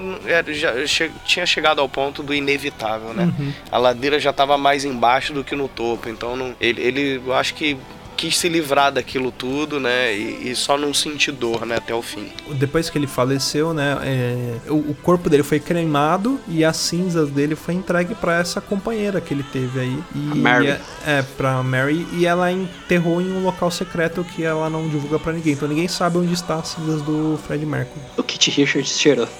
já 0.47 0.73
che- 0.87 1.11
tinha 1.23 1.45
chegado 1.45 1.79
ao 1.79 1.87
ponto 1.87 2.23
do 2.23 2.33
inevitável, 2.33 3.13
né? 3.13 3.31
A 3.71 3.77
ladeira 3.77 4.19
já 4.19 4.33
tava 4.33 4.57
mais 4.57 4.83
embaixo 4.83 5.31
do 5.31 5.43
que 5.43 5.55
no 5.55 5.67
topo, 5.67 6.09
então 6.09 6.35
não, 6.35 6.55
ele, 6.59 6.81
ele 6.81 7.21
eu 7.23 7.33
acho 7.35 7.53
que 7.53 7.77
quis 8.15 8.37
se 8.37 8.47
livrar 8.49 8.91
daquilo 8.91 9.31
tudo, 9.31 9.79
né? 9.79 10.15
E, 10.15 10.51
e 10.51 10.55
só 10.55 10.77
não 10.77 10.93
sentir 10.93 11.31
dor, 11.31 11.65
né? 11.65 11.77
Até 11.77 11.93
o 11.93 12.01
fim. 12.01 12.31
Depois 12.51 12.89
que 12.89 12.97
ele 12.97 13.07
faleceu, 13.07 13.73
né, 13.73 13.97
é, 14.01 14.69
o, 14.69 14.75
o 14.75 14.95
corpo 14.95 15.29
dele 15.29 15.43
foi 15.43 15.59
cremado 15.59 16.39
e 16.47 16.63
as 16.63 16.77
cinzas 16.77 17.29
dele 17.29 17.55
foi 17.55 17.73
entregue 17.73 18.15
pra 18.15 18.39
essa 18.39 18.61
companheira 18.61 19.19
que 19.19 19.33
ele 19.33 19.43
teve 19.43 19.79
aí. 19.79 19.99
E 20.15 20.31
A 20.31 20.35
Mary. 20.35 20.67
É, 20.67 20.79
é, 21.05 21.21
pra 21.37 21.61
Mary. 21.63 22.07
E 22.13 22.25
ela 22.25 22.51
enterrou 22.51 23.21
em 23.21 23.31
um 23.31 23.43
local 23.43 23.69
secreto 23.71 24.23
que 24.23 24.43
ela 24.43 24.69
não 24.69 24.87
divulga 24.87 25.19
pra 25.19 25.33
ninguém. 25.33 25.53
Então 25.53 25.67
ninguém 25.67 25.87
sabe 25.87 26.17
onde 26.17 26.33
está 26.33 26.55
as 26.55 26.69
cinzas 26.69 27.01
do 27.01 27.39
Fred 27.45 27.65
Mercury. 27.65 28.01
O 28.17 28.23
Kit 28.23 28.51
Richards 28.51 28.99
cheirou. 28.99 29.27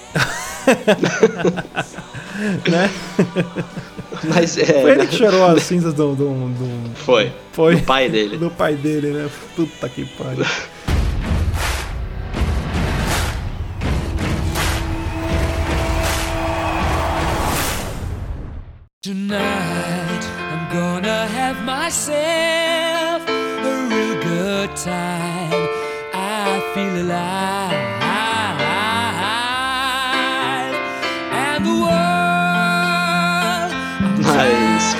Né? 2.34 2.90
Mas 4.24 4.58
é. 4.58 4.64
Foi 4.64 4.90
ele 4.92 5.06
que 5.06 5.16
cheirou 5.16 5.44
as 5.44 5.62
cinzas 5.62 5.94
do. 5.94 6.14
do, 6.14 6.24
do 6.48 6.94
Foi. 6.96 7.32
foi. 7.52 7.76
O 7.76 7.82
pai 7.82 8.08
dele. 8.08 8.36
Do 8.36 8.50
pai 8.50 8.74
dele, 8.74 9.08
né? 9.08 9.28
Puta 9.54 9.88
que 9.88 10.04
pariu. 10.04 10.44
Tonight 19.02 20.24
I'm 20.38 20.72
gonna 20.72 21.26
have 21.26 21.62
myself 21.64 23.22
a 23.28 23.88
real 23.90 24.22
good 24.22 24.76
time. 24.76 25.68
I 26.14 26.72
feel 26.74 27.02
alive. 27.02 27.93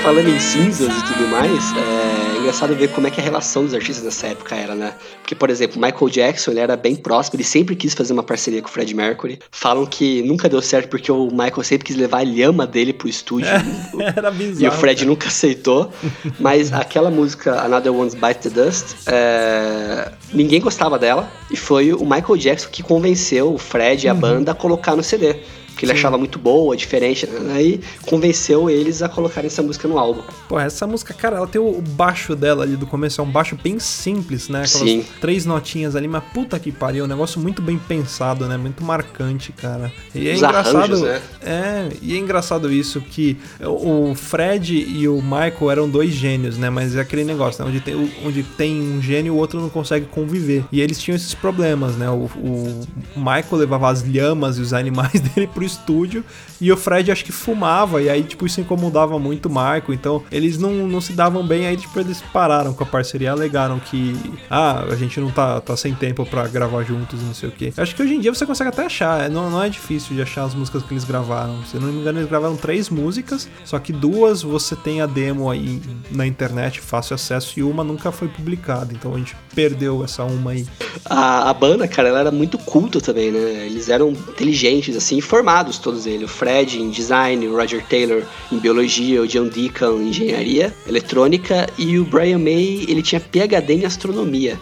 Falando 0.05 0.28
em 0.28 0.38
cinzas 0.38 0.92
e 0.98 1.05
tudo 1.07 1.26
mais, 1.28 1.64
é 1.74 2.38
engraçado 2.38 2.74
ver 2.74 2.88
como 2.88 3.07
é 3.07 3.11
que 3.11 3.18
a 3.22 3.24
relação 3.24 3.64
dos 3.64 3.72
artistas 3.72 4.05
nessa 4.05 4.26
época 4.26 4.55
era, 4.55 4.74
né? 4.74 4.92
Porque, 5.22 5.34
por 5.34 5.48
exemplo, 5.48 5.80
Michael 5.80 6.11
Jackson, 6.11 6.50
ele 6.50 6.61
era 6.61 6.76
bem 6.76 6.94
próximo, 6.94 7.36
ele 7.36 7.44
sempre 7.44 7.74
quis 7.74 7.94
fazer 7.94 8.12
uma 8.12 8.22
parceria 8.22 8.61
com 8.61 8.68
o 8.68 8.70
Fred 8.70 8.94
Mercury. 8.94 9.38
Falam 9.50 9.86
que 9.86 10.22
nunca 10.24 10.46
deu 10.46 10.61
certo 10.61 10.90
porque 10.90 11.11
o 11.11 11.30
Michael 11.30 11.62
sempre 11.62 11.86
quis 11.86 11.96
levar 11.96 12.18
a 12.18 12.22
lhama 12.22 12.66
dele 12.66 12.92
pro 12.92 13.09
estúdio. 13.09 13.48
Era 14.14 14.30
bizarro. 14.30 14.62
E 14.62 14.68
o 14.68 14.72
Fred 14.72 15.07
nunca 15.07 15.28
aceitou. 15.28 15.90
Mas 16.38 16.70
aquela 16.70 17.11
música 17.11 17.62
Another 17.62 17.94
One's 17.94 18.14
Bite 18.14 18.40
the 18.40 18.50
Dust, 18.50 18.96
é, 19.07 20.12
ninguém 20.34 20.61
gostava 20.61 20.98
dela. 20.98 21.32
E 21.50 21.57
foi 21.57 21.94
o 21.94 22.05
Michael 22.05 22.36
Jackson 22.36 22.68
que 22.70 22.82
convenceu 22.82 23.55
o 23.55 23.59
Fred 23.59 24.05
e 24.05 24.11
a 24.11 24.14
banda 24.14 24.52
a 24.52 24.55
colocar 24.55 24.94
no 24.94 25.02
CD. 25.02 25.36
Porque 25.75 25.85
ele 25.85 25.93
achava 25.93 26.16
muito 26.16 26.39
boa, 26.39 26.77
diferente. 26.77 27.27
né? 27.27 27.53
Aí 27.55 27.81
convenceu 28.07 28.70
eles 28.70 29.03
a 29.03 29.09
colocarem 29.09 29.49
essa 29.49 29.62
música 29.62 29.89
no 29.89 29.99
álbum. 29.99 30.22
Pô, 30.49 30.59
essa 30.59 30.87
música, 30.87 31.12
cara, 31.12 31.37
ela 31.37 31.47
tem 31.49 31.61
o 31.61 31.83
baixo 31.83 32.37
dela 32.37 32.62
ali 32.62 32.77
do 32.77 32.87
começo, 32.87 33.20
é 33.20 33.25
um 33.25 33.31
baixo 33.31 33.59
bem 33.62 33.79
simples, 33.81 34.49
né? 34.49 34.62
Aquelas 34.64 34.89
Sim. 34.89 35.05
três 35.20 35.45
notinhas 35.45 35.97
ali, 35.97 36.07
mas 36.07 36.22
puta 36.33 36.59
que 36.59 36.70
pariu, 36.70 37.05
um 37.05 37.09
negócio 37.09 37.41
muito 37.41 37.61
bem 37.61 37.77
pensado, 37.77 38.47
né? 38.47 38.57
Muito 38.57 38.85
marcante, 38.85 39.51
cara. 39.53 39.93
E 40.14 40.29
é 40.29 40.33
Os 40.33 40.39
engraçado. 40.39 40.77
arranjos, 40.77 41.03
né? 41.03 41.20
É, 41.43 41.89
e 42.01 42.14
é 42.14 42.18
engraçado 42.18 42.72
isso, 42.72 43.01
que 43.01 43.37
o 43.61 44.14
Fred 44.14 44.75
e 44.75 45.09
o 45.09 45.20
Michael 45.20 45.70
eram 45.70 45.89
dois 45.89 46.12
gênios, 46.12 46.57
né? 46.57 46.70
Mas 46.70 46.95
é 46.95 47.01
aquele 47.01 47.25
negócio, 47.25 47.64
né? 47.64 47.70
Onde 47.70 47.81
tem, 47.81 48.12
onde 48.25 48.43
tem 48.43 48.81
um 48.81 49.03
gênio, 49.03 49.35
o 49.35 49.37
outro 49.37 49.61
não 49.61 49.68
consegue 49.68 50.07
conviver. 50.07 50.64
E 50.70 50.81
eles 50.81 51.01
tinham 51.03 51.16
esses 51.16 51.35
problemas, 51.35 51.97
né? 51.97 52.09
O, 52.09 52.31
o 52.37 52.87
Michael 53.16 53.57
levava 53.57 53.91
as 53.91 54.05
lhamas 54.07 54.59
e 54.59 54.61
os 54.61 54.72
animais 54.72 55.18
dele 55.35 55.49
pro 55.49 55.64
estúdio, 55.65 56.25
e 56.61 56.70
o 56.72 56.76
Fred 56.76 57.11
acho 57.11 57.24
que 57.24 57.32
fumava, 57.32 58.00
e 58.02 58.09
aí, 58.09 58.22
tipo, 58.22 58.46
isso 58.46 58.61
incomodava 58.61 59.18
muito 59.18 59.46
o 59.46 59.48
Michael. 59.48 59.92
Então, 59.92 60.22
eles 60.30 60.59
não, 60.59 60.72
não 60.72 61.00
se 61.00 61.12
davam 61.12 61.46
bem, 61.46 61.66
aí, 61.66 61.76
tipo, 61.76 61.98
eles 61.98 62.22
pararam 62.32 62.72
com 62.72 62.82
a 62.82 62.86
parceria, 62.86 63.32
alegaram 63.32 63.78
que, 63.78 64.16
ah, 64.50 64.84
a 64.90 64.96
gente 64.96 65.18
não 65.20 65.30
tá, 65.30 65.61
tá 65.61 65.76
sem 65.76 65.94
tempo 65.94 66.24
pra 66.26 66.46
gravar 66.46 66.82
juntos, 66.82 67.22
não 67.22 67.34
sei 67.34 67.48
o 67.48 67.52
quê. 67.52 67.72
Acho 67.76 67.94
que 67.94 68.02
hoje 68.02 68.14
em 68.14 68.20
dia 68.20 68.32
você 68.34 68.46
consegue 68.46 68.70
até 68.70 68.84
achar, 68.86 69.24
é, 69.24 69.28
não, 69.28 69.50
não 69.50 69.62
é 69.62 69.68
difícil 69.68 70.14
de 70.14 70.22
achar 70.22 70.44
as 70.44 70.55
músicas 70.55 70.82
que 70.82 70.92
eles 70.92 71.05
gravaram. 71.05 71.62
Se 71.64 71.78
não 71.78 71.88
me 71.88 72.00
engano, 72.00 72.18
eles 72.18 72.28
gravaram 72.28 72.57
três 72.57 72.88
músicas, 72.88 73.48
só 73.64 73.78
que 73.78 73.92
duas 73.92 74.42
você 74.42 74.76
tem 74.76 75.00
a 75.00 75.07
demo 75.07 75.50
aí 75.50 75.80
na 76.11 76.26
internet, 76.26 76.80
fácil 76.80 77.14
acesso, 77.14 77.59
e 77.59 77.62
uma 77.62 77.84
nunca 77.84 78.12
foi 78.12 78.28
publicada. 78.28 78.92
Então 78.92 79.14
a 79.14 79.18
gente 79.18 79.36
perdeu 79.55 80.05
essa 80.05 80.24
uma 80.24 80.52
aí. 80.52 80.66
A, 81.05 81.50
a 81.50 81.55
banda, 81.55 81.86
cara, 81.86 82.09
ela 82.09 82.20
era 82.20 82.30
muito 82.30 82.59
culta 82.59 83.00
também, 83.00 83.30
né? 83.30 83.66
Eles 83.66 83.88
eram 83.88 84.11
inteligentes, 84.11 84.96
assim, 84.96 85.20
formados 85.20 85.78
todos 85.78 86.07
eles. 86.07 86.24
O 86.24 86.28
Fred 86.28 86.53
em 86.62 86.90
design, 86.90 87.46
o 87.48 87.57
Roger 87.57 87.84
Taylor 87.86 88.22
em 88.52 88.59
biologia, 88.59 89.22
o 89.22 89.26
John 89.26 89.48
Deacon 89.48 90.00
em 90.00 90.09
engenharia 90.09 90.74
eletrônica 90.86 91.68
e 91.76 91.98
o 91.98 92.05
Brian 92.05 92.38
May, 92.38 92.84
ele 92.88 93.02
tinha 93.02 93.20
PhD 93.20 93.74
em 93.74 93.84
astronomia. 93.84 94.59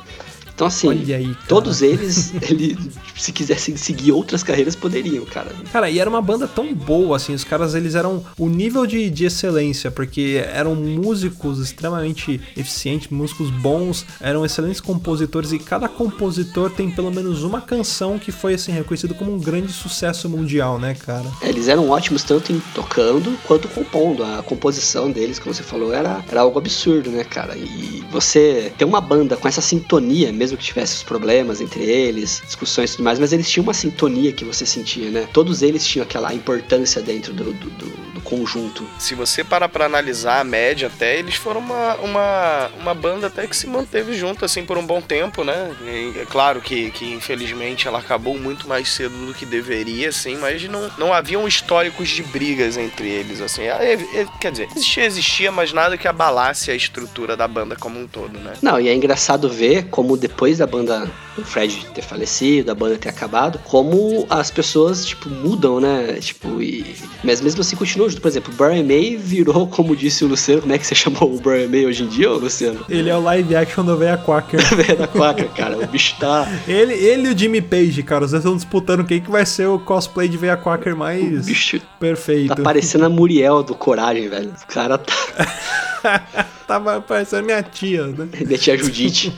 Então, 0.55 0.67
assim, 0.67 1.13
aí, 1.13 1.35
todos 1.49 1.83
eles, 1.83 2.33
ele, 2.43 2.79
se 3.17 3.33
quisessem 3.33 3.77
seguir 3.77 4.13
outras 4.13 4.43
carreiras, 4.43 4.77
poderiam, 4.77 5.25
cara. 5.25 5.51
Cara, 5.73 5.91
e 5.91 5.99
era 5.99 6.09
uma 6.09 6.23
banda 6.23 6.47
tão 6.47 6.75
boa, 6.75 7.17
assim, 7.17 7.35
os 7.35 7.45
caras, 7.45 7.75
eles 7.75 7.95
eram 7.95 8.25
o 8.39 8.49
nível 8.49 8.87
de, 8.87 9.11
de 9.11 9.25
excelência, 9.25 9.91
porque 9.91 10.43
eram 10.53 10.75
músicos 10.75 11.59
extremamente 11.59 12.41
eficientes, 12.57 13.09
músicos 13.09 13.51
bons, 13.51 14.05
eram 14.21 14.45
excelentes 14.45 14.81
compositores, 14.81 15.53
e 15.53 15.59
cada 15.59 15.89
compositor 15.89 16.71
tem 16.71 16.91
pelo 16.91 17.11
menos 17.11 17.43
uma 17.43 17.61
canção 17.61 18.19
que 18.19 18.31
foi, 18.31 18.55
assim, 18.55 18.73
reconhecido 18.73 19.15
como 19.15 19.35
um 19.35 19.39
grande 19.39 19.73
sucesso 19.73 20.29
mundial, 20.29 20.79
né, 20.79 20.95
cara? 20.95 21.31
Eles 21.43 21.69
eram 21.69 21.89
ótimos 21.91 22.23
tanto 22.23 22.53
em 22.53 22.61
tocando 22.75 23.37
quanto 23.47 23.69
compondo. 23.69 24.25
A 24.25 24.43
composição 24.43 25.11
deles, 25.11 25.39
como 25.39 25.55
você 25.55 25.63
falou, 25.63 25.93
era, 25.93 26.25
era 26.29 26.41
algo 26.41 26.59
absurdo, 26.59 27.11
né, 27.11 27.25
cara? 27.25 27.57
E 27.57 28.03
você 28.11 28.73
ter 28.77 28.85
uma 28.85 29.01
banda 29.01 29.37
com 29.37 29.49
essa 29.49 29.61
sintonia, 29.61 30.33
mesmo 30.43 30.59
que 30.59 30.65
tivesse 30.65 30.97
os 30.97 31.03
problemas 31.05 31.61
entre 31.61 31.85
eles, 31.85 32.43
discussões 32.45 32.91
e 32.91 32.97
tudo 32.97 33.05
mais, 33.05 33.19
mas 33.21 33.33
eles 33.33 33.49
tinham 33.49 33.63
uma 33.63 33.73
sintonia 33.75 34.33
que 34.33 34.45
você 34.45 34.67
sentia, 34.67 35.09
né? 35.09 35.29
Todos 35.33 35.63
eles 35.63 35.87
tinham 35.87 36.03
aquela 36.05 36.35
importância 36.35 37.01
dentro 37.01 37.33
do, 37.33 37.53
do, 37.53 37.71
do- 37.71 38.13
conjunto. 38.23 38.87
Se 39.01 39.15
você 39.17 39.43
parar 39.43 39.69
pra 39.69 39.85
analisar 39.85 40.41
a 40.41 40.45
média 40.45 40.87
até, 40.87 41.19
eles 41.19 41.35
foram 41.35 41.61
uma, 41.61 41.97
uma, 41.97 42.71
uma 42.81 42.95
banda 42.95 43.27
até 43.27 43.47
que 43.49 43.55
se 43.55 43.67
manteve 43.67 44.15
junto, 44.15 44.45
assim, 44.45 44.65
por 44.65 44.79
um 44.79 44.87
bom 44.87 45.01
tempo, 45.03 45.43
né? 45.45 45.75
E 45.85 46.21
é 46.21 46.25
claro 46.25 46.61
que, 46.61 46.93
que, 46.93 47.05
infelizmente, 47.13 47.87
ela 47.89 47.99
acabou 47.99 48.39
muito 48.39 48.67
mais 48.69 48.89
cedo 48.89 49.27
do 49.27 49.35
que 49.35 49.45
deveria, 49.45 50.09
assim, 50.11 50.37
mas 50.37 50.63
não, 50.69 50.89
não 50.97 51.13
haviam 51.13 51.47
históricos 51.49 52.09
de 52.09 52.23
brigas 52.23 52.77
entre 52.77 53.09
eles, 53.09 53.41
assim. 53.41 53.63
É, 53.65 53.99
quer 54.41 54.53
dizer, 54.53 54.69
existia, 54.71 55.05
existia, 55.05 55.51
mas 55.53 55.73
nada 55.73 55.99
que 55.99 56.07
abalasse 56.07 56.71
a 56.71 56.75
estrutura 56.77 57.37
da 57.37 57.49
banda 57.49 57.75
como 57.75 57.99
um 58.01 58.07
todo, 58.07 58.39
né? 58.39 58.53
Não, 58.63 58.81
e 58.81 58.89
é 58.89 58.95
engraçado 58.95 59.49
ver 59.51 59.89
como 59.91 60.17
depois 60.33 60.59
da 60.59 60.67
banda 60.67 61.09
do 61.37 61.45
Fred 61.45 61.87
ter 61.95 62.03
falecido, 62.03 62.73
a 62.73 62.75
banda 62.75 62.97
ter 62.97 63.11
acabado, 63.11 63.59
como 63.65 64.27
as 64.29 64.51
pessoas, 64.51 65.05
tipo, 65.05 65.29
mudam, 65.29 65.79
né? 65.79 66.15
Tipo, 66.21 66.61
e... 66.61 66.97
mas 67.23 67.41
mesmo 67.41 67.61
assim 67.61 67.77
continuam 67.77 68.09
justo. 68.09 68.21
Por 68.21 68.29
exemplo, 68.29 68.53
o 68.53 68.57
Brian 68.57 68.83
May 68.83 69.17
virou, 69.17 69.67
como 69.69 69.95
disse 69.95 70.25
o 70.25 70.29
Luciano, 70.29 70.63
como 70.63 70.73
é 70.73 70.79
que 70.79 70.87
você 70.87 70.95
chamou 70.95 71.35
o 71.35 71.41
Brian 71.41 71.69
May 71.69 71.87
hoje 71.87 72.03
em 72.03 72.09
dia, 72.09 72.31
Luciano? 72.31 72.85
Ele 72.89 73.11
é 73.11 73.17
o 73.17 73.23
live 73.23 73.55
action 73.55 73.85
do 73.85 73.97
Veia 73.97 74.17
Quacker. 74.17 74.61
Vera 74.75 75.07
Quaca, 75.07 75.45
cara. 75.49 75.79
O 75.79 75.87
bicho 75.87 76.17
tá. 76.19 76.49
ele, 76.67 76.95
ele 76.95 77.29
e 77.29 77.33
o 77.33 77.39
Jimmy 77.39 77.61
Page, 77.61 78.03
cara, 78.03 78.27
vocês 78.27 78.41
estão 78.41 78.57
disputando 78.57 79.05
quem 79.05 79.21
que 79.21 79.31
vai 79.31 79.45
ser 79.45 79.67
o 79.67 79.79
cosplay 79.79 80.29
de 80.29 80.39
Veia 80.39 80.57
Quacker 80.57 80.95
O 80.95 80.99
mais 80.99 81.47
bicho 81.47 81.81
perfeito. 82.01 82.55
tá 82.55 82.63
parecendo 82.63 83.05
a 83.05 83.09
Muriel 83.09 83.63
do 83.63 83.75
Coragem, 83.75 84.29
velho. 84.29 84.51
O 84.51 84.67
cara 84.73 84.99
tá. 84.99 85.13
Tava 86.73 87.03
parecendo 87.03 87.45
minha 87.45 87.63
tia, 87.63 88.07
né? 88.07 88.27
Minha 88.47 88.59
tia 88.59 88.79
Judite. 88.79 89.31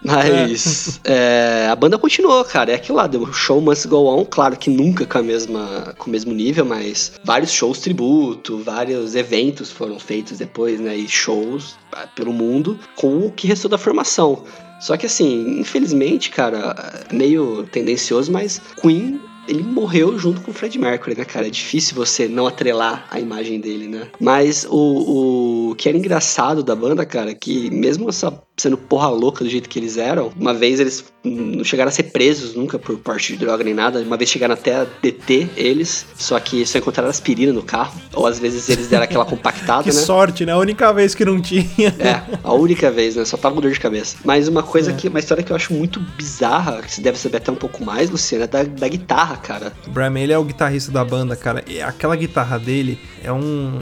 Mas 0.00 1.00
é, 1.02 1.66
a 1.68 1.74
banda 1.74 1.98
continuou, 1.98 2.44
cara. 2.44 2.70
É 2.70 2.76
aquilo 2.76 2.98
lá, 2.98 3.10
o 3.12 3.32
show 3.32 3.60
must 3.60 3.88
go 3.88 4.06
on. 4.06 4.24
Claro 4.24 4.56
que 4.56 4.70
nunca 4.70 5.04
com, 5.04 5.18
a 5.18 5.22
mesma, 5.22 5.92
com 5.98 6.08
o 6.08 6.12
mesmo 6.12 6.32
nível, 6.32 6.64
mas 6.64 7.14
vários 7.24 7.50
shows 7.50 7.80
tributo, 7.80 8.58
vários 8.58 9.16
eventos 9.16 9.72
foram 9.72 9.98
feitos 9.98 10.38
depois, 10.38 10.78
né? 10.78 10.96
E 10.96 11.08
shows 11.08 11.74
ah, 11.90 12.06
pelo 12.14 12.32
mundo 12.32 12.78
com 12.94 13.26
o 13.26 13.32
que 13.32 13.48
restou 13.48 13.68
da 13.68 13.76
formação. 13.76 14.44
Só 14.78 14.96
que 14.96 15.06
assim, 15.06 15.58
infelizmente, 15.58 16.30
cara, 16.30 17.02
meio 17.12 17.64
tendencioso, 17.72 18.30
mas 18.30 18.62
Queen 18.80 19.20
ele 19.48 19.62
morreu 19.62 20.18
junto 20.18 20.40
com 20.40 20.50
o 20.50 20.54
Fred 20.54 20.78
Mercury, 20.78 21.16
né, 21.16 21.24
cara? 21.24 21.46
É 21.46 21.50
difícil 21.50 21.96
você 21.96 22.28
não 22.28 22.46
atrelar 22.46 23.06
a 23.10 23.18
imagem 23.18 23.60
dele, 23.60 23.88
né? 23.88 24.08
Mas 24.20 24.66
o, 24.68 25.70
o 25.70 25.74
que 25.74 25.88
era 25.88 25.98
engraçado 25.98 26.62
da 26.62 26.76
banda, 26.76 27.04
cara, 27.06 27.34
que 27.34 27.70
mesmo 27.70 28.08
essa 28.08 28.30
sendo 28.58 28.76
porra 28.76 29.08
louca 29.08 29.42
do 29.44 29.48
jeito 29.50 29.68
que 29.68 29.78
eles 29.78 29.96
eram, 29.96 30.30
uma 30.38 30.52
vez 30.52 30.80
eles 30.80 31.04
não 31.24 31.62
chegaram 31.64 31.88
a 31.88 31.92
ser 31.92 32.04
presos 32.04 32.54
nunca 32.54 32.78
por 32.78 32.96
porte 32.98 33.32
de 33.34 33.38
droga 33.38 33.62
nem 33.64 33.72
nada, 33.74 34.00
uma 34.00 34.16
vez 34.16 34.28
chegaram 34.28 34.54
até 34.54 34.74
a 34.76 34.86
deter 35.02 35.48
eles, 35.56 36.04
só 36.16 36.38
que 36.40 36.66
só 36.66 36.78
encontraram 36.78 37.08
aspirina 37.10 37.52
no 37.52 37.62
carro, 37.62 37.92
ou 38.14 38.26
às 38.26 38.38
vezes 38.38 38.68
eles 38.68 38.88
deram 38.88 39.04
aquela 39.04 39.24
compactada, 39.24 39.82
Que 39.84 39.88
né? 39.94 40.02
sorte, 40.02 40.44
né? 40.44 40.52
A 40.52 40.58
única 40.58 40.92
vez 40.92 41.14
que 41.14 41.24
não 41.24 41.40
tinha. 41.40 41.94
É, 41.98 42.22
a 42.42 42.52
única 42.52 42.90
vez, 42.90 43.16
né? 43.16 43.24
Só 43.24 43.36
tava 43.36 43.54
com 43.54 43.60
dor 43.60 43.70
de 43.70 43.78
cabeça. 43.80 44.16
Mas 44.24 44.48
uma 44.48 44.62
coisa 44.62 44.90
É. 44.90 44.94
que, 44.94 45.08
uma 45.08 45.18
história 45.20 45.42
que 45.42 45.52
eu 45.52 45.56
acho 45.56 45.72
muito 45.72 46.00
bizarra, 46.00 46.82
que 46.82 46.92
você 46.92 47.00
deve 47.00 47.18
saber 47.18 47.36
até 47.38 47.52
um 47.52 47.56
pouco 47.56 47.84
mais, 47.84 48.10
Luciano, 48.10 48.44
é 48.44 48.46
da, 48.46 48.62
da 48.64 48.88
guitarra, 48.88 49.36
cara. 49.36 49.72
O 49.86 49.90
Brian 49.90 50.10
May, 50.10 50.24
ele 50.24 50.32
é 50.32 50.38
o 50.38 50.44
guitarrista 50.44 50.90
da 50.90 51.04
banda, 51.04 51.36
cara. 51.36 51.62
E 51.66 51.80
aquela 51.80 52.16
guitarra 52.16 52.58
dele 52.58 52.98
é 53.22 53.32
um. 53.32 53.38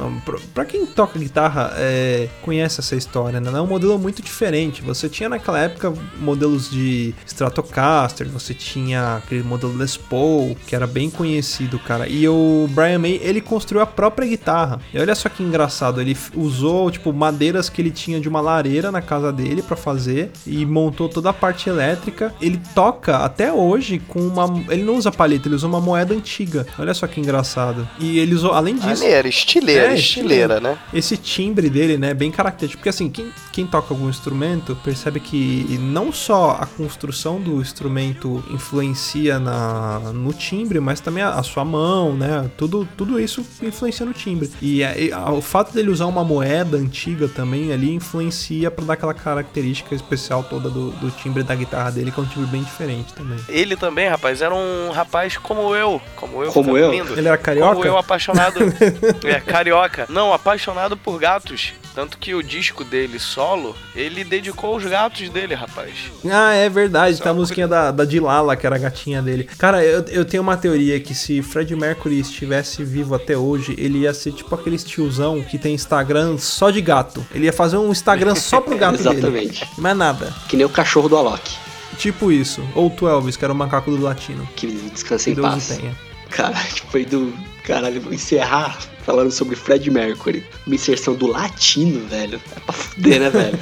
um- 0.06 0.20
pra- 0.24 0.36
Pra 0.54 0.64
quem 0.64 0.84
toca 0.86 1.18
guitarra, 1.18 1.72
é, 1.76 2.28
conhece 2.42 2.80
essa 2.80 2.94
história, 2.96 3.40
né? 3.40 3.50
É 3.56 3.60
um 3.60 3.66
modelo 3.66 3.98
muito 3.98 4.20
diferente. 4.22 4.65
Você 4.82 5.08
tinha 5.08 5.28
naquela 5.28 5.58
época 5.58 5.92
modelos 6.18 6.70
de 6.70 7.14
Stratocaster, 7.26 8.28
você 8.28 8.54
tinha 8.54 9.16
aquele 9.16 9.42
modelo 9.42 9.76
Les 9.76 9.96
Paul, 9.96 10.56
que 10.66 10.74
era 10.74 10.86
bem 10.86 11.10
conhecido, 11.10 11.78
cara. 11.78 12.08
E 12.08 12.28
o 12.28 12.68
Brian 12.70 12.98
May, 12.98 13.20
ele 13.22 13.40
construiu 13.40 13.82
a 13.82 13.86
própria 13.86 14.26
guitarra. 14.26 14.80
E 14.92 14.98
olha 14.98 15.14
só 15.14 15.28
que 15.28 15.42
engraçado, 15.42 16.00
ele 16.00 16.16
usou, 16.34 16.90
tipo, 16.90 17.12
madeiras 17.12 17.68
que 17.68 17.80
ele 17.80 17.90
tinha 17.90 18.20
de 18.20 18.28
uma 18.28 18.40
lareira 18.40 18.90
na 18.90 19.00
casa 19.02 19.32
dele 19.32 19.62
pra 19.62 19.76
fazer 19.76 20.30
e 20.46 20.64
montou 20.66 21.08
toda 21.08 21.30
a 21.30 21.32
parte 21.32 21.68
elétrica. 21.68 22.34
Ele 22.40 22.60
toca 22.74 23.18
até 23.18 23.52
hoje 23.52 23.98
com 23.98 24.20
uma. 24.20 24.46
Ele 24.68 24.82
não 24.82 24.96
usa 24.96 25.10
palheta, 25.10 25.48
ele 25.48 25.54
usa 25.54 25.66
uma 25.66 25.80
moeda 25.80 26.14
antiga. 26.14 26.66
Olha 26.78 26.94
só 26.94 27.06
que 27.06 27.20
engraçado. 27.20 27.88
E 27.98 28.18
ele 28.18 28.34
usou, 28.34 28.52
além 28.52 28.74
disso. 28.76 29.02
Maneira, 29.02 29.28
estileira, 29.28 29.92
É, 29.92 29.94
estileira, 29.94 30.60
né? 30.60 30.78
Esse 30.92 31.16
timbre 31.16 31.68
dele, 31.68 31.96
né, 31.98 32.10
é 32.10 32.14
bem 32.14 32.30
característico. 32.30 32.80
Porque 32.80 32.88
assim, 32.88 33.08
quem, 33.08 33.30
quem 33.52 33.66
toca 33.66 33.92
algum 33.92 34.08
instrumento 34.08 34.55
percebe 34.76 35.20
que 35.20 35.78
não 35.80 36.12
só 36.12 36.52
a 36.60 36.66
construção 36.66 37.40
do 37.40 37.60
instrumento 37.60 38.42
influencia 38.50 39.38
na, 39.38 39.98
no 40.12 40.32
timbre, 40.32 40.80
mas 40.80 41.00
também 41.00 41.22
a, 41.22 41.30
a 41.30 41.42
sua 41.42 41.64
mão, 41.64 42.14
né? 42.16 42.50
Tudo, 42.56 42.88
tudo 42.96 43.20
isso 43.20 43.44
influencia 43.62 44.04
no 44.06 44.12
timbre. 44.12 44.50
E, 44.60 44.82
é- 44.82 45.00
e, 45.04 45.12
a- 45.12 45.30
o 45.32 45.40
fato 45.42 45.72
dele 45.72 45.90
usar 45.90 46.06
uma 46.06 46.24
moeda 46.24 46.76
antiga 46.76 47.28
também 47.28 47.72
ali 47.72 47.92
influencia 47.94 48.70
pra 48.70 48.84
dar 48.84 48.92
aquela 48.94 49.14
característica 49.14 49.94
especial 49.94 50.42
toda 50.44 50.68
do, 50.68 50.90
do 50.92 51.10
timbre 51.10 51.42
da 51.42 51.54
guitarra 51.54 51.90
dele, 51.92 52.10
que 52.10 52.18
é 52.18 52.22
um 52.22 52.26
timbre 52.26 52.46
bem 52.50 52.62
diferente 52.62 53.12
também. 53.14 53.38
Ele 53.48 53.76
também, 53.76 54.08
rapaz, 54.08 54.40
era 54.42 54.54
um 54.54 54.90
rapaz 54.90 55.36
como 55.36 55.74
eu. 55.74 56.00
Como 56.16 56.42
eu. 56.42 56.52
Como 56.52 56.76
eu? 56.76 56.90
lindo. 56.90 57.12
Ele 57.18 57.28
era 57.28 57.38
carioca? 57.38 57.74
Como 57.74 57.86
eu, 57.86 57.96
apaixonado. 57.98 58.58
é, 59.24 59.40
carioca. 59.40 60.06
Não, 60.08 60.32
apaixonado 60.32 60.96
por 60.96 61.18
gatos. 61.18 61.72
Tanto 61.94 62.18
que 62.18 62.34
o 62.34 62.42
disco 62.42 62.84
dele, 62.84 63.18
solo, 63.18 63.74
ele 63.94 64.22
dedicou 64.22 64.45
os 64.76 64.84
gatos 64.84 65.28
dele, 65.28 65.54
rapaz. 65.54 65.92
Ah, 66.30 66.52
é 66.54 66.68
verdade. 66.68 67.16
Só 67.16 67.22
Tem 67.24 67.32
a 67.32 67.34
musiquinha 67.34 67.68
da, 67.68 67.90
da 67.90 68.04
Dilala, 68.04 68.56
que 68.56 68.66
era 68.66 68.76
a 68.76 68.78
gatinha 68.78 69.22
dele. 69.22 69.44
Cara, 69.58 69.84
eu, 69.84 70.04
eu 70.08 70.24
tenho 70.24 70.42
uma 70.42 70.56
teoria 70.56 70.98
que 71.00 71.14
se 71.14 71.42
Fred 71.42 71.74
Mercury 71.74 72.20
estivesse 72.20 72.82
vivo 72.84 73.14
até 73.14 73.36
hoje, 73.36 73.74
ele 73.78 73.98
ia 74.00 74.12
ser 74.14 74.32
tipo 74.32 74.54
aquele 74.54 74.78
tiozão 74.78 75.42
que 75.42 75.58
tem 75.58 75.74
Instagram 75.74 76.38
só 76.38 76.70
de 76.70 76.80
gato. 76.80 77.24
Ele 77.34 77.46
ia 77.46 77.52
fazer 77.52 77.76
um 77.76 77.90
Instagram 77.90 78.34
só 78.34 78.60
pro 78.60 78.76
gato 78.76 78.98
dele. 79.02 79.16
Exatamente. 79.18 79.68
Mais 79.78 79.96
nada. 79.96 80.32
Que 80.48 80.56
nem 80.56 80.66
o 80.66 80.70
cachorro 80.70 81.08
do 81.08 81.16
Alok, 81.16 81.54
Tipo 81.98 82.30
isso. 82.30 82.62
Ou 82.74 82.94
o 83.00 83.08
Elvis, 83.08 83.36
que 83.36 83.44
era 83.44 83.52
o 83.52 83.56
macaco 83.56 83.90
do 83.90 84.02
latino. 84.02 84.46
que 84.54 84.66
descansa 84.66 85.30
em 85.30 85.34
Deus 85.34 85.46
paz. 85.48 85.68
tenha. 85.68 85.96
Cara, 86.30 86.54
tipo, 86.74 86.90
foi 86.90 87.04
do. 87.04 87.32
Caralho, 87.64 88.00
vou 88.00 88.12
encerrar 88.12 88.76
falando 89.06 89.30
sobre 89.30 89.54
Fred 89.54 89.88
Mercury. 89.88 90.44
Uma 90.66 90.74
inserção 90.74 91.14
do 91.14 91.28
latino, 91.28 92.06
velho. 92.08 92.40
É 92.54 92.60
pra 92.60 92.74
fuder, 92.74 93.20
né, 93.20 93.30
velho? 93.30 93.58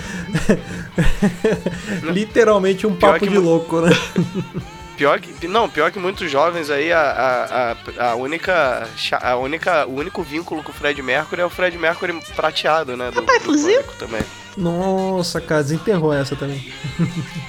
Literalmente 2.11 2.87
um 2.87 2.97
papo 2.97 3.19
que 3.19 3.29
de 3.29 3.37
louco, 3.37 3.83
né? 3.83 3.91
Pior 4.97 5.21
que. 5.21 5.49
Não, 5.49 5.69
pior 5.69 5.91
que 5.91 5.99
muitos 5.99 6.31
jovens 6.31 6.71
aí, 6.71 6.93
a, 6.93 7.01
a, 7.01 7.73
a, 7.73 8.11
a 8.13 8.15
única. 8.15 8.89
A 9.21 9.37
única. 9.37 9.87
O 9.87 9.95
único 9.97 10.23
vínculo 10.23 10.63
com 10.63 10.71
o 10.71 10.75
Fred 10.75 11.03
Mercury 11.03 11.43
é 11.43 11.45
o 11.45 11.51
Fred 11.51 11.77
Mercury 11.77 12.13
prateado, 12.37 12.97
né? 12.97 13.11
Do, 13.11 13.21
Papai 13.21 13.41
do 13.41 13.53
também. 13.99 14.23
Nossa, 14.57 15.41
cara, 15.41 15.63
desenterrou 15.63 16.13
essa 16.13 16.37
também. 16.37 16.73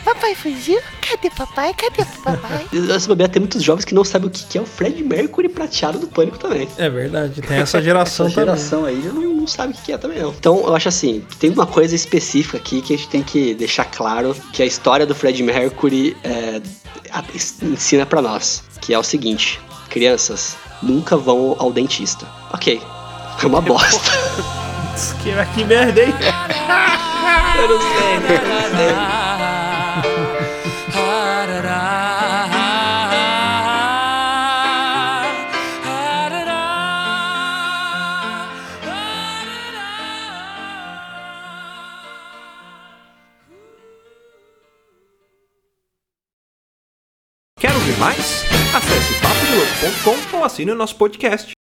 Papai 0.04 0.34
fugiu? 0.36 0.80
Cadê 1.02 1.30
papai? 1.30 1.74
Cadê 1.74 2.04
papai? 2.24 2.68
Se 3.00 3.08
bobear, 3.08 3.30
tem 3.30 3.40
muitos 3.40 3.62
jovens 3.64 3.86
que 3.86 3.94
não 3.94 4.04
sabem 4.04 4.28
o 4.28 4.32
que 4.32 4.58
é 4.58 4.62
o 4.62 4.66
Fred 4.66 5.04
Mercury 5.04 5.50
prateado 5.50 6.00
do 6.00 6.08
pânico 6.08 6.38
também. 6.40 6.68
É 6.78 6.90
verdade, 6.90 7.42
tem 7.42 7.58
essa 7.58 7.82
geração 7.82 8.26
Essa 8.28 8.36
também. 8.36 8.56
geração 8.56 8.86
aí 8.86 9.02
já 9.04 9.12
não, 9.12 9.22
não 9.22 9.48
sabe 9.48 9.74
o 9.74 9.76
que 9.78 9.92
é 9.92 9.98
também, 9.98 10.20
não. 10.20 10.30
Então, 10.32 10.58
eu 10.66 10.76
acho 10.76 10.90
assim, 10.90 11.24
tem 11.40 11.52
uma 11.52 11.68
coisa 11.68 11.94
específica 11.96 12.58
aqui 12.58 12.82
que 12.82 12.94
a 12.94 12.98
gente 12.98 13.10
tem 13.10 13.22
que 13.24 13.54
deixar 13.54 13.86
claro, 13.86 14.36
que 14.52 14.64
a 14.64 14.66
história 14.66 15.06
do 15.06 15.14
Fred 15.14 15.42
Mercury 15.44 16.18
é, 16.24 16.62
a- 17.12 17.24
ensina 17.62 18.06
pra 18.06 18.22
nós, 18.22 18.64
que 18.82 18.94
é 18.94 19.00
o 19.00 19.04
seguinte, 19.04 19.60
crianças, 19.90 20.56
nunca 20.82 21.16
vão 21.16 21.56
ao 21.60 21.72
dentista. 21.72 22.26
Ok, 22.52 22.82
é 23.42 23.46
uma 23.46 23.62
bosta. 23.62 24.12
Que, 24.96 25.32
que 25.54 25.66
merda, 25.66 26.02
hein? 26.02 26.14
eu 27.60 27.68
não 27.68 27.82
sei, 27.82 28.20
né? 28.20 28.36
eu 28.42 28.48
não 28.48 28.62
sei. 28.78 28.96
Quer 47.60 47.74
ouvir 47.74 47.98
mais? 47.98 48.46
Acesse 48.74 49.14
papodelouco.com 49.22 50.38
ou 50.38 50.44
assine 50.46 50.72
o 50.72 50.76
nosso 50.76 50.96
podcast. 50.96 51.55